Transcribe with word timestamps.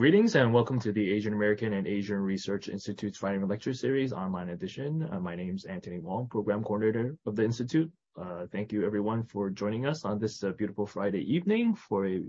greetings 0.00 0.34
and 0.34 0.50
welcome 0.50 0.80
to 0.80 0.92
the 0.92 1.12
Asian 1.12 1.34
American 1.34 1.74
and 1.74 1.86
Asian 1.86 2.16
Research 2.16 2.70
Institute's 2.70 3.22
Writing 3.22 3.46
Lecture 3.46 3.74
Series 3.74 4.14
online 4.14 4.48
edition. 4.48 5.06
Uh, 5.12 5.20
my 5.20 5.36
name 5.36 5.54
is 5.54 5.66
Anthony 5.66 5.98
Wong, 5.98 6.26
Program 6.26 6.64
Coordinator 6.64 7.18
of 7.26 7.36
the 7.36 7.44
Institute. 7.44 7.92
Uh, 8.18 8.46
thank 8.50 8.72
you 8.72 8.86
everyone 8.86 9.24
for 9.24 9.50
joining 9.50 9.84
us 9.84 10.06
on 10.06 10.18
this 10.18 10.42
uh, 10.42 10.52
beautiful 10.52 10.86
Friday 10.86 11.20
evening 11.30 11.74
for 11.74 12.06
a 12.06 12.22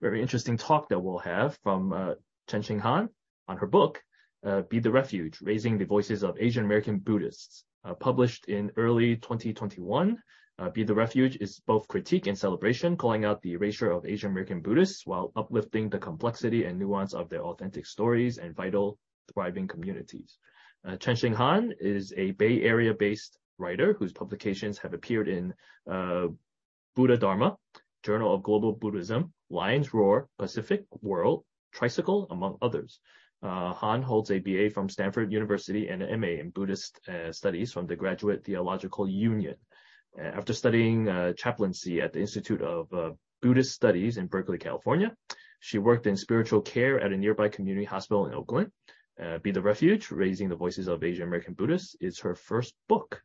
very 0.00 0.22
interesting 0.22 0.56
talk 0.56 0.88
that 0.88 0.98
we'll 0.98 1.18
have 1.18 1.58
from 1.62 1.92
uh, 1.92 2.14
Chen 2.48 2.78
Han 2.78 3.10
on 3.46 3.58
her 3.58 3.66
book, 3.66 4.02
uh, 4.46 4.62
Be 4.70 4.78
the 4.78 4.90
Refuge, 4.90 5.36
Raising 5.42 5.76
the 5.76 5.84
Voices 5.84 6.22
of 6.22 6.38
Asian 6.40 6.64
American 6.64 6.96
Buddhists, 6.96 7.64
uh, 7.84 7.92
published 7.92 8.46
in 8.46 8.72
early 8.78 9.16
2021 9.16 10.16
uh, 10.58 10.70
Be 10.70 10.84
the 10.84 10.94
Refuge 10.94 11.36
is 11.40 11.60
both 11.60 11.88
critique 11.88 12.26
and 12.26 12.38
celebration, 12.38 12.96
calling 12.96 13.24
out 13.24 13.40
the 13.42 13.52
erasure 13.52 13.90
of 13.90 14.06
Asian 14.06 14.30
American 14.30 14.60
Buddhists 14.60 15.06
while 15.06 15.32
uplifting 15.34 15.88
the 15.88 15.98
complexity 15.98 16.64
and 16.64 16.78
nuance 16.78 17.14
of 17.14 17.28
their 17.28 17.42
authentic 17.42 17.86
stories 17.86 18.38
and 18.38 18.54
vital, 18.54 18.98
thriving 19.32 19.66
communities. 19.66 20.38
Uh, 20.86 20.92
Chenxing 20.92 21.34
Han 21.34 21.72
is 21.80 22.12
a 22.16 22.32
Bay 22.32 22.62
Area 22.62 22.92
based 22.92 23.38
writer 23.58 23.94
whose 23.94 24.12
publications 24.12 24.78
have 24.78 24.94
appeared 24.94 25.28
in 25.28 25.54
uh, 25.90 26.26
Buddhadharma, 26.96 27.56
Journal 28.02 28.34
of 28.34 28.42
Global 28.42 28.72
Buddhism, 28.72 29.32
Lions 29.48 29.94
Roar, 29.94 30.28
Pacific 30.38 30.84
World, 31.00 31.44
Tricycle, 31.72 32.26
among 32.30 32.58
others. 32.60 33.00
Uh, 33.42 33.72
Han 33.72 34.02
holds 34.02 34.30
a 34.30 34.38
BA 34.38 34.70
from 34.70 34.88
Stanford 34.88 35.32
University 35.32 35.88
and 35.88 36.02
an 36.02 36.20
MA 36.20 36.28
in 36.28 36.50
Buddhist 36.50 37.00
uh, 37.08 37.32
Studies 37.32 37.72
from 37.72 37.86
the 37.86 37.96
Graduate 37.96 38.44
Theological 38.44 39.08
Union. 39.08 39.56
Uh, 40.18 40.24
after 40.24 40.52
studying 40.52 41.08
uh, 41.08 41.32
chaplaincy 41.32 42.00
at 42.00 42.12
the 42.12 42.20
Institute 42.20 42.60
of 42.60 42.92
uh, 42.92 43.10
Buddhist 43.40 43.72
Studies 43.72 44.18
in 44.18 44.26
Berkeley, 44.26 44.58
California, 44.58 45.14
she 45.60 45.78
worked 45.78 46.06
in 46.06 46.16
spiritual 46.16 46.60
care 46.60 47.00
at 47.00 47.12
a 47.12 47.16
nearby 47.16 47.48
community 47.48 47.86
hospital 47.86 48.26
in 48.26 48.34
Oakland. 48.34 48.70
Uh, 49.22 49.38
Be 49.38 49.50
the 49.52 49.62
Refuge, 49.62 50.10
Raising 50.10 50.48
the 50.48 50.56
Voices 50.56 50.88
of 50.88 51.02
Asian 51.02 51.24
American 51.24 51.54
Buddhists 51.54 51.96
is 52.00 52.18
her 52.20 52.34
first 52.34 52.74
book. 52.88 53.22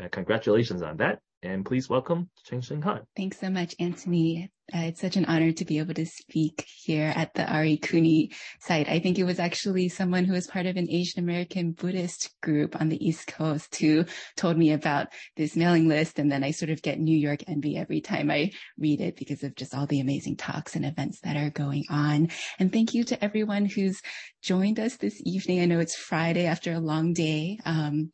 Uh, 0.00 0.08
congratulations 0.08 0.82
on 0.82 0.96
that. 0.98 1.20
And 1.44 1.64
please 1.64 1.90
welcome 1.90 2.30
Chenxing 2.48 2.82
Han. 2.84 3.02
Thanks 3.16 3.38
so 3.38 3.50
much, 3.50 3.74
Anthony. 3.78 4.50
Uh, 4.74 4.78
it's 4.78 5.00
such 5.02 5.16
an 5.16 5.26
honor 5.26 5.52
to 5.52 5.64
be 5.66 5.78
able 5.78 5.92
to 5.92 6.06
speak 6.06 6.66
here 6.66 7.12
at 7.14 7.34
the 7.34 7.42
AAARI 7.42 7.82
CUNY 7.82 8.32
site. 8.60 8.88
I 8.88 8.98
think 8.98 9.18
it 9.18 9.24
was 9.24 9.38
actually 9.38 9.90
someone 9.90 10.24
who 10.24 10.32
was 10.32 10.46
part 10.46 10.64
of 10.64 10.76
an 10.76 10.90
Asian 10.90 11.22
American 11.22 11.72
Buddhist 11.72 12.30
group 12.40 12.80
on 12.80 12.88
the 12.88 13.06
East 13.06 13.26
Coast 13.26 13.76
who 13.76 14.06
told 14.38 14.56
me 14.56 14.72
about 14.72 15.08
this 15.36 15.54
mailing 15.54 15.86
list. 15.86 16.18
And 16.18 16.32
then 16.32 16.42
I 16.42 16.52
sort 16.52 16.70
of 16.70 16.80
get 16.80 16.98
New 16.98 17.16
York 17.16 17.40
envy 17.46 17.76
every 17.76 18.00
time 18.00 18.30
I 18.30 18.52
read 18.78 19.02
it 19.02 19.16
because 19.16 19.42
of 19.42 19.54
just 19.54 19.74
all 19.74 19.86
the 19.86 20.00
amazing 20.00 20.36
talks 20.36 20.76
and 20.76 20.86
events 20.86 21.20
that 21.24 21.36
are 21.36 21.50
going 21.50 21.84
on. 21.90 22.30
And 22.58 22.72
thank 22.72 22.94
you 22.94 23.04
to 23.04 23.22
everyone 23.22 23.66
who's 23.66 24.00
joined 24.42 24.80
us 24.80 24.96
this 24.96 25.20
evening. 25.26 25.60
I 25.60 25.66
know 25.66 25.78
it's 25.78 25.94
Friday 25.94 26.46
after 26.46 26.72
a 26.72 26.80
long 26.80 27.12
day. 27.12 27.58
Um, 27.66 28.12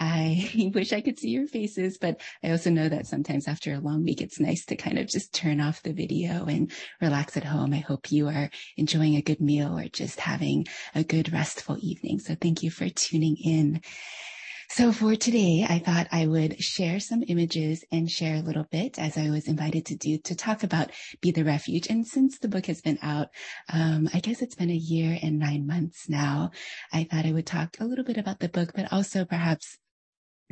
I 0.00 0.70
wish 0.74 0.92
I 0.92 1.02
could 1.02 1.18
see 1.18 1.28
your 1.28 1.46
faces, 1.46 1.98
but 1.98 2.20
I 2.42 2.50
also 2.50 2.70
know 2.70 2.88
that 2.88 3.06
sometimes 3.06 3.46
after 3.46 3.74
a 3.74 3.80
long 3.80 4.02
week, 4.02 4.22
it's 4.22 4.40
nice 4.40 4.64
to 4.66 4.76
kind 4.76 4.98
of 4.98 5.06
just 5.06 5.34
turn 5.34 5.60
off 5.60 5.82
the 5.82 5.92
video 5.92 6.46
and 6.46 6.72
relax 7.00 7.36
at 7.36 7.44
home. 7.44 7.74
I 7.74 7.80
hope 7.80 8.10
you 8.10 8.28
are 8.28 8.50
enjoying 8.78 9.16
a 9.16 9.22
good 9.22 9.40
meal 9.40 9.78
or 9.78 9.88
just 9.88 10.18
having 10.18 10.66
a 10.94 11.04
good 11.04 11.32
restful 11.32 11.76
evening. 11.80 12.18
So 12.18 12.34
thank 12.34 12.62
you 12.62 12.70
for 12.70 12.88
tuning 12.88 13.36
in. 13.36 13.82
So 14.70 14.92
for 14.92 15.16
today, 15.16 15.66
I 15.68 15.80
thought 15.80 16.06
I 16.12 16.28
would 16.28 16.62
share 16.62 17.00
some 17.00 17.24
images 17.26 17.84
and 17.90 18.08
share 18.08 18.36
a 18.36 18.40
little 18.40 18.66
bit 18.70 19.00
as 19.00 19.18
I 19.18 19.28
was 19.28 19.48
invited 19.48 19.84
to 19.86 19.96
do 19.96 20.16
to 20.18 20.36
talk 20.36 20.62
about 20.62 20.92
Be 21.20 21.32
the 21.32 21.42
Refuge. 21.44 21.88
And 21.88 22.06
since 22.06 22.38
the 22.38 22.46
book 22.46 22.66
has 22.66 22.80
been 22.80 22.98
out, 23.02 23.30
um, 23.70 24.08
I 24.14 24.20
guess 24.20 24.42
it's 24.42 24.54
been 24.54 24.70
a 24.70 24.74
year 24.74 25.18
and 25.20 25.40
nine 25.40 25.66
months 25.66 26.08
now, 26.08 26.52
I 26.92 27.02
thought 27.02 27.26
I 27.26 27.32
would 27.32 27.46
talk 27.46 27.78
a 27.80 27.84
little 27.84 28.04
bit 28.04 28.16
about 28.16 28.38
the 28.38 28.48
book, 28.48 28.70
but 28.74 28.92
also 28.92 29.24
perhaps 29.24 29.76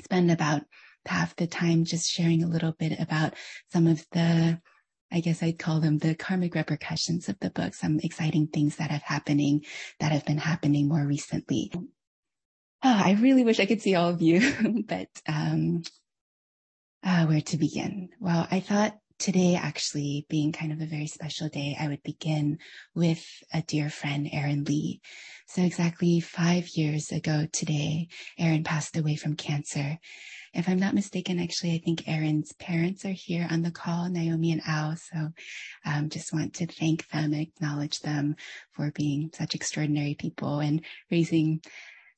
spend 0.03 0.31
about 0.31 0.63
half 1.07 1.35
the 1.37 1.47
time 1.47 1.85
just 1.85 2.11
sharing 2.11 2.43
a 2.43 2.49
little 2.49 2.73
bit 2.73 2.99
about 3.01 3.35
some 3.73 3.87
of 3.87 4.05
the 4.13 4.61
I 5.11 5.21
guess 5.21 5.43
I'd 5.43 5.59
call 5.59 5.81
them 5.81 5.97
the 5.97 6.15
karmic 6.15 6.55
repercussions 6.55 7.31
of 7.31 7.39
the 7.41 7.49
book, 7.49 7.73
some 7.73 7.99
exciting 8.01 8.49
things 8.49 8.77
that 8.77 8.91
have 8.91 9.03
happening 9.03 9.65
that 10.01 10.13
have 10.13 10.27
been 10.27 10.37
happening 10.37 10.87
more 10.87 11.07
recently. 11.07 11.73
Oh, 11.75 11.89
I 12.83 13.17
really 13.19 13.43
wish 13.43 13.59
I 13.59 13.65
could 13.65 13.81
see 13.81 13.95
all 13.95 14.11
of 14.11 14.21
you, 14.21 14.85
but 14.87 15.09
um, 15.27 15.83
uh, 17.03 17.25
where 17.27 17.41
to 17.41 17.57
begin? 17.57 18.11
Well, 18.21 18.47
I 18.51 18.61
thought 18.61 18.99
today 19.19 19.57
actually 19.57 20.27
being 20.29 20.53
kind 20.53 20.73
of 20.73 20.81
a 20.81 20.87
very 20.87 21.07
special 21.07 21.49
day, 21.49 21.77
I 21.79 21.89
would 21.89 22.03
begin 22.03 22.59
with 22.95 23.25
a 23.53 23.63
dear 23.63 23.91
friend, 23.91 24.29
Aaron 24.33 24.65
Lee. 24.65 25.01
So 25.47 25.63
exactly 25.63 26.21
five 26.21 26.69
years 26.75 27.11
ago 27.11 27.47
today, 27.53 28.09
Aaron 28.39 28.65
passed 28.65 28.97
away 28.97 29.17
from 29.17 29.35
cancer. 29.35 29.99
If 30.55 30.69
I'm 30.69 30.79
not 30.79 30.95
mistaken, 30.95 31.39
actually, 31.41 31.75
I 31.75 31.79
think 31.79 32.09
Aaron's 32.09 32.53
parents 32.55 33.05
are 33.05 33.15
here 33.15 33.47
on 33.51 33.63
the 33.63 33.71
call, 33.71 34.09
Naomi 34.09 34.53
and 34.53 34.63
Al. 34.67 34.97
So 34.97 35.31
um, 35.85 36.09
just 36.09 36.33
want 36.33 36.55
to 36.55 36.67
thank 36.67 37.09
them, 37.09 37.35
acknowledge 37.35 38.01
them 38.01 38.37
for 38.73 38.91
being 38.93 39.31
such 39.35 39.55
extraordinary 39.55 40.15
people 40.15 40.61
and 40.61 40.85
raising 41.11 41.61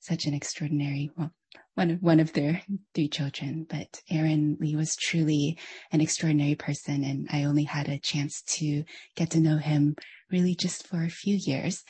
such 0.00 0.27
an 0.27 0.34
extraordinary, 0.34 1.11
well, 1.17 1.32
one 1.75 1.91
of 1.91 2.03
one 2.03 2.21
of 2.21 2.33
their 2.33 2.62
three 2.94 3.09
children. 3.09 3.66
But 3.69 4.00
Aaron 4.11 4.56
Lee 4.61 4.77
was 4.77 4.97
truly 4.97 5.59
an 5.93 6.00
extraordinary 6.00 6.55
person, 6.55 7.05
and 7.05 7.27
I 7.31 7.44
only 7.44 7.65
had 7.65 7.88
a 7.88 7.99
chance 7.99 8.43
to 8.59 8.84
get 9.16 9.31
to 9.31 9.41
know 9.41 9.59
him 9.59 9.97
really 10.31 10.55
just 10.55 10.87
for 10.87 11.03
a 11.03 11.11
few 11.11 11.37
years. 11.37 11.84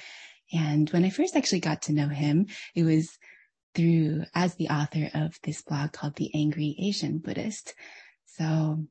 And 0.53 0.91
when 0.91 1.05
I 1.05 1.11
first 1.11 1.37
actually 1.37 1.61
got 1.61 1.83
to 1.83 1.93
know 1.93 2.09
him, 2.09 2.47
it 2.75 2.83
was 2.83 3.19
through 3.75 4.25
as 4.35 4.55
the 4.57 4.69
author 4.69 5.11
of 5.15 5.39
this 5.45 5.63
blog 5.63 5.93
called 5.93 6.17
The 6.17 6.31
Angry 6.35 6.77
Asian 6.81 7.19
Buddhist. 7.19 7.75
So 8.27 8.87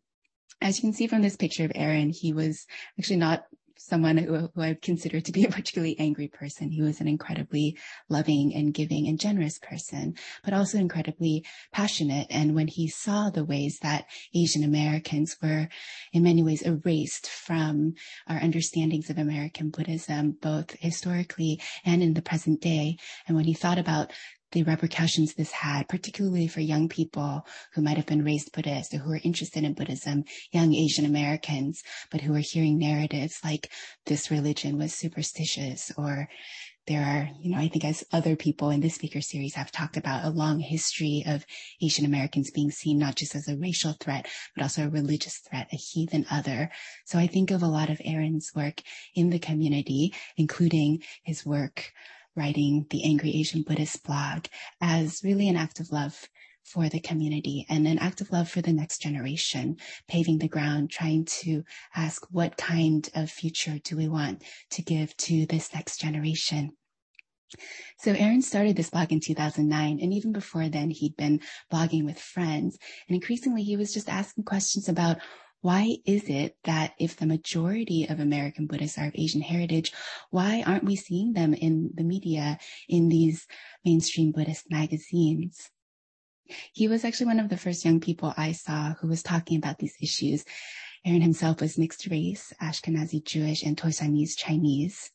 as 0.61 0.77
you 0.77 0.81
can 0.81 0.93
see 0.93 1.07
from 1.07 1.21
this 1.21 1.35
picture 1.35 1.65
of 1.65 1.71
Aaron, 1.75 2.09
he 2.09 2.33
was 2.33 2.65
actually 2.97 3.17
not 3.17 3.43
someone 3.79 4.17
who, 4.17 4.49
who 4.53 4.61
I 4.61 4.77
consider 4.79 5.21
to 5.21 5.31
be 5.31 5.45
a 5.45 5.49
particularly 5.49 5.97
angry 5.99 6.27
person. 6.27 6.69
He 6.69 6.81
was 6.81 6.99
an 6.99 7.07
incredibly 7.07 7.77
loving 8.09 8.53
and 8.53 8.73
giving 8.73 9.07
and 9.07 9.19
generous 9.19 9.57
person, 9.57 10.15
but 10.43 10.53
also 10.53 10.77
incredibly 10.77 11.45
passionate. 11.71 12.27
And 12.29 12.55
when 12.55 12.67
he 12.67 12.89
saw 12.89 13.29
the 13.29 13.45
ways 13.45 13.79
that 13.81 14.05
Asian 14.35 14.63
Americans 14.63 15.37
were 15.41 15.69
in 16.11 16.23
many 16.23 16.43
ways 16.43 16.61
erased 16.61 17.27
from 17.27 17.93
our 18.27 18.37
understandings 18.37 19.09
of 19.09 19.17
American 19.17 19.69
Buddhism, 19.69 20.37
both 20.41 20.75
historically 20.79 21.61
and 21.85 22.03
in 22.03 22.13
the 22.13 22.21
present 22.21 22.61
day, 22.61 22.97
and 23.27 23.35
when 23.35 23.45
he 23.45 23.53
thought 23.53 23.79
about 23.79 24.11
the 24.51 24.63
repercussions 24.63 25.33
this 25.33 25.51
had, 25.51 25.87
particularly 25.87 26.47
for 26.47 26.61
young 26.61 26.89
people 26.89 27.45
who 27.73 27.81
might 27.81 27.97
have 27.97 28.05
been 28.05 28.23
raised 28.23 28.51
Buddhist 28.51 28.93
or 28.93 28.97
who 28.97 29.13
are 29.13 29.21
interested 29.23 29.63
in 29.63 29.73
Buddhism, 29.73 30.23
young 30.51 30.73
Asian 30.73 31.05
Americans, 31.05 31.83
but 32.11 32.21
who 32.21 32.33
are 32.35 32.39
hearing 32.39 32.77
narratives 32.77 33.39
like 33.43 33.71
this 34.05 34.31
religion 34.31 34.77
was 34.77 34.93
superstitious 34.93 35.91
or 35.97 36.27
there 36.89 37.05
are, 37.05 37.29
you 37.39 37.51
know, 37.51 37.59
I 37.59 37.67
think 37.67 37.85
as 37.85 38.03
other 38.11 38.35
people 38.35 38.71
in 38.71 38.79
this 38.79 38.95
speaker 38.95 39.21
series 39.21 39.53
have 39.53 39.71
talked 39.71 39.95
about 39.95 40.25
a 40.25 40.31
long 40.31 40.59
history 40.59 41.23
of 41.27 41.45
Asian 41.81 42.03
Americans 42.03 42.49
being 42.49 42.71
seen 42.71 42.97
not 42.97 43.15
just 43.15 43.35
as 43.35 43.47
a 43.47 43.55
racial 43.55 43.93
threat, 43.93 44.27
but 44.55 44.63
also 44.63 44.85
a 44.85 44.89
religious 44.89 45.37
threat, 45.37 45.67
a 45.71 45.75
heathen 45.75 46.25
other. 46.31 46.71
So 47.05 47.19
I 47.19 47.27
think 47.27 47.51
of 47.51 47.61
a 47.61 47.67
lot 47.67 47.91
of 47.91 48.01
Aaron's 48.03 48.51
work 48.55 48.81
in 49.13 49.29
the 49.29 49.37
community, 49.37 50.15
including 50.35 51.03
his 51.21 51.45
work 51.45 51.91
writing 52.39 52.87
the 52.89 53.03
Angry 53.03 53.35
Asian 53.35 53.61
Buddhist 53.61 54.03
blog 54.03 54.45
as 54.81 55.21
really 55.23 55.49
an 55.49 55.57
act 55.57 55.79
of 55.79 55.91
love 55.91 56.27
for 56.63 56.87
the 56.87 56.99
community 56.99 57.65
and 57.69 57.87
an 57.87 57.99
act 57.99 58.21
of 58.21 58.31
love 58.31 58.49
for 58.49 58.61
the 58.61 58.71
next 58.71 59.01
generation, 59.01 59.77
paving 60.07 60.37
the 60.37 60.47
ground, 60.47 60.89
trying 60.89 61.25
to 61.25 61.63
ask 61.95 62.25
what 62.31 62.57
kind 62.57 63.09
of 63.15 63.29
future 63.29 63.79
do 63.83 63.97
we 63.97 64.07
want 64.07 64.43
to 64.69 64.81
give 64.81 65.15
to 65.17 65.45
this 65.47 65.73
next 65.73 65.99
generation. 65.99 66.71
So 67.97 68.13
Aaron 68.13 68.43
started 68.43 68.75
this 68.75 68.91
blog 68.91 69.11
in 69.11 69.19
2009, 69.19 69.99
and 69.99 70.13
even 70.13 70.31
before 70.31 70.69
then, 70.69 70.91
he'd 70.91 71.17
been 71.17 71.41
blogging 71.73 72.05
with 72.05 72.19
friends. 72.19 72.77
And 73.07 73.15
increasingly, 73.15 73.63
he 73.63 73.75
was 73.75 73.93
just 73.93 74.07
asking 74.07 74.43
questions 74.43 74.87
about 74.87 75.17
why 75.61 75.97
is 76.05 76.23
it 76.29 76.55
that 76.63 76.93
if 76.99 77.17
the 77.17 77.25
majority 77.25 78.07
of 78.07 78.19
American 78.19 78.65
Buddhists 78.65 78.97
are 78.97 79.07
of 79.07 79.15
Asian 79.15 79.41
heritage, 79.41 79.91
why 80.29 80.63
aren't 80.65 80.85
we 80.85 80.95
seeing 80.95 81.33
them 81.33 81.53
in 81.53 81.91
the 81.93 82.03
media, 82.03 82.59
in 82.87 83.09
these 83.09 83.45
mainstream 83.83 84.31
Buddhist 84.31 84.71
magazines? 84.71 85.69
He 86.73 86.87
was 86.87 87.03
actually 87.03 87.27
one 87.27 87.39
of 87.39 87.49
the 87.49 87.57
first 87.57 87.83
young 87.83 87.99
people 87.99 88.33
I 88.37 88.53
saw 88.53 88.93
who 88.95 89.07
was 89.07 89.21
talking 89.21 89.57
about 89.57 89.79
these 89.79 89.95
issues. 90.01 90.45
Aaron 91.05 91.21
himself 91.21 91.61
was 91.61 91.77
mixed 91.77 92.07
race, 92.07 92.53
Ashkenazi 92.61 93.23
Jewish 93.23 93.63
and 93.63 93.77
Toisanese 93.77 94.37
Chinese. 94.37 95.11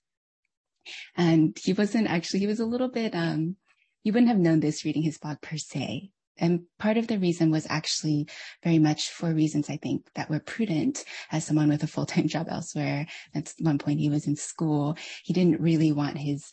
And 1.16 1.58
he 1.60 1.72
wasn't 1.72 2.08
actually, 2.08 2.40
he 2.40 2.46
was 2.46 2.60
a 2.60 2.66
little 2.66 2.88
bit, 2.88 3.14
um, 3.14 3.56
you 4.02 4.12
wouldn't 4.12 4.28
have 4.28 4.38
known 4.38 4.60
this 4.60 4.84
reading 4.84 5.02
his 5.02 5.18
blog 5.18 5.40
per 5.40 5.56
se, 5.56 6.10
and 6.38 6.62
part 6.78 6.96
of 6.96 7.06
the 7.06 7.18
reason 7.18 7.50
was 7.50 7.66
actually 7.68 8.28
very 8.62 8.78
much 8.78 9.10
for 9.10 9.32
reasons 9.32 9.70
I 9.70 9.76
think 9.76 10.06
that 10.14 10.30
were 10.30 10.40
prudent 10.40 11.04
as 11.30 11.44
someone 11.44 11.68
with 11.68 11.82
a 11.82 11.88
full-time 11.88 12.28
job 12.34 12.46
elsewhere. 12.50 13.06
At 13.34 13.52
one 13.58 13.78
point 13.78 14.00
he 14.00 14.10
was 14.10 14.26
in 14.26 14.36
school. 14.36 14.96
He 15.22 15.32
didn't 15.32 15.60
really 15.60 15.92
want 15.92 16.18
his 16.18 16.52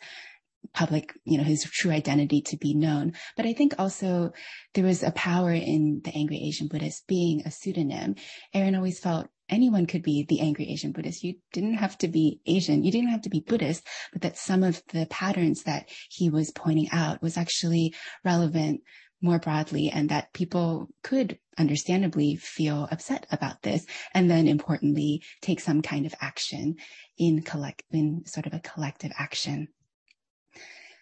public, 0.73 1.13
you 1.25 1.37
know, 1.37 1.43
his 1.43 1.63
true 1.63 1.91
identity 1.91 2.41
to 2.41 2.57
be 2.57 2.73
known. 2.73 3.13
But 3.35 3.45
I 3.45 3.53
think 3.53 3.73
also 3.79 4.31
there 4.73 4.85
was 4.85 5.03
a 5.03 5.11
power 5.11 5.51
in 5.51 6.01
the 6.03 6.15
angry 6.15 6.37
Asian 6.43 6.67
Buddhist 6.67 7.07
being 7.07 7.41
a 7.41 7.51
pseudonym. 7.51 8.15
Aaron 8.53 8.75
always 8.75 8.99
felt 8.99 9.27
anyone 9.49 9.85
could 9.85 10.03
be 10.03 10.23
the 10.23 10.39
angry 10.39 10.69
Asian 10.69 10.91
Buddhist. 10.91 11.23
You 11.23 11.35
didn't 11.51 11.75
have 11.75 11.97
to 11.99 12.07
be 12.07 12.39
Asian. 12.45 12.83
You 12.83 12.91
didn't 12.91 13.09
have 13.09 13.23
to 13.23 13.29
be 13.29 13.41
Buddhist, 13.41 13.85
but 14.13 14.21
that 14.21 14.37
some 14.37 14.63
of 14.63 14.81
the 14.93 15.07
patterns 15.07 15.63
that 15.63 15.89
he 16.09 16.29
was 16.29 16.51
pointing 16.51 16.89
out 16.91 17.21
was 17.21 17.37
actually 17.37 17.93
relevant 18.23 18.81
more 19.21 19.39
broadly 19.39 19.89
and 19.89 20.09
that 20.09 20.33
people 20.33 20.89
could 21.03 21.37
understandably 21.57 22.35
feel 22.35 22.87
upset 22.91 23.25
about 23.31 23.61
this 23.61 23.85
and 24.13 24.29
then 24.29 24.47
importantly 24.47 25.21
take 25.41 25.59
some 25.59 25.81
kind 25.81 26.05
of 26.05 26.15
action 26.19 26.75
in 27.17 27.41
collect 27.41 27.83
in 27.91 28.25
sort 28.25 28.47
of 28.47 28.53
a 28.53 28.59
collective 28.59 29.11
action. 29.17 29.67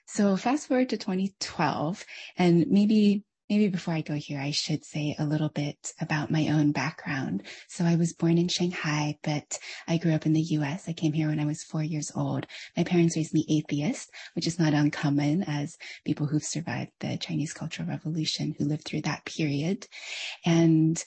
So 0.05 0.35
fast 0.35 0.67
forward 0.67 0.89
to 0.89 0.97
2012 0.97 2.03
and 2.37 2.65
maybe 2.67 3.23
Maybe 3.49 3.67
before 3.67 3.95
I 3.95 4.01
go 4.01 4.13
here, 4.13 4.39
I 4.39 4.51
should 4.51 4.85
say 4.85 5.15
a 5.17 5.25
little 5.25 5.49
bit 5.49 5.93
about 5.99 6.29
my 6.29 6.49
own 6.49 6.71
background. 6.71 7.41
So 7.67 7.83
I 7.83 7.95
was 7.95 8.13
born 8.13 8.37
in 8.37 8.47
Shanghai, 8.47 9.17
but 9.23 9.57
I 9.87 9.97
grew 9.97 10.13
up 10.13 10.27
in 10.27 10.33
the 10.33 10.41
US. 10.41 10.87
I 10.87 10.93
came 10.93 11.13
here 11.13 11.29
when 11.29 11.39
I 11.39 11.45
was 11.45 11.63
four 11.63 11.81
years 11.81 12.11
old. 12.15 12.45
My 12.77 12.83
parents 12.83 13.17
raised 13.17 13.33
me 13.33 13.47
atheist, 13.49 14.11
which 14.35 14.45
is 14.45 14.59
not 14.59 14.75
uncommon 14.75 15.43
as 15.47 15.79
people 16.05 16.27
who've 16.27 16.43
survived 16.43 16.91
the 16.99 17.17
Chinese 17.17 17.51
Cultural 17.51 17.89
Revolution 17.89 18.53
who 18.55 18.65
lived 18.65 18.85
through 18.85 19.01
that 19.01 19.25
period. 19.25 19.87
And 20.45 21.03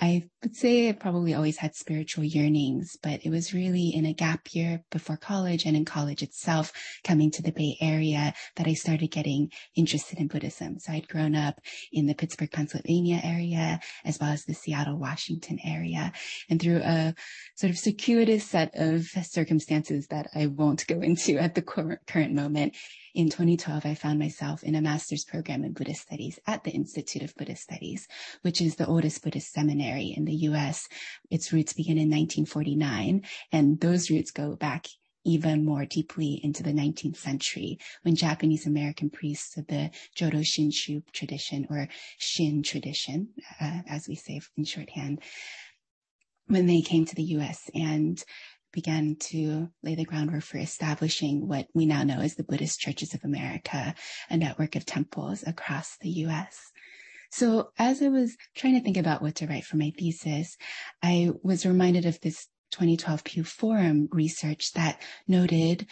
I 0.00 0.30
would 0.42 0.56
say 0.56 0.88
I 0.88 0.92
probably 0.92 1.34
always 1.34 1.58
had 1.58 1.74
spiritual 1.74 2.24
yearnings, 2.24 2.96
but 3.02 3.20
it 3.24 3.28
was 3.28 3.52
really 3.52 3.88
in 3.88 4.06
a 4.06 4.14
gap 4.14 4.54
year 4.54 4.82
before 4.90 5.18
college 5.18 5.66
and 5.66 5.76
in 5.76 5.84
college 5.84 6.22
itself, 6.22 6.72
coming 7.04 7.30
to 7.32 7.42
the 7.42 7.52
Bay 7.52 7.76
Area, 7.82 8.32
that 8.56 8.66
I 8.66 8.72
started 8.72 9.10
getting 9.10 9.52
interested 9.76 10.18
in 10.18 10.28
Buddhism. 10.28 10.78
So 10.78 10.92
I'd 10.92 11.08
grown 11.08 11.34
up 11.34 11.60
in 11.92 12.06
the 12.06 12.14
Pittsburgh, 12.14 12.50
Pennsylvania 12.50 13.20
area, 13.22 13.78
as 14.04 14.18
well 14.18 14.30
as 14.30 14.44
the 14.44 14.54
Seattle, 14.54 14.98
Washington 14.98 15.58
area. 15.62 16.12
And 16.48 16.60
through 16.60 16.80
a 16.82 17.14
sort 17.56 17.70
of 17.70 17.78
circuitous 17.78 18.44
set 18.44 18.70
of 18.74 19.04
circumstances 19.04 20.06
that 20.06 20.28
I 20.34 20.46
won't 20.46 20.86
go 20.86 21.02
into 21.02 21.36
at 21.36 21.54
the 21.54 21.62
current 21.62 22.32
moment, 22.32 22.74
in 23.14 23.28
2012, 23.28 23.84
I 23.84 23.94
found 23.94 24.18
myself 24.18 24.62
in 24.62 24.74
a 24.74 24.80
master's 24.80 25.24
program 25.24 25.64
in 25.64 25.72
Buddhist 25.72 26.02
studies 26.02 26.38
at 26.46 26.64
the 26.64 26.70
Institute 26.70 27.22
of 27.22 27.34
Buddhist 27.34 27.62
Studies, 27.62 28.06
which 28.42 28.60
is 28.60 28.76
the 28.76 28.86
oldest 28.86 29.22
Buddhist 29.22 29.52
seminary 29.52 30.14
in 30.16 30.24
the 30.24 30.34
US. 30.48 30.88
Its 31.30 31.52
roots 31.52 31.72
begin 31.72 31.98
in 31.98 32.08
1949, 32.08 33.22
and 33.52 33.80
those 33.80 34.10
roots 34.10 34.30
go 34.30 34.54
back 34.56 34.86
even 35.24 35.64
more 35.64 35.84
deeply 35.84 36.40
into 36.42 36.62
the 36.62 36.72
19th 36.72 37.16
century 37.16 37.78
when 38.02 38.16
Japanese 38.16 38.66
American 38.66 39.10
priests 39.10 39.56
of 39.56 39.66
the 39.66 39.90
Jodo 40.16 40.40
Shinshu 40.40 41.02
tradition 41.12 41.66
or 41.68 41.88
Shin 42.18 42.62
tradition, 42.62 43.30
uh, 43.60 43.80
as 43.86 44.08
we 44.08 44.14
say 44.14 44.40
in 44.56 44.64
shorthand, 44.64 45.20
when 46.46 46.66
they 46.66 46.80
came 46.80 47.04
to 47.04 47.14
the 47.14 47.22
US 47.22 47.70
and 47.74 48.22
began 48.72 49.16
to 49.16 49.68
lay 49.82 49.94
the 49.94 50.04
groundwork 50.04 50.42
for 50.42 50.58
establishing 50.58 51.48
what 51.48 51.66
we 51.74 51.86
now 51.86 52.02
know 52.02 52.20
as 52.20 52.34
the 52.34 52.44
Buddhist 52.44 52.80
Churches 52.80 53.14
of 53.14 53.24
America, 53.24 53.94
a 54.28 54.36
network 54.36 54.76
of 54.76 54.86
temples 54.86 55.44
across 55.46 55.96
the 56.00 56.10
US. 56.26 56.70
So 57.30 57.70
as 57.78 58.02
I 58.02 58.08
was 58.08 58.36
trying 58.54 58.74
to 58.74 58.80
think 58.80 58.96
about 58.96 59.22
what 59.22 59.36
to 59.36 59.46
write 59.46 59.64
for 59.64 59.76
my 59.76 59.92
thesis, 59.96 60.56
I 61.02 61.30
was 61.42 61.64
reminded 61.64 62.04
of 62.04 62.20
this 62.20 62.48
2012 62.72 63.24
Pew 63.24 63.44
Forum 63.44 64.08
research 64.12 64.72
that 64.72 65.00
noted 65.26 65.86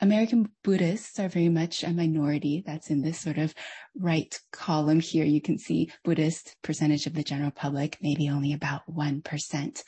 American 0.00 0.50
Buddhists 0.64 1.18
are 1.18 1.28
very 1.28 1.50
much 1.50 1.84
a 1.84 1.90
minority. 1.90 2.62
That's 2.64 2.90
in 2.90 3.02
this 3.02 3.18
sort 3.18 3.36
of 3.36 3.54
right 3.98 4.38
column 4.50 5.00
here. 5.00 5.24
You 5.24 5.42
can 5.42 5.58
see 5.58 5.92
Buddhist 6.04 6.56
percentage 6.62 7.06
of 7.06 7.14
the 7.14 7.22
general 7.22 7.50
public, 7.50 7.98
maybe 8.00 8.30
only 8.30 8.52
about 8.52 8.82
1%. 8.90 9.82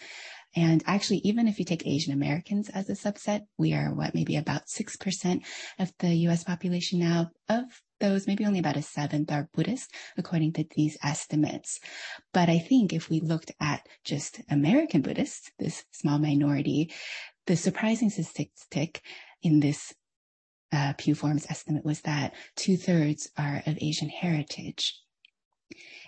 And 0.55 0.83
actually, 0.87 1.19
even 1.25 1.49
if 1.49 1.59
you 1.59 1.65
take 1.65 1.87
Asian 1.87 2.13
Americans 2.13 2.69
as 2.69 2.91
a 2.91 2.95
subset, 2.95 3.43
we 3.57 3.73
are 3.73 3.95
what, 3.95 4.15
maybe 4.15 4.37
about 4.37 4.67
6% 4.67 5.43
of 5.79 5.93
the 5.99 6.15
US 6.29 6.45
population 6.45 6.99
now. 6.99 7.31
Of 7.49 7.65
those, 8.01 8.27
maybe 8.27 8.45
only 8.45 8.59
about 8.59 8.77
a 8.77 8.83
seventh 8.83 9.31
are 9.31 9.49
Buddhist, 9.55 9.95
according 10.19 10.53
to 10.55 10.67
these 10.75 10.99
estimates. 11.03 11.79
But 12.33 12.49
I 12.49 12.59
think 12.59 12.93
if 12.93 13.09
we 13.09 13.21
looked 13.21 13.53
at 13.61 13.87
just 14.05 14.41
American 14.51 15.03
Buddhists, 15.03 15.51
this 15.59 15.85
small 15.93 16.19
minority, 16.19 16.93
the 17.47 17.57
surprising 17.57 18.11
statistic 18.11 19.03
in 19.43 19.61
this 19.61 19.95
uh, 20.73 20.95
Pew 20.97 21.15
Forum's 21.15 21.47
estimate 21.49 21.85
was 21.85 22.01
that 22.03 22.35
two 22.57 22.77
thirds 22.77 23.31
are 23.37 23.63
of 23.67 23.79
Asian 23.81 24.09
heritage. 24.09 25.02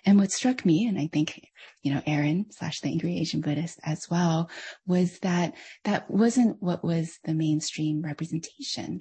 And 0.05 0.19
what 0.19 0.33
struck 0.33 0.67
me, 0.67 0.87
and 0.87 0.99
I 0.99 1.09
think, 1.13 1.49
you 1.83 1.95
know, 1.95 2.03
Aaron 2.07 2.47
slash 2.51 2.81
the 2.81 2.89
angry 2.89 3.19
Asian 3.19 3.41
Buddhist 3.41 3.79
as 3.85 4.07
well, 4.11 4.51
was 4.87 5.19
that 5.21 5.55
that 5.85 6.11
wasn't 6.11 6.63
what 6.63 6.85
was 6.85 7.19
the 7.25 7.35
mainstream 7.35 8.03
representation. 8.03 9.01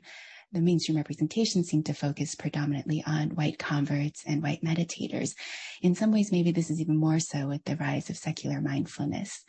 The 0.54 0.62
mainstream 0.62 0.98
representation 0.98 1.64
seemed 1.64 1.88
to 1.88 1.94
focus 1.94 2.36
predominantly 2.36 3.04
on 3.06 3.32
white 3.32 3.58
converts 3.58 4.24
and 4.26 4.44
white 4.44 4.64
meditators. 4.64 5.32
In 5.82 5.96
some 5.96 6.12
ways, 6.12 6.32
maybe 6.32 6.52
this 6.52 6.70
is 6.70 6.80
even 6.80 6.96
more 6.96 7.20
so 7.20 7.48
with 7.48 7.66
the 7.66 7.76
rise 7.76 8.10
of 8.10 8.18
secular 8.18 8.62
mindfulness. 8.62 9.44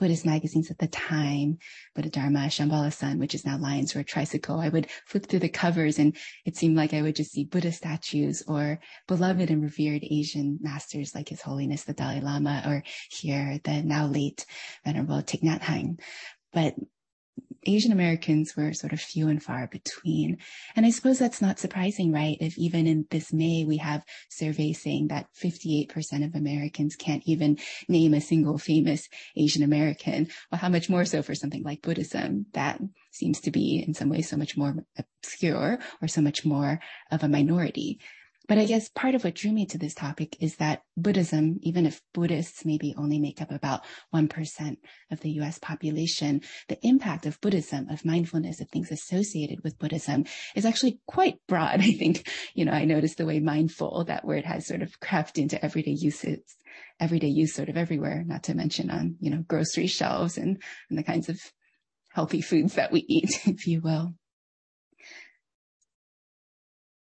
Buddhist 0.00 0.24
magazines 0.24 0.70
at 0.70 0.78
the 0.78 0.88
time, 0.88 1.58
Buddhadharma, 1.94 2.46
Shambhala 2.46 2.90
Sun, 2.90 3.18
which 3.18 3.34
is 3.34 3.44
now 3.44 3.58
Lions 3.58 3.94
Roar 3.94 4.02
Tricycle. 4.02 4.58
I 4.58 4.70
would 4.70 4.88
flip 5.04 5.26
through 5.26 5.40
the 5.40 5.50
covers 5.50 5.98
and 5.98 6.16
it 6.46 6.56
seemed 6.56 6.74
like 6.74 6.94
I 6.94 7.02
would 7.02 7.16
just 7.16 7.32
see 7.32 7.44
Buddha 7.44 7.70
statues 7.70 8.42
or 8.48 8.80
beloved 9.06 9.50
and 9.50 9.62
revered 9.62 10.02
Asian 10.02 10.58
masters 10.62 11.14
like 11.14 11.28
His 11.28 11.42
Holiness 11.42 11.84
the 11.84 11.92
Dalai 11.92 12.22
Lama 12.22 12.62
or 12.66 12.82
here 13.10 13.60
the 13.62 13.82
now 13.82 14.06
late 14.06 14.46
Venerable 14.86 15.16
Thich 15.16 15.42
Nhat 15.42 15.60
Hanh. 15.60 16.00
But 16.54 16.76
Asian 17.66 17.92
Americans 17.92 18.56
were 18.56 18.72
sort 18.72 18.92
of 18.92 19.00
few 19.00 19.28
and 19.28 19.42
far 19.42 19.66
between. 19.66 20.38
And 20.76 20.86
I 20.86 20.90
suppose 20.90 21.18
that's 21.18 21.42
not 21.42 21.58
surprising, 21.58 22.12
right? 22.12 22.36
If 22.40 22.56
even 22.58 22.86
in 22.86 23.06
this 23.10 23.32
May, 23.32 23.64
we 23.64 23.76
have 23.78 24.04
surveys 24.28 24.82
saying 24.82 25.08
that 25.08 25.26
58% 25.42 26.24
of 26.24 26.34
Americans 26.34 26.96
can't 26.96 27.22
even 27.26 27.58
name 27.88 28.14
a 28.14 28.20
single 28.20 28.58
famous 28.58 29.08
Asian 29.36 29.62
American. 29.62 30.28
Well, 30.50 30.60
how 30.60 30.68
much 30.68 30.88
more 30.88 31.04
so 31.04 31.22
for 31.22 31.34
something 31.34 31.62
like 31.62 31.82
Buddhism 31.82 32.46
that 32.52 32.80
seems 33.10 33.40
to 33.40 33.50
be 33.50 33.84
in 33.86 33.94
some 33.94 34.08
ways 34.08 34.28
so 34.28 34.36
much 34.36 34.56
more 34.56 34.74
obscure 34.96 35.78
or 36.00 36.08
so 36.08 36.20
much 36.20 36.44
more 36.44 36.80
of 37.10 37.22
a 37.22 37.28
minority. 37.28 38.00
But 38.50 38.58
I 38.58 38.64
guess 38.64 38.88
part 38.88 39.14
of 39.14 39.22
what 39.22 39.36
drew 39.36 39.52
me 39.52 39.64
to 39.66 39.78
this 39.78 39.94
topic 39.94 40.36
is 40.42 40.56
that 40.56 40.82
Buddhism, 40.96 41.60
even 41.62 41.86
if 41.86 42.02
Buddhists 42.12 42.64
maybe 42.64 42.96
only 42.98 43.20
make 43.20 43.40
up 43.40 43.52
about 43.52 43.82
1% 44.12 44.76
of 45.12 45.20
the 45.20 45.30
US 45.42 45.60
population, 45.60 46.40
the 46.66 46.84
impact 46.84 47.26
of 47.26 47.40
Buddhism, 47.40 47.88
of 47.88 48.04
mindfulness, 48.04 48.60
of 48.60 48.68
things 48.68 48.90
associated 48.90 49.62
with 49.62 49.78
Buddhism 49.78 50.24
is 50.56 50.64
actually 50.64 50.98
quite 51.06 51.36
broad. 51.46 51.80
I 51.80 51.92
think, 51.92 52.28
you 52.54 52.64
know, 52.64 52.72
I 52.72 52.86
noticed 52.86 53.18
the 53.18 53.24
way 53.24 53.38
mindful, 53.38 54.02
that 54.06 54.24
word 54.24 54.44
has 54.44 54.66
sort 54.66 54.82
of 54.82 54.98
crept 54.98 55.38
into 55.38 55.64
everyday 55.64 55.92
uses 55.92 56.40
everyday 56.98 57.28
use 57.28 57.54
sort 57.54 57.68
of 57.68 57.76
everywhere, 57.76 58.24
not 58.26 58.42
to 58.44 58.54
mention 58.54 58.90
on, 58.90 59.14
you 59.20 59.30
know, 59.30 59.44
grocery 59.46 59.86
shelves 59.86 60.36
and, 60.36 60.60
and 60.88 60.98
the 60.98 61.04
kinds 61.04 61.28
of 61.28 61.38
healthy 62.14 62.40
foods 62.40 62.74
that 62.74 62.90
we 62.90 63.04
eat, 63.08 63.30
if 63.46 63.68
you 63.68 63.80
will. 63.80 64.14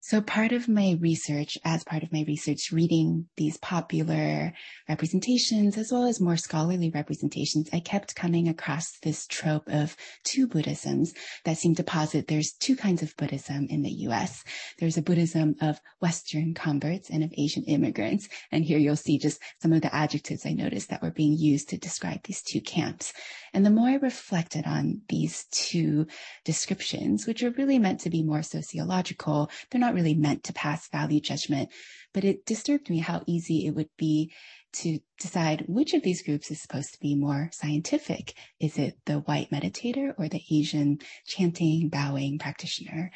So 0.07 0.21
part 0.21 0.53
of 0.53 0.69
my 0.69 0.99
research, 1.01 1.57
as 1.65 1.83
part 1.83 2.03
of 2.03 2.13
my 2.13 2.27
research, 2.29 2.71
reading 2.71 3.25
these 3.39 3.57
popular 3.57 4.53
representations 4.87 5.79
as 5.79 5.91
well 5.91 6.05
as 6.05 6.21
more 6.21 6.37
scholarly 6.37 6.91
representations, 6.91 7.71
I 7.73 7.81
kept 7.81 8.15
coming 8.15 8.47
across 8.47 8.99
this 9.03 9.27
trope 9.27 9.67
of 9.67 9.97
two 10.23 10.47
Buddhisms 10.47 11.15
that 11.47 11.57
seem 11.57 11.75
to 11.77 11.83
posit 11.83 12.29
there's 12.29 12.53
two 12.53 12.77
kinds 12.77 13.03
of 13.03 13.17
Buddhism 13.17 13.67
in 13.71 13.81
the 13.81 13.93
US. 14.09 14.45
There's 14.79 14.99
a 14.99 15.03
Buddhism 15.03 15.55
of 15.63 15.81
Western 16.01 16.53
converts 16.53 17.09
and 17.09 17.25
of 17.25 17.33
Asian 17.39 17.65
immigrants. 17.65 18.29
And 18.53 18.63
here 18.63 18.79
you'll 18.79 18.97
see 18.97 19.17
just 19.17 19.41
some 19.63 19.73
of 19.73 19.81
the 19.81 19.95
adjectives 19.95 20.45
I 20.45 20.53
noticed 20.53 20.91
that 20.91 21.01
were 21.01 21.13
being 21.13 21.39
used 21.39 21.71
to 21.71 21.79
describe 21.79 22.25
these 22.25 22.43
two 22.43 22.61
camps. 22.61 23.15
And 23.55 23.65
the 23.65 23.71
more 23.71 23.89
I 23.89 23.95
reflected 23.95 24.67
on 24.67 25.01
these 25.09 25.47
two 25.51 26.09
descriptions, 26.45 27.27
which 27.27 27.43
are 27.43 27.53
really 27.53 27.79
meant 27.79 28.01
to 28.01 28.11
be 28.11 28.23
more 28.23 28.43
sociological, 28.43 29.49
they're 29.71 29.81
not 29.81 29.94
really 29.95 30.15
meant 30.15 30.45
to 30.45 30.53
pass 30.53 30.89
value 30.89 31.21
judgment, 31.21 31.71
but 32.13 32.25
it 32.25 32.45
disturbed 32.45 32.91
me 32.91 32.99
how 32.99 33.23
easy 33.27 33.67
it 33.67 33.75
would 33.75 33.91
be 33.97 34.33
to 34.75 34.99
decide 35.21 35.65
which 35.69 35.95
of 35.95 36.03
these 36.03 36.23
groups 36.23 36.51
is 36.51 36.61
supposed 36.61 36.93
to 36.93 37.01
be 37.01 37.15
more 37.15 37.49
scientific. 37.53 38.35
Is 38.61 38.77
it 38.77 38.99
the 39.07 39.21
white 39.21 39.51
meditator 39.51 40.13
or 40.19 40.29
the 40.29 40.43
Asian 40.51 40.99
chanting, 41.27 41.89
bowing 41.89 42.39
practitioner? 42.39 43.11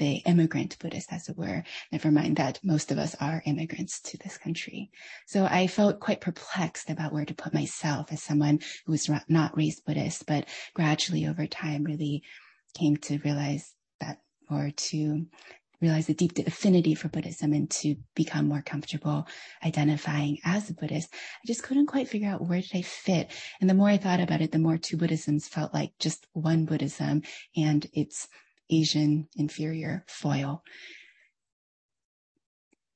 the 0.00 0.22
immigrant 0.24 0.78
Buddhist, 0.78 1.12
as 1.12 1.28
it 1.28 1.36
were. 1.36 1.62
Never 1.92 2.10
mind 2.10 2.36
that 2.36 2.58
most 2.64 2.90
of 2.90 2.96
us 2.96 3.14
are 3.20 3.42
immigrants 3.44 4.00
to 4.00 4.16
this 4.16 4.38
country. 4.38 4.90
So 5.26 5.44
I 5.44 5.66
felt 5.66 6.00
quite 6.00 6.22
perplexed 6.22 6.88
about 6.88 7.12
where 7.12 7.26
to 7.26 7.34
put 7.34 7.52
myself 7.52 8.10
as 8.10 8.22
someone 8.22 8.60
who 8.86 8.92
was 8.92 9.10
not 9.28 9.56
raised 9.56 9.84
Buddhist, 9.84 10.24
but 10.26 10.48
gradually 10.72 11.26
over 11.26 11.46
time 11.46 11.84
really 11.84 12.22
came 12.78 12.96
to 12.96 13.18
realize 13.18 13.74
that 14.00 14.22
or 14.50 14.70
to 14.74 15.26
realize 15.80 16.08
a 16.08 16.14
deep 16.14 16.38
affinity 16.38 16.94
for 16.94 17.08
Buddhism 17.08 17.52
and 17.52 17.70
to 17.70 17.96
become 18.14 18.46
more 18.48 18.62
comfortable 18.62 19.26
identifying 19.64 20.38
as 20.44 20.68
a 20.68 20.74
Buddhist, 20.74 21.12
I 21.12 21.46
just 21.46 21.62
couldn't 21.62 21.86
quite 21.86 22.08
figure 22.08 22.28
out 22.28 22.46
where 22.46 22.60
did 22.60 22.70
I 22.74 22.82
fit. 22.82 23.30
And 23.60 23.68
the 23.68 23.74
more 23.74 23.88
I 23.88 23.96
thought 23.96 24.20
about 24.20 24.42
it, 24.42 24.52
the 24.52 24.58
more 24.58 24.78
two 24.78 24.96
Buddhisms 24.96 25.48
felt 25.48 25.72
like 25.72 25.92
just 25.98 26.26
one 26.32 26.66
Buddhism 26.66 27.22
and 27.56 27.86
its 27.92 28.28
Asian 28.70 29.28
inferior 29.36 30.04
foil. 30.06 30.62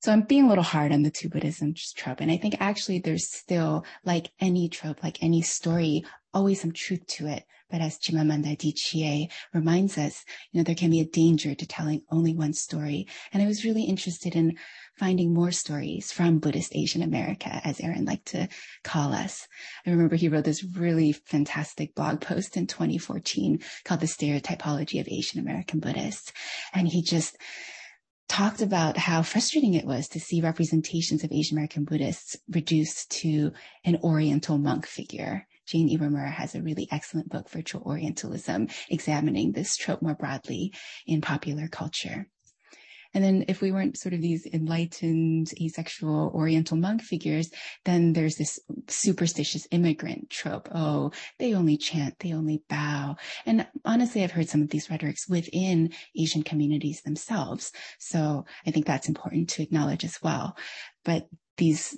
So 0.00 0.12
I'm 0.12 0.22
being 0.22 0.44
a 0.44 0.48
little 0.50 0.64
hard 0.64 0.92
on 0.92 1.02
the 1.02 1.10
two 1.10 1.30
Buddhism 1.30 1.74
trope. 1.96 2.20
And 2.20 2.30
I 2.30 2.36
think 2.36 2.56
actually 2.60 2.98
there's 2.98 3.32
still, 3.32 3.86
like 4.04 4.30
any 4.38 4.68
trope, 4.68 5.02
like 5.02 5.22
any 5.22 5.40
story, 5.40 6.04
always 6.34 6.60
some 6.60 6.72
truth 6.72 7.06
to 7.06 7.26
it. 7.26 7.44
But 7.70 7.80
as 7.80 7.98
Chimamanda 7.98 8.56
Adichie 8.56 9.30
reminds 9.52 9.96
us, 9.96 10.24
you 10.52 10.60
know, 10.60 10.64
there 10.64 10.74
can 10.74 10.90
be 10.90 11.00
a 11.00 11.06
danger 11.06 11.54
to 11.54 11.66
telling 11.66 12.02
only 12.10 12.34
one 12.34 12.52
story. 12.52 13.06
And 13.32 13.42
I 13.42 13.46
was 13.46 13.64
really 13.64 13.84
interested 13.84 14.36
in 14.36 14.56
finding 14.98 15.32
more 15.32 15.50
stories 15.50 16.12
from 16.12 16.38
Buddhist 16.38 16.76
Asian 16.76 17.02
America, 17.02 17.60
as 17.64 17.80
Aaron 17.80 18.04
liked 18.04 18.26
to 18.26 18.48
call 18.84 19.12
us. 19.12 19.48
I 19.86 19.90
remember 19.90 20.14
he 20.14 20.28
wrote 20.28 20.44
this 20.44 20.62
really 20.62 21.12
fantastic 21.12 21.94
blog 21.94 22.20
post 22.20 22.56
in 22.56 22.66
2014 22.66 23.60
called 23.84 24.00
The 24.00 24.06
Stereotypology 24.06 25.00
of 25.00 25.08
Asian 25.08 25.40
American 25.40 25.80
Buddhists. 25.80 26.32
And 26.74 26.86
he 26.86 27.02
just 27.02 27.36
talked 28.28 28.62
about 28.62 28.96
how 28.96 29.22
frustrating 29.22 29.74
it 29.74 29.84
was 29.84 30.08
to 30.08 30.20
see 30.20 30.40
representations 30.40 31.24
of 31.24 31.32
Asian 31.32 31.56
American 31.56 31.84
Buddhists 31.84 32.36
reduced 32.48 33.10
to 33.10 33.52
an 33.84 33.98
Oriental 34.02 34.58
monk 34.58 34.86
figure. 34.86 35.46
Jane 35.66 35.88
Iwamura 35.88 36.30
has 36.30 36.54
a 36.54 36.62
really 36.62 36.88
excellent 36.90 37.28
book, 37.28 37.50
Virtual 37.50 37.82
Orientalism, 37.82 38.68
examining 38.88 39.52
this 39.52 39.76
trope 39.76 40.02
more 40.02 40.14
broadly 40.14 40.72
in 41.06 41.20
popular 41.20 41.68
culture. 41.68 42.28
And 43.14 43.22
then 43.22 43.44
if 43.46 43.60
we 43.60 43.70
weren't 43.70 43.96
sort 43.96 44.12
of 44.12 44.20
these 44.20 44.44
enlightened 44.52 45.52
asexual 45.62 46.32
oriental 46.34 46.76
monk 46.76 47.00
figures, 47.00 47.48
then 47.84 48.12
there's 48.12 48.34
this 48.34 48.58
superstitious 48.88 49.68
immigrant 49.70 50.30
trope. 50.30 50.68
Oh, 50.74 51.12
they 51.38 51.54
only 51.54 51.76
chant, 51.76 52.18
they 52.18 52.32
only 52.32 52.64
bow. 52.68 53.14
And 53.46 53.66
honestly, 53.84 54.24
I've 54.24 54.32
heard 54.32 54.48
some 54.48 54.62
of 54.62 54.70
these 54.70 54.90
rhetorics 54.90 55.28
within 55.28 55.92
Asian 56.18 56.42
communities 56.42 57.02
themselves. 57.02 57.70
So 58.00 58.46
I 58.66 58.72
think 58.72 58.84
that's 58.84 59.08
important 59.08 59.48
to 59.50 59.62
acknowledge 59.62 60.04
as 60.04 60.18
well. 60.20 60.56
But 61.04 61.28
these 61.56 61.96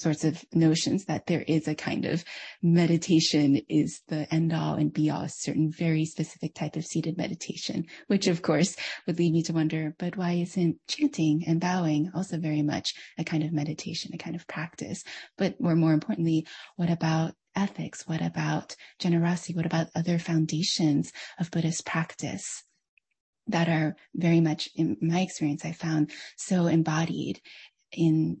sorts 0.00 0.24
of 0.24 0.44
notions 0.52 1.04
that 1.06 1.26
there 1.26 1.42
is 1.42 1.68
a 1.68 1.74
kind 1.74 2.04
of 2.04 2.24
meditation 2.62 3.60
is 3.68 4.00
the 4.08 4.32
end 4.32 4.52
all 4.52 4.74
and 4.74 4.92
be 4.92 5.10
all, 5.10 5.22
a 5.22 5.28
certain 5.28 5.70
very 5.70 6.04
specific 6.04 6.54
type 6.54 6.76
of 6.76 6.84
seated 6.84 7.16
meditation, 7.16 7.86
which 8.06 8.26
of 8.26 8.42
course 8.42 8.76
would 9.06 9.18
lead 9.18 9.32
me 9.32 9.42
to 9.42 9.52
wonder, 9.52 9.94
but 9.98 10.16
why 10.16 10.32
isn't 10.32 10.76
chanting 10.86 11.44
and 11.46 11.60
bowing 11.60 12.10
also 12.14 12.38
very 12.38 12.62
much 12.62 12.94
a 13.18 13.24
kind 13.24 13.42
of 13.42 13.52
meditation, 13.52 14.12
a 14.14 14.18
kind 14.18 14.36
of 14.36 14.46
practice? 14.46 15.02
But 15.36 15.56
or 15.60 15.76
more 15.76 15.92
importantly, 15.92 16.46
what 16.76 16.90
about 16.90 17.34
ethics? 17.56 18.06
What 18.06 18.22
about 18.22 18.76
generosity? 18.98 19.54
What 19.54 19.66
about 19.66 19.88
other 19.94 20.18
foundations 20.18 21.12
of 21.38 21.50
Buddhist 21.50 21.84
practice? 21.84 22.62
that 23.50 23.68
are 23.68 23.96
very 24.14 24.40
much 24.42 24.68
in 24.74 24.96
my 25.00 25.20
experience 25.20 25.64
i 25.64 25.72
found 25.72 26.10
so 26.36 26.66
embodied 26.66 27.40
in 27.92 28.36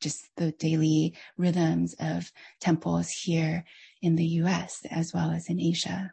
just 0.00 0.28
the 0.36 0.52
daily 0.52 1.14
rhythms 1.36 1.94
of 1.98 2.30
temples 2.60 3.08
here 3.08 3.64
in 4.02 4.16
the 4.16 4.26
US 4.42 4.84
as 4.90 5.12
well 5.12 5.30
as 5.30 5.48
in 5.48 5.60
Asia. 5.60 6.12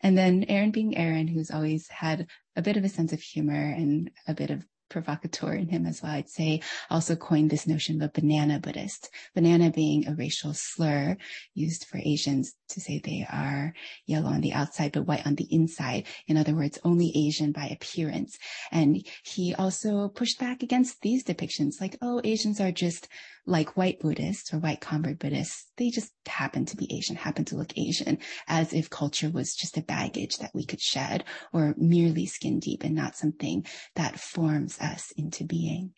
And 0.00 0.18
then 0.18 0.44
Aaron 0.48 0.72
being 0.72 0.96
Aaron, 0.96 1.28
who's 1.28 1.50
always 1.50 1.88
had 1.88 2.26
a 2.56 2.62
bit 2.62 2.76
of 2.76 2.84
a 2.84 2.88
sense 2.88 3.12
of 3.12 3.20
humor 3.20 3.72
and 3.72 4.10
a 4.26 4.34
bit 4.34 4.50
of 4.50 4.64
provocateur 4.92 5.54
in 5.54 5.68
him 5.68 5.86
as 5.86 6.02
well. 6.02 6.12
I'd 6.12 6.28
say 6.28 6.60
also 6.90 7.16
coined 7.16 7.50
this 7.50 7.66
notion 7.66 8.00
of 8.00 8.08
a 8.08 8.20
banana 8.20 8.60
Buddhist, 8.60 9.10
banana 9.34 9.70
being 9.70 10.06
a 10.06 10.14
racial 10.14 10.52
slur 10.54 11.16
used 11.54 11.86
for 11.86 11.98
Asians 12.04 12.54
to 12.68 12.80
say 12.80 13.00
they 13.02 13.26
are 13.30 13.74
yellow 14.06 14.28
on 14.28 14.40
the 14.42 14.52
outside, 14.52 14.92
but 14.92 15.06
white 15.06 15.26
on 15.26 15.34
the 15.34 15.48
inside. 15.50 16.06
In 16.26 16.36
other 16.36 16.54
words, 16.54 16.78
only 16.84 17.12
Asian 17.14 17.52
by 17.52 17.66
appearance. 17.66 18.38
And 18.70 19.04
he 19.24 19.54
also 19.54 20.08
pushed 20.08 20.38
back 20.38 20.62
against 20.62 21.00
these 21.00 21.24
depictions 21.24 21.80
like, 21.80 21.96
oh, 22.02 22.20
Asians 22.22 22.60
are 22.60 22.72
just 22.72 23.08
like 23.46 23.76
white 23.76 23.98
Buddhists 24.00 24.52
or 24.52 24.58
white 24.58 24.80
convert 24.80 25.18
Buddhists, 25.18 25.66
they 25.76 25.90
just 25.90 26.12
happen 26.26 26.64
to 26.66 26.76
be 26.76 26.92
Asian, 26.94 27.16
happen 27.16 27.44
to 27.46 27.56
look 27.56 27.76
Asian, 27.76 28.18
as 28.46 28.72
if 28.72 28.90
culture 28.90 29.30
was 29.30 29.54
just 29.54 29.76
a 29.76 29.82
baggage 29.82 30.36
that 30.38 30.52
we 30.54 30.64
could 30.64 30.80
shed 30.80 31.24
or 31.52 31.74
merely 31.76 32.26
skin 32.26 32.60
deep 32.60 32.84
and 32.84 32.94
not 32.94 33.16
something 33.16 33.66
that 33.96 34.20
forms 34.20 34.78
us 34.80 35.12
into 35.16 35.44
being. 35.44 35.92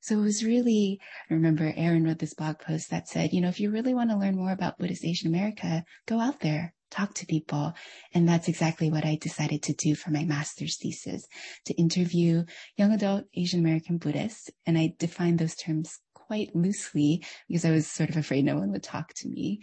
So 0.00 0.18
it 0.18 0.22
was 0.22 0.44
really, 0.44 1.00
I 1.28 1.34
remember 1.34 1.72
Aaron 1.76 2.04
wrote 2.04 2.20
this 2.20 2.34
blog 2.34 2.60
post 2.60 2.90
that 2.90 3.08
said, 3.08 3.32
you 3.32 3.40
know, 3.40 3.48
if 3.48 3.58
you 3.58 3.70
really 3.70 3.94
want 3.94 4.10
to 4.10 4.16
learn 4.16 4.36
more 4.36 4.52
about 4.52 4.78
Buddhist 4.78 5.04
Asian 5.04 5.28
America, 5.28 5.84
go 6.06 6.20
out 6.20 6.40
there, 6.40 6.72
talk 6.90 7.14
to 7.14 7.26
people. 7.26 7.74
And 8.14 8.28
that's 8.28 8.48
exactly 8.48 8.90
what 8.90 9.04
I 9.04 9.18
decided 9.20 9.62
to 9.64 9.74
do 9.74 9.94
for 9.94 10.10
my 10.10 10.24
master's 10.24 10.76
thesis, 10.76 11.26
to 11.66 11.74
interview 11.74 12.44
young 12.76 12.92
adult 12.92 13.24
Asian 13.34 13.60
American 13.60 13.98
Buddhists. 13.98 14.50
And 14.66 14.78
I 14.78 14.94
defined 14.98 15.38
those 15.38 15.56
terms 15.56 15.98
quite 16.28 16.54
loosely 16.54 17.24
because 17.48 17.64
I 17.64 17.72
was 17.72 17.86
sort 17.86 18.10
of 18.10 18.16
afraid 18.16 18.44
no 18.44 18.56
one 18.56 18.70
would 18.70 18.84
talk 18.84 19.12
to 19.14 19.28
me. 19.28 19.62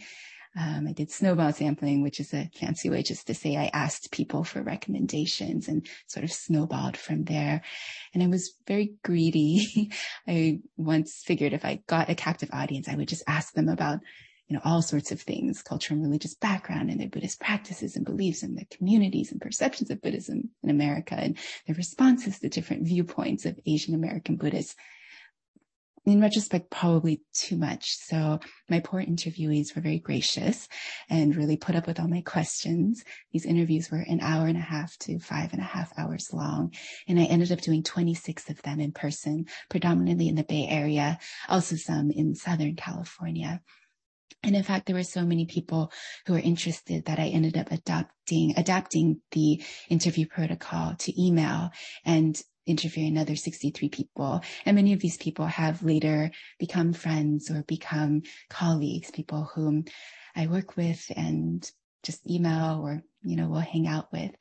Um, 0.57 0.87
I 0.87 0.93
did 0.93 1.11
snowball 1.11 1.51
sampling, 1.51 2.01
which 2.01 2.19
is 2.19 2.33
a 2.33 2.49
fancy 2.55 2.89
way 2.89 3.03
just 3.03 3.27
to 3.27 3.33
say 3.33 3.57
I 3.57 3.69
asked 3.73 4.11
people 4.11 4.43
for 4.43 4.61
recommendations 4.61 5.67
and 5.67 5.85
sort 6.07 6.23
of 6.23 6.31
snowballed 6.31 6.95
from 6.95 7.25
there. 7.25 7.61
And 8.13 8.23
I 8.23 8.27
was 8.27 8.53
very 8.65 8.95
greedy. 9.03 9.91
I 10.27 10.59
once 10.77 11.23
figured 11.25 11.53
if 11.53 11.65
I 11.65 11.81
got 11.87 12.09
a 12.09 12.15
captive 12.15 12.49
audience, 12.53 12.87
I 12.87 12.95
would 12.95 13.09
just 13.09 13.23
ask 13.27 13.53
them 13.53 13.67
about 13.67 13.99
you 14.47 14.55
know, 14.55 14.61
all 14.63 14.81
sorts 14.81 15.11
of 15.11 15.21
things, 15.21 15.63
cultural 15.63 15.97
and 15.97 16.05
religious 16.05 16.35
background 16.35 16.89
and 16.89 16.99
their 16.99 17.09
Buddhist 17.09 17.39
practices 17.39 17.95
and 17.95 18.05
beliefs 18.05 18.43
and 18.43 18.55
their 18.55 18.67
communities 18.69 19.31
and 19.31 19.41
perceptions 19.41 19.89
of 19.89 20.01
Buddhism 20.01 20.51
in 20.63 20.69
America 20.69 21.15
and 21.15 21.37
their 21.65 21.75
responses 21.75 22.39
to 22.39 22.49
different 22.49 22.85
viewpoints 22.85 23.45
of 23.45 23.59
Asian 23.65 23.95
American 23.95 24.35
Buddhists 24.35 24.75
in 26.05 26.21
retrospect, 26.21 26.69
probably 26.69 27.21
too 27.33 27.57
much. 27.57 27.97
So 27.97 28.39
my 28.69 28.79
poor 28.79 29.01
interviewees 29.01 29.75
were 29.75 29.81
very 29.81 29.99
gracious 29.99 30.67
and 31.09 31.35
really 31.35 31.57
put 31.57 31.75
up 31.75 31.87
with 31.87 31.99
all 31.99 32.07
my 32.07 32.21
questions. 32.21 33.03
These 33.31 33.45
interviews 33.45 33.89
were 33.89 34.05
an 34.07 34.19
hour 34.21 34.45
and 34.45 34.57
a 34.57 34.61
half 34.61 34.95
to 34.99 35.17
five 35.19 35.51
and 35.51 35.61
a 35.61 35.65
half 35.65 35.91
hours 35.97 36.29
long. 36.31 36.73
And 37.07 37.19
I 37.19 37.23
ended 37.23 37.51
up 37.51 37.61
doing 37.61 37.81
26 37.81 38.49
of 38.49 38.61
them 38.61 38.79
in 38.79 38.91
person, 38.91 39.45
predominantly 39.69 40.27
in 40.27 40.35
the 40.35 40.43
Bay 40.43 40.67
Area, 40.69 41.17
also 41.49 41.75
some 41.75 42.11
in 42.11 42.35
Southern 42.35 42.75
California. 42.75 43.61
And 44.43 44.55
in 44.55 44.61
fact, 44.61 44.85
there 44.85 44.95
were 44.95 45.03
so 45.03 45.25
many 45.25 45.45
people 45.47 45.91
who 46.27 46.33
were 46.33 46.39
interested 46.39 47.05
that 47.05 47.17
I 47.17 47.29
ended 47.29 47.57
up 47.57 47.71
adopting, 47.71 48.53
adapting 48.55 49.21
the 49.31 49.63
interview 49.89 50.27
protocol 50.27 50.93
to 50.99 51.21
email 51.21 51.71
and 52.05 52.39
interviewing 52.65 53.09
another 53.09 53.35
63 53.35 53.89
people. 53.89 54.41
And 54.65 54.75
many 54.75 54.93
of 54.93 54.99
these 54.99 55.17
people 55.17 55.45
have 55.45 55.83
later 55.83 56.31
become 56.59 56.93
friends 56.93 57.49
or 57.51 57.63
become 57.63 58.23
colleagues, 58.49 59.11
people 59.11 59.49
whom 59.53 59.85
I 60.35 60.47
work 60.47 60.75
with 60.75 61.05
and 61.15 61.69
just 62.03 62.29
email 62.29 62.81
or, 62.83 63.03
you 63.23 63.35
know, 63.35 63.47
we'll 63.47 63.61
hang 63.61 63.87
out 63.87 64.11
with. 64.11 64.31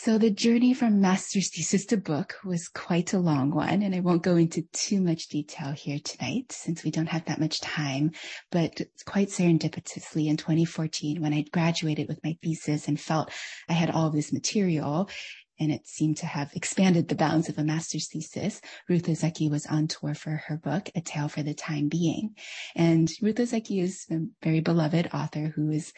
So 0.00 0.16
the 0.16 0.30
journey 0.30 0.74
from 0.74 1.00
master's 1.00 1.50
thesis 1.50 1.84
to 1.86 1.96
book 1.96 2.36
was 2.44 2.68
quite 2.68 3.12
a 3.12 3.18
long 3.18 3.50
one, 3.50 3.82
and 3.82 3.96
I 3.96 4.00
won't 4.00 4.22
go 4.22 4.36
into 4.36 4.62
too 4.72 5.00
much 5.00 5.26
detail 5.26 5.72
here 5.72 5.98
tonight 5.98 6.52
since 6.52 6.84
we 6.84 6.92
don't 6.92 7.08
have 7.08 7.24
that 7.24 7.40
much 7.40 7.60
time, 7.60 8.12
but 8.52 8.80
quite 9.06 9.28
serendipitously 9.28 10.28
in 10.28 10.36
2014 10.36 11.20
when 11.20 11.34
I 11.34 11.42
graduated 11.52 12.06
with 12.06 12.22
my 12.22 12.38
thesis 12.40 12.86
and 12.86 12.98
felt 12.98 13.32
I 13.68 13.72
had 13.72 13.90
all 13.90 14.10
this 14.10 14.32
material 14.32 15.10
and 15.58 15.72
it 15.72 15.88
seemed 15.88 16.18
to 16.18 16.26
have 16.26 16.52
expanded 16.54 17.08
the 17.08 17.16
bounds 17.16 17.48
of 17.48 17.58
a 17.58 17.64
master's 17.64 18.08
thesis. 18.08 18.60
Ruth 18.88 19.06
Ozeki 19.06 19.50
was 19.50 19.66
on 19.66 19.88
tour 19.88 20.14
for 20.14 20.42
her 20.46 20.56
book, 20.56 20.90
A 20.94 21.00
Tale 21.00 21.28
for 21.28 21.42
the 21.42 21.54
Time 21.54 21.88
Being. 21.88 22.36
And 22.76 23.10
Ruth 23.20 23.36
Ozeki 23.36 23.82
is 23.82 24.06
a 24.12 24.20
very 24.44 24.60
beloved 24.60 25.10
author 25.12 25.52
who 25.56 25.70
is 25.70 25.92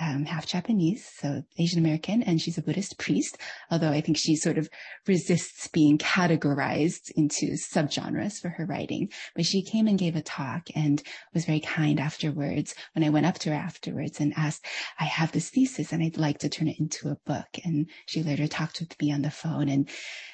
um, 0.00 0.24
half 0.24 0.46
Japanese, 0.46 1.08
so 1.18 1.42
Asian 1.58 1.78
American, 1.78 2.22
and 2.22 2.40
she's 2.40 2.58
a 2.58 2.62
Buddhist 2.62 2.98
priest, 2.98 3.36
although 3.70 3.90
I 3.90 4.00
think 4.00 4.16
she 4.16 4.36
sort 4.36 4.58
of 4.58 4.68
resists 5.06 5.66
being 5.68 5.98
categorized 5.98 7.10
into 7.16 7.56
subgenres 7.56 8.40
for 8.40 8.48
her 8.50 8.64
writing. 8.64 9.10
But 9.34 9.46
she 9.46 9.62
came 9.62 9.86
and 9.88 9.98
gave 9.98 10.16
a 10.16 10.22
talk 10.22 10.68
and 10.74 11.02
was 11.34 11.44
very 11.44 11.60
kind 11.60 11.98
afterwards 11.98 12.74
when 12.94 13.04
I 13.04 13.10
went 13.10 13.26
up 13.26 13.38
to 13.40 13.50
her 13.50 13.56
afterwards 13.56 14.20
and 14.20 14.32
asked, 14.36 14.64
I 14.98 15.04
have 15.04 15.32
this 15.32 15.50
thesis 15.50 15.92
and 15.92 16.02
I'd 16.02 16.16
like 16.16 16.38
to 16.38 16.48
turn 16.48 16.68
it 16.68 16.78
into 16.78 17.08
a 17.08 17.16
book. 17.26 17.48
And 17.64 17.88
she 18.06 18.22
later 18.22 18.46
talked 18.46 18.80
with 18.80 19.00
me 19.00 19.12
on 19.12 19.22
the 19.22 19.30
phone 19.30 19.68
and 19.68 19.88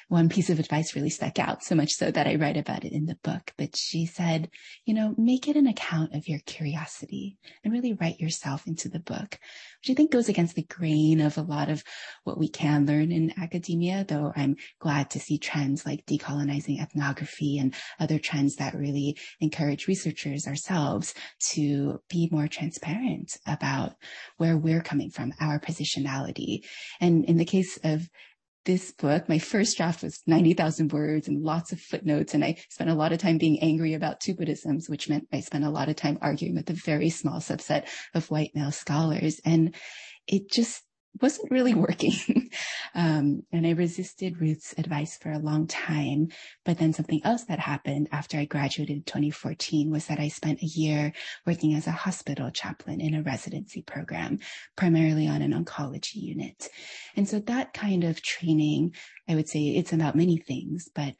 one 0.07 0.29
piece 0.29 0.49
of 0.49 0.59
advice 0.59 0.95
really 0.95 1.09
stuck 1.09 1.39
out 1.39 1.63
so 1.63 1.73
much 1.73 1.91
so 1.91 2.11
that 2.11 2.27
I 2.27 2.35
write 2.35 2.57
about 2.57 2.85
it 2.85 2.93
in 2.93 3.05
the 3.05 3.17
book. 3.23 3.53
But 3.57 3.75
she 3.75 4.05
said, 4.05 4.49
you 4.85 4.93
know, 4.93 5.15
make 5.17 5.47
it 5.47 5.55
an 5.55 5.67
account 5.67 6.13
of 6.13 6.27
your 6.27 6.39
curiosity 6.45 7.37
and 7.63 7.73
really 7.73 7.93
write 7.93 8.19
yourself 8.19 8.67
into 8.67 8.87
the 8.87 8.99
book, 8.99 9.39
which 9.81 9.89
I 9.89 9.93
think 9.93 10.11
goes 10.11 10.29
against 10.29 10.55
the 10.55 10.63
grain 10.63 11.21
of 11.21 11.37
a 11.37 11.41
lot 11.41 11.69
of 11.69 11.83
what 12.23 12.37
we 12.37 12.47
can 12.47 12.85
learn 12.85 13.11
in 13.11 13.33
academia, 13.41 14.05
though 14.07 14.31
I'm 14.35 14.57
glad 14.79 15.09
to 15.11 15.19
see 15.19 15.39
trends 15.39 15.85
like 15.85 16.05
decolonizing 16.05 16.81
ethnography 16.81 17.57
and 17.57 17.73
other 17.99 18.19
trends 18.19 18.57
that 18.57 18.75
really 18.75 19.17
encourage 19.39 19.87
researchers 19.87 20.47
ourselves 20.47 21.15
to 21.53 21.99
be 22.09 22.29
more 22.31 22.47
transparent 22.47 23.37
about 23.47 23.95
where 24.37 24.57
we're 24.57 24.81
coming 24.81 25.09
from, 25.09 25.33
our 25.39 25.59
positionality. 25.59 26.59
And 27.01 27.25
in 27.25 27.37
the 27.37 27.45
case 27.45 27.79
of 27.83 28.07
this 28.65 28.91
book, 28.91 29.29
my 29.29 29.39
first 29.39 29.77
draft 29.77 30.03
was 30.03 30.21
90,000 30.27 30.91
words 30.91 31.27
and 31.27 31.41
lots 31.41 31.71
of 31.71 31.79
footnotes. 31.79 32.33
And 32.33 32.43
I 32.43 32.57
spent 32.69 32.89
a 32.89 32.95
lot 32.95 33.13
of 33.13 33.19
time 33.19 33.37
being 33.37 33.59
angry 33.61 33.93
about 33.93 34.19
two 34.19 34.33
Buddhisms, 34.33 34.89
which 34.89 35.07
meant 35.07 35.27
I 35.31 35.39
spent 35.39 35.63
a 35.63 35.69
lot 35.69 35.89
of 35.89 35.95
time 35.95 36.17
arguing 36.21 36.55
with 36.55 36.69
a 36.69 36.73
very 36.73 37.09
small 37.09 37.39
subset 37.39 37.87
of 38.13 38.29
white 38.29 38.51
male 38.55 38.71
scholars. 38.71 39.39
And 39.45 39.75
it 40.27 40.49
just 40.51 40.83
wasn't 41.21 41.51
really 41.51 41.73
working. 41.73 42.49
um, 42.95 43.43
and 43.51 43.65
I 43.65 43.71
resisted 43.71 44.41
Ruth's 44.41 44.73
advice 44.77 45.17
for 45.17 45.31
a 45.31 45.39
long 45.39 45.67
time. 45.67 46.29
But 46.63 46.77
then 46.77 46.93
something 46.93 47.21
else 47.23 47.45
that 47.45 47.59
happened 47.59 48.09
after 48.11 48.37
I 48.37 48.45
graduated 48.45 48.97
in 48.97 49.03
2014 49.03 49.91
was 49.91 50.07
that 50.07 50.19
I 50.19 50.27
spent 50.27 50.61
a 50.61 50.65
year 50.65 51.13
working 51.45 51.73
as 51.73 51.87
a 51.87 51.91
hospital 51.91 52.49
chaplain 52.51 53.01
in 53.01 53.13
a 53.13 53.23
residency 53.23 53.81
program, 53.81 54.39
primarily 54.75 55.27
on 55.27 55.41
an 55.41 55.53
oncology 55.53 56.15
unit. 56.15 56.69
And 57.15 57.27
so 57.27 57.39
that 57.39 57.73
kind 57.73 58.03
of 58.03 58.21
training, 58.21 58.95
I 59.27 59.35
would 59.35 59.49
say 59.49 59.67
it's 59.67 59.93
about 59.93 60.15
many 60.15 60.37
things, 60.37 60.89
but 60.93 61.15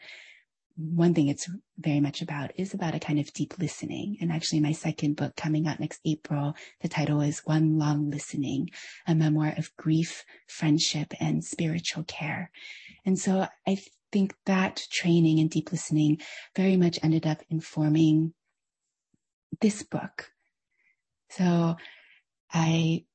one 0.77 1.13
thing 1.13 1.29
it's 1.29 1.49
very 1.77 1.99
much 1.99 2.21
about 2.21 2.51
is 2.57 2.73
about 2.73 2.95
a 2.95 2.99
kind 2.99 3.19
of 3.19 3.31
deep 3.33 3.53
listening. 3.59 4.17
And 4.19 4.31
actually 4.31 4.59
my 4.59 4.73
second 4.73 5.15
book 5.15 5.35
coming 5.35 5.67
out 5.67 5.79
next 5.79 6.01
April, 6.05 6.53
the 6.81 6.89
title 6.89 7.21
is 7.21 7.41
One 7.45 7.77
Long 7.77 8.09
Listening, 8.09 8.69
a 9.07 9.15
memoir 9.15 9.53
of 9.57 9.75
grief, 9.77 10.25
friendship, 10.47 11.13
and 11.19 11.43
spiritual 11.43 12.03
care. 12.03 12.51
And 13.05 13.17
so 13.17 13.47
I 13.65 13.77
think 14.11 14.35
that 14.45 14.83
training 14.91 15.37
in 15.37 15.47
deep 15.47 15.71
listening 15.71 16.19
very 16.55 16.75
much 16.75 16.99
ended 17.01 17.25
up 17.25 17.41
informing 17.49 18.33
this 19.61 19.83
book. 19.83 20.31
So 21.29 21.75
I 22.51 23.05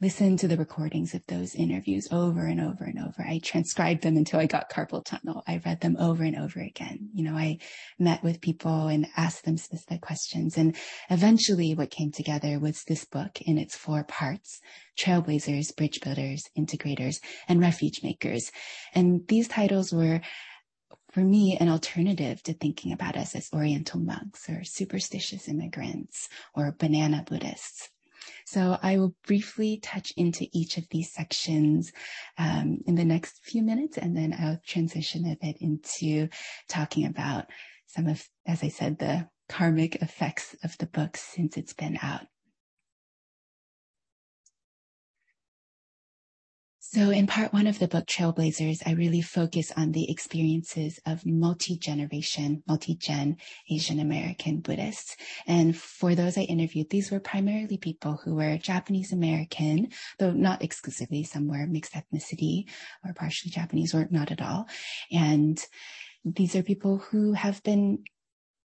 listened 0.00 0.38
to 0.38 0.48
the 0.48 0.56
recordings 0.56 1.12
of 1.12 1.22
those 1.26 1.56
interviews 1.56 2.06
over 2.12 2.46
and 2.46 2.60
over 2.60 2.84
and 2.84 3.00
over. 3.00 3.26
I 3.26 3.40
transcribed 3.42 4.02
them 4.02 4.16
until 4.16 4.38
I 4.38 4.46
got 4.46 4.70
carpal 4.70 5.04
tunnel. 5.04 5.42
I 5.46 5.60
read 5.66 5.80
them 5.80 5.96
over 5.98 6.22
and 6.22 6.36
over 6.36 6.60
again. 6.60 7.10
You 7.12 7.24
know, 7.24 7.34
I 7.34 7.58
met 7.98 8.22
with 8.22 8.40
people 8.40 8.86
and 8.86 9.08
asked 9.16 9.44
them 9.44 9.56
specific 9.56 10.00
questions. 10.00 10.56
And 10.56 10.76
eventually 11.10 11.74
what 11.74 11.90
came 11.90 12.12
together 12.12 12.60
was 12.60 12.84
this 12.84 13.04
book 13.04 13.40
in 13.42 13.58
its 13.58 13.74
four 13.74 14.04
parts, 14.04 14.60
Trailblazers, 14.96 15.74
Bridge 15.76 16.00
Builders, 16.00 16.44
Integrators, 16.56 17.20
and 17.48 17.60
Refuge 17.60 18.02
Makers. 18.04 18.52
And 18.94 19.26
these 19.26 19.48
titles 19.48 19.92
were 19.92 20.20
for 21.10 21.20
me, 21.20 21.56
an 21.58 21.70
alternative 21.70 22.42
to 22.42 22.52
thinking 22.52 22.92
about 22.92 23.16
us 23.16 23.34
as 23.34 23.48
Oriental 23.52 23.98
monks 23.98 24.48
or 24.48 24.62
superstitious 24.62 25.48
immigrants 25.48 26.28
or 26.54 26.76
banana 26.78 27.24
Buddhists. 27.26 27.88
So 28.46 28.78
I 28.82 28.98
will 28.98 29.14
briefly 29.26 29.78
touch 29.82 30.12
into 30.16 30.46
each 30.52 30.78
of 30.78 30.88
these 30.90 31.12
sections 31.12 31.92
um, 32.36 32.78
in 32.86 32.94
the 32.94 33.04
next 33.04 33.44
few 33.44 33.62
minutes, 33.62 33.98
and 33.98 34.16
then 34.16 34.34
I'll 34.38 34.60
transition 34.66 35.26
a 35.26 35.36
bit 35.40 35.58
into 35.60 36.28
talking 36.68 37.06
about 37.06 37.46
some 37.86 38.06
of, 38.06 38.26
as 38.46 38.62
I 38.62 38.68
said, 38.68 38.98
the 38.98 39.28
karmic 39.48 39.96
effects 39.96 40.54
of 40.62 40.76
the 40.78 40.86
book 40.86 41.16
since 41.16 41.56
it's 41.56 41.72
been 41.72 41.98
out. 42.02 42.26
So 46.90 47.10
in 47.10 47.26
part 47.26 47.52
one 47.52 47.66
of 47.66 47.78
the 47.78 47.86
book 47.86 48.06
Trailblazers, 48.06 48.82
I 48.86 48.92
really 48.92 49.20
focus 49.20 49.70
on 49.76 49.92
the 49.92 50.10
experiences 50.10 50.98
of 51.04 51.26
multi-generation, 51.26 52.62
multi-gen 52.66 53.36
Asian 53.68 54.00
American 54.00 54.60
Buddhists. 54.60 55.14
And 55.46 55.76
for 55.76 56.14
those 56.14 56.38
I 56.38 56.42
interviewed, 56.42 56.88
these 56.88 57.10
were 57.10 57.20
primarily 57.20 57.76
people 57.76 58.18
who 58.24 58.36
were 58.36 58.56
Japanese 58.56 59.12
American, 59.12 59.88
though 60.18 60.32
not 60.32 60.62
exclusively, 60.62 61.24
some 61.24 61.46
were 61.46 61.66
mixed 61.66 61.92
ethnicity 61.92 62.70
or 63.04 63.12
partially 63.12 63.50
Japanese 63.50 63.94
or 63.94 64.08
not 64.10 64.32
at 64.32 64.40
all. 64.40 64.66
And 65.12 65.62
these 66.24 66.56
are 66.56 66.62
people 66.62 66.96
who 66.96 67.34
have 67.34 67.62
been 67.64 68.02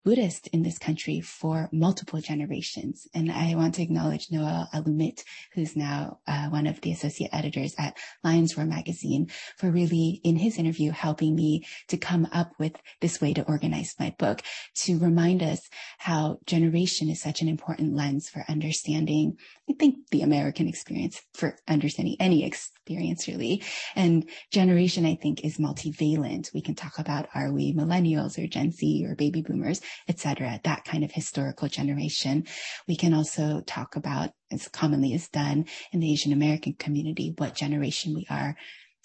Buddhist 0.04 0.48
in 0.48 0.64
this 0.64 0.80
country 0.80 1.22
for 1.22 1.70
multiple 1.72 2.20
generations. 2.22 3.08
And 3.14 3.32
I 3.32 3.56
want 3.56 3.76
to 3.76 3.84
acknowledge 3.84 4.32
Noel 4.32 4.68
Alumit, 4.74 5.24
who's 5.54 5.76
now 5.76 6.20
uh, 6.28 6.50
one 6.50 6.68
of 6.68 6.82
the 6.82 6.92
associate 6.92 7.30
editors 7.34 7.76
at 7.78 7.98
Lions 8.24 8.58
Roar 8.58 8.66
magazine, 8.66 9.30
for 9.58 9.70
really, 9.70 10.22
in 10.24 10.38
his 10.38 10.58
interview, 10.58 10.92
helping 10.92 11.36
me 11.36 11.66
to 11.90 11.98
come 11.98 12.28
up 12.32 12.52
with 12.58 12.74
this 13.00 13.22
way 13.22 13.34
to 13.34 13.44
organize 13.44 13.96
my 14.00 14.16
book, 14.18 14.42
to 14.76 14.98
remind 14.98 15.44
us 15.44 15.70
how 16.00 16.40
generation 16.46 17.10
is 17.10 17.22
such 17.22 17.42
an 17.42 17.48
important 17.48 17.96
lens 17.96 18.30
for 18.30 18.44
understanding, 18.50 19.38
I 19.70 19.74
think, 19.74 20.08
the 20.10 20.22
American 20.22 20.68
experience, 20.68 21.22
for 21.34 21.56
understanding 21.68 22.16
any 22.20 22.44
experience, 22.44 23.28
really. 23.28 23.64
And 23.96 24.28
generation, 24.52 25.06
I 25.06 25.16
think, 25.16 25.46
is 25.46 25.58
multivalent. 25.58 26.54
We 26.54 26.62
can 26.62 26.76
talk 26.76 26.98
about, 26.98 27.30
are 27.36 27.52
we 27.52 27.74
millennials 27.74 28.42
or 28.42 28.48
Gen 28.48 28.72
Z 28.72 29.06
or 29.08 29.16
baby 29.16 29.42
boomers? 29.42 29.82
Etc. 30.08 30.60
That 30.64 30.86
kind 30.86 31.04
of 31.04 31.12
historical 31.12 31.68
generation. 31.68 32.46
We 32.88 32.96
can 32.96 33.14
also 33.14 33.62
talk 33.62 33.96
about, 33.96 34.32
as 34.52 34.68
commonly 34.68 35.14
is 35.14 35.30
done 35.30 35.66
in 35.92 36.00
the 36.00 36.12
Asian 36.12 36.34
American 36.34 36.74
community, 36.74 37.34
what 37.38 37.56
generation 37.56 38.14
we 38.14 38.26
are. 38.30 38.56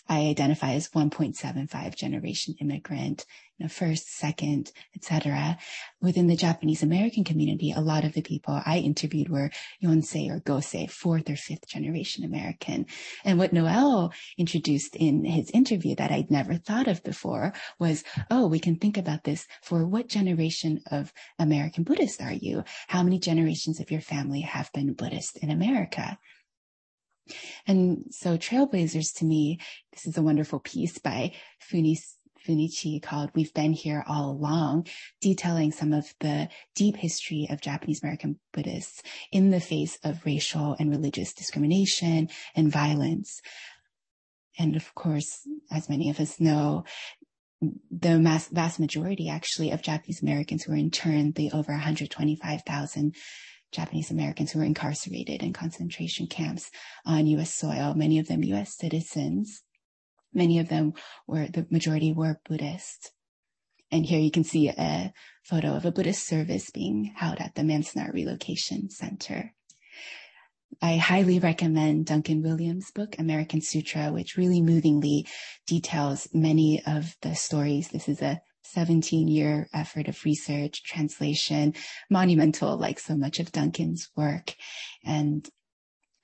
I 0.09 0.27
identify 0.27 0.73
as 0.73 0.88
1.75 0.88 1.95
generation 1.97 2.55
immigrant 2.61 3.27
you 3.59 3.64
know, 3.64 3.69
first, 3.69 4.14
second, 4.14 4.71
etc. 4.95 5.57
Within 6.03 6.27
the 6.27 6.37
Japanese 6.37 6.83
American 6.83 7.25
community, 7.25 7.73
a 7.73 7.81
lot 7.81 8.05
of 8.05 8.12
the 8.12 8.21
people 8.21 8.61
I 8.66 8.79
interviewed 8.79 9.31
were 9.31 9.51
Yonsei 9.83 10.31
or 10.31 10.40
Gosei, 10.40 10.90
fourth 10.90 11.31
or 11.31 11.37
fifth 11.37 11.66
generation 11.66 12.25
American. 12.25 12.87
And 13.25 13.38
what 13.38 13.55
Noel 13.55 14.12
introduced 14.37 14.95
in 14.95 15.25
his 15.25 15.51
interview 15.51 15.95
that 15.97 16.11
I'd 16.11 16.31
never 16.31 16.55
thought 16.55 16.87
of 16.87 17.03
before 17.03 17.55
was, 17.79 18.05
oh, 18.31 18.47
we 18.47 18.59
can 18.59 18.77
think 18.77 18.99
about 18.99 19.25
this 19.25 19.47
for 19.62 19.87
what 19.87 20.09
generation 20.09 20.83
of 20.90 21.12
American 21.38 21.83
Buddhists 21.83 22.21
are 22.21 22.33
you? 22.33 22.62
How 22.88 23.03
many 23.03 23.19
generations 23.19 23.81
of 23.81 23.90
your 23.90 24.03
family 24.03 24.42
have 24.42 24.71
been 24.73 24.92
Buddhist 24.92 25.38
in 25.38 25.51
America? 25.51 26.19
And 27.67 28.05
so 28.11 28.37
Trailblazers 28.37 29.15
to 29.17 29.25
me, 29.25 29.59
this 29.93 30.07
is 30.07 30.17
a 30.17 30.23
wonderful 30.23 30.61
piece 30.61 30.99
by 30.99 31.33
Funi 31.61 31.97
Funichi 32.47 33.03
called 33.03 33.31
We've 33.35 33.53
Been 33.55 33.73
Here 33.73 34.05
All 34.07 34.31
Along, 34.31 34.87
detailing 35.21 35.73
some 35.73 35.93
of 35.93 36.15
the 36.21 36.49
deep 36.75 36.97
history 36.97 37.47
of 37.51 37.61
Japanese 37.61 38.03
American 38.03 38.39
Buddhists 38.53 39.03
in 39.33 39.51
the 39.51 39.61
face 39.61 39.99
of 40.05 40.25
racial 40.25 40.77
and 40.79 40.91
religious 40.91 41.33
discrimination 41.33 42.29
and 42.55 42.71
violence. 42.71 43.41
And 44.59 44.77
of 44.77 44.95
course, 44.95 45.41
as 45.71 45.89
many 45.89 46.09
of 46.09 46.21
us 46.21 46.41
know, 46.41 46.85
the 47.91 48.19
mass, 48.19 48.49
vast 48.49 48.79
majority 48.79 49.29
actually 49.29 49.71
of 49.71 49.83
Japanese 49.83 50.23
Americans 50.23 50.67
were 50.67 50.77
interned, 50.77 51.35
the 51.35 51.51
over 51.53 51.73
125,000 51.73 53.15
Japanese 53.73 54.11
Americans 54.11 54.53
who 54.53 54.59
were 54.59 54.65
incarcerated 54.65 55.43
in 55.43 55.53
concentration 55.53 56.27
camps 56.27 56.71
on 57.05 57.27
U.S. 57.27 57.53
soil, 57.53 57.95
many 57.95 58.19
of 58.19 58.29
them 58.29 58.45
U.S. 58.45 58.77
citizens. 58.77 59.63
Many 60.33 60.59
of 60.59 60.69
them 60.69 60.95
were, 61.27 61.49
the 61.49 61.67
majority 61.71 62.13
were 62.13 62.41
Buddhist. 62.49 63.13
And 63.91 64.05
here 64.05 64.21
you 64.21 64.31
can 64.31 64.45
see 64.45 64.69
a 64.69 65.13
photo 65.45 65.75
of 65.75 65.85
a 65.85 65.93
Buddhist 65.93 66.27
service 66.27 66.71
being 66.71 67.13
held 67.15 67.39
at 67.39 67.55
the 67.55 67.63
Manzanar 67.63 68.13
Relocation 68.13 68.91
Center. 68.91 69.55
I 70.83 70.97
highly 70.97 71.39
recommend 71.39 72.07
Duncan 72.07 72.43
Williams' 72.43 72.91
book, 72.91 73.17
American 73.19 73.61
Sutra, 73.61 74.13
which 74.13 74.37
really 74.37 74.61
movingly 74.61 75.27
details 75.67 76.29
many 76.35 76.83
of 76.85 77.17
the 77.23 77.35
stories. 77.35 77.89
This 77.89 78.09
is 78.09 78.21
a 78.21 78.41
17 78.73 79.29
year 79.29 79.69
effort 79.73 80.09
of 80.09 80.25
research, 80.25 80.83
translation, 80.85 81.75
monumental, 82.11 82.77
like 82.77 82.99
so 82.99 83.17
much 83.17 83.39
of 83.39 83.53
Duncan's 83.53 84.09
work. 84.17 84.55
And 85.05 85.49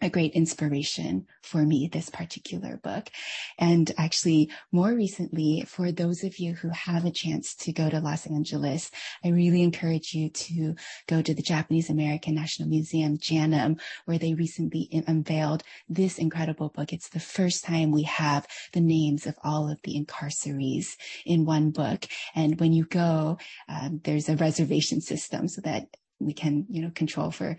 a 0.03 0.11
great 0.11 0.33
inspiration 0.33 1.27
for 1.43 1.65
me, 1.65 1.87
this 1.87 2.11
particular 2.11 2.77
book. 2.77 3.09
And 3.57 3.91
actually, 3.97 4.51
more 4.73 4.93
recently, 4.93 5.65
for 5.67 5.93
those 5.93 6.25
of 6.25 6.39
you 6.39 6.55
who 6.55 6.71
have 6.71 7.05
a 7.05 7.11
chance 7.13 7.55
to 7.57 7.73
go 7.73 7.89
to 7.89 8.01
Los 8.01 8.27
Angeles, 8.27 8.91
I 9.25 9.29
really 9.29 9.63
encourage 9.63 10.13
you 10.13 10.29
to 10.29 10.75
go 11.07 11.23
to 11.23 11.33
the 11.33 11.43
Japanese 11.43 11.89
American 11.89 12.35
National 12.35 12.69
Museum, 12.69 13.17
JANM, 13.17 13.81
where 14.05 14.19
they 14.19 14.35
recently 14.35 14.89
unveiled 15.07 15.63
this 15.89 16.19
incredible 16.19 16.69
book. 16.69 16.93
It's 16.93 17.09
the 17.09 17.21
first 17.21 17.65
time 17.65 17.93
we 17.93 18.03
have 18.03 18.47
the 18.73 18.81
names 18.81 19.27
of 19.27 19.37
all 19.45 19.71
of 19.71 19.79
the 19.85 19.95
incarcerees 19.95 20.97
in 21.25 21.45
one 21.45 21.71
book. 21.71 22.07
And 22.35 22.59
when 22.59 22.73
you 22.73 22.87
go, 22.87 23.39
um, 23.69 24.01
there's 24.03 24.29
a 24.29 24.37
reservation 24.37 25.01
system 25.01 25.47
so 25.47 25.61
that 25.61 25.87
we 26.19 26.33
can, 26.33 26.67
you 26.69 26.83
know, 26.83 26.91
control 26.91 27.31
for 27.31 27.57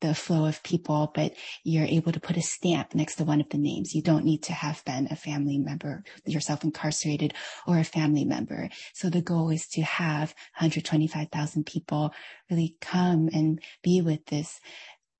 the 0.00 0.14
flow 0.14 0.46
of 0.46 0.62
people, 0.62 1.10
but 1.14 1.34
you're 1.64 1.84
able 1.84 2.12
to 2.12 2.20
put 2.20 2.36
a 2.36 2.42
stamp 2.42 2.94
next 2.94 3.16
to 3.16 3.24
one 3.24 3.40
of 3.40 3.48
the 3.48 3.58
names. 3.58 3.94
You 3.94 4.02
don't 4.02 4.24
need 4.24 4.42
to 4.44 4.52
have 4.52 4.84
been 4.84 5.08
a 5.10 5.16
family 5.16 5.58
member, 5.58 6.04
yourself 6.26 6.64
incarcerated 6.64 7.34
or 7.66 7.78
a 7.78 7.84
family 7.84 8.24
member. 8.24 8.68
So 8.92 9.08
the 9.08 9.22
goal 9.22 9.50
is 9.50 9.66
to 9.68 9.82
have 9.82 10.34
125,000 10.58 11.64
people 11.66 12.12
really 12.50 12.76
come 12.80 13.30
and 13.32 13.60
be 13.82 14.00
with 14.00 14.26
this 14.26 14.60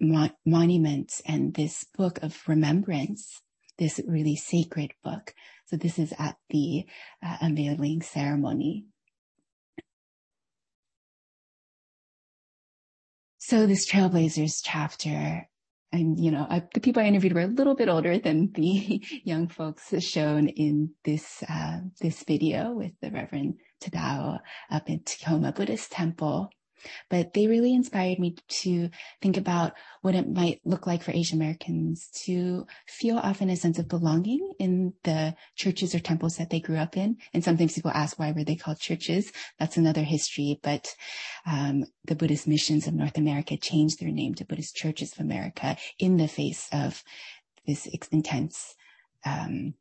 mo- 0.01 0.31
monument 0.45 1.21
and 1.27 1.55
this 1.55 1.85
book 1.97 2.19
of 2.23 2.37
remembrance, 2.47 3.41
this 3.79 4.01
really 4.07 4.37
sacred 4.37 4.93
book. 5.03 5.35
So 5.67 5.77
this 5.77 5.99
is 5.99 6.13
at 6.19 6.37
the 6.51 6.87
uh, 7.25 7.37
unveiling 7.41 8.03
ceremony. 8.03 8.87
So 13.49 13.69
this 13.69 13.89
Trailblazers 13.89 14.61
chapter, 14.65 15.49
and 15.93 16.19
you 16.19 16.33
know, 16.33 16.49
I, 16.51 16.65
the 16.75 16.81
people 16.81 17.01
I 17.01 17.07
interviewed 17.07 17.33
were 17.33 17.43
a 17.43 17.47
little 17.47 17.77
bit 17.77 17.89
older 17.89 18.19
than 18.19 18.51
the 18.51 19.01
young 19.25 19.47
folks 19.47 19.95
shown 20.03 20.49
in 20.49 20.91
this 21.05 21.45
uh, 21.49 21.79
this 22.01 22.25
video 22.25 22.73
with 22.73 22.91
the 23.01 23.13
Reverend 23.13 23.61
Tadao 23.81 24.41
up 24.69 24.91
at 24.91 25.07
Tacoma 25.07 25.53
Buddhist 25.53 25.93
Temple. 25.93 26.51
But 27.09 27.35
they 27.35 27.47
really 27.47 27.75
inspired 27.75 28.19
me 28.19 28.37
to 28.49 28.91
think 29.21 29.37
about 29.37 29.73
what 30.03 30.15
it 30.15 30.29
might 30.29 30.61
look 30.65 30.87
like 30.87 31.03
for 31.03 31.13
Asian 31.13 31.41
Americans 31.41 32.09
to 32.25 32.67
feel 32.87 33.19
often 33.19 33.51
a 33.51 33.57
sense 33.57 33.79
of 33.79 33.89
belonging 33.89 34.53
in 34.59 34.95
the 35.05 35.35
churches 35.55 35.95
or 35.95 36.01
temples 36.01 36.37
that 36.37 36.51
they 36.51 36.61
grew 36.61 36.77
up 36.77 36.97
in. 36.97 37.17
And 37.33 37.43
sometimes 37.43 37.75
people 37.75 37.91
ask 37.93 38.19
why 38.19 38.33
were 38.33 38.45
they 38.45 38.57
called 38.57 38.79
churches? 38.79 39.33
That's 39.59 39.77
another 39.77 40.03
history. 40.03 40.61
But 40.63 40.95
um, 41.47 41.85
the 42.05 42.17
Buddhist 42.17 42.47
missions 42.47 42.87
of 42.87 42.95
North 42.95 43.19
America 43.19 43.57
changed 43.57 44.01
their 44.01 44.11
name 44.11 44.35
to 44.35 44.45
Buddhist 44.45 44.77
Churches 44.77 45.13
of 45.13 45.21
America 45.21 45.77
in 45.99 46.17
the 46.17 46.29
face 46.29 46.69
of 46.73 47.03
this 47.67 47.87
intense 48.13 48.77
um, 49.25 49.75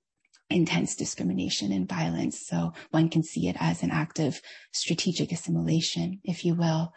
intense 0.56 0.96
discrimination 0.96 1.72
and 1.72 1.88
violence. 1.88 2.48
So 2.48 2.74
one 2.92 3.10
can 3.10 3.24
see 3.24 3.50
it 3.50 3.58
as 3.60 3.84
an 3.84 3.92
act 3.92 4.20
of 4.20 4.42
strategic 4.72 5.32
assimilation, 5.32 6.22
if 6.24 6.46
you 6.46 6.56
will. 6.56 6.94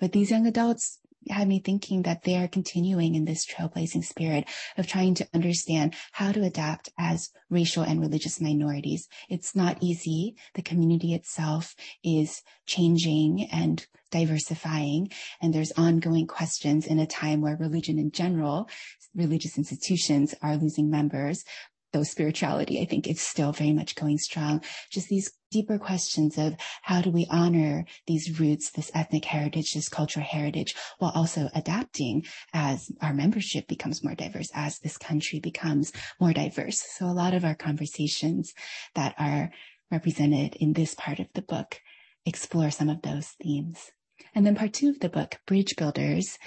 But 0.00 0.12
these 0.12 0.30
young 0.30 0.46
adults 0.46 0.98
had 1.30 1.48
me 1.48 1.58
thinking 1.58 2.02
that 2.02 2.22
they 2.24 2.36
are 2.36 2.48
continuing 2.48 3.14
in 3.14 3.24
this 3.24 3.46
trailblazing 3.46 4.04
spirit 4.04 4.46
of 4.76 4.86
trying 4.86 5.14
to 5.14 5.28
understand 5.34 5.94
how 6.12 6.32
to 6.32 6.42
adapt 6.42 6.88
as 6.98 7.30
racial 7.50 7.82
and 7.82 8.00
religious 8.00 8.40
minorities. 8.40 9.08
It's 9.28 9.54
not 9.54 9.82
easy. 9.82 10.36
The 10.54 10.62
community 10.62 11.14
itself 11.14 11.74
is 12.02 12.42
changing 12.66 13.48
and 13.50 13.86
diversifying, 14.10 15.10
and 15.40 15.52
there's 15.52 15.72
ongoing 15.72 16.26
questions 16.26 16.86
in 16.86 16.98
a 16.98 17.06
time 17.06 17.40
where 17.40 17.56
religion 17.56 17.98
in 17.98 18.12
general, 18.12 18.68
religious 19.14 19.58
institutions 19.58 20.34
are 20.40 20.56
losing 20.56 20.88
members, 20.88 21.44
though 21.94 22.02
spirituality, 22.02 22.80
I 22.80 22.84
think, 22.84 23.06
is 23.06 23.20
still 23.20 23.52
very 23.52 23.72
much 23.72 23.94
going 23.94 24.18
strong. 24.18 24.62
Just 24.90 25.08
these 25.08 25.30
deeper 25.52 25.78
questions 25.78 26.36
of 26.36 26.56
how 26.82 27.00
do 27.00 27.10
we 27.10 27.26
honor 27.30 27.86
these 28.08 28.40
roots, 28.40 28.72
this 28.72 28.90
ethnic 28.94 29.24
heritage, 29.24 29.72
this 29.72 29.88
cultural 29.88 30.26
heritage, 30.26 30.74
while 30.98 31.12
also 31.14 31.48
adapting 31.54 32.24
as 32.52 32.90
our 33.00 33.14
membership 33.14 33.68
becomes 33.68 34.02
more 34.02 34.16
diverse, 34.16 34.50
as 34.54 34.80
this 34.80 34.98
country 34.98 35.38
becomes 35.38 35.92
more 36.20 36.32
diverse. 36.32 36.82
So 36.98 37.06
a 37.06 37.14
lot 37.14 37.32
of 37.32 37.44
our 37.44 37.54
conversations 37.54 38.52
that 38.96 39.14
are 39.16 39.52
represented 39.90 40.56
in 40.56 40.72
this 40.72 40.94
part 40.96 41.20
of 41.20 41.28
the 41.34 41.42
book 41.42 41.80
explore 42.26 42.72
some 42.72 42.88
of 42.88 43.02
those 43.02 43.28
themes. 43.40 43.92
And 44.34 44.44
then 44.46 44.56
part 44.56 44.72
two 44.72 44.88
of 44.88 45.00
the 45.00 45.08
book, 45.08 45.38
Bridge 45.46 45.76
Builders, 45.76 46.38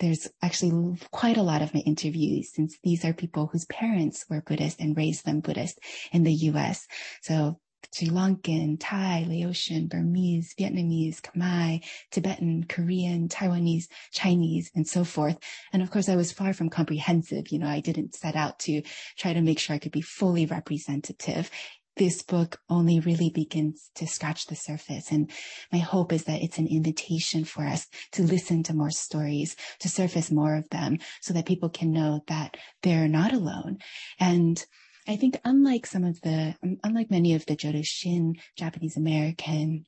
there's 0.00 0.28
actually 0.42 0.98
quite 1.10 1.36
a 1.36 1.42
lot 1.42 1.62
of 1.62 1.74
my 1.74 1.80
interviews 1.80 2.52
since 2.52 2.78
these 2.82 3.04
are 3.04 3.12
people 3.12 3.46
whose 3.46 3.66
parents 3.66 4.24
were 4.28 4.42
Buddhist 4.42 4.80
and 4.80 4.96
raised 4.96 5.24
them 5.24 5.40
Buddhist 5.40 5.78
in 6.12 6.24
the 6.24 6.32
US. 6.32 6.86
So 7.22 7.58
Sri 7.92 8.08
Lankan, 8.08 8.76
Thai, 8.80 9.26
Laotian, 9.28 9.86
Burmese, 9.86 10.54
Vietnamese, 10.58 11.20
Khmer, 11.20 11.82
Tibetan, 12.10 12.64
Korean, 12.64 13.28
Taiwanese, 13.28 13.86
Chinese, 14.12 14.70
and 14.74 14.86
so 14.86 15.04
forth. 15.04 15.38
And 15.72 15.82
of 15.82 15.90
course, 15.90 16.08
I 16.08 16.16
was 16.16 16.32
far 16.32 16.52
from 16.52 16.68
comprehensive. 16.68 17.48
You 17.50 17.60
know, 17.60 17.68
I 17.68 17.80
didn't 17.80 18.14
set 18.14 18.36
out 18.36 18.58
to 18.60 18.82
try 19.16 19.32
to 19.32 19.40
make 19.40 19.58
sure 19.58 19.74
I 19.74 19.78
could 19.78 19.92
be 19.92 20.02
fully 20.02 20.46
representative 20.46 21.50
this 21.96 22.22
book 22.22 22.60
only 22.68 23.00
really 23.00 23.30
begins 23.30 23.90
to 23.94 24.06
scratch 24.06 24.46
the 24.46 24.54
surface. 24.54 25.10
And 25.10 25.30
my 25.72 25.78
hope 25.78 26.12
is 26.12 26.24
that 26.24 26.42
it's 26.42 26.58
an 26.58 26.66
invitation 26.66 27.44
for 27.44 27.66
us 27.66 27.86
to 28.12 28.22
listen 28.22 28.62
to 28.64 28.74
more 28.74 28.90
stories, 28.90 29.56
to 29.80 29.88
surface 29.88 30.30
more 30.30 30.56
of 30.56 30.68
them 30.70 30.98
so 31.22 31.32
that 31.34 31.46
people 31.46 31.70
can 31.70 31.92
know 31.92 32.22
that 32.28 32.56
they're 32.82 33.08
not 33.08 33.32
alone. 33.32 33.78
And 34.20 34.64
I 35.08 35.16
think 35.16 35.40
unlike 35.44 35.86
some 35.86 36.04
of 36.04 36.20
the, 36.20 36.54
unlike 36.82 37.10
many 37.10 37.34
of 37.34 37.46
the 37.46 37.56
Jodo 37.56 37.84
Shin 37.84 38.34
Japanese 38.56 38.96
American 38.96 39.86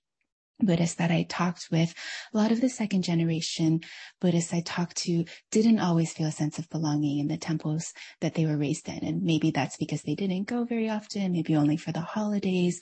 Buddhists 0.61 0.97
that 0.97 1.11
I 1.11 1.25
talked 1.29 1.69
with, 1.71 1.95
a 2.33 2.37
lot 2.37 2.51
of 2.51 2.61
the 2.61 2.69
second 2.69 3.03
generation 3.03 3.81
Buddhists 4.21 4.53
I 4.53 4.61
talked 4.61 4.97
to 4.99 5.25
didn't 5.51 5.79
always 5.79 6.13
feel 6.13 6.27
a 6.27 6.33
sense 6.33 6.59
of 6.59 6.69
belonging 6.71 7.21
in 7.21 7.29
the 7.29 7.37
temples 7.37 7.93
that 8.21 8.35
they 8.35 8.45
were 8.45 8.57
raised 8.57 8.89
in. 8.89 8.99
And 9.05 9.23
maybe 9.23 9.51
that's 9.51 9.77
because 9.77 10.03
they 10.03 10.15
didn't 10.15 10.45
go 10.45 10.65
very 10.65 10.89
often, 10.89 11.33
maybe 11.33 11.55
only 11.55 11.77
for 11.77 11.93
the 11.93 12.01
holidays. 12.01 12.81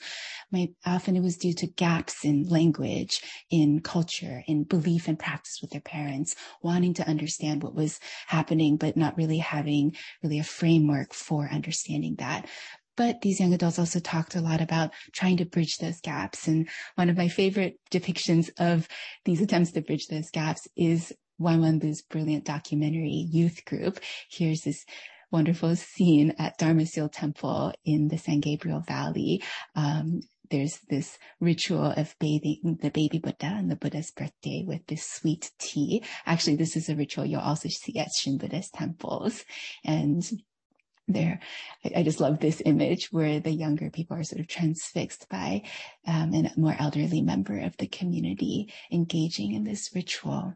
My, 0.51 0.69
often 0.85 1.15
it 1.15 1.21
was 1.21 1.37
due 1.37 1.53
to 1.53 1.67
gaps 1.67 2.25
in 2.25 2.47
language, 2.47 3.21
in 3.51 3.81
culture, 3.81 4.43
in 4.47 4.63
belief 4.63 5.07
and 5.07 5.19
practice 5.19 5.59
with 5.61 5.71
their 5.71 5.81
parents, 5.81 6.35
wanting 6.61 6.95
to 6.95 7.07
understand 7.07 7.61
what 7.61 7.75
was 7.75 7.99
happening, 8.25 8.77
but 8.77 8.97
not 8.97 9.17
really 9.17 9.37
having 9.37 9.95
really 10.23 10.39
a 10.39 10.43
framework 10.43 11.13
for 11.13 11.47
understanding 11.51 12.15
that. 12.17 12.47
But 12.97 13.21
these 13.21 13.39
young 13.39 13.53
adults 13.53 13.79
also 13.79 13.99
talked 13.99 14.35
a 14.35 14.41
lot 14.41 14.59
about 14.59 14.91
trying 15.13 15.37
to 15.37 15.45
bridge 15.45 15.77
those 15.77 16.01
gaps. 16.01 16.47
And 16.47 16.67
one 16.95 17.09
of 17.09 17.15
my 17.15 17.29
favorite 17.29 17.79
depictions 17.91 18.49
of 18.59 18.87
these 19.23 19.39
attempts 19.39 19.71
to 19.71 19.81
bridge 19.81 20.07
those 20.07 20.29
gaps 20.31 20.67
is 20.75 21.13
Wan 21.39 21.61
Wenbu's 21.61 22.01
brilliant 22.01 22.43
documentary 22.43 23.27
Youth 23.31 23.63
Group. 23.65 23.99
Here's 24.29 24.61
this 24.61 24.83
wonderful 25.31 25.75
scene 25.75 26.33
at 26.39 26.57
Dharma 26.57 26.85
Seal 26.85 27.09
Temple 27.09 27.73
in 27.85 28.07
the 28.07 28.17
San 28.17 28.39
Gabriel 28.39 28.79
Valley. 28.79 29.43
Um, 29.75 30.21
there's 30.49 30.79
this 30.89 31.17
ritual 31.39 31.91
of 31.91 32.15
bathing 32.19 32.79
the 32.81 32.89
baby 32.89 33.19
Buddha 33.19 33.47
on 33.47 33.67
the 33.67 33.75
Buddha's 33.75 34.11
birthday 34.11 34.63
with 34.65 34.85
this 34.87 35.05
sweet 35.05 35.51
tea. 35.59 36.03
Actually, 36.25 36.55
this 36.55 36.75
is 36.77 36.89
a 36.89 36.95
ritual 36.95 37.25
you'll 37.25 37.41
also 37.41 37.69
see 37.69 37.99
at 37.99 38.13
Shin 38.13 38.37
Buddhist 38.37 38.73
temples. 38.73 39.43
And 39.83 40.23
there. 41.07 41.39
I, 41.85 41.99
I, 41.99 42.03
just 42.03 42.19
love 42.19 42.39
this 42.39 42.61
image 42.65 43.11
where 43.11 43.39
the 43.39 43.51
younger 43.51 43.89
people 43.89 44.17
are 44.17 44.23
sort 44.23 44.39
of 44.39 44.47
transfixed 44.47 45.29
by 45.29 45.63
um, 46.05 46.33
a 46.33 46.51
more 46.57 46.75
elderly 46.77 47.21
member 47.21 47.59
of 47.59 47.77
the 47.77 47.87
community 47.87 48.73
engaging 48.91 49.53
in 49.53 49.63
this 49.63 49.91
ritual. 49.95 50.53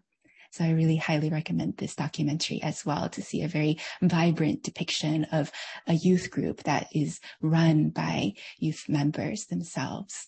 So 0.52 0.66
I 0.66 0.72
really 0.72 0.98
highly 0.98 1.30
recommend 1.30 1.78
this 1.78 1.96
documentary 1.96 2.62
as 2.62 2.86
well 2.86 3.08
to 3.10 3.22
see 3.22 3.42
a 3.42 3.48
very 3.48 3.80
vibrant 4.02 4.64
depiction 4.64 5.24
of 5.32 5.50
a 5.88 5.94
youth 5.94 6.30
group 6.30 6.64
that 6.64 6.88
is 6.94 7.22
run 7.42 7.90
by 7.90 8.34
youth 8.60 8.86
members 8.90 9.46
themselves. 9.46 10.28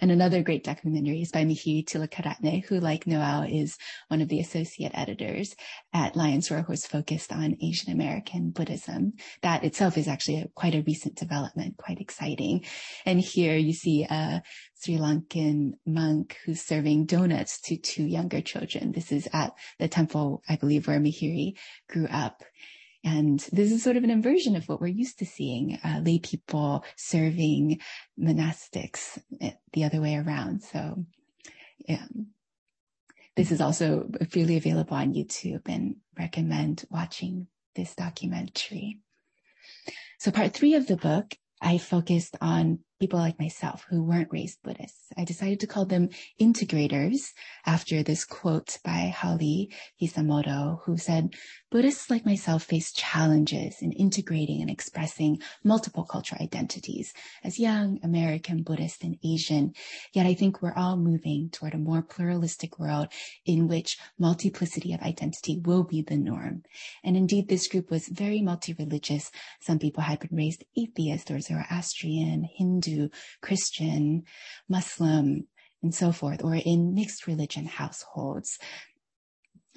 And 0.00 0.10
another 0.10 0.42
great 0.42 0.64
documentary 0.64 1.22
is 1.22 1.30
by 1.30 1.44
Mihiri 1.44 1.84
Tilakaratne, 1.84 2.64
who, 2.64 2.80
like 2.80 3.06
Noel, 3.06 3.42
is 3.42 3.76
one 4.08 4.20
of 4.20 4.28
the 4.28 4.40
associate 4.40 4.92
editors 4.94 5.54
at 5.92 6.16
Lions 6.16 6.50
Roar, 6.50 6.62
who's 6.62 6.86
focused 6.86 7.32
on 7.32 7.56
Asian 7.62 7.92
American 7.92 8.50
Buddhism. 8.50 9.14
That 9.42 9.64
itself 9.64 9.96
is 9.96 10.08
actually 10.08 10.42
a, 10.42 10.48
quite 10.54 10.74
a 10.74 10.82
recent 10.82 11.16
development, 11.16 11.76
quite 11.76 12.00
exciting. 12.00 12.64
And 13.06 13.20
here 13.20 13.56
you 13.56 13.72
see 13.72 14.04
a 14.04 14.42
Sri 14.80 14.96
Lankan 14.96 15.72
monk 15.86 16.38
who's 16.44 16.62
serving 16.62 17.06
donuts 17.06 17.60
to 17.62 17.76
two 17.76 18.04
younger 18.04 18.40
children. 18.40 18.92
This 18.92 19.12
is 19.12 19.28
at 19.32 19.52
the 19.78 19.88
temple, 19.88 20.42
I 20.48 20.56
believe, 20.56 20.86
where 20.86 21.00
Mihiri 21.00 21.56
grew 21.88 22.06
up. 22.06 22.42
And 23.02 23.40
this 23.52 23.72
is 23.72 23.82
sort 23.82 23.96
of 23.96 24.04
an 24.04 24.10
inversion 24.10 24.56
of 24.56 24.68
what 24.68 24.80
we're 24.80 24.88
used 24.88 25.18
to 25.20 25.26
seeing, 25.26 25.78
uh, 25.82 26.00
lay 26.04 26.18
people 26.18 26.84
serving 26.96 27.80
monastics 28.18 29.18
eh, 29.40 29.52
the 29.72 29.84
other 29.84 30.00
way 30.00 30.16
around. 30.16 30.62
So, 30.62 31.06
yeah. 31.88 32.06
This 33.36 33.52
is 33.52 33.60
also 33.60 34.10
freely 34.28 34.56
available 34.56 34.96
on 34.96 35.14
YouTube 35.14 35.62
and 35.66 35.96
recommend 36.18 36.84
watching 36.90 37.46
this 37.74 37.94
documentary. 37.94 39.00
So 40.18 40.30
part 40.30 40.52
three 40.52 40.74
of 40.74 40.86
the 40.86 40.96
book 40.96 41.34
I 41.62 41.78
focused 41.78 42.36
on 42.40 42.80
people 43.00 43.18
like 43.18 43.40
myself 43.40 43.86
who 43.88 44.02
weren't 44.02 44.28
raised 44.30 44.62
Buddhists. 44.62 45.06
I 45.16 45.24
decided 45.24 45.58
to 45.60 45.66
call 45.66 45.86
them 45.86 46.10
integrators 46.38 47.32
after 47.64 48.02
this 48.02 48.26
quote 48.26 48.78
by 48.84 49.12
Haruhi 49.16 49.68
Hisamoto, 50.00 50.80
who 50.84 50.98
said, 50.98 51.34
Buddhists 51.70 52.10
like 52.10 52.26
myself 52.26 52.64
face 52.64 52.92
challenges 52.92 53.76
in 53.80 53.92
integrating 53.92 54.60
and 54.60 54.68
expressing 54.68 55.40
multiple 55.64 56.04
cultural 56.04 56.42
identities 56.42 57.14
as 57.42 57.58
young 57.58 57.98
American, 58.02 58.62
Buddhist, 58.62 59.02
and 59.02 59.16
Asian. 59.24 59.72
Yet 60.12 60.26
I 60.26 60.34
think 60.34 60.60
we're 60.60 60.74
all 60.74 60.98
moving 60.98 61.48
toward 61.50 61.72
a 61.72 61.78
more 61.78 62.02
pluralistic 62.02 62.78
world 62.78 63.08
in 63.46 63.66
which 63.66 63.96
multiplicity 64.18 64.92
of 64.92 65.00
identity 65.00 65.58
will 65.64 65.84
be 65.84 66.02
the 66.02 66.18
norm. 66.18 66.64
And 67.02 67.16
indeed, 67.16 67.48
this 67.48 67.66
group 67.66 67.90
was 67.90 68.08
very 68.08 68.42
multi-religious. 68.42 69.30
Some 69.60 69.78
people 69.78 70.02
had 70.02 70.20
been 70.20 70.36
raised 70.36 70.64
atheist 70.76 71.30
or 71.30 71.40
Zoroastrian, 71.40 72.44
Hindu, 72.44 72.89
Christian, 73.40 74.24
Muslim, 74.68 75.46
and 75.82 75.94
so 75.94 76.12
forth, 76.12 76.44
or 76.44 76.54
in 76.54 76.94
mixed 76.94 77.26
religion 77.26 77.66
households 77.66 78.58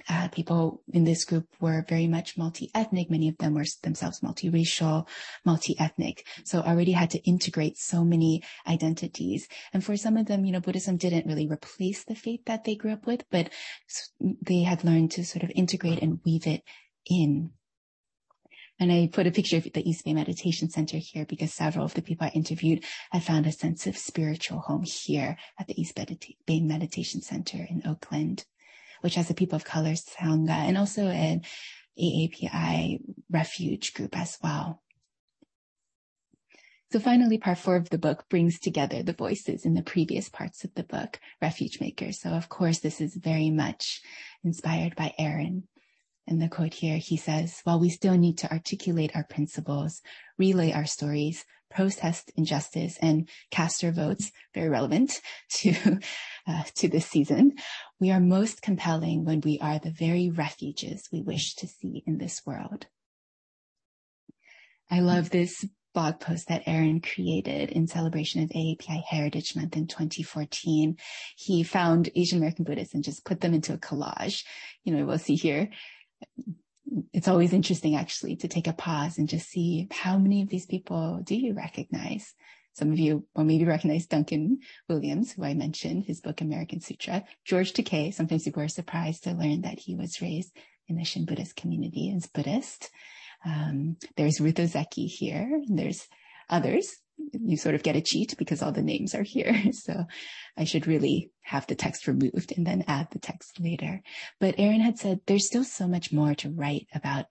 uh, 0.10 0.28
people 0.30 0.82
in 0.91 1.04
this 1.04 1.26
group 1.26 1.47
were 1.60 1.86
very 1.88 2.08
much 2.08 2.38
multi-ethnic. 2.38 3.10
Many 3.10 3.30
of 3.30 3.38
them 3.38 3.54
were 3.54 3.65
themselves 3.84 4.19
multiracial, 4.21 5.08
multi-ethnic. 5.45 6.26
So 6.43 6.62
already 6.62 6.91
had 6.91 7.12
to 7.12 7.23
integrate 7.23 7.78
so 7.78 8.04
many 8.04 8.43
identities. 8.67 9.47
And 9.73 9.84
for 9.84 9.95
some 9.95 10.17
of 10.17 10.26
them, 10.26 10.45
you 10.45 10.52
know, 10.52 10.60
Buddhism 10.60 10.97
didn't 10.97 11.28
really 11.28 11.47
replace 11.47 12.04
the 12.04 12.15
faith 12.15 12.41
that 12.45 12.63
they 12.63 12.76
grew 12.76 12.91
up 12.91 13.06
with, 13.06 13.23
but 13.30 13.49
they 14.19 14.63
had 14.63 14.84
learned 14.84 15.12
to 15.12 15.26
sort 15.26 15.43
of 15.43 15.52
integrate 15.56 16.02
and 16.02 16.19
weave 16.26 16.47
it 16.47 16.63
in. 17.06 17.52
And 18.84 18.91
I 18.91 19.08
put 19.08 19.28
a 19.28 19.32
picture 19.32 19.56
of 19.56 19.63
the 19.63 19.89
East 19.89 20.04
Bay 20.04 20.13
Meditation 20.13 20.69
Center 20.69 20.98
here 20.98 21.26
because 21.26 21.54
several 21.54 21.86
of 21.86 21.93
the 21.93 22.02
people 22.02 22.28
I 22.28 22.32
interviewed 22.32 22.84
had 23.12 23.24
found 23.24 23.48
a 23.48 23.52
sense 23.54 23.88
of 23.88 23.98
spiritual 23.98 24.60
home 24.60 24.84
here 24.84 25.38
at 25.58 25.67
the 25.67 25.82
East 25.82 25.98
Bay 26.46 26.60
Meditation 26.60 27.22
Center 27.22 27.65
in 27.69 27.82
Oakland 27.88 28.43
which 29.00 29.15
has 29.15 29.30
a 29.30 29.34
people 29.34 29.56
of 29.58 29.65
color 29.65 29.91
Sangha 29.91 30.50
and 30.50 30.78
also 30.78 31.08
an 31.08 31.43
AAPI 32.00 33.00
refuge 33.30 33.93
group 33.93 34.17
as 34.17 34.38
well. 34.41 34.82
So 36.91 37.00
finally, 37.00 37.38
part 37.38 37.58
four 37.58 37.76
of 37.76 37.89
the 37.89 37.98
book 37.98 38.26
brings 38.30 38.60
together 38.60 39.02
the 39.02 39.13
voices 39.13 39.65
in 39.65 39.74
the 39.74 39.82
previous 39.82 40.30
parts 40.30 40.63
of 40.63 40.74
the 40.76 40.84
book, 40.84 41.19
Refuge 41.41 41.80
Makers. 41.82 42.22
So 42.22 42.32
of 42.32 42.50
course, 42.50 42.80
this 42.80 43.02
is 43.02 43.15
very 43.15 43.50
much 43.50 44.02
inspired 44.43 44.96
by 44.96 45.13
Aaron. 45.17 45.67
In 46.26 46.40
the 46.40 46.48
quote 46.48 46.74
here, 46.74 46.98
he 46.98 47.18
says, 47.18 47.60
while 47.64 47.80
we 47.80 47.90
still 47.90 48.18
need 48.18 48.38
to 48.40 48.52
articulate 48.52 49.12
our 49.14 49.26
principles, 49.26 50.02
relay 50.38 50.72
our 50.72 50.86
stories, 50.86 51.46
protest 51.70 52.32
injustice 52.36 52.98
and 53.02 53.28
cast 53.52 53.84
our 53.84 53.92
votes, 53.92 54.32
very 54.54 54.70
relevant 54.70 55.22
to, 55.50 56.00
uh, 56.48 56.64
to 56.76 56.88
this 56.88 57.08
season. 57.08 57.54
We 58.00 58.12
are 58.12 58.20
most 58.20 58.62
compelling 58.62 59.26
when 59.26 59.42
we 59.42 59.60
are 59.60 59.80
the 59.80 59.92
very 59.92 60.30
refuges 60.30 61.10
we 61.12 61.22
wish 61.22 61.56
to 61.56 61.68
see 61.68 62.04
in 62.06 62.20
this 62.20 62.42
world. 62.46 62.86
I 64.90 65.00
love 65.00 65.30
this 65.30 65.66
blog 65.94 66.20
post 66.20 66.48
that 66.48 66.64
Aaron 66.66 67.02
created 67.02 67.70
in 67.70 67.88
celebration 67.88 68.44
of 68.44 68.50
AAPI 68.50 69.04
Heritage 69.08 69.56
Month 69.56 69.78
in 69.78 69.88
2014. 69.88 70.98
He 71.36 71.64
found 71.64 72.10
Asian 72.16 72.40
American 72.40 72.66
Buddhists 72.66 72.96
and 72.96 73.04
just 73.04 73.26
put 73.26 73.42
them 73.42 73.54
into 73.54 73.74
a 73.74 73.78
collage. 73.78 74.44
You 74.84 74.96
know, 74.96 75.06
we'll 75.06 75.20
see 75.20 75.36
here 75.36 75.70
it's 77.12 77.28
always 77.28 77.54
interesting 77.54 77.96
actually 77.96 78.36
to 78.38 78.48
take 78.48 78.68
a 78.68 78.74
pause 78.74 79.18
and 79.18 79.30
just 79.30 79.50
see 79.50 79.88
how 79.92 80.18
many 80.18 80.42
of 80.42 80.50
these 80.50 80.66
people 80.66 81.22
do 81.24 81.36
you 81.36 81.54
recognize? 81.54 82.34
Some 82.74 82.92
of 82.92 83.00
you 83.00 83.26
will 83.36 83.44
maybe 83.44 83.66
recognize 83.66 84.08
Duncan 84.08 84.60
Williams, 84.90 85.32
who 85.32 85.44
I 85.44 85.54
mentioned, 85.54 86.06
his 86.06 86.22
book 86.22 86.42
American 86.42 86.82
Sutra. 86.82 87.24
George 87.46 87.74
Takei, 87.74 88.14
sometimes 88.14 88.44
people 88.44 88.64
are 88.64 88.68
surprised 88.68 89.24
to 89.24 89.34
learn 89.34 89.62
that 89.62 89.80
he 89.80 89.96
was 89.96 90.22
raised 90.22 90.56
in 90.88 90.98
the 90.98 91.04
Shin 91.04 91.26
Buddhist 91.26 91.56
community 91.56 92.12
as 92.16 92.26
Buddhist. 92.28 92.90
Um, 93.46 93.98
there's 94.18 94.42
Ruth 94.42 94.56
Ozeki 94.56 95.08
here, 95.08 95.62
and 95.68 95.78
there's 95.78 96.08
others 96.50 96.96
you 97.32 97.58
sort 97.58 97.76
of 97.76 97.84
get 97.84 97.96
a 97.96 98.02
cheat 98.02 98.36
because 98.38 98.62
all 98.62 98.72
the 98.72 98.82
names 98.82 99.16
are 99.16 99.24
here. 99.24 99.56
So 99.74 100.06
I 100.56 100.64
should 100.66 100.88
really 100.88 101.32
have 101.42 101.68
the 101.68 101.76
text 101.76 102.08
removed 102.08 102.54
and 102.56 102.66
then 102.66 102.84
add 102.88 103.08
the 103.12 103.20
text 103.20 103.60
later. 103.60 104.02
But 104.40 104.56
Aaron 104.58 104.82
had 104.82 104.98
said 104.98 105.22
there's 105.26 105.48
still 105.48 105.64
so 105.64 105.88
much 105.88 106.14
more 106.14 106.36
to 106.36 106.50
write 106.50 106.88
about 106.94 107.26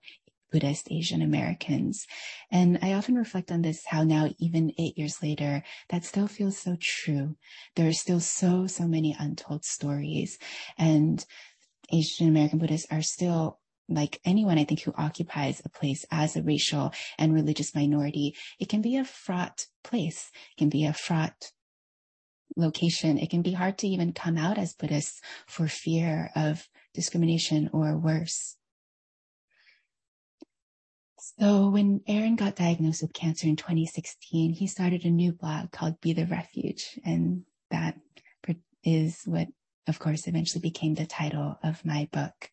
Buddhist 0.51 0.87
Asian 0.91 1.21
Americans. 1.23 2.05
And 2.51 2.77
I 2.81 2.93
often 2.93 3.15
reflect 3.15 3.51
on 3.51 3.63
this, 3.63 3.83
how 3.87 4.03
now, 4.03 4.29
even 4.39 4.71
eight 4.77 4.97
years 4.97 5.21
later, 5.23 5.63
that 5.89 6.05
still 6.05 6.27
feels 6.27 6.59
so 6.59 6.77
true. 6.79 7.35
There 7.75 7.87
are 7.87 7.93
still 7.93 8.19
so, 8.19 8.67
so 8.67 8.87
many 8.87 9.15
untold 9.17 9.65
stories 9.65 10.37
and 10.77 11.25
Asian 11.91 12.27
American 12.27 12.59
Buddhists 12.59 12.87
are 12.91 13.01
still 13.01 13.59
like 13.93 14.19
anyone, 14.25 14.57
I 14.57 14.63
think, 14.63 14.81
who 14.81 14.93
occupies 14.97 15.61
a 15.63 15.69
place 15.69 16.05
as 16.11 16.35
a 16.35 16.43
racial 16.43 16.93
and 17.17 17.33
religious 17.33 17.75
minority, 17.75 18.35
it 18.59 18.69
can 18.69 18.81
be 18.81 18.97
a 18.97 19.05
fraught 19.05 19.67
place. 19.83 20.31
It 20.51 20.59
can 20.59 20.69
be 20.69 20.85
a 20.85 20.93
fraught 20.93 21.51
location. 22.55 23.17
It 23.17 23.29
can 23.29 23.41
be 23.41 23.53
hard 23.53 23.77
to 23.79 23.87
even 23.87 24.13
come 24.13 24.37
out 24.37 24.57
as 24.57 24.73
Buddhists 24.73 25.21
for 25.47 25.67
fear 25.67 26.29
of 26.35 26.67
discrimination 26.93 27.69
or 27.73 27.97
worse. 27.97 28.57
So 31.39 31.69
when 31.69 32.01
Aaron 32.05 32.35
got 32.35 32.57
diagnosed 32.57 33.01
with 33.01 33.13
cancer 33.13 33.47
in 33.47 33.55
2016, 33.55 34.53
he 34.53 34.67
started 34.67 35.05
a 35.05 35.09
new 35.09 35.31
blog 35.31 35.71
called 35.71 36.01
Be 36.01 36.13
the 36.13 36.25
Refuge. 36.25 36.99
And 37.05 37.43
that 37.71 37.97
is 38.83 39.21
what, 39.25 39.47
of 39.87 39.99
course, 39.99 40.27
eventually 40.27 40.61
became 40.61 40.95
the 40.95 41.05
title 41.05 41.57
of 41.63 41.85
my 41.85 42.09
book 42.11 42.49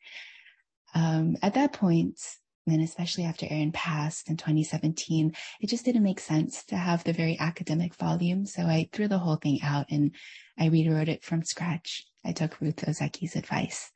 um, 0.94 1.36
at 1.42 1.54
that 1.54 1.72
point, 1.72 2.18
and 2.66 2.82
especially 2.82 3.24
after 3.24 3.46
Aaron 3.48 3.72
passed 3.72 4.28
in 4.28 4.36
2017, 4.36 5.34
it 5.60 5.66
just 5.68 5.84
didn't 5.84 6.02
make 6.02 6.20
sense 6.20 6.64
to 6.66 6.76
have 6.76 7.02
the 7.04 7.12
very 7.12 7.38
academic 7.38 7.94
volume. 7.94 8.46
So 8.46 8.62
I 8.62 8.88
threw 8.92 9.08
the 9.08 9.18
whole 9.18 9.36
thing 9.36 9.60
out 9.62 9.86
and 9.90 10.14
I 10.58 10.66
rewrote 10.66 11.08
it 11.08 11.24
from 11.24 11.42
scratch. 11.42 12.04
I 12.24 12.32
took 12.32 12.60
Ruth 12.60 12.86
Ozeki's 12.86 13.36
advice. 13.36 13.90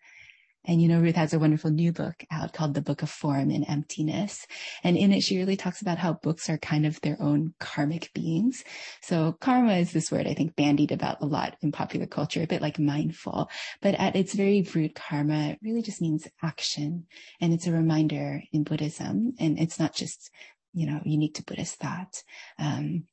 And 0.64 0.80
you 0.80 0.88
know, 0.88 1.00
Ruth 1.00 1.16
has 1.16 1.34
a 1.34 1.38
wonderful 1.38 1.70
new 1.70 1.92
book 1.92 2.24
out 2.30 2.52
called 2.52 2.74
The 2.74 2.80
Book 2.80 3.02
of 3.02 3.10
Form 3.10 3.50
and 3.50 3.68
Emptiness. 3.68 4.46
And 4.82 4.96
in 4.96 5.12
it, 5.12 5.22
she 5.22 5.36
really 5.36 5.56
talks 5.56 5.82
about 5.82 5.98
how 5.98 6.14
books 6.14 6.48
are 6.48 6.58
kind 6.58 6.86
of 6.86 7.00
their 7.00 7.20
own 7.20 7.54
karmic 7.60 8.10
beings. 8.14 8.64
So 9.02 9.36
karma 9.40 9.74
is 9.74 9.92
this 9.92 10.10
word 10.10 10.26
I 10.26 10.34
think 10.34 10.56
bandied 10.56 10.92
about 10.92 11.20
a 11.20 11.26
lot 11.26 11.56
in 11.60 11.72
popular 11.72 12.06
culture, 12.06 12.42
a 12.42 12.46
bit 12.46 12.62
like 12.62 12.78
mindful, 12.78 13.50
but 13.82 13.94
at 13.94 14.16
its 14.16 14.34
very 14.34 14.66
root, 14.74 14.94
karma 14.94 15.56
really 15.62 15.82
just 15.82 16.00
means 16.00 16.26
action. 16.42 17.06
And 17.40 17.52
it's 17.52 17.66
a 17.66 17.72
reminder 17.72 18.42
in 18.52 18.64
Buddhism. 18.64 19.34
And 19.38 19.58
it's 19.58 19.78
not 19.78 19.94
just, 19.94 20.30
you 20.72 20.86
know, 20.86 21.00
unique 21.04 21.34
to 21.34 21.44
Buddhist 21.44 21.76
thought. 21.76 22.22
Um, 22.58 23.04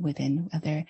within 0.00 0.48
other 0.52 0.84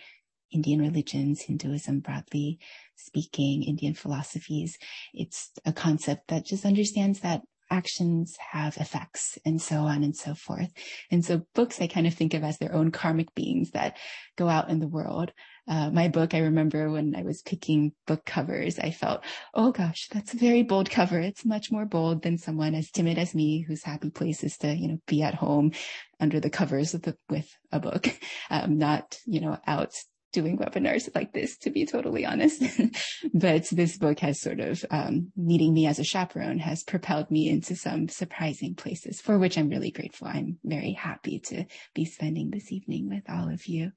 Indian 0.53 0.81
religions, 0.81 1.43
Hinduism 1.43 2.01
broadly 2.01 2.59
speaking, 2.97 3.63
Indian 3.63 3.95
philosophies. 3.95 4.79
It's 5.13 5.51
a 5.65 5.73
concept 5.73 6.29
that 6.29 6.47
just 6.47 6.65
understands 6.65 7.21
that 7.21 7.43
actions 7.71 8.37
have 8.53 8.77
effects 8.77 9.39
and 9.45 9.61
so 9.61 9.79
on 9.79 10.05
and 10.05 10.17
so 10.17 10.35
forth. 10.35 10.73
And 11.11 11.25
so 11.25 11.43
books 11.55 11.81
I 11.81 11.87
kind 11.87 12.07
of 12.07 12.15
think 12.15 12.35
of 12.35 12.45
as 12.45 12.59
their 12.59 12.75
own 12.75 12.91
karmic 12.91 13.35
beings 13.35 13.71
that 13.73 13.97
go 14.37 14.49
out 14.49 14.71
in 14.71 14.79
the 14.79 14.89
world. 14.89 15.33
Uh, 15.69 15.91
my 15.91 16.07
book, 16.07 16.33
I 16.33 16.39
remember 16.39 16.91
when 16.91 17.17
I 17.17 17.23
was 17.23 17.43
picking 17.43 17.93
book 18.07 18.25
covers, 18.25 18.79
I 18.79 18.93
felt, 18.93 19.25
oh 19.53 19.73
gosh, 19.73 20.09
that's 20.13 20.33
a 20.33 20.37
very 20.37 20.63
bold 20.63 20.91
cover. 20.91 21.19
It's 21.19 21.45
much 21.45 21.73
more 21.73 21.85
bold 21.85 22.23
than 22.23 22.39
someone 22.39 22.77
as 22.77 22.91
timid 22.91 23.19
as 23.19 23.35
me 23.35 23.63
whose 23.63 23.83
happy 23.83 24.11
place 24.11 24.45
is 24.45 24.57
to, 24.59 24.73
you 24.73 24.89
know, 24.89 24.99
be 25.07 25.23
at 25.23 25.35
home 25.35 25.73
under 26.21 26.39
the 26.39 26.51
covers 26.51 26.93
the, 26.93 27.17
with 27.29 27.51
a 27.73 27.81
book, 27.81 28.09
um, 28.51 28.79
not, 28.79 29.19
you 29.27 29.41
know, 29.41 29.59
out 29.67 29.93
doing 30.37 30.59
webinars 30.59 31.09
like 31.15 31.33
this, 31.33 31.57
to 31.57 31.71
be 31.71 31.87
totally 31.87 32.27
honest. 32.27 32.63
but 33.33 33.67
this 33.71 33.97
book 33.97 34.19
has 34.19 34.39
sort 34.39 34.61
of 34.61 34.85
um, 34.91 35.33
needing 35.35 35.73
me 35.73 35.87
as 35.87 35.99
a 35.99 36.05
chaperone 36.05 36.59
has 36.59 36.83
propelled 36.83 37.31
me 37.31 37.49
into 37.49 37.75
some 37.75 38.07
surprising 38.07 38.75
places, 38.75 39.19
for 39.19 39.39
which 39.39 39.57
I'm 39.57 39.71
really 39.71 39.91
grateful. 39.91 40.29
I'm 40.29 40.59
very 40.63 40.93
happy 40.93 41.39
to 41.47 41.65
be 41.95 42.05
spending 42.05 42.51
this 42.51 42.71
evening 42.71 43.09
with 43.09 43.23
all 43.31 43.49
of 43.49 43.67
you. 43.67 43.93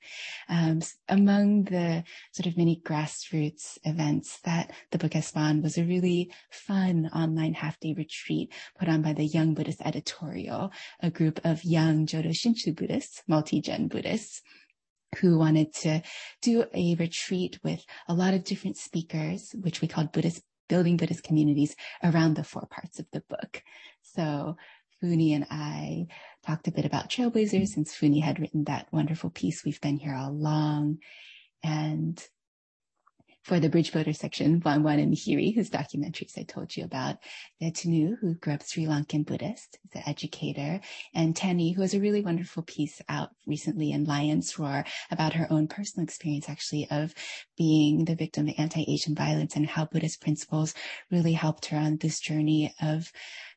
Um, 0.48 0.80
among 1.10 1.66
the 1.66 2.06
sort 2.32 2.46
of 2.46 2.56
many 2.56 2.82
grassroots 2.86 3.78
events 3.84 4.40
that 4.46 4.72
the 4.92 4.98
book 4.98 5.16
has 5.16 5.28
spawned 5.28 5.62
was 5.62 5.78
a 5.78 5.84
really 5.84 6.32
fun 6.50 7.10
online 7.14 7.54
half-day 7.54 7.96
retreat 7.98 8.54
put 8.80 8.88
on 8.88 9.02
by 9.02 9.12
the 9.12 9.26
Young 9.26 9.56
Buddhist 9.56 9.82
Editorial, 9.84 10.72
a 11.02 11.12
group 11.12 11.42
of 11.44 11.66
young 11.66 12.06
Jodo 12.06 12.30
Shinshu 12.30 12.74
Buddhists, 12.74 13.24
multi-gen 13.28 13.90
Buddhists 13.90 14.42
who 15.18 15.38
wanted 15.38 15.74
to 15.74 16.02
do 16.42 16.66
a 16.74 16.96
retreat 16.96 17.60
with 17.64 17.84
a 18.08 18.14
lot 18.14 18.34
of 18.34 18.44
different 18.44 18.78
speakers, 18.78 19.54
which 19.60 19.82
we 19.82 19.88
called 19.88 20.12
Buddhist 20.12 20.42
building 20.68 20.98
Buddhist 20.98 21.24
communities 21.24 21.76
around 22.04 22.36
the 22.36 22.44
four 22.44 22.68
parts 22.70 23.00
of 23.00 23.08
the 23.12 23.24
book. 23.28 23.64
So 24.02 24.56
Funi 25.02 25.34
and 25.34 25.46
I 25.50 26.08
talked 26.46 26.68
a 26.68 26.72
bit 26.72 26.86
about 26.86 27.10
trailblazers 27.10 27.70
since 27.70 27.96
Funi 27.96 28.22
had 28.22 28.40
written 28.40 28.66
that 28.66 28.88
wonderful 28.92 29.30
piece, 29.30 29.66
We've 29.66 29.82
Been 29.82 29.98
Here 29.98 30.14
All 30.14 30.30
Along. 30.30 31.00
And 31.64 32.24
for 33.44 33.60
the 33.60 33.70
Bridge 33.70 33.92
Builder 33.92 34.14
section, 34.14 34.62
Wan 34.64 34.84
Wan 34.84 35.00
and 35.00 35.14
Mihiri, 35.14 35.56
whose 35.56 35.70
documentaries 35.70 36.38
I 36.38 36.44
told 36.44 36.76
you 36.76 36.84
about, 36.84 37.18
Tanu, 37.62 38.18
who 38.20 38.36
grew 38.36 38.54
up 38.54 38.64
Sri 38.64 38.86
Lankan 38.86 39.26
Buddhist, 39.26 39.80
is 39.86 39.96
an 39.96 40.04
educator, 40.06 40.82
and 41.14 41.36
Tani, 41.36 41.72
who 41.72 41.82
has 41.82 41.94
a 41.94 42.00
really 42.00 42.22
wonderful 42.22 42.64
piece 42.64 43.02
out 43.10 43.30
recently 43.48 43.92
in 43.92 44.06
Lion's 44.06 44.58
Roar 44.60 44.86
about 45.10 45.34
her 45.34 45.48
own 45.50 45.68
personal 45.68 46.04
experience 46.04 46.50
actually 46.50 46.88
of 46.92 47.14
being 47.58 48.06
the 48.06 48.16
victim 48.16 48.48
of 48.48 48.56
anti-Asian 48.58 49.16
violence 49.16 49.56
and 49.56 49.68
how 49.68 49.86
Buddhist 49.86 50.22
principles 50.22 50.74
really 51.10 51.34
helped 51.34 51.68
her 51.68 51.78
on 51.78 51.98
this 51.98 52.20
journey 52.20 52.74
of 52.82 53.12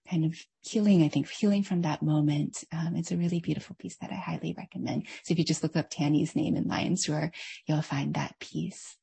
kind 0.09 0.25
of 0.25 0.37
healing, 0.63 1.03
I 1.03 1.09
think, 1.09 1.29
healing 1.29 1.63
from 1.63 1.83
that 1.83 2.03
moment. 2.03 2.65
Um, 2.73 2.97
it's 2.97 3.13
a 3.13 3.17
really 3.17 3.41
beautiful 3.41 3.77
piece 3.79 3.97
that 3.99 4.11
I 4.11 4.17
highly 4.17 4.55
recommend. 4.57 5.07
So 5.25 5.33
if 5.33 5.39
you 5.39 5.45
just 5.45 5.63
look 5.63 5.77
up 5.77 5.91
Tani's 5.91 6.37
name 6.37 6.57
in 6.57 6.69
Lion's 6.69 7.09
Roar, 7.09 7.31
you'll 7.67 7.83
find 7.83 8.15
that 8.15 8.39
piece. 8.41 8.97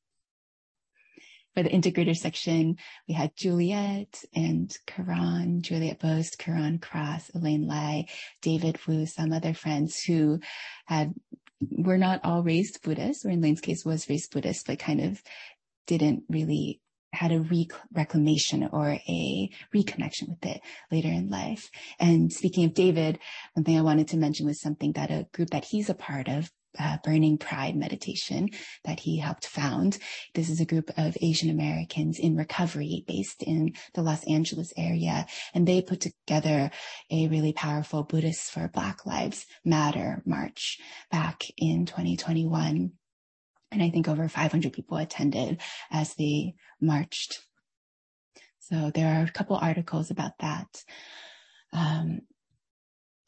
For 1.54 1.64
the 1.64 1.70
integrator 1.70 2.16
section, 2.16 2.76
we 3.08 3.14
had 3.14 3.34
Juliet 3.34 4.22
and 4.34 4.72
Karan, 4.86 5.62
Juliet 5.62 5.98
Boast, 5.98 6.38
Karan 6.38 6.78
Cross, 6.78 7.30
Elaine 7.34 7.66
Lai, 7.66 8.06
David 8.40 8.78
Wu, 8.86 9.04
some 9.06 9.32
other 9.32 9.52
friends 9.52 10.00
who 10.02 10.38
had, 10.86 11.12
were 11.60 11.98
not 11.98 12.24
all 12.24 12.44
raised 12.44 12.82
Buddhists, 12.82 13.24
or 13.24 13.30
in 13.30 13.40
Lane's 13.40 13.60
case 13.60 13.84
was 13.84 14.08
raised 14.08 14.32
Buddhist, 14.32 14.66
but 14.66 14.78
kind 14.78 15.00
of 15.00 15.20
didn't 15.86 16.22
really 16.28 16.80
had 17.12 17.32
a 17.32 17.40
re- 17.40 17.68
reclamation 17.92 18.68
or 18.72 18.90
a 19.08 19.50
reconnection 19.74 20.28
with 20.28 20.46
it 20.46 20.60
later 20.92 21.08
in 21.08 21.28
life. 21.28 21.68
And 21.98 22.32
speaking 22.32 22.64
of 22.64 22.74
David, 22.74 23.18
one 23.54 23.64
thing 23.64 23.76
I 23.76 23.82
wanted 23.82 24.06
to 24.08 24.16
mention 24.16 24.46
was 24.46 24.60
something 24.60 24.92
that 24.92 25.10
a 25.10 25.26
group 25.32 25.50
that 25.50 25.64
he's 25.64 25.90
a 25.90 25.94
part 25.94 26.28
of, 26.28 26.52
uh, 26.78 26.98
Burning 27.04 27.38
Pride 27.38 27.76
meditation 27.76 28.50
that 28.84 29.00
he 29.00 29.18
helped 29.18 29.46
found. 29.46 29.98
This 30.34 30.48
is 30.48 30.60
a 30.60 30.66
group 30.66 30.90
of 30.96 31.16
Asian 31.20 31.50
Americans 31.50 32.18
in 32.18 32.36
recovery 32.36 33.04
based 33.06 33.42
in 33.42 33.74
the 33.94 34.02
Los 34.02 34.24
Angeles 34.24 34.72
area. 34.76 35.26
And 35.54 35.66
they 35.66 35.82
put 35.82 36.00
together 36.00 36.70
a 37.10 37.28
really 37.28 37.52
powerful 37.52 38.02
Buddhists 38.02 38.50
for 38.50 38.68
Black 38.68 39.06
Lives 39.06 39.46
Matter 39.64 40.22
march 40.24 40.78
back 41.10 41.44
in 41.56 41.86
2021. 41.86 42.92
And 43.72 43.82
I 43.82 43.90
think 43.90 44.08
over 44.08 44.28
500 44.28 44.72
people 44.72 44.96
attended 44.96 45.60
as 45.90 46.14
they 46.14 46.54
marched. 46.80 47.40
So 48.58 48.90
there 48.94 49.20
are 49.20 49.24
a 49.24 49.30
couple 49.30 49.56
articles 49.56 50.10
about 50.10 50.32
that. 50.40 50.84
Um, 51.72 52.20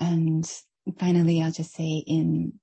and 0.00 0.50
finally, 0.98 1.42
I'll 1.42 1.52
just 1.52 1.74
say 1.74 2.02
in 2.06 2.54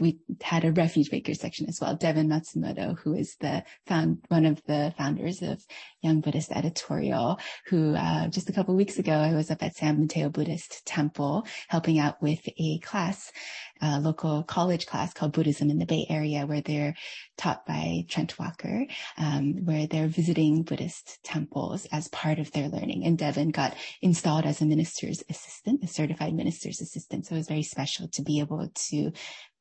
we 0.00 0.18
had 0.42 0.64
a 0.64 0.72
refuge 0.72 1.10
maker 1.10 1.34
section 1.34 1.68
as 1.68 1.80
well. 1.80 1.96
Devin 1.96 2.28
Matsumoto, 2.28 2.98
who 2.98 3.14
is 3.14 3.36
the 3.40 3.64
found 3.86 4.18
one 4.28 4.44
of 4.44 4.62
the 4.66 4.94
founders 4.96 5.42
of 5.42 5.64
Young 6.02 6.20
Buddhist 6.20 6.52
Editorial, 6.52 7.38
who 7.66 7.94
uh, 7.94 8.28
just 8.28 8.48
a 8.48 8.52
couple 8.52 8.74
weeks 8.74 8.98
ago 8.98 9.12
I 9.12 9.34
was 9.34 9.50
up 9.50 9.62
at 9.62 9.76
San 9.76 10.00
Mateo 10.00 10.28
Buddhist 10.28 10.84
Temple 10.86 11.46
helping 11.68 11.98
out 11.98 12.22
with 12.22 12.46
a 12.58 12.78
class, 12.78 13.32
a 13.80 14.00
local 14.00 14.42
college 14.42 14.86
class 14.86 15.12
called 15.12 15.32
Buddhism 15.32 15.70
in 15.70 15.78
the 15.78 15.86
Bay 15.86 16.06
Area, 16.08 16.46
where 16.46 16.60
they're 16.60 16.94
taught 17.36 17.66
by 17.66 18.04
Trent 18.08 18.38
Walker, 18.38 18.86
um, 19.18 19.64
where 19.64 19.86
they're 19.86 20.08
visiting 20.08 20.62
Buddhist 20.62 21.18
temples 21.24 21.86
as 21.92 22.08
part 22.08 22.38
of 22.38 22.50
their 22.52 22.68
learning. 22.68 23.04
And 23.04 23.18
Devin 23.18 23.50
got 23.50 23.76
installed 24.00 24.44
as 24.44 24.60
a 24.60 24.66
minister's 24.66 25.22
assistant, 25.28 25.82
a 25.82 25.88
certified 25.88 26.34
minister's 26.34 26.80
assistant. 26.80 27.26
So 27.26 27.34
it 27.34 27.38
was 27.38 27.48
very 27.48 27.62
special 27.62 28.08
to 28.08 28.22
be 28.22 28.40
able 28.40 28.70
to 28.90 29.12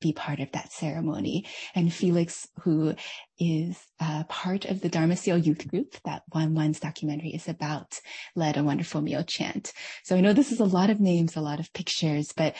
be 0.04 0.14
part 0.14 0.42
of 0.42 0.52
that 0.52 0.72
ceremony. 0.72 1.46
And 1.74 1.92
Felix, 1.92 2.48
who 2.60 2.94
is 3.40 3.78
uh, 4.00 4.26
part 4.26 4.66
of 4.66 4.82
the 4.82 4.90
Dharma 4.90 5.16
Seal 5.16 5.38
youth 5.38 5.68
group 5.68 5.96
that 6.04 6.24
One 6.30 6.54
One's 6.54 6.80
documentary 6.80 7.30
is 7.30 7.48
about, 7.48 8.00
led 8.36 8.58
a 8.58 8.64
wonderful 8.64 9.02
meal 9.02 9.24
chant. 9.24 9.74
So 10.04 10.16
I 10.16 10.22
know 10.22 10.34
this 10.34 10.52
is 10.52 10.60
a 10.60 10.66
lot 10.66 10.90
of 10.90 11.00
names, 11.00 11.36
a 11.36 11.42
lot 11.42 11.60
of 11.60 11.72
pictures, 11.74 12.34
but 12.36 12.56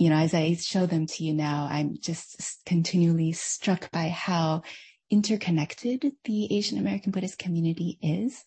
you 0.00 0.08
know, 0.08 0.16
as 0.16 0.32
I 0.32 0.54
show 0.54 0.86
them 0.86 1.04
to 1.04 1.24
you 1.24 1.34
now, 1.34 1.68
I'm 1.70 1.98
just 2.00 2.64
continually 2.64 3.32
struck 3.32 3.90
by 3.90 4.08
how 4.08 4.62
interconnected 5.10 6.12
the 6.24 6.56
Asian 6.56 6.78
American 6.78 7.12
Buddhist 7.12 7.38
community 7.38 7.98
is. 8.00 8.42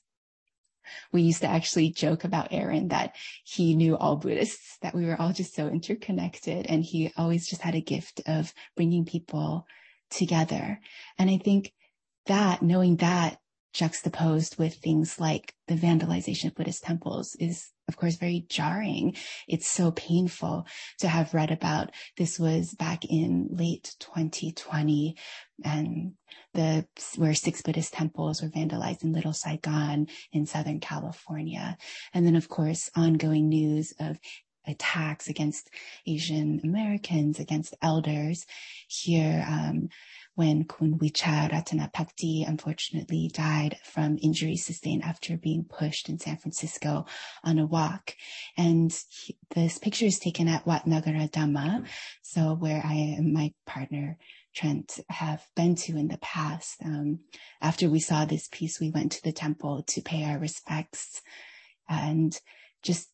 We 1.12 1.22
used 1.22 1.42
to 1.42 1.48
actually 1.48 1.92
joke 1.92 2.24
about 2.24 2.48
Aaron 2.50 2.88
that 2.88 3.16
he 3.44 3.76
knew 3.76 3.96
all 3.96 4.16
Buddhists, 4.16 4.80
that 4.82 4.96
we 4.96 5.06
were 5.06 5.22
all 5.22 5.32
just 5.32 5.54
so 5.54 5.68
interconnected. 5.68 6.66
And 6.66 6.84
he 6.84 7.14
always 7.18 7.48
just 7.48 7.62
had 7.62 7.76
a 7.76 7.82
gift 7.82 8.22
of 8.26 8.52
bringing 8.76 9.06
people 9.06 9.68
together. 10.10 10.80
And 11.20 11.30
I 11.30 11.38
think 11.38 11.72
that 12.26 12.64
knowing 12.64 12.96
that 12.96 13.38
juxtaposed 13.74 14.58
with 14.58 14.76
things 14.76 15.20
like 15.20 15.54
the 15.68 15.76
vandalization 15.76 16.46
of 16.46 16.56
Buddhist 16.56 16.84
temples 16.84 17.36
is 17.40 17.74
of 17.88 17.98
course, 17.98 18.16
very 18.16 18.46
jarring. 18.48 19.16
It's 19.48 19.68
so 19.68 19.92
painful 19.92 20.66
to 21.00 21.08
have 21.08 21.34
read 21.34 21.52
about. 21.52 21.92
This 22.18 22.40
was 22.40 22.74
back 22.74 23.04
in 23.06 23.50
late 23.52 23.96
2020 24.00 25.18
and 25.64 26.14
the, 26.54 26.86
where 27.18 27.36
six 27.36 27.62
Buddhist 27.62 27.94
temples 27.94 28.42
were 28.42 28.50
vandalized 28.50 29.04
in 29.04 29.12
Little 29.12 29.34
Saigon 29.34 30.08
in 30.32 30.46
Southern 30.46 30.80
California. 30.80 31.78
And 32.14 32.26
then, 32.26 32.36
of 32.36 32.48
course, 32.48 32.90
ongoing 32.96 33.50
news 33.50 33.94
of 34.00 34.18
attacks 34.66 35.28
against 35.28 35.70
Asian 36.08 36.62
Americans, 36.64 37.40
against 37.40 37.76
elders 37.82 38.46
here, 38.88 39.46
um, 39.48 39.90
when 40.36 40.64
Kun 40.66 40.98
Vicha 40.98 41.52
Ratanapakdee 41.52 42.48
unfortunately 42.48 43.30
died 43.34 43.78
from 43.84 44.18
injuries 44.22 44.66
sustained 44.66 45.04
after 45.04 45.38
being 45.38 45.64
pushed 45.64 46.10
in 46.10 46.20
San 46.20 46.38
Francisco 46.38 47.06
on 47.44 47.60
a 47.60 47.66
walk. 47.66 48.16
And 48.58 48.92
he, 49.10 49.38
this 49.54 49.78
picture 49.78 50.06
is 50.06 50.20
taken 50.20 50.48
at 50.48 50.66
Wat 50.66 50.86
Nagara 50.86 51.30
Dhamma, 51.30 51.86
so 52.22 52.56
where 52.56 52.82
I 52.84 52.94
and 53.18 53.34
my 53.34 53.54
partner 53.66 54.18
Trent 54.54 55.00
have 55.10 55.44
been 55.56 55.76
to 55.76 55.98
in 55.98 56.08
the 56.08 56.20
past. 56.20 56.78
Um, 56.84 57.22
after 57.62 57.90
we 57.90 58.00
saw 58.00 58.26
this 58.26 58.48
piece, 58.52 58.80
we 58.80 58.92
went 58.92 59.14
to 59.14 59.24
the 59.24 59.32
temple 59.32 59.84
to 59.88 60.02
pay 60.02 60.24
our 60.26 60.38
respects 60.38 61.22
and 61.90 62.40
just 62.84 63.10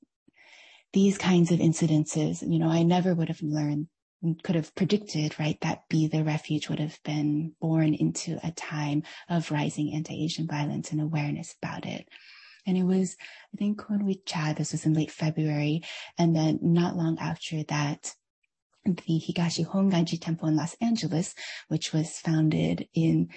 these 0.93 1.17
kinds 1.17 1.51
of 1.51 1.59
incidences, 1.59 2.41
you 2.41 2.59
know, 2.59 2.69
I 2.69 2.83
never 2.83 3.13
would 3.13 3.27
have 3.27 3.41
learned 3.41 3.87
could 4.43 4.55
have 4.55 4.75
predicted, 4.75 5.39
right, 5.39 5.59
that 5.61 5.87
Be 5.89 6.07
the 6.07 6.23
Refuge 6.23 6.69
would 6.69 6.79
have 6.79 6.99
been 7.03 7.53
born 7.61 7.93
into 7.93 8.39
a 8.43 8.51
time 8.51 9.03
of 9.29 9.51
rising 9.51 9.93
anti-Asian 9.93 10.47
violence 10.47 10.91
and 10.91 11.01
awareness 11.01 11.55
about 11.61 11.85
it. 11.85 12.07
And 12.65 12.77
it 12.77 12.83
was, 12.83 13.15
I 13.53 13.57
think 13.57 13.89
when 13.89 14.05
we 14.05 14.21
chat, 14.25 14.57
this 14.57 14.73
was 14.73 14.85
in 14.85 14.93
late 14.93 15.11
February. 15.11 15.83
And 16.17 16.35
then 16.35 16.59
not 16.61 16.97
long 16.97 17.17
after 17.19 17.63
that, 17.63 18.13
the 18.85 19.19
Higashi 19.19 19.65
Honganji 19.65 20.19
Temple 20.19 20.47
in 20.49 20.55
Los 20.55 20.75
Angeles, 20.81 21.35
which 21.67 21.93
was 21.93 22.19
founded 22.19 22.87
in 22.93 23.29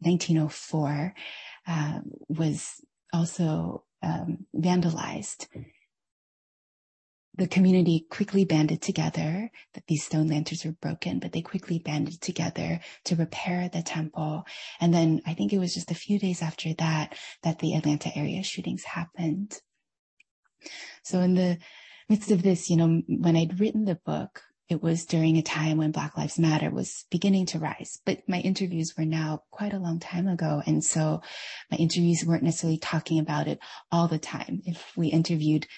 1904, 0.00 1.14
uh, 1.66 2.00
was 2.28 2.80
also 3.12 3.84
um, 4.02 4.46
vandalized 4.54 5.46
the 7.38 7.46
community 7.46 8.04
quickly 8.10 8.44
banded 8.44 8.82
together 8.82 9.48
that 9.74 9.86
these 9.86 10.04
stone 10.04 10.26
lanterns 10.26 10.64
were 10.64 10.72
broken, 10.72 11.20
but 11.20 11.30
they 11.30 11.40
quickly 11.40 11.78
banded 11.78 12.20
together 12.20 12.80
to 13.04 13.14
repair 13.14 13.68
the 13.68 13.80
temple. 13.80 14.44
And 14.80 14.92
then 14.92 15.22
I 15.24 15.34
think 15.34 15.52
it 15.52 15.58
was 15.58 15.72
just 15.72 15.92
a 15.92 15.94
few 15.94 16.18
days 16.18 16.42
after 16.42 16.74
that, 16.74 17.16
that 17.44 17.60
the 17.60 17.74
Atlanta 17.74 18.10
area 18.18 18.42
shootings 18.42 18.82
happened. 18.82 19.56
So 21.04 21.20
in 21.20 21.34
the 21.34 21.58
midst 22.08 22.32
of 22.32 22.42
this, 22.42 22.68
you 22.68 22.76
know, 22.76 23.02
when 23.06 23.36
I'd 23.36 23.60
written 23.60 23.84
the 23.84 24.00
book, 24.04 24.42
it 24.68 24.82
was 24.82 25.06
during 25.06 25.38
a 25.38 25.42
time 25.42 25.78
when 25.78 25.92
Black 25.92 26.18
Lives 26.18 26.40
Matter 26.40 26.70
was 26.70 27.06
beginning 27.08 27.46
to 27.46 27.60
rise, 27.60 28.00
but 28.04 28.28
my 28.28 28.40
interviews 28.40 28.94
were 28.98 29.06
now 29.06 29.44
quite 29.50 29.72
a 29.72 29.78
long 29.78 30.00
time 30.00 30.26
ago. 30.26 30.60
And 30.66 30.84
so 30.84 31.22
my 31.70 31.78
interviews 31.78 32.24
weren't 32.26 32.42
necessarily 32.42 32.78
talking 32.78 33.20
about 33.20 33.46
it 33.46 33.60
all 33.92 34.08
the 34.08 34.18
time. 34.18 34.60
If 34.66 34.92
we 34.96 35.08
interviewed 35.08 35.68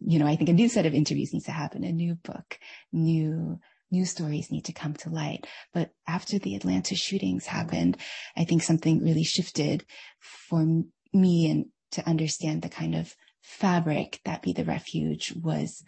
you 0.00 0.18
know, 0.18 0.26
I 0.26 0.36
think 0.36 0.48
a 0.48 0.54
new 0.54 0.68
set 0.68 0.86
of 0.86 0.94
interviews 0.94 1.32
needs 1.32 1.46
to 1.46 1.52
happen, 1.52 1.84
a 1.84 1.92
new 1.92 2.14
book, 2.14 2.58
new 2.92 3.58
new 3.90 4.04
stories 4.04 4.50
need 4.50 4.66
to 4.66 4.72
come 4.72 4.92
to 4.92 5.08
light. 5.10 5.46
But 5.72 5.90
after 6.06 6.38
the 6.38 6.54
Atlanta 6.54 6.94
shootings 6.94 7.46
happened, 7.46 7.96
I 8.36 8.44
think 8.44 8.62
something 8.62 9.02
really 9.02 9.24
shifted 9.24 9.84
for 10.20 10.82
me 11.12 11.50
and 11.50 11.66
to 11.92 12.06
understand 12.06 12.60
the 12.60 12.68
kind 12.68 12.94
of 12.94 13.16
fabric 13.40 14.20
that 14.26 14.42
Be 14.42 14.52
the 14.52 14.64
Refuge 14.64 15.32
was 15.42 15.82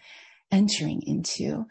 entering 0.51 1.03
into. 1.07 1.67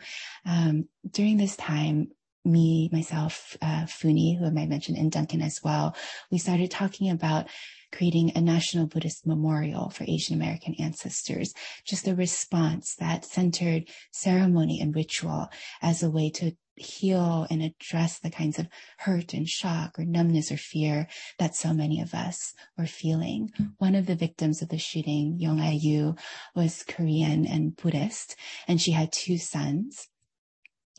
Um, 0.46 0.88
during 1.10 1.38
this 1.38 1.56
time, 1.56 2.10
me, 2.46 2.90
myself, 2.92 3.58
uh, 3.62 3.86
Funie, 3.86 4.38
who 4.38 4.46
I 4.46 4.66
mentioned, 4.66 4.98
and 4.98 5.12
Duncan 5.12 5.42
as 5.42 5.62
well, 5.64 5.96
we 6.32 6.38
started 6.38 6.72
talking 6.72 7.10
about 7.10 7.48
creating 7.92 8.32
a 8.36 8.42
national 8.42 8.88
Buddhist 8.88 9.26
memorial 9.26 9.90
for 9.90 10.06
Asian 10.08 10.36
American 10.36 10.76
ancestors, 10.80 11.54
just 11.86 12.08
a 12.08 12.16
response 12.16 12.96
that 12.96 13.26
centered 13.26 13.90
ceremony 14.12 14.80
and 14.80 14.96
ritual 14.96 15.50
as 15.82 16.04
a 16.04 16.10
way 16.10 16.30
to 16.30 16.52
heal 16.76 17.46
and 17.50 17.62
address 17.62 18.20
the 18.20 18.30
kinds 18.30 18.58
of 18.58 18.68
hurt 19.00 19.34
and 19.34 19.50
shock 19.50 20.00
or 20.00 20.06
numbness 20.06 20.52
or 20.52 20.58
fear 20.58 21.08
that 21.38 21.56
so 21.56 21.74
many 21.74 22.00
of 22.00 22.14
us 22.14 22.54
were 22.78 22.86
feeling. 22.86 23.52
One 23.80 23.96
of 23.96 24.06
the 24.06 24.16
victims 24.16 24.62
of 24.62 24.70
the 24.70 24.78
shooting, 24.78 25.36
Yong 25.40 25.60
Yu, 25.60 26.16
was 26.56 26.84
Korean 26.88 27.46
and 27.46 27.76
Buddhist, 27.76 28.36
and 28.68 28.80
she 28.80 28.92
had 28.92 29.12
two 29.12 29.38
sons 29.38 30.08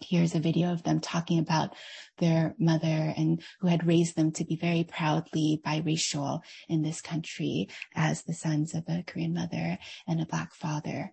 here's 0.01 0.35
a 0.35 0.41
video 0.41 0.73
of 0.73 0.83
them 0.83 1.01
talking 1.01 1.39
about 1.39 1.75
their 2.19 2.55
mother 2.59 3.15
and 3.17 3.43
who 3.61 3.69
had 3.69 3.87
raised 3.87 4.17
them 4.17 4.33
to 4.33 4.45
be 4.45 4.57
very 4.57 4.85
proudly 4.85 5.61
biracial 5.65 6.41
in 6.69 6.83
this 6.83 7.01
country 7.01 7.69
as 7.95 8.23
the 8.23 8.35
sons 8.35 8.75
of 8.75 8.85
a 8.89 9.05
Korean 9.07 9.35
mother 9.35 9.79
and 10.07 10.21
a 10.21 10.27
black 10.27 10.55
father. 10.55 11.13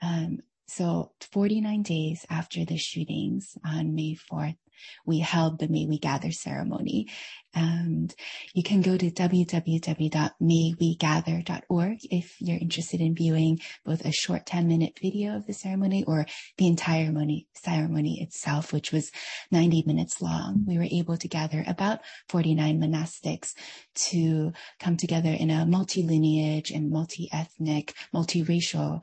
Um, 0.00 0.40
so 0.66 1.12
49 1.32 1.82
days 1.82 2.26
after 2.30 2.64
the 2.64 2.76
shootings 2.76 3.56
on 3.64 3.94
May 3.94 4.16
4th, 4.16 4.56
we 5.04 5.18
held 5.20 5.58
the 5.58 5.68
May 5.68 5.86
We 5.86 5.98
Gather 5.98 6.32
ceremony. 6.32 7.08
And 7.54 8.14
you 8.54 8.62
can 8.62 8.80
go 8.80 8.96
to 8.96 9.10
www.maywegather.org 9.10 11.98
if 12.10 12.40
you're 12.40 12.58
interested 12.58 13.02
in 13.02 13.14
viewing 13.14 13.60
both 13.84 14.06
a 14.06 14.12
short 14.12 14.46
10 14.46 14.68
minute 14.68 14.98
video 15.00 15.36
of 15.36 15.46
the 15.46 15.52
ceremony 15.52 16.02
or 16.04 16.24
the 16.56 16.66
entire 16.66 17.12
ceremony 17.54 18.22
itself, 18.22 18.72
which 18.72 18.90
was 18.92 19.10
90 19.50 19.84
minutes 19.86 20.22
long. 20.22 20.64
We 20.66 20.78
were 20.78 20.88
able 20.90 21.18
to 21.18 21.28
gather 21.28 21.62
about 21.66 22.00
49 22.28 22.80
monastics 22.80 23.52
to 23.94 24.52
come 24.80 24.96
together 24.96 25.30
in 25.30 25.50
a 25.50 25.66
multi-lineage 25.66 26.70
and 26.70 26.90
multi-ethnic, 26.90 27.94
multiracial 28.14 29.02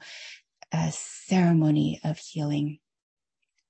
uh, 0.72 0.90
ceremony 0.92 2.00
of 2.04 2.18
healing. 2.18 2.80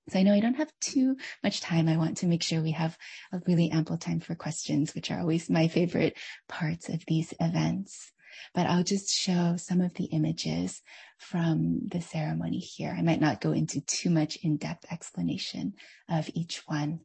So 0.09 0.17
I 0.17 0.23
know 0.23 0.33
I 0.33 0.39
don't 0.39 0.55
have 0.55 0.71
too 0.81 1.17
much 1.43 1.61
time. 1.61 1.87
I 1.87 1.97
want 1.97 2.17
to 2.17 2.27
make 2.27 2.41
sure 2.41 2.61
we 2.61 2.71
have 2.71 2.97
a 3.31 3.41
really 3.45 3.69
ample 3.69 3.97
time 3.97 4.19
for 4.19 4.33
questions, 4.33 4.95
which 4.95 5.11
are 5.11 5.19
always 5.19 5.49
my 5.49 5.67
favorite 5.67 6.17
parts 6.47 6.89
of 6.89 7.03
these 7.07 7.33
events. 7.39 8.11
But 8.55 8.65
I'll 8.65 8.83
just 8.83 9.13
show 9.13 9.55
some 9.57 9.81
of 9.81 9.93
the 9.93 10.05
images 10.05 10.81
from 11.19 11.81
the 11.87 12.01
ceremony 12.01 12.57
here. 12.57 12.95
I 12.97 13.03
might 13.03 13.21
not 13.21 13.41
go 13.41 13.51
into 13.51 13.81
too 13.81 14.09
much 14.09 14.37
in-depth 14.37 14.91
explanation 14.91 15.73
of 16.09 16.29
each 16.33 16.63
one. 16.65 17.01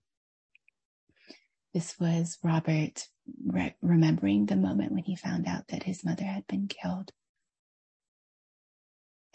This 1.74 1.98
was 1.98 2.38
Robert 2.42 3.09
re- 3.44 3.74
remembering 3.82 4.46
the 4.46 4.57
moment 4.57 4.92
when 4.92 5.05
he 5.05 5.16
found 5.16 5.46
out 5.46 5.68
that 5.68 5.82
his 5.82 6.05
mother 6.05 6.24
had 6.24 6.46
been 6.46 6.68
killed. 6.68 7.11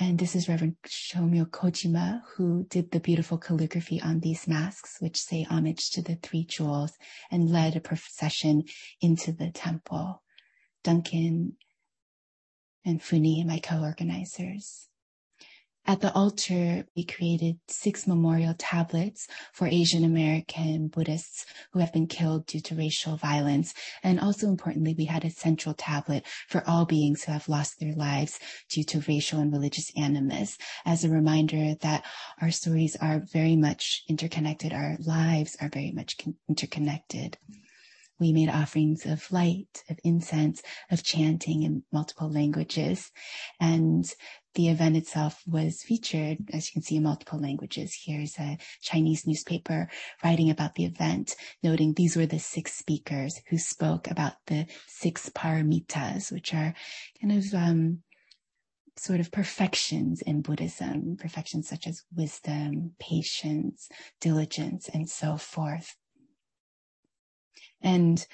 And 0.01 0.17
this 0.17 0.33
is 0.33 0.47
Reverend 0.47 0.77
Shumyo 0.87 1.45
Kojima, 1.45 2.21
who 2.35 2.65
did 2.69 2.91
the 2.91 3.01
beautiful 3.01 3.37
calligraphy 3.37 4.01
on 4.01 4.21
these 4.21 4.47
masks, 4.47 4.95
which 4.99 5.21
say 5.21 5.43
homage 5.43 5.89
to 5.91 6.01
the 6.01 6.15
three 6.15 6.45
jewels 6.45 6.93
and 7.29 7.49
led 7.49 7.75
a 7.75 7.81
procession 7.81 8.63
into 9.01 9.33
the 9.33 9.51
temple. 9.51 10.23
Duncan 10.85 11.57
and 12.85 13.01
Funie, 13.01 13.43
my 13.45 13.59
co-organizers. 13.59 14.88
At 15.89 16.01
the 16.01 16.13
altar, 16.13 16.85
we 16.95 17.03
created 17.03 17.57
six 17.67 18.05
memorial 18.05 18.53
tablets 18.55 19.27
for 19.53 19.65
Asian 19.65 20.03
American 20.03 20.87
Buddhists 20.87 21.47
who 21.71 21.79
have 21.79 21.91
been 21.91 22.05
killed 22.05 22.45
due 22.45 22.59
to 22.59 22.75
racial 22.75 23.17
violence. 23.17 23.73
And 24.03 24.19
also 24.19 24.49
importantly, 24.49 24.93
we 24.95 25.05
had 25.05 25.25
a 25.25 25.31
central 25.31 25.73
tablet 25.73 26.27
for 26.47 26.63
all 26.69 26.85
beings 26.85 27.23
who 27.23 27.31
have 27.31 27.49
lost 27.49 27.79
their 27.79 27.95
lives 27.95 28.39
due 28.69 28.83
to 28.83 29.03
racial 29.07 29.39
and 29.39 29.51
religious 29.51 29.91
animus 29.97 30.59
as 30.85 31.03
a 31.03 31.09
reminder 31.09 31.73
that 31.81 32.05
our 32.39 32.51
stories 32.51 32.95
are 32.97 33.23
very 33.33 33.55
much 33.55 34.03
interconnected. 34.07 34.71
Our 34.71 34.95
lives 34.99 35.57
are 35.59 35.69
very 35.69 35.91
much 35.91 36.17
interconnected. 36.47 37.39
We 38.19 38.33
made 38.33 38.49
offerings 38.49 39.05
of 39.05 39.31
light, 39.31 39.83
of 39.89 39.99
incense, 40.03 40.61
of 40.91 41.03
chanting 41.03 41.63
in 41.63 41.83
multiple 41.91 42.29
languages. 42.29 43.11
And 43.59 44.05
the 44.55 44.69
event 44.69 44.97
itself 44.97 45.41
was 45.47 45.83
featured, 45.83 46.37
as 46.51 46.67
you 46.67 46.73
can 46.73 46.81
see, 46.81 46.97
in 46.97 47.03
multiple 47.03 47.39
languages. 47.39 47.97
Here's 48.05 48.37
a 48.37 48.57
Chinese 48.81 49.25
newspaper 49.25 49.89
writing 50.23 50.49
about 50.49 50.75
the 50.75 50.85
event, 50.85 51.35
noting 51.63 51.93
these 51.93 52.15
were 52.15 52.25
the 52.25 52.39
six 52.39 52.73
speakers 52.73 53.39
who 53.49 53.57
spoke 53.57 54.09
about 54.09 54.33
the 54.47 54.65
six 54.87 55.29
paramitas, 55.29 56.31
which 56.31 56.53
are 56.53 56.73
kind 57.21 57.37
of 57.37 57.53
um, 57.53 57.99
sort 58.97 59.19
of 59.19 59.31
perfections 59.31 60.21
in 60.21 60.41
Buddhism, 60.41 61.15
perfections 61.17 61.69
such 61.69 61.87
as 61.87 62.03
wisdom, 62.15 62.91
patience, 62.99 63.87
diligence, 64.19 64.89
and 64.89 65.09
so 65.09 65.37
forth. 65.37 65.95
And, 67.81 68.25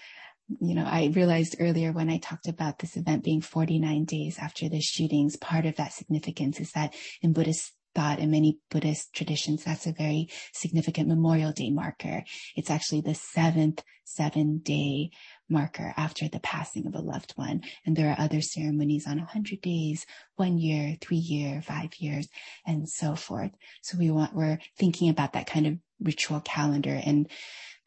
you 0.61 0.75
know, 0.75 0.85
I 0.85 1.11
realized 1.13 1.55
earlier 1.59 1.91
when 1.91 2.09
I 2.09 2.17
talked 2.17 2.47
about 2.47 2.79
this 2.79 2.97
event 2.97 3.23
being 3.23 3.41
49 3.41 4.05
days 4.05 4.37
after 4.39 4.69
the 4.69 4.81
shootings, 4.81 5.37
part 5.37 5.65
of 5.65 5.75
that 5.77 5.93
significance 5.93 6.59
is 6.59 6.71
that 6.71 6.93
in 7.21 7.33
Buddhist 7.33 7.73
thought 7.93 8.19
in 8.19 8.29
many 8.29 8.59
Buddhist 8.69 9.13
traditions, 9.13 9.63
that's 9.63 9.87
a 9.87 9.93
very 9.93 10.29
significant 10.53 11.07
Memorial 11.07 11.53
Day 11.53 11.69
marker. 11.69 12.23
It's 12.55 12.69
actually 12.69 13.01
the 13.01 13.15
seventh 13.15 13.83
seven 14.05 14.59
day 14.59 15.09
marker 15.49 15.93
after 15.97 16.27
the 16.27 16.39
passing 16.39 16.87
of 16.87 16.95
a 16.95 17.01
loved 17.01 17.33
one. 17.35 17.61
And 17.85 17.95
there 17.95 18.09
are 18.09 18.19
other 18.19 18.41
ceremonies 18.41 19.05
on 19.07 19.17
100 19.17 19.61
days, 19.61 20.05
one 20.35 20.57
year, 20.57 20.95
three 21.01 21.17
year, 21.17 21.61
five 21.61 21.95
years, 21.97 22.27
and 22.65 22.87
so 22.87 23.15
forth. 23.15 23.51
So 23.81 23.97
we 23.97 24.11
want, 24.11 24.33
we're 24.33 24.59
thinking 24.77 25.09
about 25.09 25.33
that 25.33 25.47
kind 25.47 25.67
of 25.67 25.77
ritual 25.99 26.39
calendar 26.41 26.99
and 27.03 27.29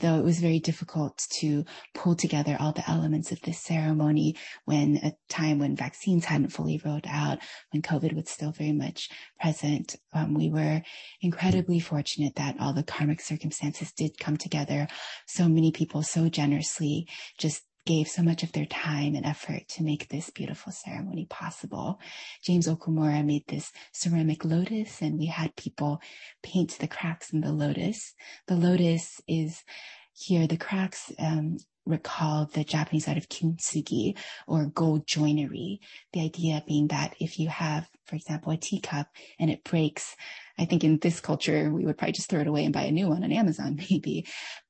though 0.00 0.18
it 0.18 0.24
was 0.24 0.38
very 0.38 0.58
difficult 0.58 1.26
to 1.30 1.64
pull 1.94 2.14
together 2.14 2.56
all 2.58 2.72
the 2.72 2.88
elements 2.88 3.32
of 3.32 3.40
this 3.42 3.60
ceremony 3.60 4.36
when 4.64 4.96
a 5.02 5.12
time 5.28 5.58
when 5.58 5.76
vaccines 5.76 6.24
hadn't 6.24 6.48
fully 6.48 6.80
rolled 6.84 7.06
out, 7.08 7.38
when 7.72 7.82
COVID 7.82 8.14
was 8.14 8.28
still 8.28 8.52
very 8.52 8.72
much 8.72 9.10
present. 9.40 9.96
Um, 10.12 10.34
we 10.34 10.50
were 10.50 10.82
incredibly 11.20 11.80
fortunate 11.80 12.36
that 12.36 12.56
all 12.60 12.72
the 12.72 12.82
karmic 12.82 13.20
circumstances 13.20 13.92
did 13.92 14.18
come 14.18 14.36
together. 14.36 14.88
So 15.26 15.48
many 15.48 15.72
people 15.72 16.02
so 16.02 16.28
generously 16.28 17.08
just 17.38 17.62
gave 17.88 18.06
so 18.06 18.22
much 18.22 18.42
of 18.42 18.52
their 18.52 18.66
time 18.66 19.14
and 19.14 19.24
effort 19.24 19.66
to 19.66 19.82
make 19.82 20.08
this 20.08 20.28
beautiful 20.28 20.70
ceremony 20.70 21.24
possible. 21.24 21.98
James 22.44 22.68
Okumura 22.68 23.24
made 23.24 23.44
this 23.48 23.72
ceramic 23.92 24.44
lotus 24.44 25.00
and 25.00 25.18
we 25.18 25.24
had 25.24 25.56
people 25.56 25.98
paint 26.42 26.76
the 26.80 26.86
cracks 26.86 27.32
in 27.32 27.40
the 27.40 27.50
lotus. 27.50 28.12
The 28.46 28.56
lotus 28.56 29.22
is 29.26 29.64
here, 30.12 30.46
the 30.46 30.58
cracks, 30.58 31.10
um, 31.18 31.56
recall 31.86 32.44
the 32.52 32.62
Japanese 32.62 33.08
art 33.08 33.16
of 33.16 33.30
kintsugi 33.30 34.18
or 34.46 34.66
gold 34.66 35.06
joinery. 35.06 35.80
The 36.12 36.20
idea 36.20 36.62
being 36.66 36.88
that 36.88 37.14
if 37.18 37.38
you 37.38 37.48
have, 37.48 37.88
for 38.04 38.16
example, 38.16 38.52
a 38.52 38.58
teacup 38.58 39.06
and 39.40 39.48
it 39.48 39.64
breaks, 39.64 40.14
I 40.58 40.66
think 40.66 40.84
in 40.84 40.98
this 40.98 41.20
culture, 41.20 41.72
we 41.72 41.86
would 41.86 41.96
probably 41.96 42.12
just 42.12 42.28
throw 42.28 42.40
it 42.40 42.48
away 42.48 42.66
and 42.66 42.74
buy 42.74 42.82
a 42.82 42.92
new 42.92 43.08
one 43.08 43.24
on 43.24 43.32
Amazon, 43.32 43.76
maybe. 43.90 44.26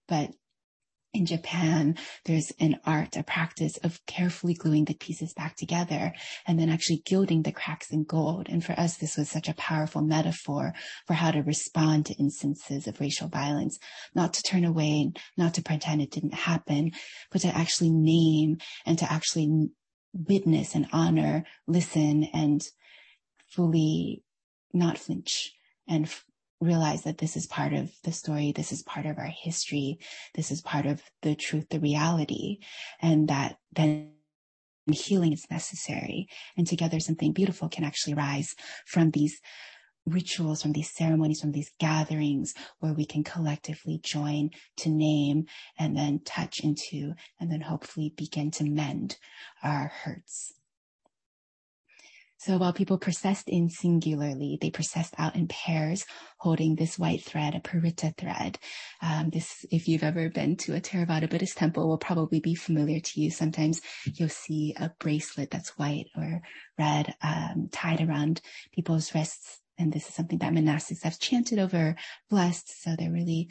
But 0.07 0.31
in 1.15 1.27
Japan, 1.27 1.97
there's 2.27 2.53
an 2.61 2.79
art, 2.85 3.17
a 3.17 3.23
practice 3.23 3.79
of 3.79 4.05
carefully 4.07 4.55
gluing 4.55 4.85
the 4.85 4.95
pieces 4.95 5.33
back 5.33 5.57
together 5.57 6.13
and 6.47 6.59
then 6.59 6.69
actually 6.69 7.03
gilding 7.07 7.43
the 7.43 7.53
cracks 7.53 7.91
in 7.91 8.05
gold. 8.05 8.49
And 8.49 8.65
for 8.65 8.73
us, 8.73 8.97
this 8.97 9.17
was 9.17 9.31
such 9.31 9.49
a 9.49 9.55
powerful 9.55 10.03
metaphor 10.03 10.75
for 11.07 11.15
how 11.15 11.31
to 11.31 11.43
respond 11.43 12.07
to 12.07 12.15
instances 12.15 12.87
of 12.87 13.01
racial 13.01 13.29
violence, 13.29 13.79
not 14.15 14.35
to 14.35 14.43
turn 14.43 14.65
away, 14.65 15.13
not 15.37 15.55
to 15.55 15.63
pretend 15.63 16.03
it 16.03 16.11
didn't 16.11 16.35
happen, 16.35 16.93
but 17.31 17.41
to 17.43 17.49
actually 17.57 17.91
name 17.91 18.59
and 18.85 18.99
to 18.99 19.11
actually 19.11 19.69
witness 20.13 20.75
and 20.75 20.89
honor, 20.93 21.45
listen 21.67 22.25
and 22.33 22.67
fully 23.49 24.23
not 24.73 24.99
flinch 24.99 25.53
and 25.89 26.09
realize 26.61 27.03
that 27.03 27.19
this 27.19 27.37
is 27.37 27.47
part 27.47 27.73
of 27.73 27.91
the 28.05 28.13
story. 28.13 28.53
This 28.53 28.73
is 28.73 28.83
part 28.83 29.07
of 29.07 29.19
our 29.19 29.33
history. 29.43 29.99
This 30.35 30.51
is 30.51 30.61
part 30.61 30.87
of 30.87 31.03
the 31.23 31.35
truth, 31.35 31.69
the 31.71 31.81
reality, 31.81 32.59
and 33.01 33.29
that 33.29 33.59
then 33.73 34.13
healing 34.91 35.33
is 35.33 35.47
necessary. 35.51 36.29
And 36.57 36.67
together 36.67 37.01
something 37.01 37.33
beautiful 37.33 37.69
can 37.69 37.85
actually 37.85 38.15
rise 38.15 38.55
from 38.87 39.11
these 39.11 39.41
rituals, 40.07 40.63
from 40.63 40.73
these 40.73 40.91
ceremonies, 40.91 41.41
from 41.41 41.53
these 41.53 41.71
gatherings 41.79 42.55
where 42.81 42.95
we 42.95 43.05
can 43.05 43.23
collectively 43.23 44.01
join 44.03 44.51
to 44.79 44.89
name 44.89 45.45
and 45.79 45.97
then 45.97 46.21
touch 46.25 46.61
into 46.61 47.13
and 47.39 47.53
then 47.53 47.61
hopefully 47.61 48.15
begin 48.17 48.51
to 48.53 48.65
mend 48.65 49.19
our 49.63 49.93
hurts. 50.03 50.58
So 52.39 52.57
while 52.57 52.73
people 52.73 52.99
processed 52.99 53.49
in 53.49 53.69
singularly, 53.69 54.59
they 54.61 54.71
processed 54.71 55.15
out 55.19 55.35
in 55.35 55.49
pairs, 55.49 56.05
holding 56.39 56.77
this 56.77 56.97
white 56.97 57.25
thread, 57.25 57.57
a 57.57 57.61
paritta 57.61 58.17
thread. 58.17 58.59
Um, 59.03 59.31
this, 59.31 59.67
if 59.73 59.89
you've 59.89 60.05
ever 60.05 60.31
been 60.31 60.57
to 60.59 60.77
a 60.77 60.81
Theravada 60.81 61.29
Buddhist 61.29 61.59
temple, 61.59 61.89
will 61.89 61.99
probably 61.99 62.39
be 62.39 62.55
familiar 62.55 63.01
to 63.01 63.21
you. 63.21 63.33
Sometimes 63.33 63.83
you'll 64.05 64.29
see 64.29 64.73
a 64.79 64.93
bracelet 65.01 65.51
that's 65.51 65.77
white 65.79 66.07
or 66.17 66.41
red 66.79 67.13
um, 67.23 67.69
tied 67.73 68.01
around 68.01 68.41
people's 68.73 69.13
wrists. 69.15 69.61
And 69.77 69.93
this 69.93 70.09
is 70.09 70.15
something 70.15 70.39
that 70.39 70.53
monastics 70.53 71.03
have 71.03 71.19
chanted 71.19 71.59
over, 71.59 71.97
blessed. 72.31 72.83
So 72.83 72.95
they're 72.97 73.11
really 73.11 73.51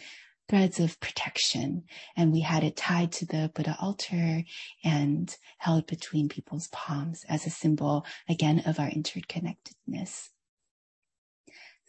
threads 0.49 0.79
of 0.79 0.99
protection. 0.99 1.83
And 2.15 2.31
we 2.31 2.41
had 2.41 2.63
it 2.63 2.75
tied 2.75 3.11
to 3.13 3.25
the 3.25 3.51
Buddha 3.53 3.77
altar 3.81 4.43
and 4.83 5.35
held 5.57 5.87
between 5.87 6.29
people's 6.29 6.67
palms 6.69 7.25
as 7.27 7.45
a 7.45 7.49
symbol, 7.49 8.05
again, 8.29 8.63
of 8.65 8.79
our 8.79 8.89
interconnectedness. 8.89 10.29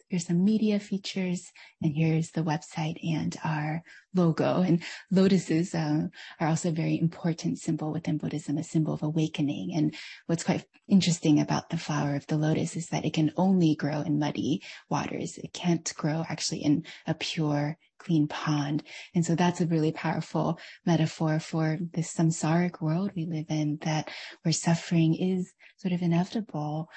Here's 0.09 0.25
some 0.25 0.43
media 0.43 0.79
features, 0.79 1.51
and 1.83 1.93
here's 1.95 2.31
the 2.31 2.41
website 2.41 2.97
and 3.07 3.37
our 3.43 3.83
logo. 4.15 4.63
And 4.63 4.81
lotuses 5.11 5.75
uh, 5.75 6.07
are 6.39 6.47
also 6.47 6.69
a 6.69 6.71
very 6.71 6.99
important 6.99 7.59
symbol 7.59 7.91
within 7.91 8.17
Buddhism, 8.17 8.57
a 8.57 8.63
symbol 8.63 8.95
of 8.95 9.03
awakening. 9.03 9.75
And 9.75 9.93
what's 10.25 10.43
quite 10.43 10.65
interesting 10.87 11.39
about 11.39 11.69
the 11.69 11.77
flower 11.77 12.15
of 12.15 12.25
the 12.25 12.37
lotus 12.37 12.75
is 12.75 12.87
that 12.87 13.05
it 13.05 13.13
can 13.13 13.31
only 13.37 13.75
grow 13.75 14.01
in 14.01 14.17
muddy 14.17 14.63
waters. 14.89 15.37
It 15.37 15.53
can't 15.53 15.93
grow 15.95 16.25
actually 16.27 16.63
in 16.63 16.85
a 17.05 17.13
pure 17.13 17.77
clean 17.99 18.27
pond. 18.27 18.83
And 19.13 19.25
so 19.25 19.35
that's 19.35 19.61
a 19.61 19.67
really 19.67 19.91
powerful 19.91 20.59
metaphor 20.85 21.39
for 21.39 21.77
this 21.93 22.13
samsaric 22.13 22.81
world 22.81 23.11
we 23.15 23.25
live 23.25 23.45
in 23.49 23.77
that 23.81 24.09
where 24.41 24.53
suffering 24.53 25.15
is 25.15 25.53
sort 25.77 25.93
of 25.93 26.01
inevitable. 26.01 26.89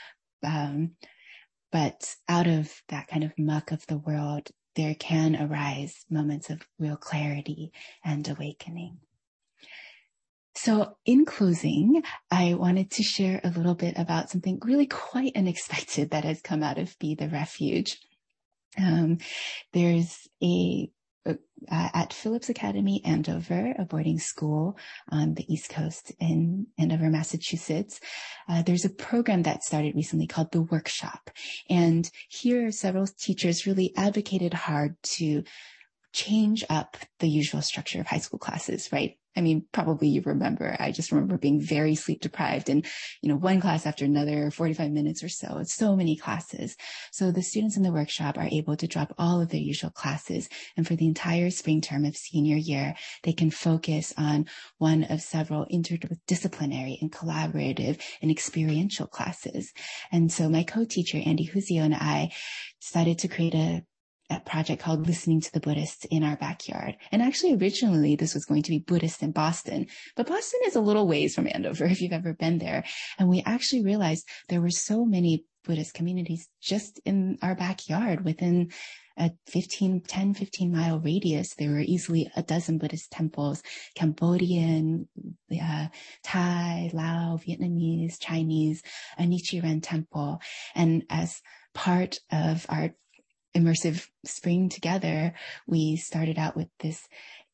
Um, 0.43 0.93
but 1.71 2.15
out 2.29 2.47
of 2.47 2.71
that 2.89 3.09
kind 3.09 3.25
of 3.25 3.33
muck 3.39 3.73
of 3.73 3.87
the 3.87 3.99
world, 3.99 4.51
there 4.75 4.95
can 4.95 5.37
arise 5.37 6.05
moments 6.09 6.51
of 6.51 6.63
real 6.79 6.97
clarity 6.97 7.73
and 8.05 8.27
awakening. 8.29 8.99
So 10.55 10.97
in 11.07 11.25
closing, 11.25 12.03
I 12.31 12.55
wanted 12.55 12.91
to 12.93 13.03
share 13.03 13.41
a 13.43 13.51
little 13.51 13.75
bit 13.75 13.95
about 13.97 14.31
something 14.31 14.61
really 14.63 14.87
quite 14.87 15.33
unexpected 15.35 16.11
that 16.11 16.25
has 16.25 16.43
come 16.43 16.63
out 16.63 16.79
of 16.79 16.99
Be 16.99 17.15
the 17.15 17.29
Refuge. 17.29 17.99
Um, 18.79 19.18
there's 19.73 20.29
a 20.43 20.91
uh, 21.25 21.35
at 21.70 22.12
Phillips 22.12 22.49
Academy, 22.49 23.01
Andover, 23.05 23.75
a 23.79 23.85
boarding 23.85 24.18
school 24.18 24.77
on 25.09 25.35
the 25.35 25.53
East 25.53 25.68
Coast 25.68 26.12
in 26.18 26.66
Andover, 26.79 27.09
Massachusetts. 27.11 28.01
Uh, 28.49 28.62
there's 28.62 28.85
a 28.85 28.91
program 28.91 29.45
that 29.45 29.62
started 29.62 29.95
recently 29.95 30.27
called 30.27 30.51
the 30.51 30.62
Workshop. 30.62 31.31
And 31.70 32.11
here 32.29 32.73
several 32.73 33.07
teachers 33.07 33.66
really 33.66 33.93
advocated 33.97 34.53
hard 34.53 34.97
to 35.03 35.45
change 36.12 36.64
up 36.68 36.97
the 37.20 37.29
usual 37.29 37.62
structure 37.62 38.01
of 38.01 38.07
high 38.07 38.18
school 38.18 38.39
classes, 38.39 38.91
right? 38.93 39.16
I 39.37 39.41
mean, 39.41 39.66
probably 39.72 40.09
you 40.09 40.22
remember, 40.24 40.76
I 40.78 40.93
just 40.93 41.11
remember 41.11 41.39
being 41.39 41.61
very 41.61 41.95
sleep 41.95 42.20
deprived 42.20 42.68
and, 42.68 42.85
you 43.22 43.28
know, 43.28 43.37
one 43.37 43.61
class 43.61 43.87
after 43.87 44.05
another, 44.05 44.51
45 44.51 44.91
minutes 44.91 45.22
or 45.22 45.28
so. 45.28 45.59
It's 45.59 45.74
so 45.74 45.97
many 45.97 46.16
classes. 46.16 46.76
So 47.11 47.30
the 47.30 47.43
students 47.43 47.76
in 47.76 47.83
the 47.83 47.93
workshop 47.93 48.37
are 48.37 48.49
able 48.51 48.76
to 48.76 48.87
drop 48.87 49.14
all 49.18 49.41
of 49.41 49.49
their 49.49 49.61
usual 49.61 49.91
classes. 49.91 50.49
And 50.76 50.87
for 50.87 50.97
the 50.97 51.07
entire 51.07 51.51
spring 51.51 51.80
term 51.80 52.05
of 52.05 52.16
senior 52.16 52.57
year, 52.57 52.95
they 53.22 53.33
can 53.33 53.51
focus 53.51 54.12
on 54.18 54.47
one 54.78 55.05
of 55.05 55.22
several 55.22 55.66
interdisciplinary 55.72 57.01
and 57.01 57.11
collaborative 57.11 58.01
and 58.20 58.30
experiential 58.30 59.07
classes. 59.07 59.72
And 60.11 60.30
so 60.30 60.49
my 60.49 60.62
co-teacher, 60.62 61.18
Andy 61.24 61.49
Huzio 61.49 61.83
and 61.83 61.95
I 61.95 62.33
decided 62.80 63.18
to 63.20 63.28
create 63.28 63.55
a 63.55 63.85
a 64.33 64.41
project 64.41 64.83
called 64.83 65.07
Listening 65.07 65.41
to 65.41 65.53
the 65.53 65.61
Buddhists 65.61 66.07
in 66.11 66.22
Our 66.22 66.37
Backyard. 66.37 66.97
And 67.11 67.22
actually, 67.22 67.55
originally, 67.55 68.16
this 68.16 68.35
was 68.35 68.45
going 68.45 68.62
to 68.62 68.70
be 68.70 68.78
Buddhist 68.78 69.22
in 69.22 69.33
Boston, 69.33 69.87
but 70.16 70.26
Boston 70.26 70.61
is 70.66 70.76
a 70.76 70.80
little 70.80 71.07
ways 71.07 71.35
from 71.35 71.49
Andover 71.51 71.85
if 71.87 72.01
you've 72.01 72.12
ever 72.12 72.35
been 72.35 72.59
there. 72.59 72.85
And 73.18 73.28
we 73.28 73.43
actually 73.45 73.85
realized 73.85 74.26
there 74.49 74.61
were 74.61 74.70
so 74.70 75.05
many 75.05 75.45
Buddhist 75.64 75.95
communities 75.95 76.49
just 76.61 77.01
in 77.05 77.39
our 77.43 77.55
backyard 77.55 78.24
within 78.24 78.72
a 79.16 79.30
15, 79.49 80.01
10, 80.01 80.35
15 80.35 80.72
mile 80.72 80.99
radius. 80.99 81.55
There 81.55 81.70
were 81.70 81.80
easily 81.80 82.30
a 82.35 82.43
dozen 82.43 82.78
Buddhist 82.78 83.11
temples, 83.11 83.62
Cambodian, 83.95 85.09
uh, 85.62 85.89
Thai, 86.24 86.91
Lao, 86.93 87.39
Vietnamese, 87.47 88.18
Chinese, 88.18 88.83
a 89.18 89.24
Nichiren 89.24 89.80
temple. 89.83 90.41
And 90.74 91.05
as 91.11 91.41
part 91.74 92.18
of 92.30 92.66
our 92.68 92.95
immersive 93.55 94.09
spring 94.25 94.69
together, 94.69 95.35
we 95.67 95.97
started 95.97 96.39
out 96.39 96.57
with 96.57 96.69
this 96.81 97.07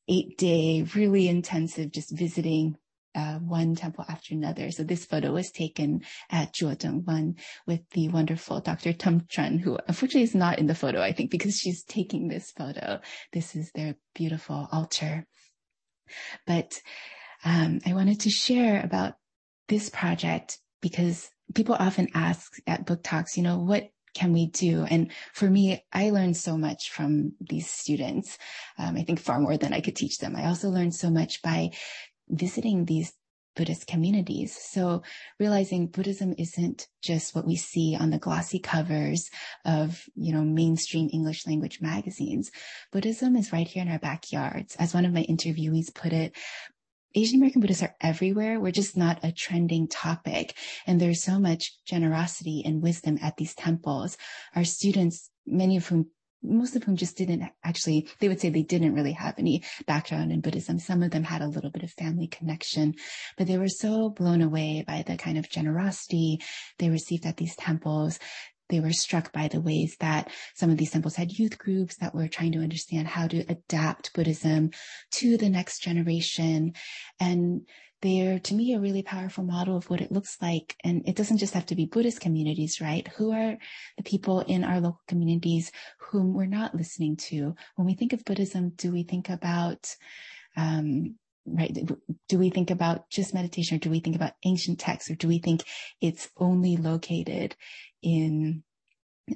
eight 0.09 0.39
day, 0.39 0.87
really 0.95 1.29
intensive, 1.29 1.93
just 1.93 2.17
visiting 2.17 2.77
uh, 3.15 3.39
one 3.39 3.75
temple 3.75 4.05
after 4.09 4.35
another. 4.35 4.71
So 4.71 4.85
this 4.85 5.05
photo 5.05 5.33
was 5.33 5.51
taken 5.51 6.03
at 6.31 6.55
Wan 6.63 7.35
with 7.67 7.81
the 7.91 8.09
wonderful 8.09 8.61
Dr. 8.61 8.93
Tum 8.93 9.27
Chun, 9.29 9.59
who 9.59 9.79
unfortunately 9.89 10.23
is 10.23 10.35
not 10.35 10.59
in 10.59 10.67
the 10.67 10.75
photo, 10.75 11.03
I 11.03 11.13
think, 11.13 11.31
because 11.31 11.59
she's 11.59 11.83
taking 11.83 12.29
this 12.29 12.53
photo. 12.53 13.01
This 13.33 13.57
is 13.57 13.71
their 13.75 13.97
beautiful 14.15 14.69
altar. 14.71 15.27
But 16.47 16.81
um, 17.45 17.81
I 17.85 17.95
wanted 17.95 18.21
to 18.21 18.31
share 18.31 18.83
about 18.83 19.15
this 19.69 19.91
project 19.91 20.59
because 20.81 21.31
people 21.55 21.77
often 21.79 22.09
ask 22.15 22.53
at 22.67 22.87
book 22.87 23.03
talks, 23.03 23.37
you 23.37 23.43
know, 23.43 23.59
what 23.59 23.91
can 24.19 24.33
we 24.33 24.47
do? 24.47 24.85
And 24.91 25.13
for 25.33 25.49
me, 25.49 25.85
I 25.93 26.11
learned 26.11 26.37
so 26.37 26.59
much 26.59 26.91
from 26.91 27.35
these 27.41 27.71
students. 27.71 28.37
Um, 28.77 28.97
I 28.97 29.05
think 29.05 29.21
far 29.21 29.39
more 29.39 29.57
than 29.57 29.73
I 29.73 29.81
could 29.81 29.95
teach 29.95 30.19
them. 30.19 30.35
I 30.35 30.47
also 30.47 30.69
learned 30.71 30.95
so 30.95 31.09
much 31.09 31.41
by 31.41 31.71
visiting 32.29 32.85
these 32.85 33.13
Buddhist 33.55 33.87
communities. 33.87 34.57
So 34.57 35.03
realizing 35.39 35.87
Buddhism 35.87 36.35
isn't 36.37 36.89
just 37.03 37.35
what 37.35 37.47
we 37.47 37.57
see 37.57 37.97
on 37.99 38.11
the 38.11 38.19
glossy 38.19 38.59
covers 38.59 39.31
of, 39.65 40.05
you 40.15 40.33
know, 40.33 40.43
mainstream 40.43 41.11
English 41.13 41.47
language 41.47 41.81
magazines. 41.81 42.51
Buddhism 42.93 43.37
is 43.37 43.53
right 43.53 43.67
here 43.67 43.83
in 43.83 43.91
our 43.91 43.99
backyards. 43.99 44.77
As 44.77 44.95
one 44.95 45.05
of 45.05 45.13
my 45.13 45.25
interviewees 45.29 45.95
put 45.95 46.13
it, 46.13 46.37
Asian 47.15 47.37
American 47.37 47.61
Buddhists 47.61 47.83
are 47.83 47.97
everywhere. 48.01 48.61
We're 48.61 48.71
just 48.71 48.97
not 48.97 49.21
a 49.23 49.33
trending 49.33 49.89
topic. 49.89 50.55
And 50.87 51.01
there's 51.01 51.23
so 51.23 51.39
much 51.39 51.73
generosity 51.85 52.63
and 52.65 52.83
wisdom 52.83 53.19
at 53.23 53.37
these 53.37 53.55
temples. 53.55 54.17
Our 54.55 54.65
students, 54.65 55.31
many 55.47 55.77
of 55.77 55.87
whom 55.87 56.11
most 56.43 56.77
of 56.77 56.85
whom 56.85 56.97
just 56.97 57.17
didn't 57.17 57.43
actually, 57.65 58.09
they 58.21 58.29
would 58.29 58.41
say 58.41 58.49
they 58.49 58.63
didn't 58.63 58.95
really 58.95 59.13
have 59.13 59.35
any 59.39 59.65
background 59.87 60.31
in 60.31 60.41
Buddhism. 60.41 60.79
Some 60.79 61.03
of 61.03 61.11
them 61.11 61.25
had 61.25 61.43
a 61.43 61.49
little 61.49 61.71
bit 61.71 61.83
of 61.83 61.91
family 61.91 62.29
connection, 62.29 62.95
but 63.37 63.49
they 63.49 63.59
were 63.59 63.69
so 63.69 64.11
blown 64.11 64.41
away 64.41 64.85
by 64.87 65.03
the 65.03 65.17
kind 65.17 65.37
of 65.37 65.51
generosity 65.51 66.41
they 66.79 66.91
received 66.91 67.27
at 67.27 67.39
these 67.39 67.57
temples 67.57 68.21
they 68.69 68.81
were 68.81 68.93
struck 68.93 69.33
by 69.33 69.49
the 69.49 69.61
ways 69.61 69.97
that 70.01 70.31
some 70.55 70.71
of 70.71 70.77
these 70.77 70.91
temples 70.91 71.17
had 71.17 71.39
youth 71.39 71.59
groups 71.59 71.97
that 71.97 72.15
were 72.15 72.29
trying 72.29 72.53
to 72.53 72.61
understand 72.61 73.09
how 73.09 73.27
to 73.27 73.45
adapt 73.49 74.13
Buddhism 74.15 74.71
to 75.13 75.37
the 75.37 75.49
next 75.49 75.81
generation. 75.81 76.75
And 77.19 77.63
they're, 78.01 78.39
to 78.39 78.55
me, 78.55 78.75
a 78.75 78.81
really 78.81 79.03
powerful 79.03 79.43
model 79.43 79.77
of 79.77 79.91
what 79.91 80.01
it 80.01 80.13
looks 80.13 80.37
like. 80.41 80.77
And 80.85 81.03
it 81.09 81.17
doesn't 81.17 81.39
just 81.39 81.55
have 81.55 81.67
to 81.67 81.75
be 81.75 81.87
Buddhist 81.87 82.21
communities, 82.21 82.81
right? 82.81 83.09
Who 83.17 83.33
are 83.33 83.57
the 83.97 84.03
people 84.05 84.41
in 84.41 84.63
our 84.63 84.81
local 84.81 85.03
communities 85.09 85.73
whom 85.99 86.33
we're 86.33 86.47
not 86.47 86.75
listening 86.75 87.17
to? 87.17 87.57
When 87.75 87.87
we 87.87 87.95
think 87.95 88.13
of 88.13 88.25
Buddhism, 88.25 88.71
do 88.77 88.93
we 88.93 89.03
think 89.03 89.29
about, 89.29 89.97
um, 90.57 91.17
right? 91.57 91.77
Do 92.29 92.39
we 92.39 92.51
think 92.51 92.71
about 92.71 93.11
just 93.11 93.35
meditation 93.35 93.77
or 93.77 93.81
do 93.81 93.91
we 93.91 94.01
think 94.01 94.17
about 94.17 94.33
ancient 94.45 94.79
texts 94.79 95.11
or 95.11 95.15
do 95.15 95.29
we 95.29 95.39
think 95.39 95.65
it's 96.01 96.29
only 96.37 96.77
located 96.77 97.57
in, 98.03 98.63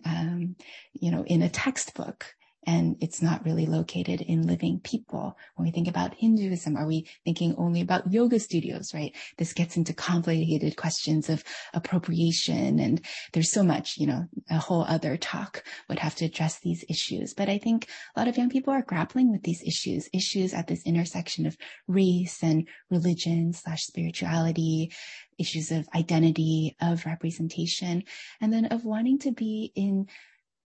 um, 0.05 0.57
you 0.93 1.11
know, 1.11 1.25
in 1.25 1.43
a 1.43 1.49
textbook 1.49 2.35
and 2.67 2.97
it's 3.01 3.21
not 3.21 3.45
really 3.45 3.67
located 3.67 4.21
in 4.21 4.47
living 4.47 4.81
people. 4.81 5.37
When 5.57 5.67
we 5.67 5.73
think 5.73 5.89
about 5.89 6.15
Hinduism, 6.15 6.77
are 6.77 6.87
we 6.87 7.09
thinking 7.25 7.55
only 7.59 7.81
about 7.81 8.13
yoga 8.13 8.39
studios, 8.39 8.95
right? 8.95 9.15
This 9.39 9.53
gets 9.53 9.77
into 9.77 9.93
complicated 9.93 10.77
questions 10.77 11.29
of 11.29 11.43
appropriation 11.75 12.79
and 12.79 13.05
there's 13.33 13.51
so 13.51 13.63
much, 13.63 13.99
you 13.99 14.07
know, 14.07 14.27
a 14.51 14.59
whole 14.59 14.85
other 14.85 15.17
talk 15.17 15.65
would 15.89 15.99
have 15.99 16.15
to 16.17 16.25
address 16.25 16.61
these 16.61 16.85
issues. 16.89 17.35
But 17.35 17.49
I 17.49 17.59
think 17.59 17.89
a 18.15 18.21
lot 18.21 18.29
of 18.29 18.37
young 18.37 18.51
people 18.51 18.73
are 18.73 18.83
grappling 18.83 19.33
with 19.33 19.43
these 19.43 19.63
issues, 19.63 20.09
issues 20.13 20.55
at 20.55 20.69
this 20.69 20.83
intersection 20.85 21.47
of 21.47 21.57
race 21.89 22.43
and 22.43 22.69
religion 22.91 23.53
slash 23.53 23.85
spirituality, 23.85 24.93
issues 25.39 25.73
of 25.73 25.89
identity, 25.95 26.77
of 26.81 27.07
representation, 27.07 28.05
and 28.41 28.53
then 28.53 28.67
of 28.67 28.85
wanting 28.85 29.19
to 29.19 29.33
be 29.33 29.73
in 29.75 30.07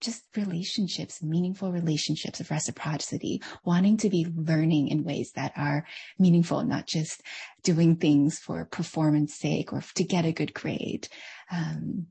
just 0.01 0.25
relationships, 0.37 1.23
meaningful 1.23 1.73
relationships 1.73 2.41
of 2.41 2.51
reciprocity, 2.51 3.43
wanting 3.65 3.97
to 3.99 4.11
be 4.11 4.27
learning 4.35 4.89
in 4.89 5.05
ways 5.05 5.33
that 5.35 5.53
are 5.57 5.87
meaningful, 6.19 6.63
not 6.65 6.87
just 6.87 7.23
doing 7.63 7.97
things 7.97 8.39
for 8.39 8.65
performance 8.67 9.35
sake 9.35 9.73
or 9.73 9.83
to 9.95 10.05
get 10.05 10.25
a 10.25 10.33
good 10.33 10.53
grade. 10.55 11.09
Um, 11.51 12.09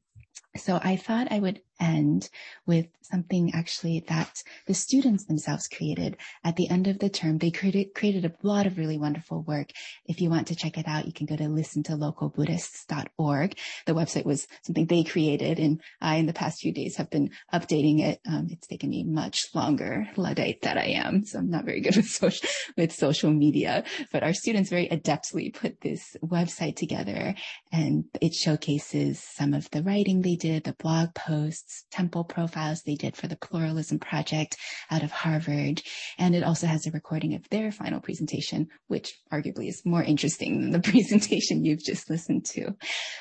So 0.56 0.80
I 0.84 0.98
thought 0.98 1.32
I 1.32 1.40
would 1.40 1.62
end 1.80 2.30
with 2.66 2.88
something 3.02 3.52
actually 3.54 4.04
that 4.08 4.42
the 4.68 4.74
students 4.74 5.26
themselves 5.26 5.68
created 5.68 6.18
at 6.44 6.56
the 6.56 6.70
end 6.70 6.88
of 6.88 7.00
the 7.00 7.10
term. 7.10 7.38
They 7.38 7.52
created, 7.52 7.94
created 7.94 8.26
a 8.26 8.34
lot 8.42 8.66
of 8.66 8.78
really 8.78 8.98
wonderful 8.98 9.42
work. 9.42 9.72
If 10.06 10.22
you 10.22 10.30
want 10.30 10.48
to 10.48 10.56
check 10.56 10.78
it 10.78 10.88
out, 10.88 11.06
you 11.06 11.14
can 11.14 11.26
go 11.26 11.36
to 11.36 11.44
listentolocalbuddhists.org. 11.44 13.58
The 13.86 13.94
website 13.94 14.26
was 14.26 14.48
something 14.64 14.86
they 14.86 15.04
created 15.04 15.60
and 15.60 15.82
I, 16.02 16.16
in 16.16 16.26
the 16.26 16.34
past 16.34 16.62
few 16.62 16.74
days, 16.74 16.96
have 16.98 17.10
been 17.10 17.32
updating 17.54 18.02
it. 18.02 18.20
Um, 18.28 18.48
it's 18.50 18.68
taken 18.68 18.90
me 18.90 19.04
much 19.04 19.48
longer, 19.54 20.08
Luddite 20.16 20.62
that 20.62 20.78
I 20.78 20.86
am. 20.86 21.26
So 21.26 21.40
I'm 21.40 21.50
not 21.50 21.66
very 21.66 21.82
good 21.82 21.96
with 21.98 22.08
social, 22.08 22.48
with 22.78 22.94
social 22.94 23.32
media, 23.32 23.84
but 24.12 24.24
our 24.24 24.34
students 24.34 24.70
very 24.70 24.88
adeptly 24.88 25.54
put 25.54 25.82
this 25.82 26.16
website 26.24 26.76
together 26.76 27.36
and 27.72 28.06
it 28.22 28.34
showcases 28.34 29.20
some 29.20 29.54
of 29.54 29.70
the 29.72 29.84
writing 29.84 30.22
they 30.22 30.36
did, 30.36 30.64
the 30.64 30.74
blog 30.74 31.14
posts, 31.14 31.63
temple 31.92 32.24
profiles 32.24 32.82
they 32.82 32.96
did 32.96 33.16
for 33.16 33.28
the 33.28 33.36
Pluralism 33.36 34.00
Project 34.00 34.58
out 34.92 35.04
of 35.04 35.12
Harvard. 35.12 35.82
And 36.18 36.36
it 36.36 36.44
also 36.44 36.68
has 36.68 36.86
a 36.86 36.92
recording 36.92 37.34
of 37.36 37.48
their 37.50 37.72
final 37.72 38.00
presentation, 38.00 38.68
which 38.88 39.14
arguably 39.32 39.68
is 39.68 39.84
more 39.86 40.04
interesting 40.04 40.62
than 40.62 40.72
the 40.72 40.80
presentation 40.92 41.66
you've 41.66 41.84
just 41.84 42.10
listened 42.10 42.46
to. 42.46 42.76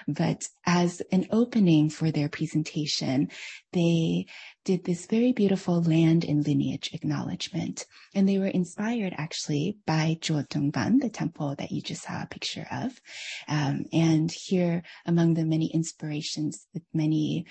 But 0.09 0.43
as 0.67 1.03
an 1.13 1.27
opening 1.31 1.91
for 1.91 2.11
their 2.11 2.29
presentation, 2.29 3.29
they 3.73 4.27
did 4.65 4.85
this 4.85 5.07
very 5.07 5.33
beautiful 5.33 5.83
land 5.83 6.25
and 6.25 6.47
lineage 6.47 6.91
acknowledgement. 6.93 7.87
And 8.15 8.29
they 8.29 8.39
were 8.39 8.47
inspired 8.47 9.15
actually 9.17 9.79
by 9.87 10.19
Ban, 10.23 10.99
the 10.99 11.11
temple 11.11 11.55
that 11.59 11.73
you 11.73 11.83
just 11.83 12.03
saw 12.03 12.23
a 12.23 12.27
picture 12.27 12.67
of. 12.71 13.01
Um, 13.49 13.85
and 13.93 14.31
here 14.33 14.83
among 15.07 15.35
the 15.35 15.45
many 15.45 15.71
inspirations, 15.73 16.67
the 16.75 16.83
many 16.93 17.47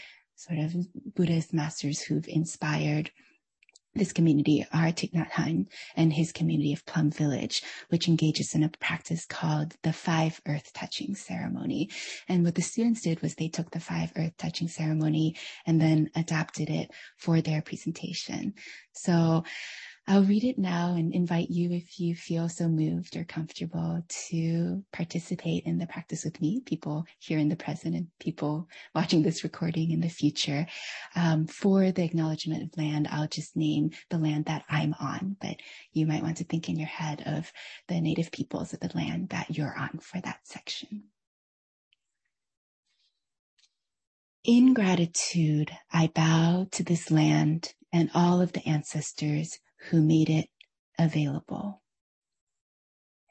sort 0.47 0.59
of 0.59 0.75
Buddhist 1.15 1.53
masters 1.53 2.01
who've 2.01 2.27
inspired 2.27 3.11
this 3.93 4.13
community 4.13 4.65
are 4.73 4.87
Thich 4.87 5.11
Nhat 5.11 5.31
Hanh 5.31 5.67
and 5.97 6.13
his 6.13 6.31
community 6.31 6.71
of 6.71 6.85
Plum 6.85 7.11
Village, 7.11 7.61
which 7.89 8.07
engages 8.07 8.55
in 8.55 8.63
a 8.63 8.69
practice 8.69 9.25
called 9.25 9.75
the 9.83 9.91
five 9.91 10.39
earth 10.47 10.71
touching 10.73 11.13
ceremony. 11.13 11.89
And 12.29 12.45
what 12.45 12.55
the 12.55 12.61
students 12.61 13.01
did 13.01 13.21
was 13.21 13.35
they 13.35 13.49
took 13.49 13.71
the 13.71 13.81
five 13.81 14.13
earth 14.15 14.37
touching 14.37 14.69
ceremony 14.69 15.35
and 15.65 15.81
then 15.81 16.09
adapted 16.15 16.69
it 16.69 16.89
for 17.17 17.41
their 17.41 17.61
presentation. 17.61 18.53
So 18.93 19.43
I'll 20.07 20.23
read 20.25 20.43
it 20.43 20.57
now 20.59 20.95
and 20.95 21.13
invite 21.13 21.49
you, 21.49 21.71
if 21.71 21.97
you 21.99 22.15
feel 22.15 22.49
so 22.49 22.67
moved 22.67 23.15
or 23.15 23.23
comfortable, 23.23 24.03
to 24.29 24.83
participate 24.91 25.63
in 25.65 25.77
the 25.77 25.87
practice 25.87 26.25
with 26.25 26.41
me, 26.41 26.61
people 26.65 27.05
here 27.19 27.39
in 27.39 27.47
the 27.47 27.55
present 27.55 27.95
and 27.95 28.07
people 28.19 28.67
watching 28.93 29.21
this 29.23 29.43
recording 29.45 29.91
in 29.91 30.01
the 30.01 30.09
future. 30.09 30.67
Um, 31.15 31.47
for 31.47 31.91
the 31.91 32.03
acknowledgement 32.03 32.63
of 32.63 32.77
land, 32.77 33.07
I'll 33.09 33.29
just 33.29 33.55
name 33.55 33.91
the 34.09 34.17
land 34.17 34.45
that 34.45 34.65
I'm 34.69 34.93
on, 34.99 35.37
but 35.39 35.55
you 35.93 36.05
might 36.05 36.23
want 36.23 36.37
to 36.37 36.43
think 36.43 36.67
in 36.67 36.77
your 36.77 36.89
head 36.89 37.23
of 37.25 37.51
the 37.87 38.01
native 38.01 38.31
peoples 38.31 38.73
of 38.73 38.81
the 38.81 38.91
land 38.93 39.29
that 39.29 39.57
you're 39.57 39.75
on 39.77 39.99
for 40.01 40.19
that 40.21 40.39
section. 40.43 41.05
In 44.43 44.73
gratitude, 44.73 45.71
I 45.93 46.07
bow 46.07 46.67
to 46.71 46.83
this 46.83 47.11
land 47.11 47.73
and 47.93 48.09
all 48.15 48.41
of 48.41 48.53
the 48.53 48.67
ancestors 48.67 49.59
who 49.89 50.01
made 50.01 50.29
it 50.29 50.47
available. 50.97 51.81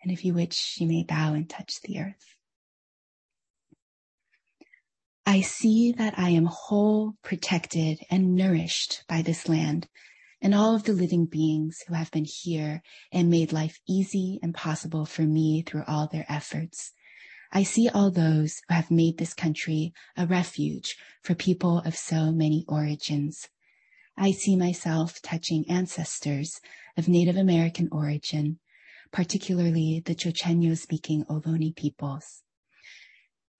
And 0.02 0.12
if 0.12 0.24
you 0.24 0.34
wish, 0.34 0.76
you 0.80 0.86
may 0.86 1.04
bow 1.04 1.34
and 1.34 1.48
touch 1.48 1.80
the 1.82 2.00
earth. 2.00 2.36
I 5.26 5.42
see 5.42 5.92
that 5.92 6.18
I 6.18 6.30
am 6.30 6.46
whole, 6.46 7.14
protected, 7.22 8.00
and 8.10 8.34
nourished 8.34 9.04
by 9.08 9.22
this 9.22 9.48
land 9.48 9.88
and 10.42 10.54
all 10.54 10.74
of 10.74 10.84
the 10.84 10.92
living 10.92 11.26
beings 11.26 11.84
who 11.86 11.94
have 11.94 12.10
been 12.10 12.24
here 12.24 12.82
and 13.12 13.28
made 13.28 13.52
life 13.52 13.78
easy 13.86 14.38
and 14.42 14.54
possible 14.54 15.04
for 15.04 15.22
me 15.22 15.62
through 15.62 15.84
all 15.86 16.08
their 16.08 16.24
efforts. 16.28 16.92
I 17.52 17.62
see 17.62 17.88
all 17.88 18.10
those 18.10 18.62
who 18.68 18.74
have 18.74 18.90
made 18.90 19.18
this 19.18 19.34
country 19.34 19.92
a 20.16 20.26
refuge 20.26 20.96
for 21.22 21.34
people 21.34 21.78
of 21.80 21.96
so 21.96 22.32
many 22.32 22.64
origins. 22.68 23.48
I 24.22 24.32
see 24.32 24.54
myself 24.54 25.22
touching 25.22 25.64
ancestors 25.70 26.60
of 26.94 27.08
Native 27.08 27.38
American 27.38 27.88
origin, 27.90 28.58
particularly 29.10 30.02
the 30.04 30.14
Chochenyo 30.14 30.76
speaking 30.76 31.24
Ohlone 31.24 31.74
peoples 31.74 32.42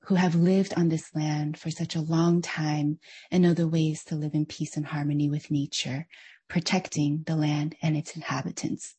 who 0.01 0.17
have 0.17 0.35
lived 0.35 0.75
on 0.77 0.91
this 0.91 1.15
land 1.15 1.59
for 1.59 1.71
such 1.71 1.97
a 1.97 2.03
long 2.03 2.43
time 2.43 2.99
and 3.31 3.43
know 3.43 3.55
the 3.55 3.67
ways 3.67 4.05
to 4.05 4.17
live 4.17 4.35
in 4.35 4.45
peace 4.45 4.77
and 4.77 4.85
harmony 4.85 5.31
with 5.31 5.51
nature, 5.51 6.07
protecting 6.47 7.23
the 7.27 7.37
land 7.37 7.75
and 7.81 7.97
its 7.97 8.15
inhabitants. 8.15 8.97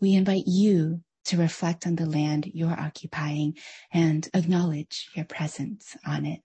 We 0.00 0.14
invite 0.14 0.44
you 0.46 1.02
to 1.26 1.36
reflect 1.36 1.86
on 1.86 1.96
the 1.96 2.06
land 2.06 2.50
you're 2.54 2.80
occupying 2.80 3.58
and 3.92 4.26
acknowledge 4.32 5.10
your 5.14 5.26
presence 5.26 5.94
on 6.06 6.24
it. 6.24 6.40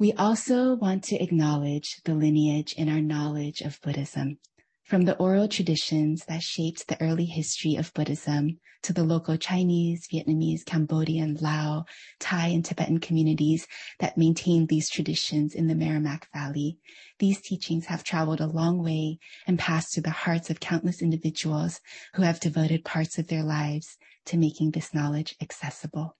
We 0.00 0.12
also 0.12 0.76
want 0.76 1.02
to 1.04 1.20
acknowledge 1.20 2.00
the 2.04 2.14
lineage 2.14 2.72
in 2.74 2.88
our 2.88 3.00
knowledge 3.00 3.62
of 3.62 3.80
Buddhism, 3.80 4.38
from 4.84 5.06
the 5.06 5.16
oral 5.16 5.48
traditions 5.48 6.24
that 6.28 6.44
shaped 6.44 6.86
the 6.86 7.02
early 7.02 7.24
history 7.24 7.74
of 7.74 7.92
Buddhism 7.94 8.60
to 8.84 8.92
the 8.92 9.02
local 9.02 9.36
Chinese, 9.36 10.06
Vietnamese, 10.06 10.64
Cambodian, 10.64 11.36
Lao, 11.40 11.84
Thai, 12.20 12.46
and 12.46 12.64
Tibetan 12.64 13.00
communities 13.00 13.66
that 13.98 14.16
maintain 14.16 14.66
these 14.66 14.88
traditions 14.88 15.52
in 15.52 15.66
the 15.66 15.74
Merrimack 15.74 16.28
Valley. 16.32 16.78
These 17.18 17.40
teachings 17.40 17.86
have 17.86 18.04
traveled 18.04 18.40
a 18.40 18.46
long 18.46 18.80
way 18.80 19.18
and 19.48 19.58
passed 19.58 19.92
through 19.92 20.04
the 20.04 20.10
hearts 20.10 20.48
of 20.48 20.60
countless 20.60 21.02
individuals 21.02 21.80
who 22.14 22.22
have 22.22 22.38
devoted 22.38 22.84
parts 22.84 23.18
of 23.18 23.26
their 23.26 23.42
lives 23.42 23.96
to 24.26 24.36
making 24.36 24.70
this 24.70 24.94
knowledge 24.94 25.34
accessible 25.40 26.16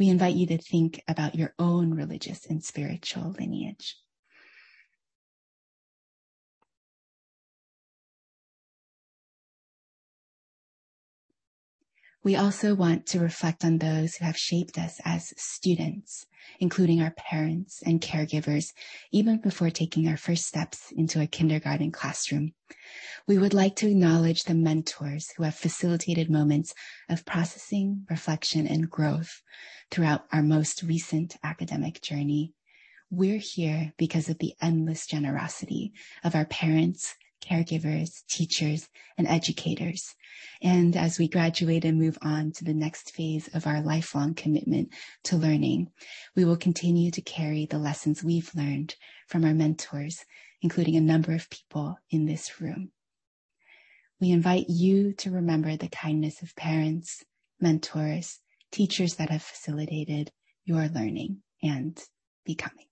we 0.00 0.08
invite 0.08 0.34
you 0.34 0.46
to 0.46 0.56
think 0.56 1.02
about 1.08 1.34
your 1.34 1.54
own 1.58 1.92
religious 1.92 2.46
and 2.46 2.64
spiritual 2.64 3.36
lineage. 3.38 3.99
We 12.22 12.36
also 12.36 12.74
want 12.74 13.06
to 13.06 13.18
reflect 13.18 13.64
on 13.64 13.78
those 13.78 14.16
who 14.16 14.26
have 14.26 14.36
shaped 14.36 14.78
us 14.78 15.00
as 15.06 15.32
students, 15.38 16.26
including 16.58 17.00
our 17.00 17.12
parents 17.12 17.82
and 17.84 18.00
caregivers, 18.00 18.74
even 19.10 19.38
before 19.38 19.70
taking 19.70 20.06
our 20.06 20.18
first 20.18 20.44
steps 20.44 20.92
into 20.94 21.22
a 21.22 21.26
kindergarten 21.26 21.90
classroom. 21.90 22.52
We 23.26 23.38
would 23.38 23.54
like 23.54 23.74
to 23.76 23.88
acknowledge 23.88 24.44
the 24.44 24.54
mentors 24.54 25.30
who 25.36 25.44
have 25.44 25.54
facilitated 25.54 26.30
moments 26.30 26.74
of 27.08 27.24
processing, 27.24 28.04
reflection, 28.10 28.66
and 28.66 28.90
growth 28.90 29.40
throughout 29.90 30.26
our 30.30 30.42
most 30.42 30.82
recent 30.82 31.36
academic 31.42 32.02
journey. 32.02 32.52
We're 33.10 33.38
here 33.38 33.94
because 33.96 34.28
of 34.28 34.38
the 34.38 34.54
endless 34.60 35.06
generosity 35.06 35.92
of 36.22 36.34
our 36.34 36.44
parents, 36.44 37.14
caregivers, 37.40 38.24
teachers, 38.28 38.88
and 39.18 39.26
educators. 39.26 40.14
And 40.62 40.96
as 40.96 41.18
we 41.18 41.28
graduate 41.28 41.84
and 41.84 41.98
move 41.98 42.18
on 42.22 42.52
to 42.52 42.64
the 42.64 42.74
next 42.74 43.14
phase 43.14 43.48
of 43.54 43.66
our 43.66 43.80
lifelong 43.80 44.34
commitment 44.34 44.92
to 45.24 45.36
learning, 45.36 45.90
we 46.36 46.44
will 46.44 46.56
continue 46.56 47.10
to 47.10 47.22
carry 47.22 47.66
the 47.66 47.78
lessons 47.78 48.22
we've 48.22 48.54
learned 48.54 48.94
from 49.26 49.44
our 49.44 49.54
mentors, 49.54 50.24
including 50.62 50.96
a 50.96 51.00
number 51.00 51.32
of 51.32 51.50
people 51.50 51.98
in 52.10 52.26
this 52.26 52.60
room. 52.60 52.90
We 54.20 54.30
invite 54.30 54.68
you 54.68 55.14
to 55.14 55.30
remember 55.30 55.76
the 55.76 55.88
kindness 55.88 56.42
of 56.42 56.54
parents, 56.54 57.24
mentors, 57.58 58.38
teachers 58.70 59.14
that 59.14 59.30
have 59.30 59.42
facilitated 59.42 60.30
your 60.64 60.88
learning 60.88 61.42
and 61.62 61.98
becoming. 62.44 62.89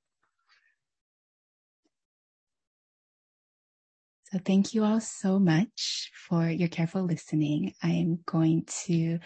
So 4.31 4.39
thank 4.45 4.74
you 4.74 4.85
all 4.85 5.01
so 5.01 5.39
much 5.39 6.11
for 6.29 6.51
your 6.51 6.68
careful 6.68 7.03
listening. 7.03 7.72
I 7.83 7.93
am 7.93 8.18
going 8.26 8.66
to 8.85 9.18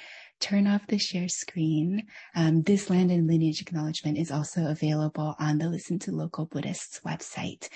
turn 0.42 0.66
off 0.66 0.86
the 0.88 0.98
share 0.98 1.28
screen. 1.28 2.04
Um, 2.34 2.62
this 2.62 2.90
land 2.90 3.12
and 3.12 3.28
lineage 3.28 3.62
acknowledgement 3.62 4.18
is 4.18 4.32
also 4.32 4.66
available 4.66 5.36
on 5.38 5.58
the 5.58 5.68
Listen 5.68 6.00
to 6.00 6.10
Local 6.10 6.46
Buddhists 6.46 7.00
website. 7.06 7.68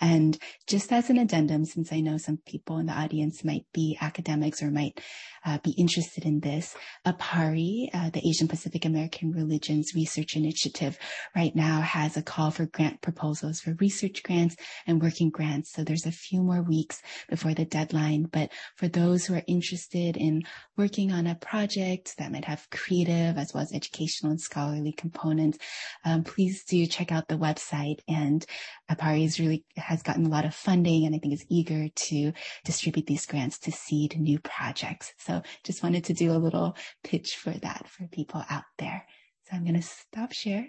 And 0.00 0.38
just 0.68 0.92
as 0.92 1.10
an 1.10 1.18
addendum, 1.18 1.64
since 1.64 1.92
I 1.92 2.00
know 2.00 2.18
some 2.18 2.38
people 2.46 2.78
in 2.78 2.86
the 2.86 2.92
audience 2.92 3.44
might 3.44 3.66
be 3.74 3.98
academics 4.00 4.62
or 4.62 4.70
might 4.70 5.00
uh, 5.44 5.58
be 5.64 5.72
interested 5.72 6.24
in 6.24 6.38
this, 6.38 6.76
APARRI, 7.04 7.88
uh, 7.92 8.10
the 8.10 8.26
Asian 8.26 8.46
Pacific 8.46 8.84
American 8.84 9.32
Religions 9.32 9.90
Research 9.94 10.36
Initiative, 10.36 10.96
right 11.34 11.54
now 11.56 11.80
has 11.80 12.16
a 12.16 12.22
call 12.22 12.52
for 12.52 12.66
grant 12.66 13.00
proposals 13.00 13.58
for 13.58 13.74
research 13.80 14.22
grants 14.22 14.54
and 14.86 15.02
working 15.02 15.30
grants. 15.30 15.72
So 15.72 15.82
there's 15.82 16.06
a 16.06 16.12
few 16.12 16.42
more 16.42 16.62
weeks 16.62 17.02
before 17.28 17.54
the 17.54 17.64
deadline. 17.64 18.28
But 18.30 18.52
for 18.76 18.86
those 18.86 19.26
who 19.26 19.34
are 19.34 19.42
interested 19.48 20.16
in 20.16 20.42
working 20.76 21.10
on 21.10 21.26
a 21.26 21.34
project 21.34 22.11
that 22.18 22.32
might 22.32 22.44
have 22.44 22.68
creative 22.70 23.38
as 23.38 23.52
well 23.52 23.62
as 23.62 23.72
educational 23.72 24.30
and 24.32 24.40
scholarly 24.40 24.92
components, 24.92 25.58
um, 26.04 26.24
please 26.24 26.64
do 26.64 26.86
check 26.86 27.12
out 27.12 27.28
the 27.28 27.36
website. 27.36 28.00
And 28.08 28.44
APARRI 28.90 29.24
is 29.24 29.40
really 29.40 29.64
has 29.76 30.02
gotten 30.02 30.26
a 30.26 30.30
lot 30.30 30.44
of 30.44 30.54
funding 30.54 31.06
and 31.06 31.14
I 31.14 31.18
think 31.18 31.34
is 31.34 31.46
eager 31.48 31.88
to 31.88 32.32
distribute 32.64 33.06
these 33.06 33.26
grants 33.26 33.58
to 33.60 33.72
seed 33.72 34.18
new 34.18 34.38
projects. 34.38 35.12
So 35.18 35.42
just 35.64 35.82
wanted 35.82 36.04
to 36.04 36.14
do 36.14 36.32
a 36.32 36.38
little 36.38 36.76
pitch 37.04 37.36
for 37.36 37.50
that 37.50 37.88
for 37.88 38.06
people 38.08 38.44
out 38.50 38.64
there. 38.78 39.06
So 39.44 39.56
I'm 39.56 39.64
going 39.64 39.80
to 39.80 39.82
stop 39.82 40.32
share 40.32 40.66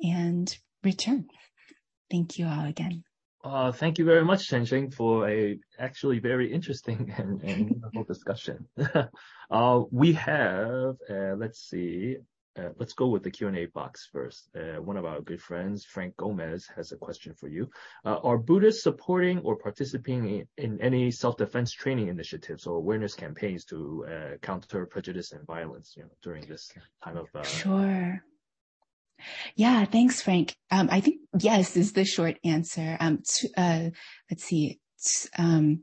and 0.00 0.56
return. 0.82 1.26
Thank 2.10 2.38
you 2.38 2.46
all 2.46 2.66
again. 2.66 3.04
Uh, 3.46 3.70
thank 3.70 3.96
you 3.96 4.04
very 4.04 4.24
much, 4.24 4.48
Chen 4.48 4.90
for 4.90 5.28
a 5.30 5.56
actually 5.78 6.18
very 6.18 6.52
interesting 6.52 7.14
and, 7.16 7.40
and 7.42 7.70
wonderful 7.70 8.02
discussion. 8.02 8.66
uh, 9.50 9.82
we 9.92 10.12
have, 10.14 10.96
uh, 11.08 11.36
let's 11.36 11.60
see, 11.60 12.16
uh, 12.58 12.70
let's 12.80 12.92
go 12.92 13.06
with 13.06 13.22
the 13.22 13.30
Q&A 13.30 13.66
box 13.66 14.08
first. 14.12 14.50
Uh, 14.56 14.82
one 14.82 14.96
of 14.96 15.04
our 15.04 15.20
good 15.20 15.40
friends, 15.40 15.84
Frank 15.84 16.16
Gomez, 16.16 16.66
has 16.74 16.90
a 16.90 16.96
question 16.96 17.34
for 17.34 17.46
you. 17.46 17.70
Uh, 18.04 18.16
are 18.24 18.36
Buddhists 18.36 18.82
supporting 18.82 19.38
or 19.40 19.54
participating 19.54 20.40
in, 20.40 20.48
in 20.56 20.80
any 20.80 21.12
self-defense 21.12 21.70
training 21.70 22.08
initiatives 22.08 22.66
or 22.66 22.76
awareness 22.78 23.14
campaigns 23.14 23.64
to 23.66 24.04
counter 24.42 24.86
prejudice 24.86 25.30
and 25.30 25.46
violence 25.46 25.94
you 25.96 26.02
know, 26.02 26.10
during 26.20 26.44
this 26.46 26.72
time 27.04 27.16
of... 27.16 27.28
Sure. 27.46 28.20
Yeah, 29.54 29.84
thanks, 29.84 30.22
Frank. 30.22 30.54
Um, 30.70 30.88
I 30.90 31.00
think 31.00 31.20
yes 31.38 31.76
is 31.76 31.92
the 31.92 32.04
short 32.04 32.36
answer. 32.44 32.96
Um, 33.00 33.22
uh, 33.56 33.90
let's 34.30 34.44
see. 34.44 34.80
Um, 35.38 35.82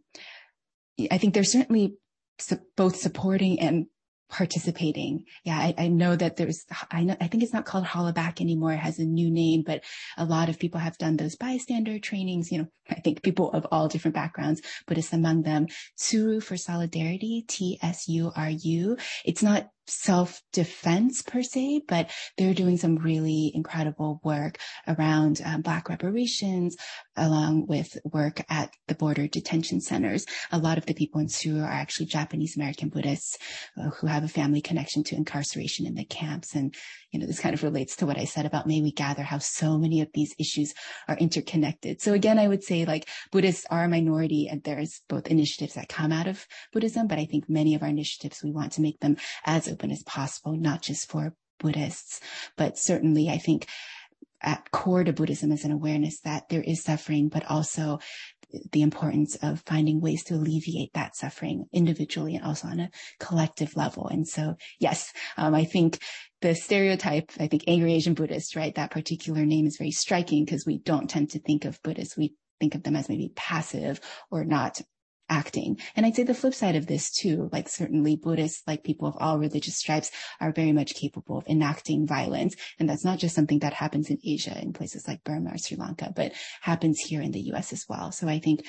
I 1.12 1.18
think 1.18 1.34
they're 1.34 1.44
certainly 1.44 1.96
su- 2.40 2.60
both 2.76 2.96
supporting 2.96 3.60
and 3.60 3.88
participating. 4.34 5.26
Yeah, 5.44 5.58
I, 5.58 5.76
I, 5.78 5.88
know 5.90 6.16
that 6.16 6.38
there's, 6.38 6.66
I 6.90 7.04
know, 7.04 7.16
I 7.22 7.28
think 7.28 7.44
it's 7.44 7.54
not 7.54 7.66
called 7.66 7.86
Hollaback 7.86 8.42
anymore. 8.42 8.74
It 8.74 8.78
has 8.80 8.98
a 8.98 9.06
new 9.06 9.30
name, 9.30 9.64
but 9.64 9.84
a 10.18 10.26
lot 10.26 10.50
of 10.50 10.58
people 10.58 10.80
have 10.80 10.98
done 10.98 11.18
those 11.18 11.36
bystander 11.36 12.00
trainings. 12.00 12.52
You 12.52 12.60
know, 12.60 12.68
I 12.90 12.96
think 12.96 13.22
people 13.22 13.52
of 13.52 13.68
all 13.72 13.88
different 13.88 14.16
backgrounds, 14.16 14.62
Buddhists 14.88 15.14
among 15.14 15.44
them. 15.44 15.68
Tsuru 16.00 16.42
for 16.42 16.58
solidarity, 16.58 17.46
T-S-U-R-U. 17.48 18.98
It's 19.24 19.44
not 19.44 19.70
self-defense 19.88 21.22
per 21.24 21.42
se, 21.42 21.82
but 21.88 22.10
they're 22.38 22.54
doing 22.54 22.78
some 22.78 22.96
really 22.98 23.52
incredible 23.54 24.22
work 24.24 24.58
around 24.88 25.42
um, 25.44 25.62
Black 25.62 25.90
reparations, 25.90 26.76
along 27.16 27.68
with 27.68 27.98
work 28.06 28.42
at 28.50 28.74
the 28.88 28.96
border 28.96 29.28
detention 29.28 29.82
centers. 29.82 30.26
A 30.52 30.58
lot 30.58 30.78
of 30.78 30.86
the 30.86 30.94
people 30.94 31.20
in 31.20 31.28
Tsuru 31.28 31.64
are 31.64 31.72
actually 31.72 32.08
Japanese 32.08 32.56
American 32.56 32.90
Buddhists 32.90 33.38
uh, 33.78 33.90
who 33.90 34.08
have 34.08 34.24
a 34.24 34.28
family 34.28 34.62
connection 34.62 35.04
to 35.06 35.16
incarceration 35.16 35.86
in 35.86 35.96
the 35.96 36.06
camps. 36.06 36.56
And, 36.56 36.74
you 37.12 37.20
know, 37.20 37.26
this 37.26 37.40
kind 37.40 37.54
of 37.54 37.64
relates 37.64 37.96
to 37.98 38.06
what 38.06 38.18
I 38.18 38.26
said 38.26 38.46
about 38.46 38.68
May 38.68 38.82
We 38.82 38.92
Gather, 38.92 39.24
how 39.24 39.40
so 39.40 39.78
many 39.78 40.02
of 40.02 40.10
these 40.14 40.34
issues 40.40 40.74
are 41.08 41.18
interconnected. 41.18 42.02
So 42.02 42.14
again, 42.14 42.40
I 42.40 42.48
would 42.48 42.64
say 42.64 42.86
like 42.86 43.08
Buddhists 43.32 43.66
are 43.70 43.84
a 43.84 43.90
minority 43.90 44.48
and 44.50 44.64
there's 44.64 45.02
both 45.10 45.28
initiatives 45.28 45.74
that 45.74 45.90
come 45.90 46.12
out 46.12 46.28
of 46.28 46.46
Buddhism, 46.72 47.08
but 47.08 47.20
I 47.20 47.26
think 47.26 47.50
many 47.50 47.76
of 47.76 47.84
our 47.84 47.90
initiatives, 47.90 48.42
we 48.44 48.52
want 48.52 48.72
to 48.74 48.82
make 48.82 49.00
them 49.00 49.18
as 49.46 49.68
open 49.74 49.92
as 49.92 50.04
possible, 50.04 50.56
not 50.56 50.82
just 50.82 51.10
for 51.10 51.36
Buddhists, 51.60 52.22
but 52.56 52.78
certainly 52.78 53.30
I 53.30 53.38
think 53.38 53.68
at 54.42 54.72
core 54.72 55.04
to 55.04 55.14
Buddhism 55.14 55.52
is 55.52 55.64
an 55.64 55.72
awareness 55.72 56.20
that 56.22 56.50
there 56.50 56.62
is 56.62 56.84
suffering, 56.84 57.30
but 57.30 57.50
also 57.50 58.00
the 58.72 58.82
importance 58.82 59.36
of 59.42 59.64
finding 59.66 60.00
ways 60.00 60.24
to 60.26 60.36
alleviate 60.36 60.94
that 60.94 61.16
suffering 61.16 61.66
individually 61.74 62.36
and 62.36 62.46
also 62.46 62.68
on 62.68 62.80
a 62.80 62.92
collective 63.20 63.76
level. 63.76 64.08
And 64.08 64.28
so, 64.28 64.56
yes, 64.80 65.12
um, 65.38 65.56
I 65.56 65.64
think 65.64 66.00
the 66.42 66.54
stereotype, 66.54 67.32
I 67.40 67.48
think 67.48 67.64
angry 67.68 67.94
Asian 67.94 68.14
Buddhist, 68.14 68.56
right? 68.56 68.76
That 68.76 68.92
particular 68.92 69.46
name 69.46 69.66
is 69.66 69.78
very 69.78 69.92
striking 69.92 70.46
because 70.46 70.66
we 70.66 70.78
don't 70.78 71.10
tend 71.10 71.32
to 71.32 71.40
think 71.40 71.66
of 71.66 71.82
Buddhists. 71.82 72.18
We 72.18 72.36
think 72.60 72.76
of 72.76 72.84
them 72.84 72.96
as 72.96 73.10
maybe 73.10 73.32
passive 73.36 74.00
or 74.30 74.44
not 74.46 74.82
acting. 75.34 75.80
And 75.96 76.06
I'd 76.06 76.16
say 76.16 76.24
the 76.24 76.36
flip 76.36 76.54
side 76.54 76.76
of 76.76 76.86
this 76.86 77.10
too, 77.10 77.50
like 77.52 77.68
certainly 77.68 78.16
Buddhists, 78.16 78.62
like 78.68 78.84
people 78.84 79.08
of 79.08 79.18
all 79.20 79.40
religious 79.40 79.78
stripes 79.78 80.12
are 80.40 80.52
very 80.52 80.72
much 80.72 80.94
capable 80.94 81.40
of 81.40 81.48
enacting 81.48 82.06
violence. 82.06 82.56
And 82.80 82.88
that's 82.88 83.04
not 83.04 83.18
just 83.18 83.36
something 83.36 83.60
that 83.60 83.74
happens 83.74 84.10
in 84.10 84.20
Asia 84.24 84.56
in 84.62 84.74
places 84.74 85.08
like 85.08 85.24
Burma 85.24 85.54
or 85.54 85.58
Sri 85.58 85.76
Lanka, 85.76 86.14
but 86.16 86.34
happens 86.62 87.00
here 87.00 87.22
in 87.22 87.32
the 87.32 87.42
US 87.54 87.74
as 87.74 87.86
well. 87.90 88.12
So 88.12 88.28
I 88.28 88.40
think 88.40 88.66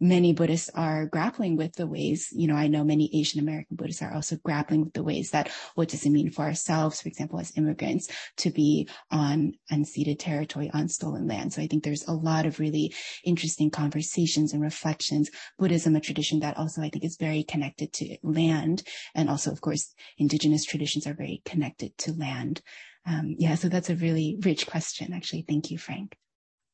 many 0.00 0.32
Buddhists 0.32 0.70
are 0.74 1.06
grappling 1.06 1.56
with 1.56 1.74
the 1.74 1.86
ways, 1.86 2.28
you 2.32 2.46
know, 2.46 2.54
I 2.54 2.66
know 2.66 2.84
many 2.84 3.10
Asian 3.14 3.40
American 3.40 3.76
Buddhists 3.76 4.02
are 4.02 4.12
also 4.12 4.36
grappling 4.36 4.84
with 4.84 4.94
the 4.94 5.02
ways 5.02 5.30
that 5.30 5.50
what 5.74 5.88
does 5.88 6.04
it 6.04 6.10
mean 6.10 6.30
for 6.30 6.42
ourselves, 6.42 7.00
for 7.00 7.08
example, 7.08 7.38
as 7.38 7.56
immigrants 7.56 8.08
to 8.38 8.50
be 8.50 8.88
on 9.10 9.54
unceded 9.72 10.18
territory, 10.18 10.70
on 10.72 10.88
stolen 10.88 11.26
land. 11.26 11.52
So 11.52 11.62
I 11.62 11.66
think 11.66 11.84
there's 11.84 12.06
a 12.06 12.12
lot 12.12 12.46
of 12.46 12.60
really 12.60 12.94
interesting 13.24 13.70
conversations 13.70 14.52
and 14.52 14.62
reflections. 14.62 15.30
Buddhism, 15.58 15.96
a 15.96 16.00
tradition 16.00 16.40
that 16.40 16.58
also 16.58 16.82
I 16.82 16.90
think 16.90 17.04
is 17.04 17.16
very 17.16 17.42
connected 17.42 17.92
to 17.94 18.16
land. 18.22 18.82
And 19.14 19.30
also, 19.30 19.50
of 19.50 19.60
course, 19.60 19.94
indigenous 20.18 20.64
traditions 20.64 21.06
are 21.06 21.14
very 21.14 21.42
connected 21.44 21.96
to 21.98 22.12
land. 22.12 22.60
Um, 23.06 23.36
yeah, 23.38 23.54
so 23.54 23.68
that's 23.68 23.90
a 23.90 23.96
really 23.96 24.36
rich 24.42 24.66
question, 24.66 25.12
actually. 25.12 25.44
Thank 25.48 25.70
you, 25.70 25.78
Frank. 25.78 26.16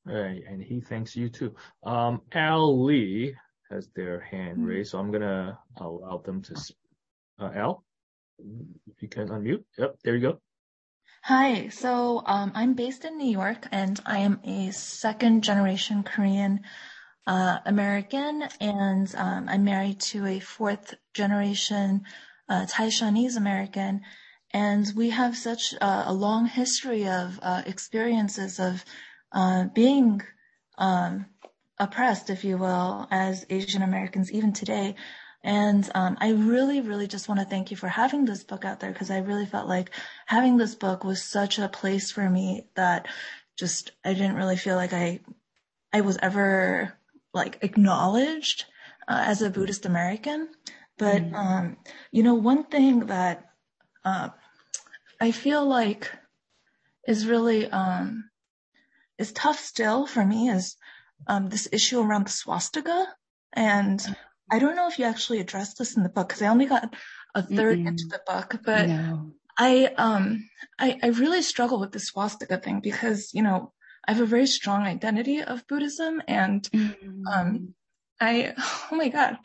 Right, 0.04 0.42
and 0.48 0.62
he 0.62 0.80
thanks 0.80 1.14
you 1.14 1.28
too. 1.28 1.54
Um, 1.84 2.22
Al 2.32 2.84
Lee 2.84 3.34
has 3.70 3.88
their 3.94 4.20
hand 4.20 4.58
mm-hmm. 4.58 4.66
raised, 4.66 4.90
so 4.90 4.98
I'm 4.98 5.12
gonna 5.12 5.58
allow 5.76 6.18
them 6.18 6.42
to. 6.42 6.56
Uh, 7.38 7.50
Al, 7.54 7.84
if 8.38 9.00
you 9.00 9.08
can 9.08 9.28
unmute. 9.28 9.64
Yep, 9.78 9.98
there 10.02 10.16
you 10.16 10.20
go. 10.20 10.40
Hi, 11.22 11.68
so 11.68 12.22
um, 12.26 12.50
I'm 12.54 12.74
based 12.74 13.04
in 13.04 13.16
New 13.16 13.30
York, 13.30 13.68
and 13.70 14.00
I 14.04 14.18
am 14.18 14.40
a 14.42 14.72
second 14.72 15.44
generation 15.44 16.02
Korean 16.02 16.62
uh, 17.28 17.58
American, 17.64 18.42
and 18.60 19.14
um, 19.16 19.48
I'm 19.48 19.62
married 19.62 20.00
to 20.00 20.26
a 20.26 20.40
fourth 20.40 20.94
generation 21.14 22.02
uh, 22.48 22.66
Thai 22.68 22.90
Chinese 22.90 23.36
American, 23.36 24.00
and 24.52 24.92
we 24.96 25.10
have 25.10 25.36
such 25.36 25.74
uh, 25.80 26.04
a 26.06 26.12
long 26.12 26.46
history 26.46 27.06
of 27.06 27.38
uh, 27.40 27.62
experiences 27.66 28.58
of 28.58 28.84
being 29.74 30.22
um, 30.78 31.26
oppressed, 31.78 32.30
if 32.30 32.44
you 32.44 32.58
will, 32.58 33.06
as 33.10 33.46
Asian 33.50 33.82
Americans 33.82 34.32
even 34.32 34.52
today. 34.52 34.94
And 35.44 35.88
um, 35.94 36.16
I 36.20 36.30
really, 36.32 36.80
really 36.80 37.08
just 37.08 37.28
want 37.28 37.40
to 37.40 37.46
thank 37.46 37.70
you 37.70 37.76
for 37.76 37.88
having 37.88 38.24
this 38.24 38.44
book 38.44 38.64
out 38.64 38.78
there 38.78 38.92
because 38.92 39.10
I 39.10 39.18
really 39.18 39.46
felt 39.46 39.68
like 39.68 39.90
having 40.26 40.56
this 40.56 40.74
book 40.74 41.02
was 41.02 41.22
such 41.22 41.58
a 41.58 41.68
place 41.68 42.12
for 42.12 42.28
me 42.30 42.66
that 42.76 43.08
just 43.58 43.90
I 44.04 44.14
didn't 44.14 44.36
really 44.36 44.56
feel 44.56 44.76
like 44.76 44.92
I 44.92 45.20
I 45.92 46.02
was 46.02 46.16
ever 46.22 46.96
like 47.34 47.58
acknowledged 47.62 48.66
uh, 49.08 49.24
as 49.26 49.42
a 49.42 49.50
Buddhist 49.50 49.84
American. 49.84 50.48
But 50.96 51.22
mm-hmm. 51.22 51.34
um, 51.34 51.76
you 52.12 52.22
know, 52.22 52.34
one 52.34 52.64
thing 52.64 53.06
that 53.06 53.50
uh, 54.04 54.28
I 55.20 55.32
feel 55.32 55.66
like 55.66 56.10
is 57.06 57.26
really 57.26 57.68
um, 57.68 58.30
is 59.22 59.32
tough 59.32 59.58
still 59.58 60.06
for 60.06 60.24
me 60.24 60.50
is 60.50 60.76
um, 61.26 61.48
this 61.48 61.68
issue 61.72 62.00
around 62.00 62.26
the 62.26 62.30
swastika. 62.30 63.06
And 63.52 64.04
I 64.50 64.58
don't 64.58 64.76
know 64.76 64.88
if 64.88 64.98
you 64.98 65.06
actually 65.06 65.40
addressed 65.40 65.78
this 65.78 65.96
in 65.96 66.02
the 66.02 66.08
book 66.08 66.28
because 66.28 66.42
I 66.42 66.48
only 66.48 66.66
got 66.66 66.94
a 67.34 67.42
3rd 67.42 67.84
mm 67.84 67.88
into 67.88 68.04
the 68.10 68.20
book, 68.26 68.60
but 68.64 68.88
no. 68.88 69.32
I 69.58 69.86
um 69.96 70.48
I, 70.78 70.98
I 71.02 71.08
really 71.08 71.42
struggle 71.42 71.80
with 71.80 71.92
the 71.92 72.00
swastika 72.00 72.58
thing 72.58 72.80
because 72.80 73.32
you 73.32 73.42
know 73.42 73.72
I 74.06 74.12
have 74.12 74.20
a 74.20 74.26
very 74.26 74.46
strong 74.46 74.82
identity 74.82 75.42
of 75.42 75.66
Buddhism 75.66 76.20
and 76.28 76.68
mm 76.70 76.94
um 77.32 77.74
I 78.20 78.54
oh 78.90 78.96
my 78.96 79.08
god 79.08 79.38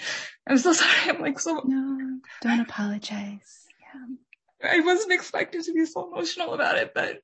I'm 0.48 0.58
so 0.58 0.74
sorry 0.82 1.10
I'm 1.10 1.22
like 1.22 1.40
so 1.40 1.62
no 1.66 2.20
don't 2.42 2.62
apologize 2.62 3.66
yeah 3.84 4.70
I 4.70 4.80
wasn't 4.82 5.14
expecting 5.14 5.64
to 5.64 5.74
be 5.74 5.86
so 5.86 6.08
emotional 6.12 6.54
about 6.54 6.78
it 6.78 6.92
but 6.94 7.22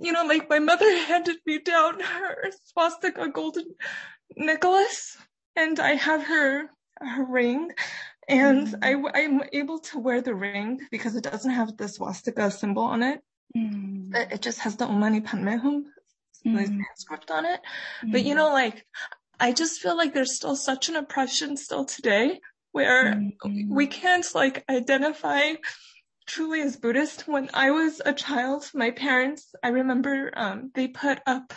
you 0.00 0.12
know, 0.12 0.24
like 0.24 0.48
my 0.48 0.58
mother 0.58 0.90
handed 1.06 1.36
me 1.46 1.58
down 1.58 2.00
her 2.00 2.50
swastika 2.64 3.28
golden 3.28 3.66
necklace 4.36 5.16
and 5.56 5.78
I 5.80 5.94
have 5.94 6.22
her, 6.24 6.70
her 7.00 7.24
ring 7.24 7.70
And 8.30 8.68
mm. 8.68 8.78
I, 8.82 9.22
I'm 9.22 9.42
able 9.52 9.80
to 9.90 9.98
wear 9.98 10.22
the 10.22 10.34
ring 10.34 10.80
because 10.90 11.16
it 11.16 11.24
doesn't 11.24 11.50
have 11.50 11.76
the 11.76 11.88
swastika 11.88 12.50
symbol 12.50 12.84
on 12.84 13.02
it. 13.02 13.20
Mm. 13.56 14.14
It 14.32 14.40
just 14.40 14.60
has 14.60 14.76
the 14.76 14.86
Om 14.86 15.00
Mani 15.00 15.20
Padme 15.20 15.56
Hum 15.56 15.86
mm. 16.46 16.80
script 16.96 17.30
on 17.30 17.44
it. 17.44 17.60
Mm. 18.04 18.12
But 18.12 18.24
you 18.24 18.36
know, 18.36 18.52
like, 18.52 18.86
I 19.40 19.52
just 19.52 19.80
feel 19.80 19.96
like 19.96 20.14
there's 20.14 20.36
still 20.36 20.54
such 20.54 20.88
an 20.88 20.96
oppression 20.96 21.56
still 21.56 21.84
today 21.84 22.40
where 22.72 23.14
mm-hmm. 23.14 23.74
we 23.74 23.88
can't 23.88 24.26
like 24.34 24.64
identify 24.68 25.54
truly 26.26 26.60
as 26.60 26.76
Buddhist. 26.76 27.26
When 27.26 27.50
I 27.54 27.70
was 27.70 28.00
a 28.04 28.12
child, 28.12 28.70
my 28.74 28.90
parents, 28.90 29.54
I 29.62 29.68
remember, 29.68 30.32
um, 30.36 30.70
they 30.74 30.88
put 30.88 31.20
up 31.26 31.52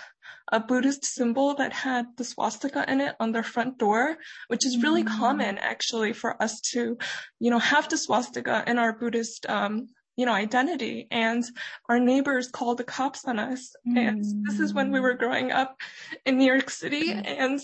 a 0.51 0.59
Buddhist 0.59 1.05
symbol 1.05 1.55
that 1.55 1.74
had 1.74 2.05
the 2.18 2.24
swastika 2.24 2.89
in 2.91 3.01
it 3.01 3.16
on 3.20 3.32
their 3.32 3.43
front 3.43 3.78
door, 3.78 4.18
which 4.47 4.66
is 4.66 4.84
really 4.84 5.03
mm-hmm. 5.03 5.18
common 5.18 5.57
actually 5.57 6.14
for 6.14 6.41
us 6.41 6.59
to, 6.61 6.97
you 7.39 7.49
know, 7.49 7.59
have 7.59 7.89
the 7.89 7.97
swastika 7.97 8.64
in 8.68 8.78
our 8.78 8.93
Buddhist, 8.93 9.49
um, 9.49 9.88
you 10.16 10.26
know, 10.26 10.34
identity. 10.34 11.07
And 11.09 11.43
our 11.89 11.99
neighbors 11.99 12.49
called 12.49 12.78
the 12.78 12.84
cops 12.84 13.26
on 13.26 13.39
us. 13.39 13.76
Mm-hmm. 13.88 13.97
And 13.97 14.45
this 14.45 14.59
is 14.59 14.74
when 14.74 14.91
we 14.91 14.99
were 14.99 15.16
growing 15.16 15.51
up 15.51 15.78
in 16.26 16.38
New 16.38 16.45
York 16.45 16.70
City. 16.70 17.09
Mm-hmm. 17.09 17.26
And, 17.26 17.61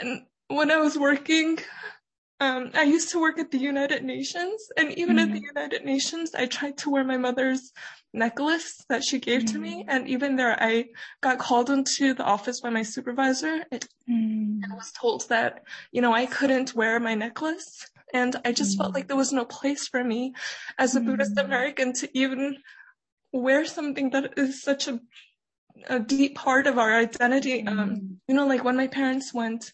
and 0.00 0.22
when 0.48 0.70
I 0.70 0.76
was 0.76 0.98
working, 0.98 1.58
um, 2.42 2.70
I 2.74 2.82
used 2.82 3.10
to 3.10 3.20
work 3.20 3.38
at 3.38 3.52
the 3.52 3.58
United 3.58 4.02
Nations, 4.02 4.68
and 4.76 4.90
even 4.98 5.16
mm-hmm. 5.16 5.18
at 5.24 5.32
the 5.32 5.38
mm-hmm. 5.38 5.56
United 5.56 5.84
Nations, 5.84 6.34
I 6.34 6.46
tried 6.46 6.76
to 6.78 6.90
wear 6.90 7.04
my 7.04 7.16
mother's 7.16 7.72
necklace 8.12 8.84
that 8.88 9.04
she 9.04 9.20
gave 9.20 9.42
mm-hmm. 9.42 9.54
to 9.54 9.58
me. 9.60 9.74
Mm-hmm. 9.82 9.90
And 9.90 10.08
even 10.08 10.34
there, 10.34 10.60
I 10.60 10.86
got 11.20 11.38
called 11.38 11.70
into 11.70 12.14
the 12.14 12.24
office 12.24 12.60
by 12.60 12.70
my 12.70 12.82
supervisor 12.82 13.58
mm-hmm. 13.72 14.62
and 14.62 14.72
was 14.74 14.90
told 14.90 15.28
that, 15.28 15.62
you 15.92 16.02
know, 16.02 16.12
I 16.12 16.26
couldn't 16.26 16.74
wear 16.74 16.98
my 16.98 17.14
necklace. 17.14 17.88
And 18.12 18.34
I 18.44 18.50
just 18.50 18.76
felt 18.76 18.92
like 18.92 19.06
there 19.06 19.16
was 19.16 19.32
no 19.32 19.44
place 19.44 19.86
for 19.86 20.02
me 20.02 20.34
as 20.78 20.96
a 20.96 21.00
Buddhist 21.00 21.36
mm-hmm. 21.36 21.46
American 21.46 21.92
to 21.94 22.18
even 22.18 22.58
wear 23.32 23.64
something 23.64 24.10
that 24.10 24.34
is 24.36 24.62
such 24.62 24.88
a, 24.88 25.00
a 25.86 26.00
deep 26.00 26.34
part 26.34 26.66
of 26.66 26.76
our 26.76 26.92
identity. 26.92 27.64
Um, 27.66 28.18
you 28.26 28.34
know, 28.34 28.48
like 28.48 28.64
when 28.64 28.76
my 28.76 28.88
parents 28.88 29.32
went 29.32 29.72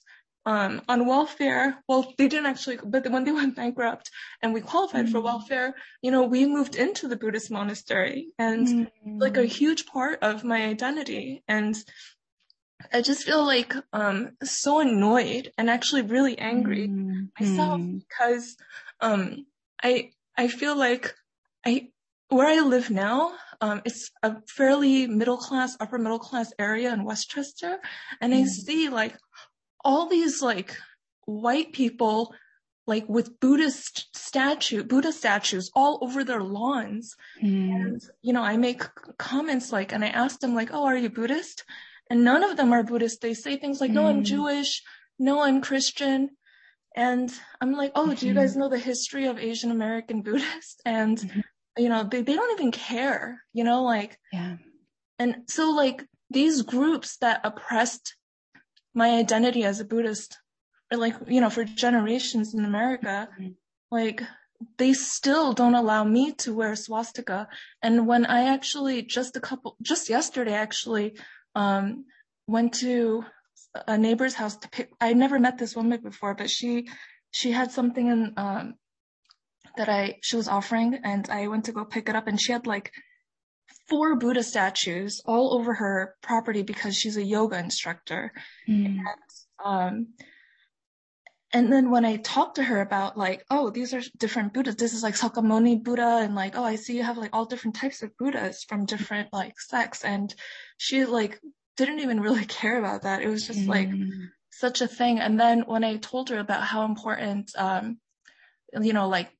um, 0.49 0.80
on 0.88 1.07
welfare. 1.07 1.76
Well, 1.86 2.14
they 2.16 2.26
didn't 2.26 2.46
actually, 2.46 2.78
but 2.82 3.07
when 3.11 3.24
they 3.24 3.32
went 3.32 3.55
bankrupt 3.55 4.11
and 4.40 4.55
we 4.55 4.62
qualified 4.62 5.05
mm. 5.05 5.12
for 5.12 5.20
welfare, 5.20 5.74
you 6.01 6.11
know, 6.11 6.22
we 6.22 6.46
moved 6.46 6.74
into 6.74 7.07
the 7.07 7.16
Buddhist 7.16 7.51
monastery 7.51 8.28
and 8.38 8.66
mm. 8.66 8.88
like 9.20 9.36
a 9.36 9.44
huge 9.44 9.84
part 9.84 10.20
of 10.22 10.44
my 10.44 10.64
identity. 10.64 11.42
And 11.49 11.76
I 12.90 13.03
just 13.03 13.24
feel 13.24 13.44
like, 13.44 13.74
um, 13.92 14.38
so 14.42 14.80
annoyed 14.80 15.53
and 15.59 15.68
actually 15.68 16.01
really 16.01 16.38
angry 16.38 16.88
mm. 16.88 17.28
myself 17.38 17.82
because, 18.09 18.57
um, 19.03 19.44
I, 19.82 20.12
I 20.34 20.49
feel 20.49 20.78
like 20.78 21.14
I, 21.66 21.90
where 22.30 22.46
I 22.46 22.61
live 22.61 22.90
now, 22.90 23.34
um, 23.61 23.82
it's 23.84 24.11
a 24.22 24.36
fairly 24.46 25.07
middle 25.09 25.36
class, 25.36 25.76
upper 25.78 25.99
middle 25.99 26.18
class 26.18 26.53
area 26.59 26.92
in 26.92 27.05
Westchester. 27.05 27.80
And 28.20 28.32
I 28.32 28.44
see 28.44 28.88
like 28.88 29.14
all 29.85 30.09
these 30.09 30.43
like 30.43 30.76
white 31.24 31.72
people 31.72 32.35
like 32.87 33.07
with 33.07 33.39
Buddhist 33.39 34.16
statue, 34.16 34.83
Buddha 34.83 35.12
statues 35.12 35.70
all 35.74 35.99
over 36.01 36.24
their 36.24 36.43
lawns. 36.43 37.14
Mm. 37.43 37.74
And, 37.74 38.03
you 38.22 38.33
know, 38.33 38.43
I 38.43 38.57
make 38.57 38.83
comments 39.18 39.70
like, 39.70 39.93
and 39.93 40.03
I 40.03 40.09
ask 40.09 40.41
them 40.41 40.55
like, 40.55 40.70
oh, 40.72 40.87
are 40.87 40.97
you 40.97 41.11
Buddhist? 41.11 41.64
And 42.09 42.24
none 42.24 42.43
of 42.43 42.57
them 42.57 42.72
are 42.72 42.83
Buddhist. 42.83 43.20
They 43.20 43.35
say 43.35 43.59
things 43.59 43.83
like, 43.83 43.91
mm. 43.91 43.95
no, 43.95 44.07
I'm 44.07 44.16
hmm. 44.18 44.22
Jewish. 44.22 44.83
No, 45.18 45.43
I'm 45.43 45.61
Christian. 45.61 46.31
And 46.97 47.31
I'm 47.61 47.74
like, 47.74 47.93
oh, 47.95 48.07
mm-hmm. 48.07 48.14
do 48.14 48.26
you 48.26 48.33
guys 48.33 48.55
hmm. 48.55 48.61
know 48.61 48.68
the 48.70 48.79
history 48.79 49.26
of 49.26 49.39
Asian 49.39 49.70
American 49.70 50.22
Buddhists? 50.22 50.81
And, 50.87 51.18
mm-hmm. 51.18 51.41
you 51.76 51.91
know, 51.91 52.05
they, 52.05 52.22
they 52.22 52.35
don't 52.35 52.59
even 52.59 52.72
care, 52.72 53.45
you 53.53 53.64
know, 53.64 53.83
like, 53.83 54.18
yeah. 54.33 54.57
And 55.18 55.43
so 55.49 55.72
like 55.72 56.07
these 56.31 56.62
groups 56.62 57.18
that 57.18 57.41
oppressed 57.45 58.14
my 58.99 59.11
identity 59.24 59.62
as 59.64 59.78
a 59.80 59.84
Buddhist, 59.84 60.30
or 60.90 60.99
like, 60.99 61.14
you 61.34 61.40
know, 61.40 61.51
for 61.51 61.64
generations 61.64 62.53
in 62.55 62.64
America, 62.64 63.28
mm-hmm. 63.32 63.53
like 63.90 64.22
they 64.76 64.92
still 64.92 65.53
don't 65.53 65.80
allow 65.82 66.03
me 66.03 66.32
to 66.42 66.53
wear 66.53 66.74
swastika. 66.74 67.49
And 67.80 68.09
when 68.11 68.26
I 68.26 68.40
actually 68.55 69.03
just 69.03 69.36
a 69.36 69.40
couple, 69.40 69.76
just 69.80 70.11
yesterday 70.16 70.55
actually, 70.66 71.16
um, 71.55 72.05
went 72.49 72.74
to 72.84 73.24
a 73.86 73.96
neighbor's 73.96 74.34
house 74.34 74.57
to 74.57 74.68
pick, 74.68 74.90
I 75.01 75.12
never 75.12 75.38
met 75.38 75.59
this 75.59 75.76
woman 75.76 76.01
before, 76.03 76.34
but 76.34 76.51
she, 76.51 76.88
she 77.30 77.53
had 77.53 77.70
something 77.70 78.07
in, 78.14 78.32
um, 78.36 78.74
that 79.76 79.88
I, 79.88 80.18
she 80.22 80.34
was 80.34 80.49
offering 80.49 80.99
and 81.05 81.28
I 81.30 81.46
went 81.46 81.66
to 81.66 81.72
go 81.72 81.84
pick 81.84 82.09
it 82.09 82.16
up 82.16 82.26
and 82.26 82.40
she 82.40 82.51
had 82.51 82.66
like 82.66 82.90
four 83.89 84.16
Buddha 84.16 84.43
statues 84.43 85.22
all 85.24 85.55
over 85.55 85.74
her 85.74 86.14
property 86.22 86.62
because 86.62 86.97
she's 86.97 87.16
a 87.16 87.22
yoga 87.22 87.59
instructor. 87.59 88.32
Mm. 88.68 88.99
And, 88.99 89.07
um, 89.64 90.07
and 91.53 91.72
then 91.72 91.91
when 91.91 92.05
I 92.05 92.16
talked 92.16 92.57
to 92.57 92.62
her 92.62 92.82
about 92.82 93.16
like, 93.16 93.45
oh, 93.51 93.70
these 93.70 93.95
are 93.95 94.03
different 94.18 94.53
Buddhas. 94.53 94.76
This 94.76 94.93
is 94.93 95.03
like 95.03 95.14
Shakyamuni 95.14 95.82
Buddha 95.82 96.20
and 96.22 96.34
like, 96.34 96.57
oh, 96.57 96.64
I 96.64 96.76
see 96.76 96.97
you 96.97 97.03
have 97.03 97.16
like 97.16 97.30
all 97.32 97.47
different 97.47 97.76
types 97.76 98.03
of 98.03 98.16
Buddhas 98.18 98.64
from 98.68 98.84
different 98.84 99.32
like 99.32 99.59
sects. 99.59 100.05
And 100.05 100.34
she 100.76 101.07
like 101.07 101.41
didn't 101.78 102.01
even 102.01 102.20
really 102.20 102.45
care 102.61 102.78
about 102.78 103.03
that. 103.03 103.22
It 103.22 103.28
was 103.28 103.47
just 103.47 103.61
mm. 103.61 103.68
like 103.68 103.89
such 104.51 104.82
a 104.82 104.89
thing. 104.89 105.20
And 105.20 105.41
then 105.41 105.62
when 105.62 105.84
I 105.84 105.97
told 105.97 106.28
her 106.28 106.39
about 106.39 106.64
how 106.64 106.84
important, 106.84 107.51
um, 107.57 107.99
you 108.78 108.93
know, 108.93 109.09
like 109.09 109.30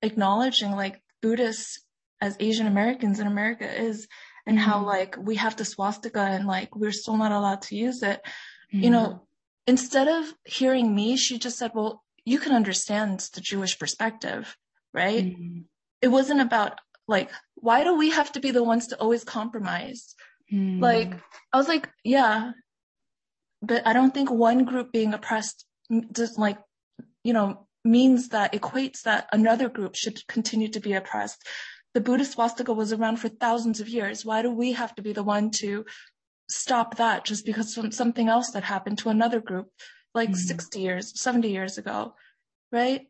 acknowledging 0.00 0.70
like 0.70 1.02
Buddhists 1.20 1.84
as 2.20 2.36
Asian 2.40 2.66
Americans 2.66 3.20
in 3.20 3.26
America 3.26 3.68
is 3.68 4.06
and 4.46 4.58
mm-hmm. 4.58 4.68
how 4.68 4.84
like 4.84 5.16
we 5.18 5.36
have 5.36 5.56
the 5.56 5.64
swastika 5.64 6.20
and 6.20 6.46
like 6.46 6.74
we're 6.74 6.92
still 6.92 7.16
not 7.16 7.32
allowed 7.32 7.62
to 7.62 7.76
use 7.76 8.02
it. 8.02 8.20
Mm-hmm. 8.72 8.84
You 8.84 8.90
know, 8.90 9.26
instead 9.66 10.08
of 10.08 10.32
hearing 10.44 10.94
me, 10.94 11.16
she 11.16 11.38
just 11.38 11.58
said, 11.58 11.72
well, 11.74 12.02
you 12.24 12.38
can 12.38 12.52
understand 12.52 13.20
the 13.34 13.40
Jewish 13.40 13.78
perspective, 13.78 14.56
right? 14.92 15.24
Mm-hmm. 15.24 15.60
It 16.02 16.08
wasn't 16.08 16.40
about 16.40 16.78
like, 17.08 17.30
why 17.54 17.84
do 17.84 17.96
we 17.96 18.10
have 18.10 18.32
to 18.32 18.40
be 18.40 18.50
the 18.50 18.64
ones 18.64 18.88
to 18.88 18.96
always 18.96 19.24
compromise? 19.24 20.14
Mm-hmm. 20.52 20.80
Like, 20.80 21.14
I 21.52 21.56
was 21.56 21.68
like, 21.68 21.88
yeah, 22.04 22.52
but 23.62 23.86
I 23.86 23.92
don't 23.92 24.14
think 24.14 24.30
one 24.30 24.64
group 24.64 24.92
being 24.92 25.12
oppressed 25.12 25.64
just 26.12 26.38
like, 26.38 26.58
you 27.24 27.32
know, 27.32 27.66
means 27.84 28.28
that 28.28 28.52
equates 28.52 29.02
that 29.02 29.28
another 29.32 29.68
group 29.68 29.94
should 29.94 30.26
continue 30.26 30.68
to 30.68 30.80
be 30.80 30.92
oppressed 30.92 31.46
the 31.94 32.00
Buddhist 32.00 32.32
swastika 32.32 32.72
was 32.72 32.92
around 32.92 33.16
for 33.16 33.28
thousands 33.28 33.80
of 33.80 33.88
years. 33.88 34.24
Why 34.24 34.42
do 34.42 34.50
we 34.50 34.72
have 34.72 34.94
to 34.96 35.02
be 35.02 35.12
the 35.12 35.24
one 35.24 35.50
to 35.52 35.84
stop 36.48 36.96
that 36.96 37.24
just 37.24 37.44
because 37.44 37.78
something 37.90 38.28
else 38.28 38.50
that 38.52 38.64
happened 38.64 38.98
to 38.98 39.08
another 39.08 39.40
group 39.40 39.68
like 40.14 40.30
mm. 40.30 40.36
60 40.36 40.80
years, 40.80 41.20
70 41.20 41.50
years 41.50 41.78
ago? 41.78 42.14
Right? 42.70 43.08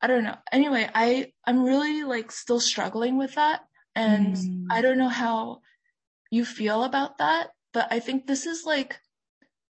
I 0.00 0.06
don't 0.06 0.24
know. 0.24 0.36
Anyway, 0.50 0.88
I, 0.94 1.32
I'm 1.46 1.62
really 1.62 2.04
like 2.04 2.32
still 2.32 2.60
struggling 2.60 3.18
with 3.18 3.34
that. 3.34 3.60
And 3.94 4.36
mm. 4.36 4.66
I 4.70 4.80
don't 4.80 4.98
know 4.98 5.10
how 5.10 5.60
you 6.30 6.44
feel 6.46 6.84
about 6.84 7.18
that, 7.18 7.50
but 7.74 7.88
I 7.90 8.00
think 8.00 8.26
this 8.26 8.46
is 8.46 8.64
like 8.64 8.98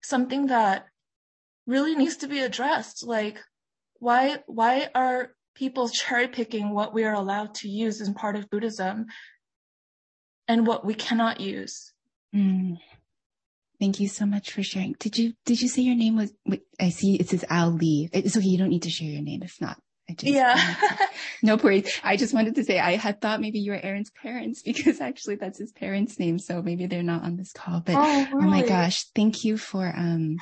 something 0.04 0.48
that 0.48 0.86
really 1.66 1.96
needs 1.96 2.18
to 2.18 2.28
be 2.28 2.40
addressed. 2.40 3.04
Like, 3.04 3.40
why, 4.00 4.38
why 4.46 4.90
are 4.94 5.32
people 5.56 5.90
cherry 5.90 6.28
picking 6.28 6.72
what 6.72 6.94
we 6.94 7.04
are 7.04 7.14
allowed 7.14 7.56
to 7.56 7.70
use 7.70 8.02
as 8.02 8.10
part 8.10 8.36
of 8.36 8.50
Buddhism 8.50 9.08
and 10.48 10.68
what 10.68 10.86
we 10.86 10.94
cannot 10.94 11.40
use. 11.40 11.94
Mm. 12.36 12.78
Thank 13.80 14.00
you 14.00 14.08
so 14.08 14.26
much 14.26 14.52
for 14.52 14.64
sharing. 14.64 14.96
Did 15.00 15.18
you 15.18 15.34
did 15.46 15.62
you 15.62 15.68
say 15.68 15.82
your 15.82 15.96
name 15.96 16.16
was? 16.16 16.34
I 16.80 16.90
see 16.90 17.16
it 17.16 17.30
says 17.30 17.44
Al 17.50 17.72
Lee. 17.72 18.10
It's 18.14 18.38
okay. 18.38 18.48
You 18.48 18.58
don't 18.58 18.70
need 18.70 18.84
to 18.84 18.90
share 18.90 19.10
your 19.10 19.22
name 19.22 19.44
if 19.44 19.60
not. 19.60 19.78
I 20.10 20.14
just, 20.14 20.34
yeah. 20.34 20.76
no 21.44 21.56
worries. 21.56 22.00
I 22.04 22.18
just 22.18 22.34
wanted 22.34 22.56
to 22.56 22.64
say 22.64 22.78
I 22.78 22.98
had 22.98 23.22
thought 23.22 23.40
maybe 23.40 23.60
you 23.60 23.72
were 23.72 23.80
Aaron's 23.82 24.12
parents 24.12 24.62
because 24.66 25.00
actually 25.02 25.36
that's 25.36 25.60
his 25.60 25.72
parents' 25.72 26.20
name. 26.20 26.40
So 26.40 26.62
maybe 26.62 26.88
they're 26.88 27.04
not 27.04 27.24
on 27.24 27.38
this 27.38 27.52
call. 27.52 27.82
But 27.82 27.96
oh, 27.96 28.28
really? 28.34 28.46
oh 28.46 28.50
my 28.50 28.66
gosh, 28.66 29.06
thank 29.16 29.44
you 29.44 29.58
for 29.58 29.86
um, 29.96 30.38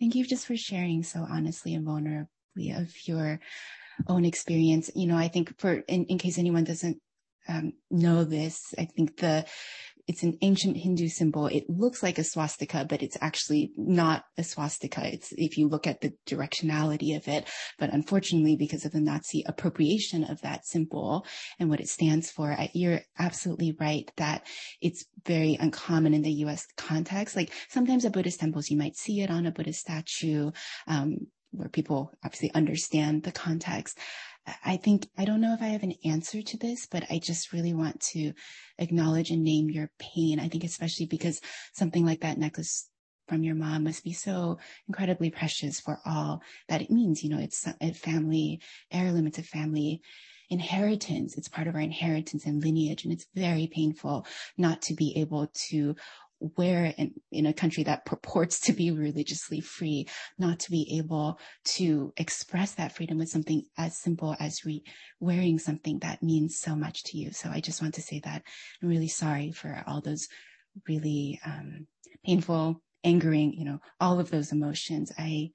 thank 0.00 0.14
you 0.14 0.24
just 0.26 0.46
for 0.46 0.56
sharing 0.56 1.02
so 1.02 1.26
honestly 1.28 1.74
and 1.74 1.86
vulnerably 1.86 2.78
of 2.78 2.90
your 3.06 3.40
own 4.08 4.24
experience. 4.24 4.90
You 4.94 5.06
know, 5.06 5.16
I 5.16 5.28
think 5.28 5.58
for, 5.58 5.74
in, 5.88 6.04
in 6.06 6.18
case 6.18 6.38
anyone 6.38 6.64
doesn't 6.64 6.98
um, 7.48 7.72
know 7.90 8.24
this, 8.24 8.74
I 8.78 8.84
think 8.84 9.18
the, 9.18 9.44
it's 10.08 10.22
an 10.22 10.36
ancient 10.42 10.76
Hindu 10.76 11.08
symbol. 11.08 11.46
It 11.46 11.68
looks 11.68 12.02
like 12.02 12.18
a 12.18 12.24
swastika, 12.24 12.84
but 12.88 13.02
it's 13.02 13.16
actually 13.20 13.72
not 13.76 14.24
a 14.36 14.42
swastika. 14.42 15.12
It's, 15.12 15.32
if 15.36 15.56
you 15.56 15.68
look 15.68 15.86
at 15.86 16.00
the 16.00 16.12
directionality 16.26 17.16
of 17.16 17.28
it, 17.28 17.48
but 17.78 17.92
unfortunately, 17.92 18.56
because 18.56 18.84
of 18.84 18.92
the 18.92 19.00
Nazi 19.00 19.44
appropriation 19.46 20.24
of 20.24 20.40
that 20.40 20.66
symbol 20.66 21.24
and 21.58 21.70
what 21.70 21.80
it 21.80 21.88
stands 21.88 22.30
for, 22.30 22.56
you're 22.74 23.00
absolutely 23.18 23.76
right 23.78 24.10
that 24.16 24.46
it's 24.80 25.04
very 25.24 25.56
uncommon 25.60 26.14
in 26.14 26.22
the 26.22 26.32
U.S. 26.32 26.66
context. 26.76 27.36
Like 27.36 27.52
sometimes 27.68 28.04
at 28.04 28.12
Buddhist 28.12 28.40
temples, 28.40 28.70
you 28.70 28.76
might 28.76 28.96
see 28.96 29.20
it 29.20 29.30
on 29.30 29.46
a 29.46 29.52
Buddhist 29.52 29.80
statue. 29.80 30.50
Um, 30.88 31.28
where 31.52 31.68
people 31.68 32.12
obviously 32.24 32.52
understand 32.54 33.22
the 33.22 33.32
context. 33.32 33.98
I 34.64 34.76
think, 34.76 35.08
I 35.16 35.24
don't 35.24 35.40
know 35.40 35.54
if 35.54 35.62
I 35.62 35.66
have 35.66 35.84
an 35.84 35.94
answer 36.04 36.42
to 36.42 36.56
this, 36.56 36.86
but 36.86 37.04
I 37.10 37.18
just 37.18 37.52
really 37.52 37.74
want 37.74 38.00
to 38.12 38.32
acknowledge 38.78 39.30
and 39.30 39.44
name 39.44 39.70
your 39.70 39.90
pain. 39.98 40.40
I 40.40 40.48
think 40.48 40.64
especially 40.64 41.06
because 41.06 41.40
something 41.74 42.04
like 42.04 42.22
that 42.22 42.38
necklace 42.38 42.88
from 43.28 43.44
your 43.44 43.54
mom 43.54 43.84
must 43.84 44.02
be 44.02 44.12
so 44.12 44.58
incredibly 44.88 45.30
precious 45.30 45.78
for 45.78 46.00
all 46.04 46.42
that 46.68 46.82
it 46.82 46.90
means. 46.90 47.22
You 47.22 47.30
know, 47.30 47.38
it's 47.38 47.68
a 47.80 47.92
family 47.92 48.60
heirloom, 48.90 49.28
it's 49.28 49.38
a 49.38 49.44
family 49.44 50.00
inheritance. 50.52 51.36
It's 51.38 51.48
part 51.48 51.66
of 51.66 51.74
our 51.74 51.80
inheritance 51.80 52.44
and 52.44 52.62
lineage. 52.62 53.04
And 53.04 53.12
it's 53.12 53.26
very 53.34 53.66
painful 53.66 54.26
not 54.58 54.82
to 54.82 54.94
be 54.94 55.16
able 55.16 55.50
to 55.70 55.96
wear 56.56 56.92
in, 56.96 57.14
in 57.30 57.46
a 57.46 57.52
country 57.52 57.84
that 57.84 58.04
purports 58.04 58.60
to 58.60 58.72
be 58.72 58.90
religiously 58.90 59.60
free, 59.60 60.08
not 60.38 60.58
to 60.60 60.70
be 60.70 60.98
able 60.98 61.38
to 61.64 62.12
express 62.16 62.74
that 62.74 62.92
freedom 62.92 63.18
with 63.18 63.28
something 63.28 63.64
as 63.78 63.98
simple 63.98 64.36
as 64.40 64.64
re- 64.64 64.84
wearing 65.20 65.58
something 65.58 65.98
that 66.00 66.22
means 66.22 66.58
so 66.58 66.74
much 66.74 67.04
to 67.04 67.18
you. 67.18 67.32
So 67.32 67.48
I 67.50 67.60
just 67.60 67.80
want 67.80 67.94
to 67.94 68.02
say 68.02 68.20
that 68.24 68.42
I'm 68.82 68.88
really 68.88 69.08
sorry 69.08 69.52
for 69.52 69.82
all 69.86 70.00
those 70.00 70.28
really 70.88 71.40
um, 71.44 71.86
painful, 72.24 72.82
angering, 73.04 73.52
you 73.52 73.64
know, 73.64 73.80
all 74.00 74.20
of 74.20 74.30
those 74.30 74.52
emotions. 74.52 75.12
I 75.18 75.50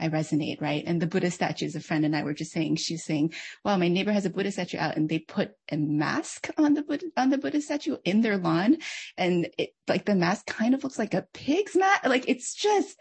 I 0.00 0.08
resonate, 0.08 0.60
right? 0.60 0.82
And 0.86 1.00
the 1.00 1.06
Buddha 1.06 1.30
statues, 1.30 1.74
a 1.74 1.80
friend 1.80 2.04
and 2.04 2.16
I 2.16 2.22
were 2.22 2.34
just 2.34 2.52
saying, 2.52 2.76
she's 2.76 3.04
saying, 3.04 3.34
well, 3.64 3.78
my 3.78 3.88
neighbor 3.88 4.12
has 4.12 4.24
a 4.24 4.30
Buddha 4.30 4.50
statue 4.50 4.78
out 4.78 4.96
and 4.96 5.08
they 5.08 5.18
put 5.18 5.52
a 5.70 5.76
mask 5.76 6.48
on 6.56 6.74
the 6.74 6.82
Buddha, 6.82 7.06
on 7.16 7.30
the 7.30 7.38
Buddha 7.38 7.60
statue 7.60 7.96
in 8.04 8.22
their 8.22 8.38
lawn. 8.38 8.78
And 9.16 9.48
it, 9.58 9.70
like 9.88 10.06
the 10.06 10.14
mask 10.14 10.46
kind 10.46 10.74
of 10.74 10.82
looks 10.82 10.98
like 10.98 11.14
a 11.14 11.26
pig's 11.34 11.76
mask. 11.76 12.06
Like 12.06 12.28
it's 12.28 12.54
just, 12.54 12.96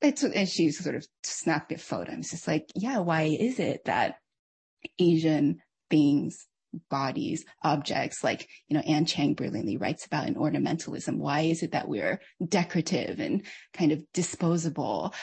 it's, 0.00 0.22
and 0.22 0.48
she 0.48 0.70
sort 0.70 0.96
of 0.96 1.06
snapped 1.22 1.72
a 1.72 1.78
photo. 1.78 2.12
And 2.12 2.20
it's 2.20 2.46
like, 2.46 2.70
yeah, 2.74 2.98
why 2.98 3.22
is 3.22 3.58
it 3.58 3.84
that 3.86 4.16
Asian 4.98 5.60
beings 5.88 6.46
bodies, 6.88 7.44
objects, 7.62 8.24
like, 8.24 8.48
you 8.68 8.76
know, 8.76 8.82
Anne 8.86 9.06
Cheng 9.06 9.34
brilliantly 9.34 9.76
writes 9.76 10.06
about 10.06 10.26
in 10.26 10.34
ornamentalism. 10.34 11.18
Why 11.18 11.40
is 11.40 11.62
it 11.62 11.72
that 11.72 11.88
we're 11.88 12.20
decorative 12.46 13.20
and 13.20 13.44
kind 13.72 13.92
of 13.92 14.02
disposable? 14.12 15.14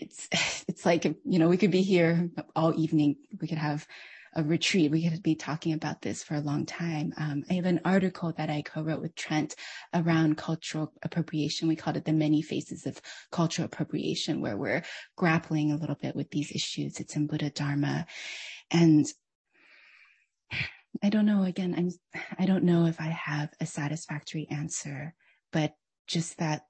It's 0.00 0.28
it's 0.68 0.86
like 0.86 1.04
you 1.04 1.38
know 1.38 1.48
we 1.48 1.56
could 1.56 1.70
be 1.70 1.82
here 1.82 2.30
all 2.56 2.78
evening. 2.78 3.16
We 3.40 3.48
could 3.48 3.58
have 3.58 3.86
a 4.34 4.42
retreat. 4.42 4.90
We 4.90 5.08
could 5.08 5.22
be 5.22 5.34
talking 5.34 5.72
about 5.72 6.02
this 6.02 6.22
for 6.22 6.34
a 6.34 6.40
long 6.40 6.66
time. 6.66 7.12
Um, 7.16 7.44
i 7.50 7.54
have 7.54 7.64
an 7.64 7.80
article 7.84 8.32
that 8.36 8.50
i 8.50 8.62
co-wrote 8.62 9.00
with 9.00 9.14
trent 9.14 9.54
around 9.94 10.36
cultural 10.36 10.92
appropriation. 11.02 11.66
We 11.66 11.76
called 11.76 11.96
it 11.96 12.04
the 12.04 12.12
many 12.12 12.42
faces 12.42 12.86
of 12.86 13.00
cultural 13.32 13.66
appropriation 13.66 14.40
where 14.40 14.56
we're 14.56 14.84
grappling 15.16 15.72
a 15.72 15.76
little 15.76 15.96
bit 15.96 16.14
with 16.14 16.30
these 16.30 16.52
issues. 16.52 17.00
It's 17.00 17.16
in 17.16 17.26
Buddhadharma. 17.26 18.06
And 18.70 19.06
i 21.02 21.08
don't 21.08 21.26
know 21.26 21.44
again 21.44 21.74
i'm 21.76 21.90
i 22.38 22.46
don't 22.46 22.64
know 22.64 22.86
if 22.86 23.00
i 23.00 23.04
have 23.08 23.50
a 23.60 23.66
satisfactory 23.66 24.46
answer 24.50 25.14
but 25.52 25.74
just 26.06 26.38
that 26.38 26.62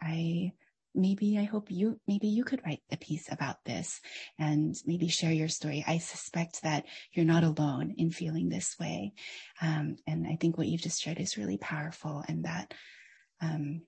i 0.00 0.52
maybe 0.94 1.38
I 1.38 1.44
hope 1.44 1.70
you, 1.70 2.00
maybe 2.06 2.28
you 2.28 2.44
could 2.44 2.62
write 2.64 2.82
a 2.90 2.96
piece 2.96 3.30
about 3.30 3.56
this 3.64 4.00
and 4.38 4.74
maybe 4.86 5.08
share 5.08 5.32
your 5.32 5.48
story. 5.48 5.84
I 5.86 5.98
suspect 5.98 6.62
that 6.62 6.84
you're 7.12 7.24
not 7.24 7.44
alone 7.44 7.94
in 7.98 8.10
feeling 8.10 8.48
this 8.48 8.76
way. 8.78 9.12
Um, 9.60 9.96
and 10.06 10.26
I 10.26 10.36
think 10.40 10.56
what 10.58 10.66
you've 10.66 10.80
just 10.80 11.00
shared 11.00 11.20
is 11.20 11.36
really 11.36 11.58
powerful 11.58 12.24
and 12.28 12.44
that, 12.44 12.74
um, 13.40 13.82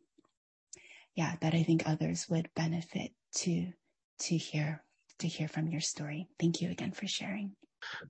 yeah, 1.15 1.35
that 1.41 1.55
I 1.55 1.63
think 1.63 1.83
others 1.85 2.27
would 2.29 2.49
benefit 2.55 3.11
to, 3.37 3.69
to 4.21 4.37
hear, 4.37 4.83
to 5.19 5.29
hear 5.29 5.49
from 5.49 5.69
your 5.69 5.81
story. 5.81 6.29
Thank 6.41 6.61
you 6.61 6.71
again 6.71 6.93
for 6.93 7.07
sharing. 7.07 7.53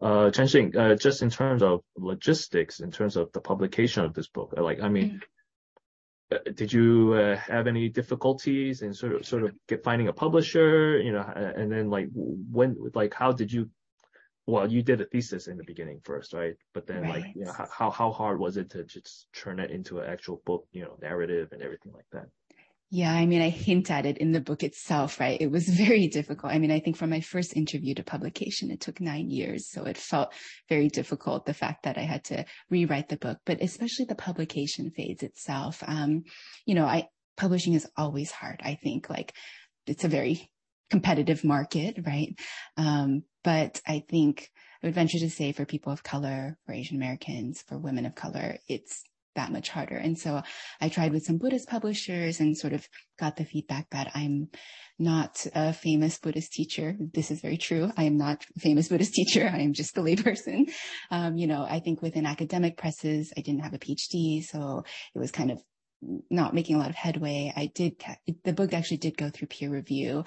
Uh, 0.02 0.30
Chen 0.30 0.76
uh, 0.76 0.94
just 0.96 1.22
in 1.22 1.30
terms 1.30 1.62
of 1.62 1.80
logistics, 1.96 2.80
in 2.80 2.90
terms 2.90 3.16
of 3.16 3.32
the 3.32 3.40
publication 3.40 4.04
of 4.04 4.12
this 4.12 4.28
book, 4.28 4.52
like, 4.56 4.80
I 4.80 4.88
mean, 4.88 5.04
mm-hmm 5.04 5.18
did 6.54 6.72
you 6.72 7.14
uh, 7.14 7.36
have 7.36 7.66
any 7.66 7.88
difficulties 7.88 8.82
in 8.82 8.92
sort 8.92 9.12
of 9.14 9.26
sort 9.26 9.42
of 9.44 9.52
get 9.68 9.82
finding 9.82 10.08
a 10.08 10.12
publisher 10.12 10.98
you 10.98 11.12
know 11.12 11.22
and 11.56 11.70
then 11.70 11.90
like 11.90 12.08
when 12.14 12.76
like 12.94 13.14
how 13.14 13.32
did 13.32 13.52
you 13.52 13.68
well 14.46 14.70
you 14.70 14.82
did 14.82 15.00
a 15.00 15.04
thesis 15.06 15.46
in 15.46 15.56
the 15.56 15.64
beginning 15.64 16.00
first 16.02 16.32
right 16.32 16.56
but 16.74 16.86
then 16.86 17.02
right. 17.02 17.22
like 17.22 17.34
you 17.34 17.44
know 17.44 17.52
how 17.52 17.90
how 17.90 18.10
hard 18.10 18.38
was 18.38 18.56
it 18.56 18.70
to 18.70 18.84
just 18.84 19.26
turn 19.32 19.60
it 19.60 19.70
into 19.70 20.00
an 20.00 20.08
actual 20.08 20.42
book 20.44 20.66
you 20.72 20.82
know 20.82 20.96
narrative 21.00 21.48
and 21.52 21.62
everything 21.62 21.92
like 21.92 22.06
that 22.12 22.26
yeah, 22.94 23.14
I 23.14 23.24
mean, 23.24 23.40
I 23.40 23.48
hint 23.48 23.90
at 23.90 24.04
it 24.04 24.18
in 24.18 24.32
the 24.32 24.40
book 24.42 24.62
itself, 24.62 25.18
right? 25.18 25.40
It 25.40 25.50
was 25.50 25.66
very 25.86 26.08
difficult. 26.08 26.52
I 26.52 26.58
mean, 26.58 26.70
I 26.70 26.78
think 26.78 26.98
from 26.98 27.08
my 27.08 27.22
first 27.22 27.56
interview 27.56 27.94
to 27.94 28.04
publication, 28.04 28.70
it 28.70 28.82
took 28.82 29.00
nine 29.00 29.30
years. 29.30 29.70
So 29.70 29.84
it 29.84 29.96
felt 29.96 30.34
very 30.68 30.88
difficult, 30.88 31.46
the 31.46 31.54
fact 31.54 31.84
that 31.84 31.96
I 31.96 32.02
had 32.02 32.22
to 32.24 32.44
rewrite 32.68 33.08
the 33.08 33.16
book, 33.16 33.38
but 33.46 33.62
especially 33.62 34.04
the 34.04 34.14
publication 34.14 34.90
phase 34.90 35.22
itself. 35.22 35.82
Um, 35.86 36.24
you 36.66 36.74
know, 36.74 36.84
I, 36.84 37.08
publishing 37.38 37.72
is 37.72 37.88
always 37.96 38.30
hard. 38.30 38.60
I 38.62 38.74
think 38.74 39.08
like 39.08 39.32
it's 39.86 40.04
a 40.04 40.08
very 40.08 40.50
competitive 40.90 41.44
market, 41.44 41.96
right? 42.06 42.38
Um, 42.76 43.22
but 43.42 43.80
I 43.86 44.04
think 44.06 44.50
I 44.82 44.88
would 44.88 44.94
venture 44.94 45.18
to 45.20 45.30
say 45.30 45.52
for 45.52 45.64
people 45.64 45.94
of 45.94 46.02
color, 46.02 46.58
for 46.66 46.74
Asian 46.74 46.98
Americans, 46.98 47.64
for 47.66 47.78
women 47.78 48.04
of 48.04 48.14
color, 48.14 48.58
it's 48.68 49.02
that 49.34 49.52
much 49.52 49.68
harder. 49.68 49.96
And 49.96 50.18
so 50.18 50.42
I 50.80 50.88
tried 50.88 51.12
with 51.12 51.24
some 51.24 51.38
Buddhist 51.38 51.68
publishers 51.68 52.40
and 52.40 52.56
sort 52.56 52.72
of 52.72 52.86
got 53.18 53.36
the 53.36 53.44
feedback 53.44 53.90
that 53.90 54.10
I'm 54.14 54.48
not 54.98 55.46
a 55.54 55.72
famous 55.72 56.18
Buddhist 56.18 56.52
teacher. 56.52 56.96
This 57.14 57.30
is 57.30 57.40
very 57.40 57.56
true. 57.56 57.90
I 57.96 58.04
am 58.04 58.16
not 58.16 58.44
a 58.56 58.60
famous 58.60 58.88
Buddhist 58.88 59.12
teacher. 59.14 59.50
I 59.52 59.60
am 59.60 59.72
just 59.72 59.96
a 59.96 60.00
layperson. 60.00 60.70
Um, 61.10 61.36
you 61.36 61.46
know, 61.46 61.66
I 61.68 61.80
think 61.80 62.02
within 62.02 62.26
academic 62.26 62.76
presses, 62.76 63.32
I 63.36 63.40
didn't 63.40 63.62
have 63.62 63.74
a 63.74 63.78
PhD. 63.78 64.44
So 64.44 64.84
it 65.14 65.18
was 65.18 65.30
kind 65.30 65.50
of 65.50 65.58
not 66.30 66.54
making 66.54 66.76
a 66.76 66.78
lot 66.78 66.90
of 66.90 66.96
headway. 66.96 67.52
I 67.54 67.66
did, 67.66 68.02
the 68.44 68.52
book 68.52 68.72
actually 68.72 68.96
did 68.98 69.16
go 69.16 69.30
through 69.30 69.48
peer 69.48 69.70
review 69.70 70.24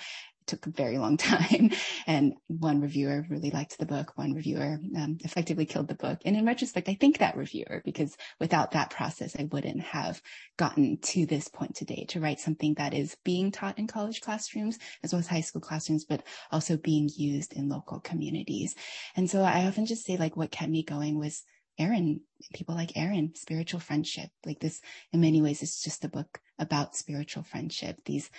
took 0.47 0.65
a 0.65 0.71
very 0.71 0.97
long 0.97 1.17
time. 1.31 1.71
And 2.07 2.33
one 2.47 2.81
reviewer 2.81 3.25
really 3.29 3.51
liked 3.51 3.77
the 3.77 3.85
book. 3.85 4.13
One 4.15 4.33
reviewer 4.33 4.79
um, 4.97 5.17
effectively 5.23 5.65
killed 5.65 5.87
the 5.87 5.95
book. 5.95 6.19
And 6.25 6.35
in 6.35 6.45
retrospect, 6.45 6.89
I 6.89 6.95
think 6.95 7.17
that 7.17 7.37
reviewer 7.37 7.81
because 7.83 8.15
without 8.39 8.71
that 8.71 8.89
process, 8.89 9.35
I 9.37 9.43
wouldn't 9.45 9.81
have 9.81 10.21
gotten 10.57 10.97
to 10.97 11.25
this 11.25 11.47
point 11.47 11.75
today 11.75 12.05
to 12.09 12.19
write 12.19 12.39
something 12.39 12.73
that 12.75 12.93
is 12.93 13.17
being 13.23 13.51
taught 13.51 13.77
in 13.77 13.87
college 13.87 14.21
classrooms 14.21 14.77
as 15.03 15.13
well 15.13 15.19
as 15.19 15.27
high 15.27 15.41
school 15.41 15.61
classrooms, 15.61 16.05
but 16.05 16.23
also 16.51 16.77
being 16.77 17.09
used 17.15 17.53
in 17.53 17.69
local 17.69 17.99
communities. 17.99 18.75
And 19.15 19.29
so 19.29 19.41
I 19.41 19.65
often 19.65 19.85
just 19.85 20.05
say 20.05 20.17
like 20.17 20.35
what 20.37 20.51
kept 20.51 20.71
me 20.71 20.83
going 20.83 21.19
was 21.19 21.43
Aaron, 21.77 22.21
people 22.53 22.75
like 22.75 22.95
Aaron, 22.95 23.33
spiritual 23.35 23.79
friendship. 23.79 24.29
Like 24.45 24.59
this, 24.59 24.81
in 25.11 25.19
many 25.19 25.41
ways, 25.41 25.61
it's 25.61 25.83
just 25.83 26.05
a 26.05 26.09
book 26.09 26.39
about 26.57 26.95
spiritual 26.95 27.43
friendship. 27.43 27.99
These 28.05 28.29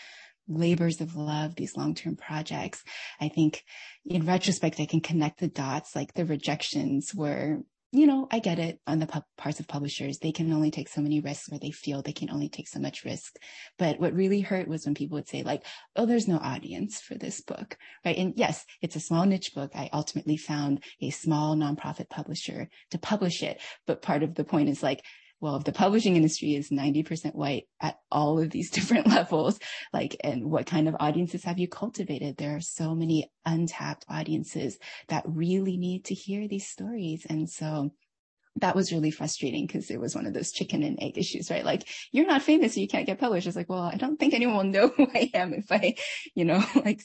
labors 0.49 1.01
of 1.01 1.17
love, 1.17 1.55
these 1.57 1.77
long-term 1.77 2.17
projects. 2.17 2.83
I 3.21 3.29
think 3.29 3.65
in 4.05 4.27
retrospect, 4.27 4.81
I 4.81 4.87
can 4.87 5.01
connect 5.01 5.41
the 5.41 5.49
dots, 5.49 5.97
like 5.97 6.15
the 6.15 6.25
rejections 6.25 7.15
were, 7.15 7.59
you 7.93 8.07
know, 8.07 8.27
I 8.31 8.41
get 8.41 8.59
it 8.59 8.81
on 8.87 8.99
the 8.99 9.07
pu- 9.07 9.23
parts 9.37 9.61
of 9.61 9.69
publishers. 9.69 10.19
They 10.19 10.33
can 10.33 10.53
only 10.53 10.71
take 10.71 10.89
so 10.89 11.01
many 11.01 11.21
risks 11.21 11.49
or 11.51 11.59
they 11.59 11.71
feel 11.71 12.03
they 12.03 12.13
can 12.13 12.31
only 12.31 12.49
take 12.49 12.69
so 12.69 12.79
much 12.79 13.05
risk. 13.05 13.37
But 13.79 13.99
what 14.01 14.13
really 14.13 14.41
hurt 14.41 14.69
was 14.69 14.85
when 14.85 14.95
people 14.95 15.17
would 15.17 15.29
say 15.29 15.43
like, 15.43 15.65
Oh, 15.95 16.07
there's 16.07 16.29
no 16.29 16.39
audience 16.39 17.01
for 17.01 17.15
this 17.15 17.41
book. 17.41 17.77
Right. 18.05 18.17
And 18.17 18.35
yes, 18.37 18.65
it's 18.83 18.97
a 18.97 19.01
small 19.01 19.25
niche 19.25 19.55
book. 19.55 19.71
I 19.75 19.89
ultimately 19.93 20.37
found 20.37 20.83
a 21.01 21.11
small 21.11 21.57
nonprofit 21.57 22.11
publisher 22.11 22.69
to 22.91 22.99
publish 22.99 23.43
it. 23.43 23.61
But 23.87 24.03
part 24.03 24.23
of 24.23 24.35
the 24.35 24.45
point 24.45 24.69
is 24.69 24.83
like, 24.83 25.03
well, 25.41 25.57
if 25.57 25.65
the 25.65 25.73
publishing 25.73 26.17
industry 26.17 26.55
is 26.55 26.71
90% 26.71 27.35
white 27.35 27.65
at 27.81 27.99
all 28.11 28.39
of 28.39 28.51
these 28.51 28.71
different 28.77 29.07
levels, 29.07 29.59
like, 29.93 30.17
and 30.25 30.51
what 30.51 30.67
kind 30.67 30.89
of 30.89 30.97
audiences 30.99 31.45
have 31.45 31.59
you 31.59 31.69
cultivated? 31.69 32.37
There 32.37 32.57
are 32.57 32.61
so 32.61 32.95
many 32.95 33.31
untapped 33.45 34.07
audiences 34.09 34.79
that 35.09 35.25
really 35.27 35.77
need 35.77 36.07
to 36.07 36.15
hear 36.15 36.49
these 36.49 36.67
stories. 36.67 37.27
And 37.29 37.49
so 37.51 37.93
that 38.57 38.75
was 38.75 38.93
really 38.93 39.11
frustrating 39.11 39.67
because 39.67 39.91
it 39.91 40.01
was 40.01 40.15
one 40.15 40.27
of 40.27 40.33
those 40.33 40.53
chicken 40.53 40.83
and 40.83 40.99
egg 41.03 41.19
issues, 41.19 41.51
right? 41.51 41.65
Like, 41.65 41.87
you're 42.13 42.27
not 42.27 42.43
famous, 42.43 42.75
so 42.75 42.81
you 42.81 42.89
can't 42.89 43.07
get 43.07 43.21
published. 43.21 43.47
It's 43.47 43.57
like, 43.57 43.69
well, 43.69 43.83
I 43.83 43.97
don't 43.97 44.19
think 44.19 44.33
anyone 44.33 44.57
will 44.57 44.65
know 44.65 44.89
who 44.97 45.07
I 45.15 45.31
am 45.35 45.53
if 45.53 45.71
I, 45.71 45.97
you 46.35 46.45
know, 46.45 46.65
like, 46.85 47.03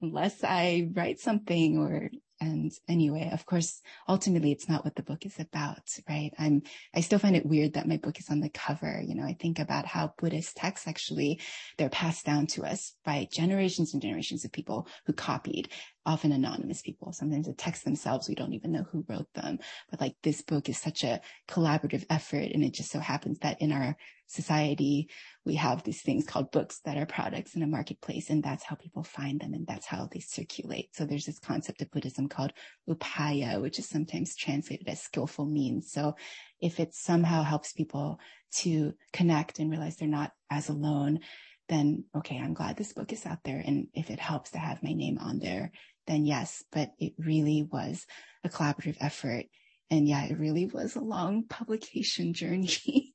unless 0.00 0.42
I 0.42 0.88
write 0.94 1.20
something 1.20 1.78
or 1.78 2.10
and 2.40 2.72
anyway, 2.88 3.30
of 3.32 3.44
course, 3.46 3.80
ultimately 4.08 4.52
it's 4.52 4.68
not 4.68 4.84
what 4.84 4.94
the 4.94 5.02
book 5.02 5.26
is 5.26 5.38
about, 5.40 5.82
right? 6.08 6.30
I'm, 6.38 6.62
I 6.94 7.00
still 7.00 7.18
find 7.18 7.34
it 7.34 7.46
weird 7.46 7.74
that 7.74 7.88
my 7.88 7.96
book 7.96 8.20
is 8.20 8.30
on 8.30 8.40
the 8.40 8.48
cover. 8.48 9.02
You 9.04 9.14
know, 9.14 9.24
I 9.24 9.36
think 9.38 9.58
about 9.58 9.86
how 9.86 10.14
Buddhist 10.18 10.56
texts 10.56 10.86
actually, 10.86 11.40
they're 11.76 11.88
passed 11.88 12.24
down 12.24 12.46
to 12.48 12.64
us 12.64 12.94
by 13.04 13.28
generations 13.30 13.92
and 13.92 14.02
generations 14.02 14.44
of 14.44 14.52
people 14.52 14.86
who 15.06 15.12
copied 15.12 15.70
often 16.08 16.32
anonymous 16.32 16.80
people. 16.80 17.12
Sometimes 17.12 17.46
the 17.46 17.52
texts 17.52 17.84
themselves, 17.84 18.28
we 18.28 18.34
don't 18.34 18.54
even 18.54 18.72
know 18.72 18.86
who 18.90 19.04
wrote 19.08 19.28
them. 19.34 19.58
But 19.90 20.00
like 20.00 20.14
this 20.22 20.40
book 20.40 20.70
is 20.70 20.78
such 20.78 21.04
a 21.04 21.20
collaborative 21.46 22.06
effort. 22.08 22.50
And 22.54 22.64
it 22.64 22.72
just 22.72 22.90
so 22.90 22.98
happens 22.98 23.38
that 23.40 23.60
in 23.60 23.72
our 23.72 23.94
society, 24.26 25.10
we 25.44 25.56
have 25.56 25.82
these 25.82 26.00
things 26.00 26.24
called 26.24 26.50
books 26.50 26.80
that 26.86 26.96
are 26.96 27.04
products 27.04 27.54
in 27.54 27.62
a 27.62 27.66
marketplace. 27.66 28.30
And 28.30 28.42
that's 28.42 28.64
how 28.64 28.74
people 28.74 29.02
find 29.02 29.38
them. 29.38 29.52
And 29.52 29.66
that's 29.66 29.84
how 29.84 30.08
they 30.10 30.20
circulate. 30.20 30.96
So 30.96 31.04
there's 31.04 31.26
this 31.26 31.38
concept 31.38 31.82
of 31.82 31.90
Buddhism 31.90 32.26
called 32.26 32.54
upaya, 32.88 33.60
which 33.60 33.78
is 33.78 33.86
sometimes 33.86 34.34
translated 34.34 34.88
as 34.88 35.02
skillful 35.02 35.44
means. 35.44 35.92
So 35.92 36.14
if 36.58 36.80
it 36.80 36.94
somehow 36.94 37.42
helps 37.42 37.74
people 37.74 38.18
to 38.60 38.94
connect 39.12 39.58
and 39.58 39.70
realize 39.70 39.96
they're 39.96 40.08
not 40.08 40.32
as 40.50 40.70
alone, 40.70 41.20
then 41.68 42.04
okay, 42.16 42.38
I'm 42.38 42.54
glad 42.54 42.76
this 42.76 42.94
book 42.94 43.12
is 43.12 43.26
out 43.26 43.44
there. 43.44 43.62
And 43.64 43.88
if 43.92 44.10
it 44.10 44.18
helps 44.18 44.50
to 44.52 44.58
have 44.58 44.82
my 44.82 44.92
name 44.92 45.18
on 45.18 45.38
there, 45.38 45.70
then 46.08 46.26
yes, 46.26 46.64
but 46.72 46.92
it 46.98 47.12
really 47.18 47.62
was 47.62 48.06
a 48.42 48.48
collaborative 48.48 48.96
effort. 49.00 49.44
And 49.90 50.08
yeah, 50.08 50.24
it 50.24 50.38
really 50.38 50.66
was 50.66 50.96
a 50.96 51.00
long 51.00 51.44
publication 51.48 52.34
journey. 52.34 53.14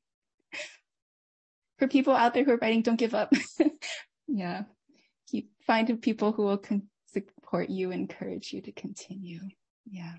For 1.79 1.87
people 1.87 2.15
out 2.15 2.33
there 2.33 2.43
who 2.43 2.51
are 2.51 2.57
writing, 2.57 2.83
don't 2.83 2.95
give 2.95 3.15
up. 3.15 3.33
yeah. 4.27 4.63
Keep 5.29 5.49
finding 5.65 5.97
people 5.97 6.31
who 6.31 6.43
will 6.43 6.59
con- 6.59 6.87
support 7.07 7.69
you, 7.69 7.91
encourage 7.91 8.53
you 8.53 8.61
to 8.61 8.71
continue. 8.71 9.41
Yeah. 9.89 10.13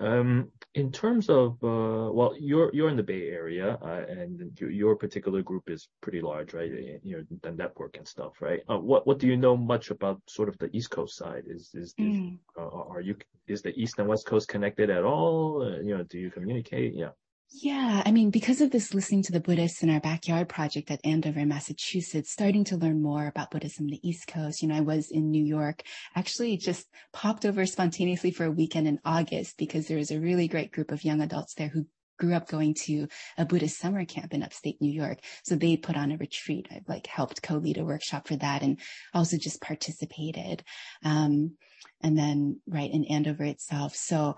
Um, 0.00 0.50
in 0.74 0.90
terms 0.90 1.28
of, 1.28 1.52
uh, 1.62 2.10
well, 2.10 2.34
you're 2.38 2.70
you're 2.72 2.88
in 2.88 2.96
the 2.96 3.02
Bay 3.02 3.28
Area, 3.28 3.78
uh, 3.82 4.04
and 4.08 4.58
your, 4.58 4.70
your 4.70 4.96
particular 4.96 5.42
group 5.42 5.68
is 5.68 5.88
pretty 6.00 6.22
large, 6.22 6.54
right? 6.54 6.70
You 7.02 7.18
know, 7.18 7.24
the 7.42 7.52
network 7.52 7.98
and 7.98 8.08
stuff, 8.08 8.40
right? 8.40 8.60
Uh, 8.70 8.78
what 8.78 9.06
what 9.06 9.18
do 9.18 9.26
you 9.26 9.36
know 9.36 9.56
much 9.56 9.90
about 9.90 10.22
sort 10.26 10.48
of 10.48 10.56
the 10.58 10.74
East 10.74 10.90
Coast 10.90 11.16
side? 11.16 11.44
Is 11.46 11.70
is, 11.74 11.94
mm. 12.00 12.34
is 12.34 12.38
uh, 12.58 12.68
are 12.68 13.02
you 13.02 13.16
is 13.46 13.60
the 13.60 13.78
East 13.78 13.98
and 13.98 14.08
West 14.08 14.26
Coast 14.26 14.48
connected 14.48 14.88
at 14.88 15.04
all? 15.04 15.62
Uh, 15.62 15.80
you 15.80 15.96
know, 15.96 16.04
do 16.04 16.18
you 16.18 16.30
communicate? 16.30 16.94
Yeah. 16.94 17.10
Yeah, 17.54 18.02
I 18.06 18.12
mean, 18.12 18.30
because 18.30 18.62
of 18.62 18.70
this 18.70 18.94
listening 18.94 19.22
to 19.24 19.32
the 19.32 19.40
Buddhists 19.40 19.82
in 19.82 19.90
our 19.90 20.00
backyard 20.00 20.48
project 20.48 20.90
at 20.90 21.04
Andover, 21.04 21.44
Massachusetts, 21.44 22.32
starting 22.32 22.64
to 22.64 22.78
learn 22.78 23.02
more 23.02 23.26
about 23.26 23.50
Buddhism 23.50 23.88
the 23.88 24.00
East 24.08 24.26
Coast. 24.26 24.62
You 24.62 24.68
know, 24.68 24.76
I 24.76 24.80
was 24.80 25.10
in 25.10 25.30
New 25.30 25.44
York, 25.44 25.82
actually 26.16 26.56
just 26.56 26.86
popped 27.12 27.44
over 27.44 27.66
spontaneously 27.66 28.30
for 28.30 28.44
a 28.46 28.50
weekend 28.50 28.88
in 28.88 29.00
August 29.04 29.58
because 29.58 29.86
there 29.86 29.98
was 29.98 30.10
a 30.10 30.18
really 30.18 30.48
great 30.48 30.72
group 30.72 30.90
of 30.90 31.04
young 31.04 31.20
adults 31.20 31.52
there 31.54 31.68
who 31.68 31.86
grew 32.18 32.34
up 32.34 32.48
going 32.48 32.72
to 32.74 33.06
a 33.36 33.44
Buddhist 33.44 33.78
summer 33.78 34.04
camp 34.06 34.32
in 34.32 34.42
upstate 34.42 34.80
New 34.80 34.92
York. 34.92 35.18
So 35.44 35.54
they 35.54 35.76
put 35.76 35.96
on 35.96 36.10
a 36.10 36.16
retreat. 36.16 36.68
I've 36.70 36.88
like 36.88 37.06
helped 37.06 37.42
co-lead 37.42 37.76
a 37.76 37.84
workshop 37.84 38.28
for 38.28 38.36
that 38.36 38.62
and 38.62 38.80
also 39.12 39.36
just 39.36 39.60
participated. 39.60 40.64
Um, 41.04 41.56
and 42.02 42.16
then 42.16 42.60
right 42.66 42.90
in 42.90 43.04
Andover 43.04 43.44
itself. 43.44 43.94
So 43.94 44.36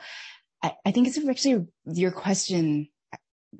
I, 0.62 0.72
I 0.84 0.90
think 0.90 1.06
it's 1.06 1.18
actually 1.28 1.66
your 1.86 2.10
question 2.10 2.88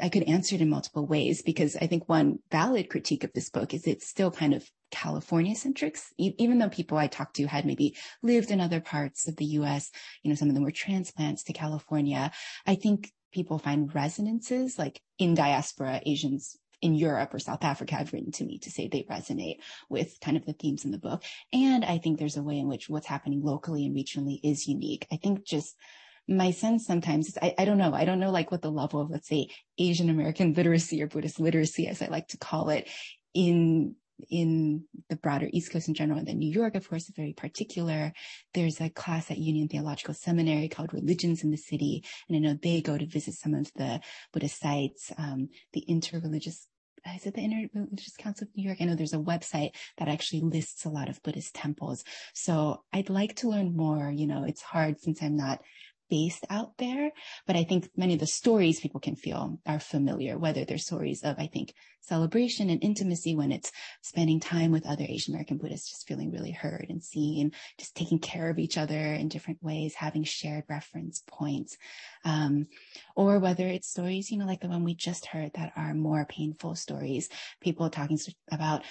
I 0.01 0.09
could 0.09 0.25
answer 0.25 0.55
it 0.55 0.61
in 0.61 0.69
multiple 0.71 1.07
ways 1.07 1.43
because 1.43 1.77
I 1.77 1.87
think 1.87 2.09
one 2.09 2.39
valid 2.51 2.89
critique 2.91 3.25
of 3.25 3.33
this 3.33 3.51
book 3.51 3.75
is 3.75 3.87
it's 3.87 4.09
still 4.09 4.31
kind 4.31 4.55
of 4.55 4.69
California 4.91 5.55
centric, 5.55 5.99
even 6.19 6.59
though 6.59 6.69
people 6.69 6.99
I 6.99 7.09
talked 7.09 7.37
to 7.37 7.47
had 7.47 7.67
maybe 7.67 7.97
lived 8.23 8.51
in 8.51 8.61
other 8.61 8.81
parts 8.81 9.27
of 9.27 9.37
the 9.37 9.45
US, 9.45 9.91
you 10.23 10.29
know, 10.29 10.37
some 10.37 10.49
of 10.49 10.55
them 10.55 10.65
were 10.65 10.71
transplants 10.71 11.43
to 11.45 11.53
California. 11.53 12.31
I 12.67 12.77
think 12.77 13.13
people 13.33 13.59
find 13.59 13.93
resonances 13.95 14.79
like 14.79 15.01
in 15.19 15.35
diaspora 15.35 16.01
Asians 16.07 16.57
in 16.81 16.95
Europe 16.95 17.33
or 17.33 17.39
South 17.39 17.65
Africa 17.65 17.95
have 17.95 18.13
written 18.13 18.31
to 18.33 18.45
me 18.45 18.59
to 18.59 18.71
say 18.71 18.87
they 18.87 19.05
resonate 19.05 19.57
with 19.89 20.19
kind 20.21 20.37
of 20.37 20.45
the 20.45 20.53
themes 20.53 20.85
in 20.85 20.91
the 20.91 20.99
book. 20.99 21.25
And 21.53 21.85
I 21.85 21.99
think 21.99 22.19
there's 22.19 22.37
a 22.37 22.43
way 22.43 22.59
in 22.59 22.69
which 22.69 22.89
what's 22.89 23.07
happening 23.07 23.43
locally 23.43 23.87
and 23.87 23.97
regionally 23.97 24.39
is 24.43 24.69
unique. 24.69 25.07
I 25.11 25.17
think 25.17 25.45
just 25.45 25.77
my 26.29 26.51
sense 26.51 26.87
sometimes 26.87 27.29
is, 27.29 27.39
I, 27.41 27.55
I 27.59 27.65
don't 27.65 27.79
know. 27.79 27.93
I 27.95 28.05
don't 28.05 28.21
know 28.21 28.31
like 28.31 28.51
what 28.51 28.63
the 28.63 28.71
level 28.71 29.01
of, 29.01 29.11
let's 29.11 29.29
say, 29.29 29.49
Asian 29.79 30.09
American 30.09 30.55
literacy 30.55 31.03
or 31.03 31.07
Buddhist 31.07 31.41
literacy, 31.41 31.87
as 31.87 32.01
I 32.01 32.07
like 32.07 32.29
to 32.29 32.39
call 32.39 32.71
it, 32.71 32.89
in 33.35 33.97
in 34.31 34.85
the 35.09 35.17
broader 35.17 35.49
East 35.53 35.73
Coast 35.73 35.89
in 35.89 35.95
general, 35.95 36.19
and 36.19 36.29
then 36.29 36.39
New 36.39 36.51
York, 36.51 36.77
of 36.77 36.89
course, 36.89 37.09
is 37.09 37.17
very 37.17 37.33
particular. 37.33 38.13
There's 38.55 38.81
a 38.81 38.89
class 38.89 39.29
at 39.31 39.39
Union 39.39 39.67
Theological 39.69 40.15
Seminary 40.15 40.69
called 40.69 40.95
Religions 40.95 41.43
in 41.43 41.51
the 41.51 41.57
City, 41.57 42.05
and 42.29 42.37
I 42.37 42.41
know 42.41 42.55
they 42.55 42.81
go 42.81 42.97
to 42.97 43.07
visit 43.07 43.35
some 43.35 43.55
of 43.55 43.73
the 43.75 44.01
Buddhist 44.33 44.61
sites, 44.61 45.13
um, 45.19 45.49
the 45.73 45.85
interreligious 45.91 46.67
is 47.17 47.27
it 47.27 47.35
the 47.35 47.43
Interreligious 47.43 48.17
Council 48.17 48.47
of 48.47 48.57
New 48.57 48.65
York? 48.65 48.79
I 48.81 48.85
know 48.85 48.95
there's 48.95 49.13
a 49.13 49.19
website 49.19 49.73
that 49.99 50.09
actually 50.09 50.41
lists 50.41 50.85
a 50.85 50.89
lot 50.89 51.11
of 51.11 51.23
Buddhist 51.23 51.55
temples. 51.55 52.03
So 52.33 52.83
I'd 52.93 53.11
like 53.11 53.37
to 53.37 53.51
learn 53.51 53.77
more. 53.77 54.11
You 54.11 54.27
know, 54.27 54.45
it's 54.45 54.63
hard 54.63 54.99
since 55.01 55.23
I'm 55.23 55.37
not 55.37 55.61
based 56.09 56.45
out 56.51 56.77
there. 56.79 57.11
But 57.47 57.57
I 57.57 57.65
think 57.65 57.89
many 57.97 58.15
of 58.15 58.21
the 58.21 58.27
stories 58.27 58.81
people 58.81 59.01
can 59.01 59.17
feel 59.17 59.59
are 59.67 59.81
familiar, 59.81 60.39
whether 60.39 60.65
they're 60.65 60.79
stories 60.79 61.23
of, 61.23 61.39
I 61.39 61.47
think, 61.47 61.75
celebration 62.01 62.71
and 62.71 62.83
intimacy 62.83 63.35
when 63.35 63.51
it's 63.51 63.73
spending 64.03 64.41
time 64.41 64.71
with 64.71 64.87
other 64.87 65.05
Asian 65.09 65.35
American 65.35 65.59
Buddhists, 65.59 65.91
just 65.91 66.07
feeling 66.07 66.31
really 66.31 66.53
heard 66.53 66.87
and 66.89 67.03
seen, 67.03 67.53
just 67.79 67.95
taking 67.95 68.19
care 68.19 68.51
of 68.51 68.59
each 68.59 68.77
other 68.77 69.15
in 69.15 69.29
different 69.29 69.63
ways, 69.63 69.95
having 69.95 70.25
shared 70.25 70.65
reference 70.69 71.23
points. 71.27 71.77
Um, 72.25 72.67
or 73.17 73.39
whether 73.39 73.67
it's 73.67 73.89
stories, 73.89 74.31
you 74.31 74.39
know, 74.39 74.47
like 74.47 74.61
the 74.61 74.69
one 74.69 74.85
we 74.85 74.95
just 74.95 75.27
heard 75.27 75.53
that 75.55 75.73
are 75.77 75.95
more 75.95 76.27
painful 76.27 76.75
stories, 76.75 77.29
people 77.61 77.89
talking 77.91 78.19
about 78.51 78.83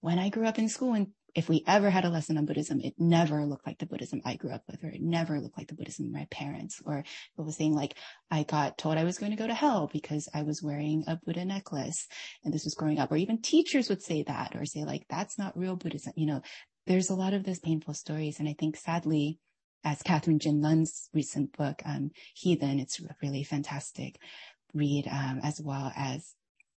when 0.00 0.18
I 0.18 0.30
grew 0.30 0.46
up 0.46 0.58
in 0.58 0.68
school 0.68 0.94
and 0.94 1.08
if 1.34 1.48
we 1.48 1.64
ever 1.66 1.88
had 1.88 2.04
a 2.04 2.10
lesson 2.10 2.36
on 2.36 2.44
Buddhism, 2.44 2.80
it 2.80 2.94
never 2.98 3.44
looked 3.44 3.66
like 3.66 3.78
the 3.78 3.86
Buddhism 3.86 4.20
I 4.24 4.36
grew 4.36 4.50
up 4.52 4.62
with, 4.70 4.84
or 4.84 4.88
it 4.88 5.00
never 5.00 5.40
looked 5.40 5.56
like 5.56 5.68
the 5.68 5.74
Buddhism 5.74 6.12
my 6.12 6.26
parents, 6.30 6.82
or 6.84 6.98
it 6.98 7.06
was 7.36 7.56
saying 7.56 7.74
like, 7.74 7.96
I 8.30 8.42
got 8.42 8.76
told 8.76 8.98
I 8.98 9.04
was 9.04 9.18
going 9.18 9.32
to 9.32 9.38
go 9.38 9.46
to 9.46 9.54
hell 9.54 9.88
because 9.92 10.28
I 10.34 10.42
was 10.42 10.62
wearing 10.62 11.04
a 11.06 11.18
Buddha 11.24 11.44
necklace 11.44 12.06
and 12.44 12.52
this 12.52 12.64
was 12.64 12.74
growing 12.74 12.98
up, 12.98 13.10
or 13.10 13.16
even 13.16 13.40
teachers 13.40 13.88
would 13.88 14.02
say 14.02 14.22
that, 14.24 14.54
or 14.54 14.66
say 14.66 14.84
like, 14.84 15.06
that's 15.08 15.38
not 15.38 15.58
real 15.58 15.76
Buddhism. 15.76 16.12
You 16.16 16.26
know, 16.26 16.42
there's 16.86 17.10
a 17.10 17.14
lot 17.14 17.32
of 17.32 17.44
those 17.44 17.60
painful 17.60 17.94
stories. 17.94 18.38
And 18.38 18.48
I 18.48 18.54
think 18.58 18.76
sadly, 18.76 19.38
as 19.84 20.02
Kathryn 20.02 20.38
Gin 20.38 20.60
Lum's 20.60 21.08
recent 21.12 21.56
book, 21.56 21.82
um, 21.84 22.10
Heathen, 22.34 22.78
it's 22.78 23.00
a 23.00 23.16
really 23.22 23.42
fantastic 23.42 24.18
read, 24.74 25.06
um, 25.08 25.40
as 25.42 25.60
well 25.60 25.92
as 25.96 26.34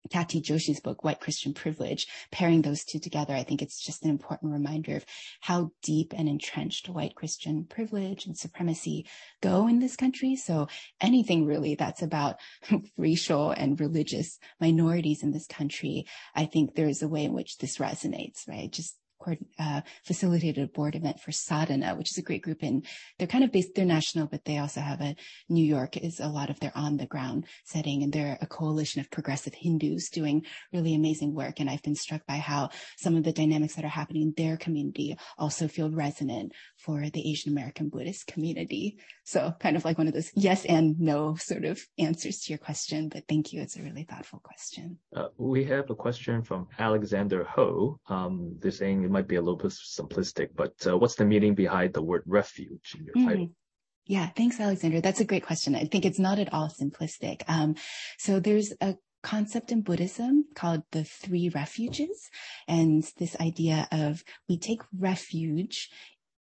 Khyati 0.10 0.42
Joshi's 0.42 0.80
book, 0.80 1.04
White 1.04 1.20
Christian 1.20 1.54
Privilege, 1.54 2.08
pairing 2.32 2.62
those 2.62 2.84
two 2.84 3.00
together, 3.00 3.34
I 3.34 3.44
think 3.44 3.62
it's 3.62 3.82
just 3.82 4.04
an 4.04 4.10
important 4.10 4.54
reminder 4.54 4.96
of 4.96 5.06
how 5.42 5.72
deep 5.82 6.14
and 6.16 6.30
entrenched 6.30 6.90
white 6.90 7.16
Christian 7.16 7.66
privilege 7.66 8.26
and 8.26 8.38
supremacy 8.38 9.06
go 9.42 9.68
in 9.68 9.80
this 9.80 9.96
country. 9.96 10.36
So 10.36 10.68
anything 11.02 11.46
really 11.46 11.76
that's 11.76 12.02
about 12.02 12.38
racial 12.98 13.52
and 13.52 13.80
religious 13.80 14.40
minorities 14.60 15.24
in 15.24 15.32
this 15.32 15.48
country, 15.48 16.06
I 16.34 16.46
think 16.46 16.76
there 16.76 16.88
is 16.88 17.02
a 17.02 17.08
way 17.08 17.24
in 17.24 17.34
which 17.34 17.58
this 17.58 17.78
resonates, 17.78 18.48
right? 18.48 18.72
Just 18.72 18.98
uh, 19.60 19.82
facilitated 20.04 20.64
a 20.64 20.68
board 20.68 20.96
event 20.96 21.20
for 21.20 21.32
Sadhana, 21.32 21.96
which 21.96 22.12
is 22.12 22.18
a 22.18 22.22
great 22.22 22.42
group 22.42 22.62
and 22.62 22.86
they're 23.18 23.28
kind 23.28 23.44
of 23.44 23.52
based, 23.52 23.76
they're 23.76 23.86
national, 23.86 24.28
but 24.28 24.46
they 24.46 24.58
also 24.58 24.82
have 24.82 25.02
a 25.02 25.16
New 25.50 25.64
York 25.64 25.98
is 25.98 26.20
a 26.20 26.28
lot 26.28 26.50
of 26.50 26.60
their 26.60 26.72
on 26.76 26.98
the 26.98 27.06
ground 27.06 27.46
setting 27.64 28.04
and 28.04 28.12
they're 28.12 28.38
a 28.42 28.48
coalition 28.48 29.02
of 29.02 29.12
progressive 29.12 29.54
Hindus 29.54 30.10
doing 30.10 30.46
really 30.74 30.96
amazing 30.96 31.34
work. 31.34 31.60
And 31.60 31.70
I've 31.70 31.84
been 31.84 31.96
struck 31.96 32.26
by 32.26 32.38
how 32.38 32.70
some 32.98 33.16
of 33.16 33.24
the 33.24 33.32
dynamics 33.32 33.76
that 33.76 33.86
are 33.86 33.90
happening 33.90 34.24
in 34.24 34.34
their 34.38 34.58
community 34.58 35.18
also 35.38 35.68
feel 35.68 35.90
resonant 35.90 36.54
for 36.78 37.10
the 37.10 37.30
Asian 37.30 37.52
American 37.52 37.90
Buddhist 37.90 38.28
community. 38.28 38.98
So 39.24 39.54
kind 39.60 39.76
of 39.76 39.86
like 39.86 39.98
one 39.98 40.08
of 40.08 40.14
those 40.14 40.32
yes 40.36 40.66
and 40.66 41.00
no 41.00 41.36
sort 41.36 41.66
of 41.66 41.80
answers 41.98 42.40
to 42.42 42.52
your 42.52 42.60
question, 42.60 43.10
but 43.10 43.24
thank 43.28 43.54
you. 43.54 43.62
It's 43.62 43.78
a 43.78 43.84
really 43.84 44.04
thoughtful 44.04 44.40
question. 44.40 44.98
Uh, 45.16 45.28
we 45.38 45.64
have 45.66 45.90
a 45.90 45.96
question 45.96 46.42
from 46.42 46.68
Alexander 46.78 47.44
Ho. 47.44 48.00
Um, 48.08 48.56
they're 48.60 48.72
saying 48.72 49.10
might 49.16 49.30
be 49.30 49.38
a 49.38 49.42
little 49.42 49.64
bit 49.66 49.72
simplistic, 49.72 50.50
but 50.54 50.74
uh, 50.86 50.98
what's 50.98 51.16
the 51.16 51.24
meaning 51.24 51.56
behind 51.56 51.94
the 51.94 52.02
word 52.02 52.24
refuge 52.26 52.96
in 52.98 53.06
your 53.06 53.16
mm. 53.16 53.28
title? 53.28 53.50
Yeah, 54.08 54.28
thanks, 54.28 54.60
Alexander. 54.60 55.00
That's 55.00 55.22
a 55.22 55.26
great 55.32 55.46
question. 55.46 55.74
I 55.74 55.86
think 55.86 56.06
it's 56.06 56.20
not 56.20 56.38
at 56.38 56.54
all 56.54 56.70
simplistic. 56.70 57.42
Um, 57.48 57.76
so 58.20 58.40
there's 58.40 58.74
a 58.82 58.96
concept 59.24 59.72
in 59.72 59.82
Buddhism 59.82 60.46
called 60.54 60.84
the 60.92 61.06
three 61.06 61.48
refuges 61.50 62.30
and 62.68 63.04
this 63.18 63.36
idea 63.40 63.88
of 63.92 64.22
we 64.50 64.60
take 64.60 64.82
refuge. 65.00 65.90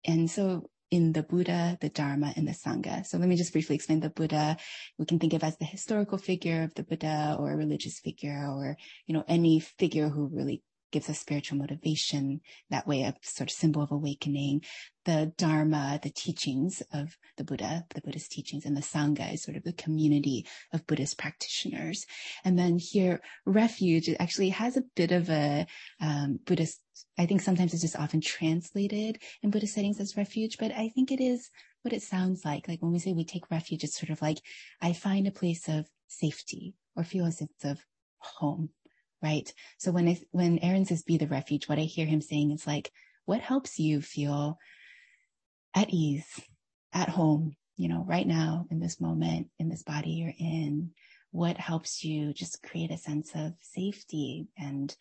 And 0.03 0.30
so 0.30 0.69
in 0.89 1.13
the 1.13 1.24
Buddha, 1.24 1.78
the 1.80 1.89
Dharma, 1.89 2.34
and 2.36 2.47
the 2.47 2.51
Sangha. 2.63 3.05
So 3.05 3.17
let 3.17 3.30
me 3.30 3.36
just 3.36 3.53
briefly 3.53 3.76
explain 3.76 3.99
the 3.99 4.09
Buddha. 4.09 4.57
We 4.97 5.05
can 5.05 5.19
think 5.19 5.34
of 5.34 5.43
as 5.43 5.57
the 5.57 5.65
historical 5.65 6.17
figure 6.17 6.63
of 6.63 6.74
the 6.74 6.84
Buddha 6.84 7.38
or 7.39 7.51
a 7.51 7.55
religious 7.55 7.99
figure 7.99 8.45
or, 8.47 8.78
you 9.07 9.13
know, 9.13 9.24
any 9.28 9.59
figure 9.59 10.09
who 10.09 10.28
really 10.28 10.61
gives 10.93 11.09
us 11.09 11.19
spiritual 11.19 11.57
motivation, 11.57 12.39
that 12.69 12.88
way 12.88 13.01
a 13.01 13.15
sort 13.23 13.49
of 13.49 13.55
symbol 13.55 13.81
of 13.81 13.91
awakening. 13.91 14.61
The 15.05 15.34
Dharma, 15.38 15.99
the 16.01 16.11
teachings 16.11 16.81
of 16.93 17.18
the 17.35 17.43
Buddha, 17.43 17.84
the 17.93 18.01
Buddhist 18.01 18.31
teachings, 18.31 18.63
and 18.63 18.77
the 18.77 18.81
Sangha 18.81 19.34
is 19.34 19.43
sort 19.43 19.57
of 19.57 19.63
the 19.63 19.73
community 19.73 20.45
of 20.72 20.88
Buddhist 20.88 21.18
practitioners. 21.18 22.05
And 22.45 22.57
then 22.57 22.77
here, 22.77 23.22
refuge, 23.45 24.07
actually 24.19 24.49
has 24.49 24.77
a 24.77 24.84
bit 24.95 25.11
of 25.11 25.30
a 25.30 25.65
um, 25.99 26.39
Buddhist, 26.45 26.80
I 27.18 27.26
think 27.26 27.41
sometimes 27.41 27.73
it's 27.73 27.81
just 27.81 27.99
often 27.99 28.22
translated 28.22 29.18
in 29.41 29.49
Buddhist 29.49 29.73
settings 29.73 29.99
as 29.99 30.15
refuge, 30.15 30.57
but 30.57 30.72
I 30.72 30.89
think 30.89 31.11
it 31.11 31.22
is 31.22 31.49
what 31.81 31.93
it 31.93 32.03
sounds 32.03 32.45
like. 32.45 32.68
Like 32.68 32.81
when 32.81 32.93
we 32.93 32.99
say 32.99 33.11
we 33.11 33.26
take 33.26 33.51
refuge, 33.51 33.84
it's 33.84 33.99
sort 33.99 34.11
of 34.11 34.22
like 34.22 34.38
I 34.80 34.93
find 34.93 35.27
a 35.27 35.31
place 35.31 35.68
of 35.68 35.88
safety 36.07 36.76
or 36.95 37.03
feel 37.03 37.26
a 37.26 37.31
sense 37.31 37.65
of 37.65 37.80
home 38.19 38.69
right? 39.23 39.51
So 39.77 39.91
when 39.91 40.07
I, 40.09 40.19
when 40.31 40.59
Aaron 40.59 40.85
says 40.85 41.01
be 41.01 41.17
the 41.17 41.27
refuge, 41.27 41.67
what 41.67 41.79
I 41.79 41.83
hear 41.83 42.05
him 42.05 42.21
saying 42.21 42.51
is 42.51 42.67
like, 42.67 42.91
what 43.25 43.39
helps 43.39 43.79
you 43.79 44.01
feel 44.01 44.59
at 45.73 45.89
ease, 45.89 46.27
at 46.91 47.09
home, 47.09 47.55
you 47.77 47.87
know, 47.87 48.03
right 48.05 48.27
now 48.27 48.65
in 48.69 48.79
this 48.79 48.99
moment, 48.99 49.47
in 49.57 49.69
this 49.69 49.83
body 49.83 50.11
you're 50.11 50.33
in? 50.37 50.91
What 51.31 51.57
helps 51.57 52.03
you 52.03 52.33
just 52.33 52.61
create 52.61 52.91
a 52.91 52.97
sense 52.97 53.31
of 53.33 53.53
safety 53.61 54.49
and 54.57 54.95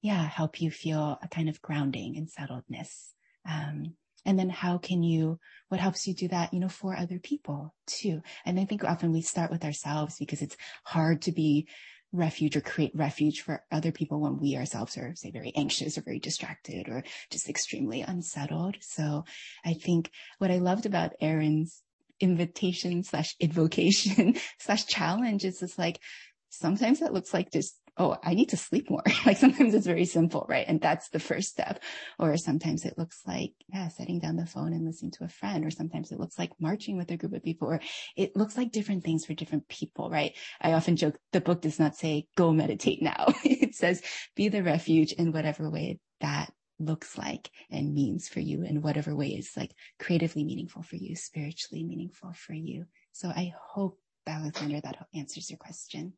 yeah, 0.00 0.22
help 0.22 0.60
you 0.60 0.70
feel 0.70 1.18
a 1.22 1.28
kind 1.28 1.48
of 1.48 1.60
grounding 1.60 2.16
and 2.16 2.28
settledness. 2.28 3.08
Um, 3.48 3.94
and 4.24 4.38
then 4.38 4.50
how 4.50 4.78
can 4.78 5.02
you, 5.02 5.38
what 5.68 5.80
helps 5.80 6.06
you 6.06 6.14
do 6.14 6.28
that, 6.28 6.52
you 6.52 6.60
know, 6.60 6.68
for 6.68 6.96
other 6.96 7.18
people 7.18 7.74
too? 7.86 8.20
And 8.44 8.60
I 8.60 8.64
think 8.64 8.84
often 8.84 9.12
we 9.12 9.22
start 9.22 9.50
with 9.50 9.64
ourselves 9.64 10.16
because 10.18 10.42
it's 10.42 10.56
hard 10.84 11.22
to 11.22 11.32
be 11.32 11.66
refuge 12.12 12.56
or 12.56 12.60
create 12.60 12.92
refuge 12.94 13.40
for 13.42 13.62
other 13.70 13.92
people 13.92 14.20
when 14.20 14.38
we 14.38 14.56
ourselves 14.56 14.96
are 14.96 15.14
say 15.14 15.30
very 15.30 15.52
anxious 15.54 15.98
or 15.98 16.02
very 16.02 16.18
distracted 16.18 16.88
or 16.88 17.04
just 17.30 17.48
extremely 17.48 18.00
unsettled. 18.00 18.76
So 18.80 19.24
I 19.64 19.74
think 19.74 20.10
what 20.38 20.50
I 20.50 20.58
loved 20.58 20.86
about 20.86 21.12
Aaron's 21.20 21.82
invitation 22.20 23.02
slash 23.04 23.36
invocation 23.38 24.36
slash 24.58 24.86
challenge 24.86 25.44
is 25.44 25.60
just 25.60 25.78
like 25.78 26.00
sometimes 26.48 27.00
that 27.00 27.12
looks 27.12 27.34
like 27.34 27.52
just 27.52 27.78
oh, 27.98 28.16
I 28.22 28.34
need 28.34 28.50
to 28.50 28.56
sleep 28.56 28.88
more. 28.88 29.02
like 29.26 29.36
sometimes 29.36 29.74
it's 29.74 29.86
very 29.86 30.04
simple, 30.04 30.46
right? 30.48 30.64
And 30.66 30.80
that's 30.80 31.08
the 31.08 31.18
first 31.18 31.48
step. 31.48 31.82
Or 32.18 32.36
sometimes 32.36 32.84
it 32.84 32.96
looks 32.96 33.20
like, 33.26 33.52
yeah, 33.68 33.88
setting 33.88 34.20
down 34.20 34.36
the 34.36 34.46
phone 34.46 34.72
and 34.72 34.86
listening 34.86 35.10
to 35.12 35.24
a 35.24 35.28
friend. 35.28 35.64
Or 35.64 35.70
sometimes 35.70 36.12
it 36.12 36.20
looks 36.20 36.38
like 36.38 36.52
marching 36.60 36.96
with 36.96 37.10
a 37.10 37.16
group 37.16 37.34
of 37.34 37.42
people. 37.42 37.68
Or 37.68 37.80
it 38.16 38.36
looks 38.36 38.56
like 38.56 38.72
different 38.72 39.04
things 39.04 39.26
for 39.26 39.34
different 39.34 39.68
people, 39.68 40.10
right? 40.10 40.36
I 40.60 40.72
often 40.72 40.96
joke 40.96 41.18
the 41.32 41.40
book 41.40 41.60
does 41.60 41.78
not 41.78 41.96
say 41.96 42.26
go 42.36 42.52
meditate 42.52 43.02
now. 43.02 43.26
it 43.44 43.74
says 43.74 44.02
be 44.36 44.48
the 44.48 44.62
refuge 44.62 45.12
in 45.12 45.32
whatever 45.32 45.68
way 45.68 45.98
that 46.20 46.52
looks 46.78 47.18
like 47.18 47.50
and 47.70 47.92
means 47.92 48.28
for 48.28 48.40
you 48.40 48.62
in 48.62 48.82
whatever 48.82 49.14
way 49.14 49.28
is 49.28 49.50
like 49.56 49.72
creatively 49.98 50.44
meaningful 50.44 50.82
for 50.82 50.96
you, 50.96 51.16
spiritually 51.16 51.82
meaningful 51.82 52.32
for 52.32 52.52
you. 52.52 52.84
So 53.12 53.28
I 53.28 53.52
hope, 53.72 53.98
Alexander, 54.26 54.80
that 54.80 55.06
answers 55.14 55.50
your 55.50 55.58
question. 55.58 56.12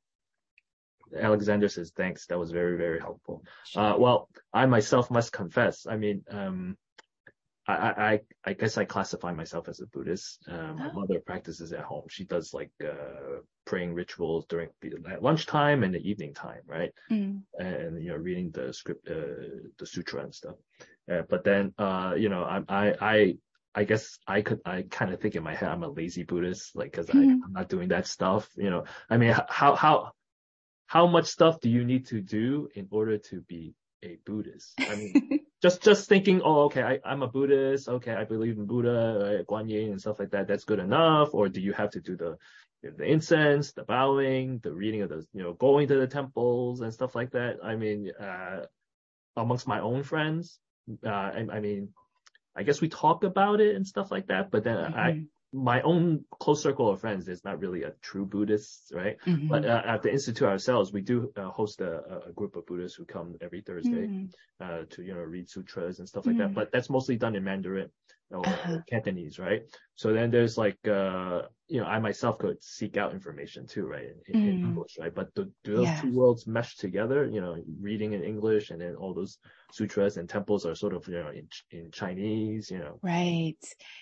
Alexander 1.19 1.69
says, 1.69 1.93
thanks. 1.97 2.27
That 2.27 2.39
was 2.39 2.51
very, 2.51 2.77
very 2.77 3.01
helpful. 3.01 3.43
Uh, 3.77 3.95
well, 3.99 4.28
I 4.53 4.66
myself 4.66 5.11
must 5.11 5.32
confess. 5.32 5.87
I 5.87 5.97
mean, 5.97 6.24
um, 6.31 6.77
I, 7.66 7.73
I, 7.74 8.20
I 8.45 8.53
guess 8.55 8.78
I 8.78 8.85
classify 8.85 9.32
myself 9.32 9.69
as 9.69 9.81
a 9.81 9.87
Buddhist. 9.87 10.45
Um, 10.49 10.77
My 10.77 10.91
oh. 10.91 11.01
mother 11.01 11.20
practices 11.20 11.73
at 11.73 11.85
home. 11.85 12.05
She 12.09 12.24
does 12.24 12.53
like 12.53 12.70
uh, 12.82 13.41
praying 13.65 13.95
rituals 13.95 14.47
during 14.49 14.70
at 15.11 15.23
lunchtime 15.23 15.85
and 15.85 15.95
the 15.95 16.09
evening 16.09 16.35
time, 16.35 16.62
right? 16.66 16.93
Mm. 17.11 17.43
And 17.59 18.03
you 18.03 18.11
know, 18.11 18.16
reading 18.16 18.51
the 18.51 18.73
script, 18.73 19.09
uh, 19.09 19.70
the 19.78 19.87
sutra 19.87 20.23
and 20.23 20.35
stuff. 20.35 20.57
Uh, 21.11 21.23
but 21.28 21.45
then, 21.45 21.73
uh, 21.78 22.15
you 22.16 22.28
know, 22.28 22.43
I, 22.43 22.62
I, 22.69 22.95
I, 23.01 23.37
I 23.74 23.85
guess 23.85 24.19
I 24.27 24.43
could, 24.43 24.61
I 24.65 24.82
kind 24.82 25.12
of 25.12 25.20
think 25.20 25.37
in 25.37 25.43
my 25.43 25.55
head, 25.55 25.69
I'm 25.69 25.85
a 25.85 25.89
lazy 25.89 26.24
Buddhist, 26.24 26.74
like, 26.74 26.93
cause 26.93 27.07
mm. 27.07 27.20
I, 27.20 27.23
I'm 27.23 27.53
not 27.53 27.69
doing 27.69 27.89
that 27.89 28.07
stuff, 28.07 28.49
you 28.57 28.70
know, 28.70 28.85
I 29.09 29.16
mean, 29.16 29.35
how, 29.49 29.77
how, 29.77 30.12
how 30.90 31.06
much 31.06 31.26
stuff 31.26 31.60
do 31.60 31.70
you 31.70 31.84
need 31.84 32.04
to 32.06 32.20
do 32.20 32.68
in 32.74 32.88
order 32.90 33.16
to 33.16 33.42
be 33.42 33.76
a 34.02 34.18
Buddhist? 34.26 34.74
I 34.80 34.96
mean, 34.96 35.40
just 35.62 35.84
just 35.84 36.08
thinking, 36.08 36.42
oh, 36.42 36.62
okay, 36.64 36.82
I, 36.82 36.98
I'm 37.04 37.22
a 37.22 37.28
Buddhist. 37.28 37.88
Okay, 37.88 38.12
I 38.12 38.24
believe 38.24 38.58
in 38.58 38.66
Buddha, 38.66 39.38
uh, 39.38 39.44
Guan 39.44 39.70
Yin, 39.70 39.92
and 39.92 40.00
stuff 40.00 40.18
like 40.18 40.32
that. 40.32 40.48
That's 40.48 40.64
good 40.64 40.80
enough. 40.80 41.28
Or 41.32 41.48
do 41.48 41.60
you 41.60 41.72
have 41.74 41.90
to 41.90 42.00
do 42.00 42.16
the 42.16 42.38
the 42.82 43.04
incense, 43.04 43.70
the 43.70 43.84
bowing, 43.84 44.58
the 44.64 44.72
reading 44.72 45.02
of 45.02 45.10
the, 45.10 45.24
you 45.32 45.44
know, 45.44 45.52
going 45.52 45.86
to 45.86 45.94
the 45.94 46.08
temples 46.08 46.80
and 46.80 46.92
stuff 46.92 47.14
like 47.14 47.30
that? 47.30 47.58
I 47.62 47.76
mean, 47.76 48.10
uh, 48.18 48.64
amongst 49.36 49.68
my 49.68 49.78
own 49.78 50.02
friends, 50.02 50.58
uh, 51.06 51.08
I, 51.08 51.46
I 51.52 51.60
mean, 51.60 51.90
I 52.56 52.64
guess 52.64 52.80
we 52.80 52.88
talk 52.88 53.22
about 53.22 53.60
it 53.60 53.76
and 53.76 53.86
stuff 53.86 54.10
like 54.10 54.26
that, 54.26 54.50
but 54.50 54.64
then 54.64 54.76
mm-hmm. 54.76 54.98
I 54.98 55.24
my 55.52 55.81
own 55.82 56.24
close 56.39 56.62
circle 56.62 56.89
of 56.89 57.01
friends 57.01 57.28
is 57.28 57.44
not 57.44 57.59
really 57.59 57.82
a 57.82 57.93
true 58.02 58.24
Buddhist, 58.24 58.93
right? 58.94 59.16
Mm-hmm. 59.27 59.48
But 59.48 59.64
uh, 59.64 59.82
at 59.85 60.02
the 60.02 60.12
institute 60.12 60.47
ourselves, 60.47 60.93
we 60.93 61.01
do 61.01 61.32
uh, 61.36 61.51
host 61.51 61.81
a, 61.81 62.22
a, 62.28 62.32
group 62.32 62.55
of 62.55 62.66
Buddhists 62.66 62.97
who 62.97 63.05
come 63.05 63.35
every 63.40 63.60
Thursday 63.60 64.06
mm-hmm. 64.06 64.27
uh, 64.60 64.85
to 64.90 65.02
you 65.02 65.14
know 65.14 65.20
read 65.20 65.51
sutras 65.51 65.98
and 65.98 66.09
stuff 66.09 66.27
like 66.27 66.36
mm-hmm. 66.36 66.48
that. 66.48 66.55
But 66.55 66.72
that's 66.72 66.89
mostly 66.89 67.16
done 67.16 67.35
in 67.35 67.43
Mandarin 67.43 67.90
or 68.31 68.47
uh-huh. 68.47 68.78
Cantonese, 68.89 69.39
right? 69.39 69.62
So 69.97 70.12
then 70.12 70.31
there's 70.31 70.56
like 70.56 70.78
uh, 70.86 71.43
you 71.68 71.81
know 71.81 71.86
I 71.86 71.98
myself 71.98 72.39
could 72.39 72.62
seek 72.62 72.97
out 72.97 73.12
information 73.12 73.66
too, 73.66 73.86
right, 73.86 74.06
in, 74.28 74.40
in 74.40 74.60
mm. 74.60 74.68
English, 74.68 74.98
right? 75.01 75.14
But 75.14 75.35
do, 75.35 75.51
do 75.64 75.77
those 75.77 75.86
yeah. 75.86 76.01
two 76.01 76.12
worlds 76.12 76.47
mesh 76.47 76.77
together? 76.77 77.27
You 77.27 77.40
know, 77.40 77.56
reading 77.81 78.12
in 78.12 78.22
English 78.22 78.70
and 78.70 78.81
then 78.81 78.94
all 78.94 79.14
those 79.14 79.39
sutras 79.72 80.16
and 80.16 80.28
temples 80.28 80.66
are 80.66 80.74
sort 80.74 80.94
of 80.94 81.06
you 81.09 81.14
know 81.14 81.30
in, 81.30 81.48
in 81.70 81.90
Chinese, 81.90 82.70
you 82.70 82.78
know. 82.78 82.98
Right. 83.02 83.56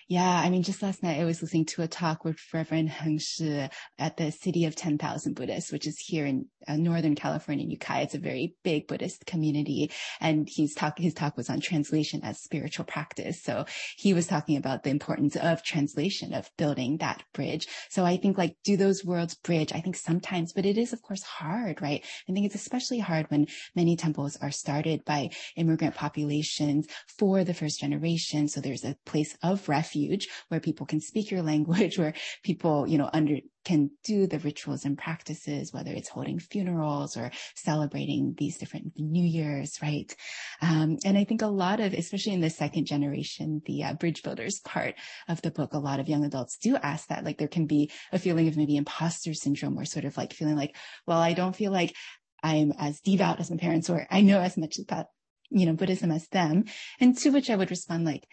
Yeah. 0.07 0.41
I 0.43 0.49
mean, 0.49 0.63
just 0.63 0.81
last 0.81 1.03
night 1.03 1.19
I 1.19 1.25
was 1.25 1.41
listening 1.41 1.65
to 1.67 1.81
a 1.81 1.87
talk 1.87 2.23
with 2.23 2.37
Reverend 2.53 2.89
Heng 2.89 3.19
Sure 3.19 3.69
at 3.97 4.17
the 4.17 4.31
City 4.31 4.65
of 4.65 4.75
Ten 4.75 4.97
Thousand 4.97 5.35
Buddhas, 5.35 5.71
which 5.71 5.87
is 5.87 5.99
here 5.99 6.25
in 6.25 6.47
uh, 6.67 6.75
Northern 6.75 7.15
California, 7.15 7.65
Ukiah. 7.65 8.03
It's 8.03 8.15
a 8.15 8.19
very 8.19 8.55
big 8.63 8.87
Buddhist 8.87 9.25
community, 9.25 9.91
and 10.19 10.47
he's 10.49 10.75
talk 10.75 10.97
his 10.97 11.13
talk 11.13 11.37
was 11.37 11.49
on 11.49 11.59
translation 11.61 12.21
as 12.23 12.39
spiritual 12.39 12.85
practice. 12.85 13.41
So 13.41 13.65
he 13.97 14.13
was 14.13 14.27
talking 14.27 14.57
about 14.57 14.83
the 14.83 14.89
importance 14.89 15.35
of 15.35 15.63
translation 15.63 16.33
of 16.33 16.49
building 16.57 16.97
that 16.97 17.23
bridge. 17.33 17.67
So 17.89 18.05
I 18.05 18.17
think 18.17 18.37
like 18.37 18.55
do 18.63 18.77
those 18.77 19.05
worlds 19.05 19.35
bridge? 19.35 19.71
I 19.73 19.81
think 19.81 19.95
sometimes, 19.95 20.53
but 20.53 20.65
it 20.65 20.77
is 20.77 20.93
of 20.93 21.01
course 21.01 21.23
hard, 21.23 21.81
right? 21.81 22.03
I 22.27 22.33
think 22.33 22.45
it's 22.45 22.55
especially 22.55 22.99
hard 22.99 23.29
when 23.29 23.47
many 23.75 23.95
temples 23.95 24.37
are 24.41 24.51
started 24.51 25.05
by 25.05 25.29
immigrant 25.59 25.95
populations 25.95 26.87
for 27.17 27.43
the 27.43 27.53
first 27.53 27.79
generation. 27.79 28.47
So 28.47 28.61
there's 28.61 28.83
a 28.83 28.95
place 29.05 29.37
of 29.43 29.67
refuge 29.69 30.27
where 30.47 30.59
people 30.59 30.85
can 30.85 31.01
speak 31.01 31.29
your 31.31 31.41
language, 31.41 31.97
where 31.99 32.13
people, 32.43 32.87
you 32.87 32.97
know, 32.97 33.09
under, 33.13 33.37
can 33.65 33.91
do 34.03 34.25
the 34.25 34.39
rituals 34.39 34.85
and 34.85 34.97
practices, 34.97 35.73
whether 35.73 35.91
it's 35.91 36.09
holding 36.09 36.39
funerals 36.39 37.17
or 37.17 37.29
celebrating 37.55 38.33
these 38.37 38.57
different 38.57 38.93
New 38.97 39.23
Year's, 39.23 39.77
right? 39.81 40.15
Um, 40.61 40.97
and 41.05 41.17
I 41.17 41.23
think 41.23 41.41
a 41.41 41.47
lot 41.47 41.79
of, 41.79 41.93
especially 41.93 42.33
in 42.33 42.41
the 42.41 42.49
second 42.49 42.85
generation, 42.85 43.61
the 43.65 43.83
uh, 43.83 43.93
bridge 43.93 44.23
builders 44.23 44.59
part 44.61 44.95
of 45.27 45.41
the 45.41 45.51
book, 45.51 45.73
a 45.73 45.79
lot 45.79 45.99
of 45.99 46.07
young 46.07 46.23
adults 46.23 46.57
do 46.57 46.77
ask 46.77 47.09
that. 47.09 47.23
Like 47.25 47.37
there 47.37 47.47
can 47.47 47.65
be 47.65 47.91
a 48.11 48.19
feeling 48.19 48.47
of 48.47 48.57
maybe 48.57 48.77
imposter 48.77 49.33
syndrome 49.33 49.77
or 49.77 49.85
sort 49.85 50.05
of 50.05 50.17
like 50.17 50.33
feeling 50.33 50.55
like, 50.55 50.75
well, 51.05 51.19
I 51.19 51.33
don't 51.33 51.55
feel 51.55 51.71
like 51.71 51.93
I'm 52.41 52.73
as 52.77 53.01
devout 53.01 53.39
as 53.39 53.51
my 53.51 53.57
parents 53.57 53.89
or 53.89 54.07
I 54.09 54.21
know 54.21 54.39
as 54.39 54.57
much 54.57 54.79
about 54.79 55.07
you 55.49 55.65
know, 55.65 55.73
Buddhism 55.73 56.11
as 56.11 56.27
them. 56.27 56.65
And 56.99 57.17
to 57.19 57.29
which 57.29 57.49
I 57.49 57.55
would 57.55 57.71
respond 57.71 58.05
like 58.05 58.27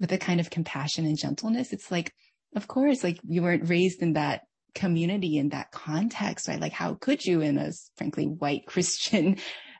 with 0.00 0.12
a 0.12 0.18
kind 0.18 0.40
of 0.40 0.50
compassion 0.50 1.04
and 1.06 1.18
gentleness. 1.18 1.72
It's 1.72 1.90
like, 1.90 2.12
of 2.56 2.68
course, 2.68 3.04
like 3.04 3.20
you 3.26 3.42
weren't 3.42 3.68
raised 3.68 4.02
in 4.02 4.14
that 4.14 4.42
community 4.74 5.38
in 5.38 5.50
that 5.50 5.70
context, 5.70 6.48
right? 6.48 6.60
Like 6.60 6.72
how 6.72 6.94
could 6.94 7.24
you 7.24 7.40
in 7.40 7.58
a 7.58 7.72
frankly 7.96 8.26
white 8.26 8.64
Christian 8.66 9.36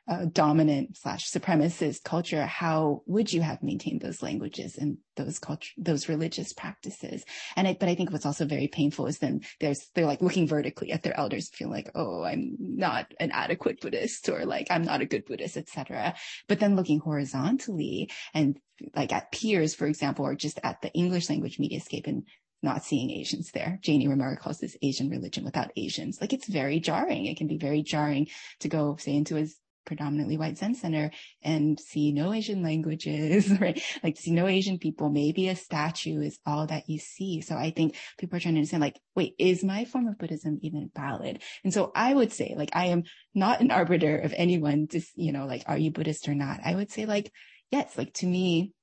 uh, 0.07 0.25
dominant 0.31 0.97
slash 0.97 1.31
supremacist 1.31 2.03
culture, 2.03 2.45
how 2.45 3.01
would 3.05 3.31
you 3.31 3.41
have 3.41 3.63
maintained 3.63 4.01
those 4.01 4.21
languages 4.21 4.77
and 4.77 4.97
those 5.15 5.39
culture, 5.39 5.71
those 5.77 6.09
religious 6.09 6.51
practices? 6.51 7.23
And 7.55 7.67
I, 7.67 7.77
but 7.79 7.87
I 7.87 7.95
think 7.95 8.11
what's 8.11 8.25
also 8.25 8.45
very 8.45 8.67
painful 8.67 9.07
is 9.07 9.19
then 9.19 9.41
there's, 9.61 9.89
they're 9.95 10.05
like 10.05 10.21
looking 10.21 10.47
vertically 10.47 10.91
at 10.91 11.03
their 11.03 11.17
elders, 11.17 11.49
feel 11.49 11.69
like, 11.69 11.89
oh, 11.95 12.23
I'm 12.23 12.55
not 12.59 13.13
an 13.19 13.31
adequate 13.31 13.79
Buddhist 13.79 14.27
or 14.27 14.45
like 14.45 14.67
I'm 14.69 14.83
not 14.83 15.01
a 15.01 15.05
good 15.05 15.25
Buddhist, 15.25 15.55
etc. 15.55 16.15
But 16.47 16.59
then 16.59 16.75
looking 16.75 16.99
horizontally 16.99 18.11
and 18.33 18.59
like 18.95 19.13
at 19.13 19.31
peers, 19.31 19.73
for 19.73 19.85
example, 19.85 20.25
or 20.25 20.35
just 20.35 20.59
at 20.63 20.81
the 20.81 20.91
English 20.93 21.29
language 21.29 21.59
mediascape 21.59 22.07
and 22.07 22.23
not 22.61 22.83
seeing 22.83 23.11
Asians 23.11 23.51
there. 23.51 23.77
Janie 23.81 24.07
Romero 24.07 24.37
calls 24.37 24.59
this 24.59 24.77
Asian 24.81 25.09
religion 25.09 25.43
without 25.43 25.71
Asians. 25.75 26.19
Like 26.21 26.33
it's 26.33 26.47
very 26.47 26.79
jarring. 26.79 27.25
It 27.25 27.37
can 27.37 27.47
be 27.47 27.57
very 27.57 27.83
jarring 27.83 28.27
to 28.61 28.69
go, 28.69 28.95
say, 28.97 29.15
into 29.15 29.37
a 29.37 29.47
predominantly 29.85 30.37
white 30.37 30.57
Zen 30.57 30.75
center 30.75 31.11
and 31.41 31.79
see 31.79 32.11
no 32.11 32.33
Asian 32.33 32.63
languages, 32.63 33.49
right? 33.61 33.81
Like 34.03 34.17
see 34.17 34.31
no 34.31 34.47
Asian 34.47 34.79
people. 34.79 35.09
Maybe 35.09 35.49
a 35.49 35.55
statue 35.55 36.21
is 36.21 36.39
all 36.45 36.67
that 36.67 36.89
you 36.89 36.99
see. 36.99 37.41
So 37.41 37.55
I 37.55 37.71
think 37.71 37.95
people 38.17 38.37
are 38.37 38.39
trying 38.39 38.55
to 38.55 38.59
understand 38.59 38.81
like, 38.81 38.99
wait, 39.15 39.35
is 39.37 39.63
my 39.63 39.85
form 39.85 40.07
of 40.07 40.17
Buddhism 40.17 40.59
even 40.61 40.89
valid? 40.95 41.41
And 41.63 41.73
so 41.73 41.91
I 41.95 42.13
would 42.13 42.31
say 42.31 42.55
like, 42.57 42.71
I 42.73 42.87
am 42.87 43.03
not 43.33 43.61
an 43.61 43.71
arbiter 43.71 44.17
of 44.17 44.33
anyone 44.35 44.87
to, 44.87 45.01
you 45.15 45.31
know, 45.31 45.45
like, 45.45 45.63
are 45.67 45.77
you 45.77 45.91
Buddhist 45.91 46.27
or 46.27 46.35
not? 46.35 46.59
I 46.63 46.75
would 46.75 46.91
say 46.91 47.05
like, 47.05 47.31
yes, 47.71 47.97
like 47.97 48.13
to 48.15 48.25
me, 48.25 48.73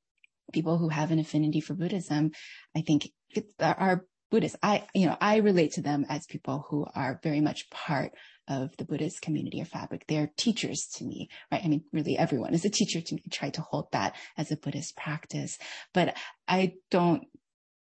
people 0.53 0.79
who 0.79 0.89
have 0.89 1.11
an 1.11 1.19
affinity 1.19 1.61
for 1.61 1.75
Buddhism, 1.75 2.33
I 2.77 2.83
think 2.83 3.11
are 3.61 4.05
Buddhists. 4.31 4.59
I, 4.63 4.87
you 4.95 5.07
know, 5.07 5.17
I 5.21 5.37
relate 5.37 5.73
to 5.73 5.83
them 5.83 6.07
as 6.09 6.27
people 6.27 6.67
who 6.69 6.87
are 6.95 7.21
very 7.23 7.41
much 7.41 7.71
part 7.71 8.13
of 8.51 8.77
the 8.77 8.85
Buddhist 8.85 9.23
community 9.23 9.63
or 9.63 9.65
fabric. 9.65 10.05
They're 10.09 10.31
teachers 10.37 10.89
to 10.97 11.05
me, 11.05 11.29
right? 11.51 11.65
I 11.65 11.69
mean, 11.69 11.85
really 11.93 12.19
everyone 12.19 12.53
is 12.53 12.65
a 12.65 12.71
teacher 12.71 13.01
to 13.01 13.15
me. 13.15 13.23
I 13.25 13.29
try 13.31 13.51
to 13.51 13.63
hold 13.63 13.87
that 13.93 14.17
as 14.37 14.51
a 14.51 14.57
Buddhist 14.57 14.97
practice, 14.97 15.57
but 15.95 16.17
I 16.49 16.75
don't 16.91 17.23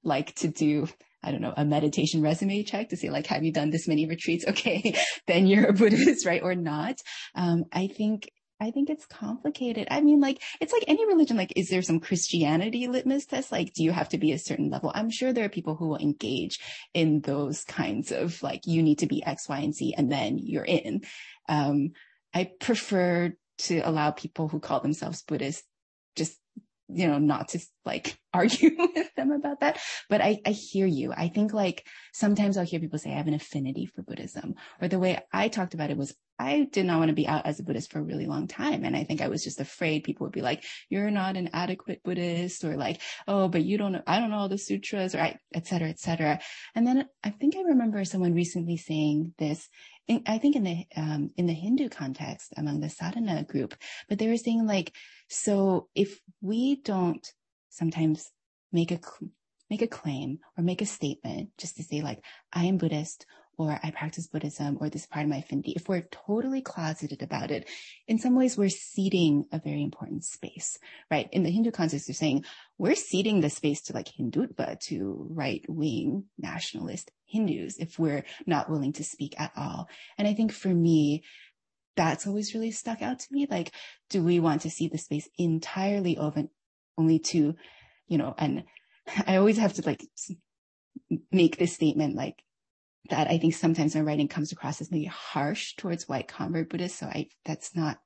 like 0.04 0.34
to 0.36 0.48
do 0.48 0.86
I 1.26 1.30
don't 1.30 1.40
know, 1.40 1.54
a 1.56 1.64
meditation 1.64 2.20
resume 2.20 2.62
check 2.64 2.90
to 2.90 2.98
see 2.98 3.08
like, 3.08 3.26
have 3.28 3.42
you 3.42 3.50
done 3.50 3.70
this 3.70 3.88
many 3.88 4.06
retreats? 4.06 4.44
Okay, 4.54 4.94
then 5.26 5.46
you're 5.46 5.68
a 5.68 5.72
Buddhist, 5.72 6.26
right? 6.26 6.42
Or 6.42 6.54
not. 6.54 6.96
Um, 7.34 7.64
I 7.72 7.86
think 7.88 8.28
I 8.60 8.70
think 8.70 8.88
it's 8.88 9.06
complicated. 9.06 9.88
I 9.90 10.00
mean, 10.00 10.20
like, 10.20 10.40
it's 10.60 10.72
like 10.72 10.84
any 10.86 11.06
religion. 11.06 11.36
Like, 11.36 11.52
is 11.56 11.68
there 11.68 11.82
some 11.82 12.00
Christianity 12.00 12.86
litmus 12.86 13.26
test? 13.26 13.50
Like, 13.50 13.72
do 13.74 13.82
you 13.82 13.92
have 13.92 14.08
to 14.10 14.18
be 14.18 14.32
a 14.32 14.38
certain 14.38 14.70
level? 14.70 14.92
I'm 14.94 15.10
sure 15.10 15.32
there 15.32 15.44
are 15.44 15.50
people 15.50 15.74
who 15.74 15.88
will 15.88 15.98
engage 15.98 16.60
in 16.94 17.20
those 17.20 17.64
kinds 17.64 18.12
of 18.12 18.42
like, 18.42 18.62
you 18.66 18.82
need 18.82 19.00
to 19.00 19.06
be 19.06 19.24
X, 19.24 19.48
Y, 19.48 19.58
and 19.58 19.74
Z, 19.74 19.94
and 19.96 20.10
then 20.10 20.38
you're 20.38 20.64
in. 20.64 21.02
Um, 21.48 21.90
I 22.32 22.50
prefer 22.60 23.34
to 23.58 23.80
allow 23.80 24.10
people 24.10 24.48
who 24.48 24.60
call 24.60 24.80
themselves 24.80 25.22
Buddhist 25.22 25.64
just 26.16 26.38
you 26.88 27.06
know, 27.06 27.18
not 27.18 27.48
to 27.48 27.60
like 27.84 28.18
argue 28.34 28.70
with 28.78 29.14
them 29.14 29.32
about 29.32 29.60
that. 29.60 29.80
But 30.08 30.20
I, 30.20 30.40
I 30.46 30.50
hear 30.50 30.86
you. 30.86 31.12
I 31.16 31.28
think 31.28 31.52
like 31.52 31.86
sometimes 32.12 32.56
I'll 32.56 32.64
hear 32.64 32.80
people 32.80 32.98
say 32.98 33.10
I 33.10 33.16
have 33.16 33.28
an 33.28 33.34
affinity 33.34 33.86
for 33.86 34.02
Buddhism 34.02 34.54
or 34.80 34.88
the 34.88 34.98
way 34.98 35.20
I 35.32 35.48
talked 35.48 35.74
about 35.74 35.90
it 35.90 35.96
was 35.96 36.14
I 36.38 36.68
did 36.70 36.86
not 36.86 36.98
want 36.98 37.10
to 37.10 37.14
be 37.14 37.28
out 37.28 37.46
as 37.46 37.60
a 37.60 37.62
Buddhist 37.62 37.92
for 37.92 38.00
a 38.00 38.02
really 38.02 38.26
long 38.26 38.48
time. 38.48 38.84
And 38.84 38.96
I 38.96 39.04
think 39.04 39.20
I 39.20 39.28
was 39.28 39.44
just 39.44 39.60
afraid 39.60 40.04
people 40.04 40.26
would 40.26 40.32
be 40.32 40.42
like, 40.42 40.64
you're 40.88 41.10
not 41.10 41.36
an 41.36 41.50
adequate 41.52 42.02
Buddhist 42.02 42.64
or 42.64 42.76
like, 42.76 43.00
oh, 43.28 43.48
but 43.48 43.64
you 43.64 43.78
don't 43.78 43.92
know, 43.92 44.02
I 44.06 44.18
don't 44.18 44.30
know 44.30 44.38
all 44.38 44.48
the 44.48 44.58
sutras 44.58 45.14
or 45.14 45.20
I, 45.20 45.38
et 45.54 45.66
cetera, 45.66 45.88
et 45.88 46.00
cetera. 46.00 46.40
And 46.74 46.86
then 46.86 47.08
I 47.22 47.30
think 47.30 47.56
I 47.56 47.62
remember 47.62 48.04
someone 48.04 48.34
recently 48.34 48.76
saying 48.76 49.34
this 49.38 49.68
in, 50.08 50.22
I 50.26 50.38
think 50.38 50.56
in 50.56 50.64
the 50.64 50.84
um, 50.96 51.30
in 51.36 51.46
the 51.46 51.54
Hindu 51.54 51.88
context 51.88 52.52
among 52.56 52.80
the 52.80 52.90
sadhana 52.90 53.44
group, 53.44 53.74
but 54.08 54.18
they 54.18 54.28
were 54.28 54.36
saying 54.36 54.66
like, 54.66 54.92
so 55.28 55.88
if 55.94 56.20
we 56.40 56.76
don't 56.76 57.26
sometimes 57.70 58.30
make 58.72 58.90
a 58.90 58.98
make 59.70 59.82
a 59.82 59.86
claim 59.86 60.38
or 60.58 60.64
make 60.64 60.82
a 60.82 60.86
statement 60.86 61.50
just 61.58 61.76
to 61.76 61.82
say 61.82 62.02
like 62.02 62.22
I 62.52 62.64
am 62.64 62.76
Buddhist 62.76 63.24
or 63.58 63.78
I 63.82 63.90
practice 63.90 64.26
Buddhism 64.26 64.78
or 64.80 64.88
this 64.88 65.06
part 65.06 65.24
of 65.24 65.30
my 65.30 65.38
affinity, 65.38 65.72
if 65.76 65.88
we're 65.88 66.06
totally 66.10 66.60
closeted 66.60 67.22
about 67.22 67.50
it, 67.50 67.68
in 68.08 68.18
some 68.18 68.34
ways 68.34 68.56
we're 68.56 68.68
ceding 68.68 69.46
a 69.52 69.58
very 69.58 69.82
important 69.82 70.24
space, 70.24 70.78
right? 71.10 71.28
In 71.32 71.42
the 71.42 71.50
Hindu 71.50 71.70
context, 71.70 72.06
they're 72.06 72.14
saying 72.14 72.44
we're 72.78 72.94
ceding 72.94 73.40
the 73.40 73.50
space 73.50 73.82
to 73.82 73.92
like 73.92 74.08
Hindutva, 74.08 74.80
to 74.80 75.26
right 75.30 75.64
wing 75.68 76.24
nationalist 76.38 77.10
Hindus 77.26 77.78
if 77.78 77.98
we're 77.98 78.24
not 78.46 78.70
willing 78.70 78.92
to 78.94 79.04
speak 79.04 79.34
at 79.38 79.52
all. 79.56 79.88
And 80.18 80.28
I 80.28 80.34
think 80.34 80.52
for 80.52 80.68
me, 80.68 81.24
that's 81.96 82.26
always 82.26 82.54
really 82.54 82.70
stuck 82.70 83.02
out 83.02 83.20
to 83.20 83.26
me. 83.30 83.46
Like, 83.48 83.72
do 84.10 84.22
we 84.22 84.40
want 84.40 84.62
to 84.62 84.70
see 84.70 84.88
the 84.88 84.98
space 84.98 85.28
entirely 85.38 86.18
open 86.18 86.50
only 86.98 87.18
to, 87.18 87.54
you 88.08 88.18
know, 88.18 88.34
and 88.36 88.64
I 89.26 89.36
always 89.36 89.58
have 89.58 89.74
to 89.74 89.82
like 89.82 90.02
make 91.30 91.58
this 91.58 91.72
statement 91.72 92.14
like 92.14 92.42
that 93.10 93.28
I 93.28 93.38
think 93.38 93.54
sometimes 93.54 93.94
my 93.94 94.00
writing 94.00 94.28
comes 94.28 94.52
across 94.52 94.80
as 94.80 94.90
maybe 94.90 95.04
harsh 95.06 95.74
towards 95.76 96.08
white 96.08 96.28
convert 96.28 96.70
Buddhists. 96.70 96.98
So 96.98 97.06
I, 97.06 97.28
that's 97.44 97.76
not 97.76 97.98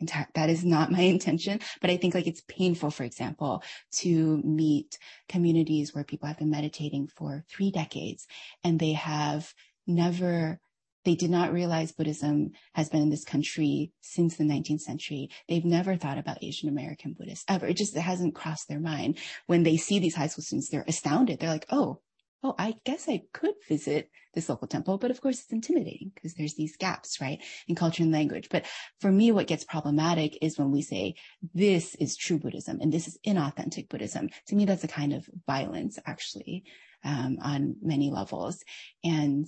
entire, 0.00 0.28
that 0.34 0.50
is 0.50 0.64
not 0.64 0.92
my 0.92 1.00
intention, 1.00 1.60
but 1.80 1.90
I 1.90 1.96
think 1.96 2.14
like 2.14 2.26
it's 2.26 2.42
painful, 2.48 2.90
for 2.90 3.04
example, 3.04 3.62
to 3.98 4.38
meet 4.44 4.98
communities 5.28 5.94
where 5.94 6.04
people 6.04 6.28
have 6.28 6.38
been 6.38 6.50
meditating 6.50 7.08
for 7.08 7.44
three 7.48 7.70
decades 7.70 8.26
and 8.62 8.78
they 8.78 8.92
have 8.92 9.52
never 9.86 10.60
they 11.04 11.14
did 11.14 11.30
not 11.30 11.52
realize 11.52 11.92
Buddhism 11.92 12.52
has 12.72 12.88
been 12.88 13.02
in 13.02 13.10
this 13.10 13.24
country 13.24 13.92
since 14.00 14.36
the 14.36 14.44
19th 14.44 14.80
century. 14.80 15.28
They've 15.48 15.64
never 15.64 15.96
thought 15.96 16.16
about 16.16 16.42
Asian 16.42 16.70
American 16.70 17.12
Buddhists 17.12 17.44
ever. 17.46 17.66
It 17.66 17.76
just 17.76 17.94
it 17.94 18.00
hasn't 18.00 18.34
crossed 18.34 18.68
their 18.68 18.80
mind. 18.80 19.18
When 19.46 19.64
they 19.64 19.76
see 19.76 19.98
these 19.98 20.14
high 20.14 20.28
school 20.28 20.42
students, 20.44 20.70
they're 20.70 20.84
astounded. 20.88 21.40
They're 21.40 21.50
like, 21.50 21.66
oh, 21.70 22.00
oh, 22.44 22.54
I 22.58 22.74
guess 22.84 23.08
I 23.08 23.22
could 23.32 23.54
visit 23.68 24.10
this 24.34 24.48
local 24.48 24.68
temple, 24.68 24.98
but 24.98 25.10
of 25.10 25.20
course 25.20 25.40
it's 25.40 25.52
intimidating 25.52 26.12
because 26.14 26.34
there's 26.34 26.54
these 26.54 26.76
gaps, 26.76 27.20
right, 27.20 27.42
in 27.68 27.74
culture 27.74 28.02
and 28.02 28.12
language. 28.12 28.48
But 28.50 28.66
for 29.00 29.10
me, 29.10 29.32
what 29.32 29.46
gets 29.46 29.64
problematic 29.64 30.38
is 30.42 30.58
when 30.58 30.70
we 30.70 30.82
say 30.82 31.14
this 31.54 31.94
is 31.94 32.16
true 32.16 32.38
Buddhism 32.38 32.78
and 32.80 32.92
this 32.92 33.08
is 33.08 33.18
inauthentic 33.26 33.88
Buddhism. 33.88 34.28
To 34.48 34.54
me, 34.54 34.66
that's 34.66 34.84
a 34.84 34.88
kind 34.88 35.14
of 35.14 35.28
violence, 35.46 35.98
actually, 36.06 36.64
um, 37.02 37.38
on 37.42 37.76
many 37.80 38.10
levels. 38.10 38.62
And 39.02 39.46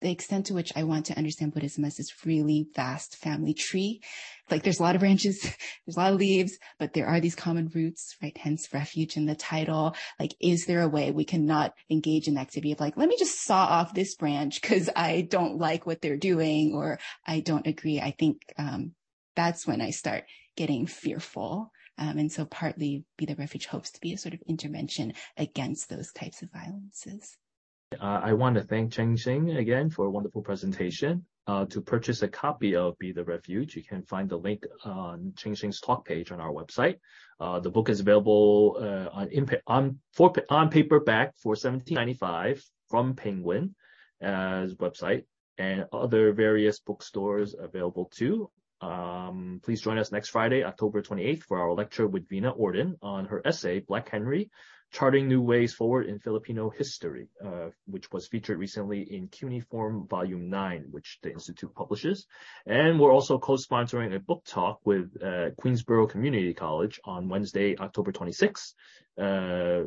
the 0.00 0.10
extent 0.10 0.46
to 0.46 0.54
which 0.54 0.72
I 0.74 0.84
want 0.84 1.06
to 1.06 1.16
understand 1.16 1.52
Buddhism 1.52 1.84
as 1.84 1.96
this 1.96 2.24
really 2.24 2.68
vast 2.74 3.16
family 3.16 3.54
tree. 3.54 4.00
Like 4.50 4.62
there's 4.62 4.80
a 4.80 4.82
lot 4.82 4.94
of 4.94 5.00
branches, 5.00 5.40
there's 5.86 5.96
a 5.96 6.00
lot 6.00 6.12
of 6.12 6.18
leaves, 6.18 6.56
but 6.78 6.92
there 6.92 7.06
are 7.06 7.20
these 7.20 7.34
common 7.34 7.70
roots, 7.74 8.16
right? 8.22 8.36
Hence 8.36 8.68
refuge 8.72 9.16
in 9.16 9.26
the 9.26 9.34
title. 9.34 9.94
Like, 10.18 10.34
is 10.40 10.66
there 10.66 10.80
a 10.80 10.88
way 10.88 11.10
we 11.10 11.24
cannot 11.24 11.74
engage 11.90 12.28
in 12.28 12.38
activity 12.38 12.72
of 12.72 12.80
like, 12.80 12.96
let 12.96 13.08
me 13.08 13.16
just 13.18 13.44
saw 13.44 13.64
off 13.64 13.94
this 13.94 14.14
branch 14.14 14.60
because 14.60 14.88
I 14.96 15.22
don't 15.22 15.58
like 15.58 15.86
what 15.86 16.00
they're 16.00 16.16
doing 16.16 16.72
or 16.74 16.98
I 17.26 17.40
don't 17.40 17.66
agree. 17.66 18.00
I 18.00 18.12
think, 18.18 18.42
um, 18.58 18.94
that's 19.36 19.66
when 19.66 19.80
I 19.80 19.90
start 19.90 20.24
getting 20.56 20.86
fearful. 20.86 21.72
Um, 21.98 22.18
and 22.18 22.32
so 22.32 22.46
partly 22.46 23.04
Be 23.18 23.26
the 23.26 23.36
Refuge 23.36 23.66
hopes 23.66 23.90
to 23.92 24.00
be 24.00 24.12
a 24.14 24.18
sort 24.18 24.34
of 24.34 24.40
intervention 24.48 25.12
against 25.36 25.88
those 25.88 26.10
types 26.12 26.42
of 26.42 26.50
violences. 26.50 27.36
Uh, 27.98 28.20
I 28.22 28.34
want 28.34 28.54
to 28.54 28.62
thank 28.62 28.92
Chenxing 28.92 29.58
again 29.58 29.90
for 29.90 30.04
a 30.04 30.10
wonderful 30.10 30.42
presentation. 30.42 31.26
Uh, 31.48 31.64
to 31.64 31.80
purchase 31.80 32.22
a 32.22 32.28
copy 32.28 32.76
of 32.76 32.96
Be 33.00 33.10
the 33.10 33.24
Refuge, 33.24 33.74
you 33.74 33.82
can 33.82 34.04
find 34.04 34.28
the 34.28 34.36
link 34.36 34.64
on 34.84 35.32
Chenxing's 35.36 35.80
talk 35.80 36.06
page 36.06 36.30
on 36.30 36.40
our 36.40 36.52
website. 36.52 37.00
Uh, 37.40 37.58
the 37.58 37.70
book 37.70 37.88
is 37.88 37.98
available 37.98 38.76
on, 39.66 39.98
paperback 40.70 41.34
for 41.38 41.54
$17.95 41.56 42.62
from 42.88 43.16
Penguin 43.16 43.74
as 44.20 44.74
website 44.76 45.24
and 45.58 45.86
other 45.92 46.32
various 46.32 46.78
bookstores 46.78 47.56
available 47.58 48.04
too. 48.14 48.48
Um, 48.80 49.60
please 49.64 49.80
join 49.80 49.98
us 49.98 50.12
next 50.12 50.28
Friday, 50.28 50.62
October 50.62 51.02
28th 51.02 51.42
for 51.42 51.58
our 51.58 51.72
lecture 51.72 52.06
with 52.06 52.28
Vina 52.28 52.50
Orden 52.50 52.96
on 53.02 53.26
her 53.26 53.42
essay, 53.44 53.80
Black 53.80 54.08
Henry, 54.08 54.50
Charting 54.92 55.28
New 55.28 55.40
Ways 55.40 55.72
Forward 55.72 56.06
in 56.06 56.18
Filipino 56.18 56.70
History, 56.70 57.28
uh, 57.44 57.68
which 57.86 58.10
was 58.10 58.26
featured 58.26 58.58
recently 58.58 59.02
in 59.02 59.28
CUNY 59.28 59.60
FORUM 59.60 60.08
Volume 60.08 60.50
9, 60.50 60.86
which 60.90 61.18
the 61.22 61.30
Institute 61.32 61.72
publishes. 61.74 62.26
And 62.66 62.98
we're 62.98 63.12
also 63.12 63.38
co-sponsoring 63.38 64.14
a 64.14 64.18
book 64.18 64.42
talk 64.44 64.80
with 64.84 65.16
uh, 65.22 65.50
Queensborough 65.58 66.08
Community 66.08 66.52
College 66.54 67.00
on 67.04 67.28
Wednesday, 67.28 67.76
October 67.78 68.10
26th, 68.10 68.74
uh, 69.20 69.84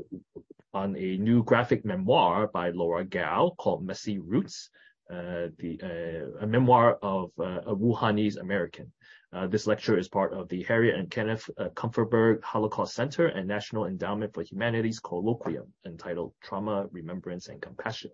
on 0.74 0.96
a 0.96 1.18
new 1.18 1.44
graphic 1.44 1.84
memoir 1.84 2.48
by 2.48 2.70
Laura 2.70 3.04
Gao 3.04 3.54
called 3.58 3.86
Messy 3.86 4.20
Roots, 4.20 4.70
uh, 5.10 5.48
the, 5.60 5.80
uh, 5.84 6.44
a 6.44 6.48
memoir 6.48 6.98
of 7.02 7.32
uh, 7.40 7.62
a 7.66 7.76
Wuhanese 7.76 8.38
American. 8.38 8.92
Uh, 9.34 9.48
this 9.48 9.66
lecture 9.66 9.98
is 9.98 10.08
part 10.08 10.32
of 10.34 10.48
the 10.50 10.62
Harriet 10.64 10.96
and 10.96 11.10
Kenneth 11.10 11.50
uh, 11.58 11.70
Kupferberg 11.70 12.44
Holocaust 12.44 12.94
Center 12.94 13.28
and 13.28 13.48
National 13.48 13.86
Endowment 13.86 14.34
for 14.34 14.44
Humanities 14.44 15.00
Colloquium 15.00 15.68
entitled 15.86 16.34
Trauma, 16.44 16.88
Remembrance, 16.92 17.48
and 17.48 17.60
Compassion. 17.60 18.12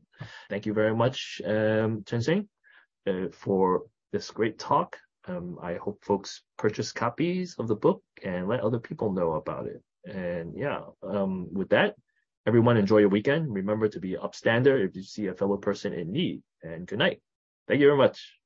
Thank 0.50 0.66
you 0.66 0.74
very 0.74 0.96
much, 0.96 1.41
um, 1.46 2.04
Chen 2.06 2.48
uh, 3.06 3.28
for 3.32 3.84
this 4.14 4.32
great 4.32 4.58
talk. 4.58 4.98
Um, 5.28 5.58
I 5.62 5.76
hope 5.76 6.04
folks 6.04 6.41
purchase 6.58 6.94
copies 6.94 7.56
of 7.60 7.68
the 7.68 7.76
book 7.76 8.02
and 8.24 8.48
let 8.48 8.62
other 8.62 8.80
people 8.80 9.12
know 9.12 9.34
about 9.34 9.68
it. 9.68 9.84
And 10.06 10.54
yeah, 10.58 10.82
um, 11.04 11.50
with 11.54 11.70
that, 11.70 11.96
everyone 12.48 12.78
enjoy 12.78 13.00
your 13.00 13.10
weekend. 13.10 13.54
Remember 13.54 13.90
to 13.90 14.00
be 14.00 14.14
upstander 14.14 14.88
if 14.88 14.96
you 14.96 15.04
see 15.04 15.28
a 15.28 15.34
fellow 15.34 15.58
person 15.58 15.94
in 15.94 16.12
need. 16.12 16.41
And 16.64 16.88
good 16.88 17.00
night. 17.00 17.22
Thank 17.68 17.82
you 17.82 17.88
very 17.88 17.98
much. 17.98 18.39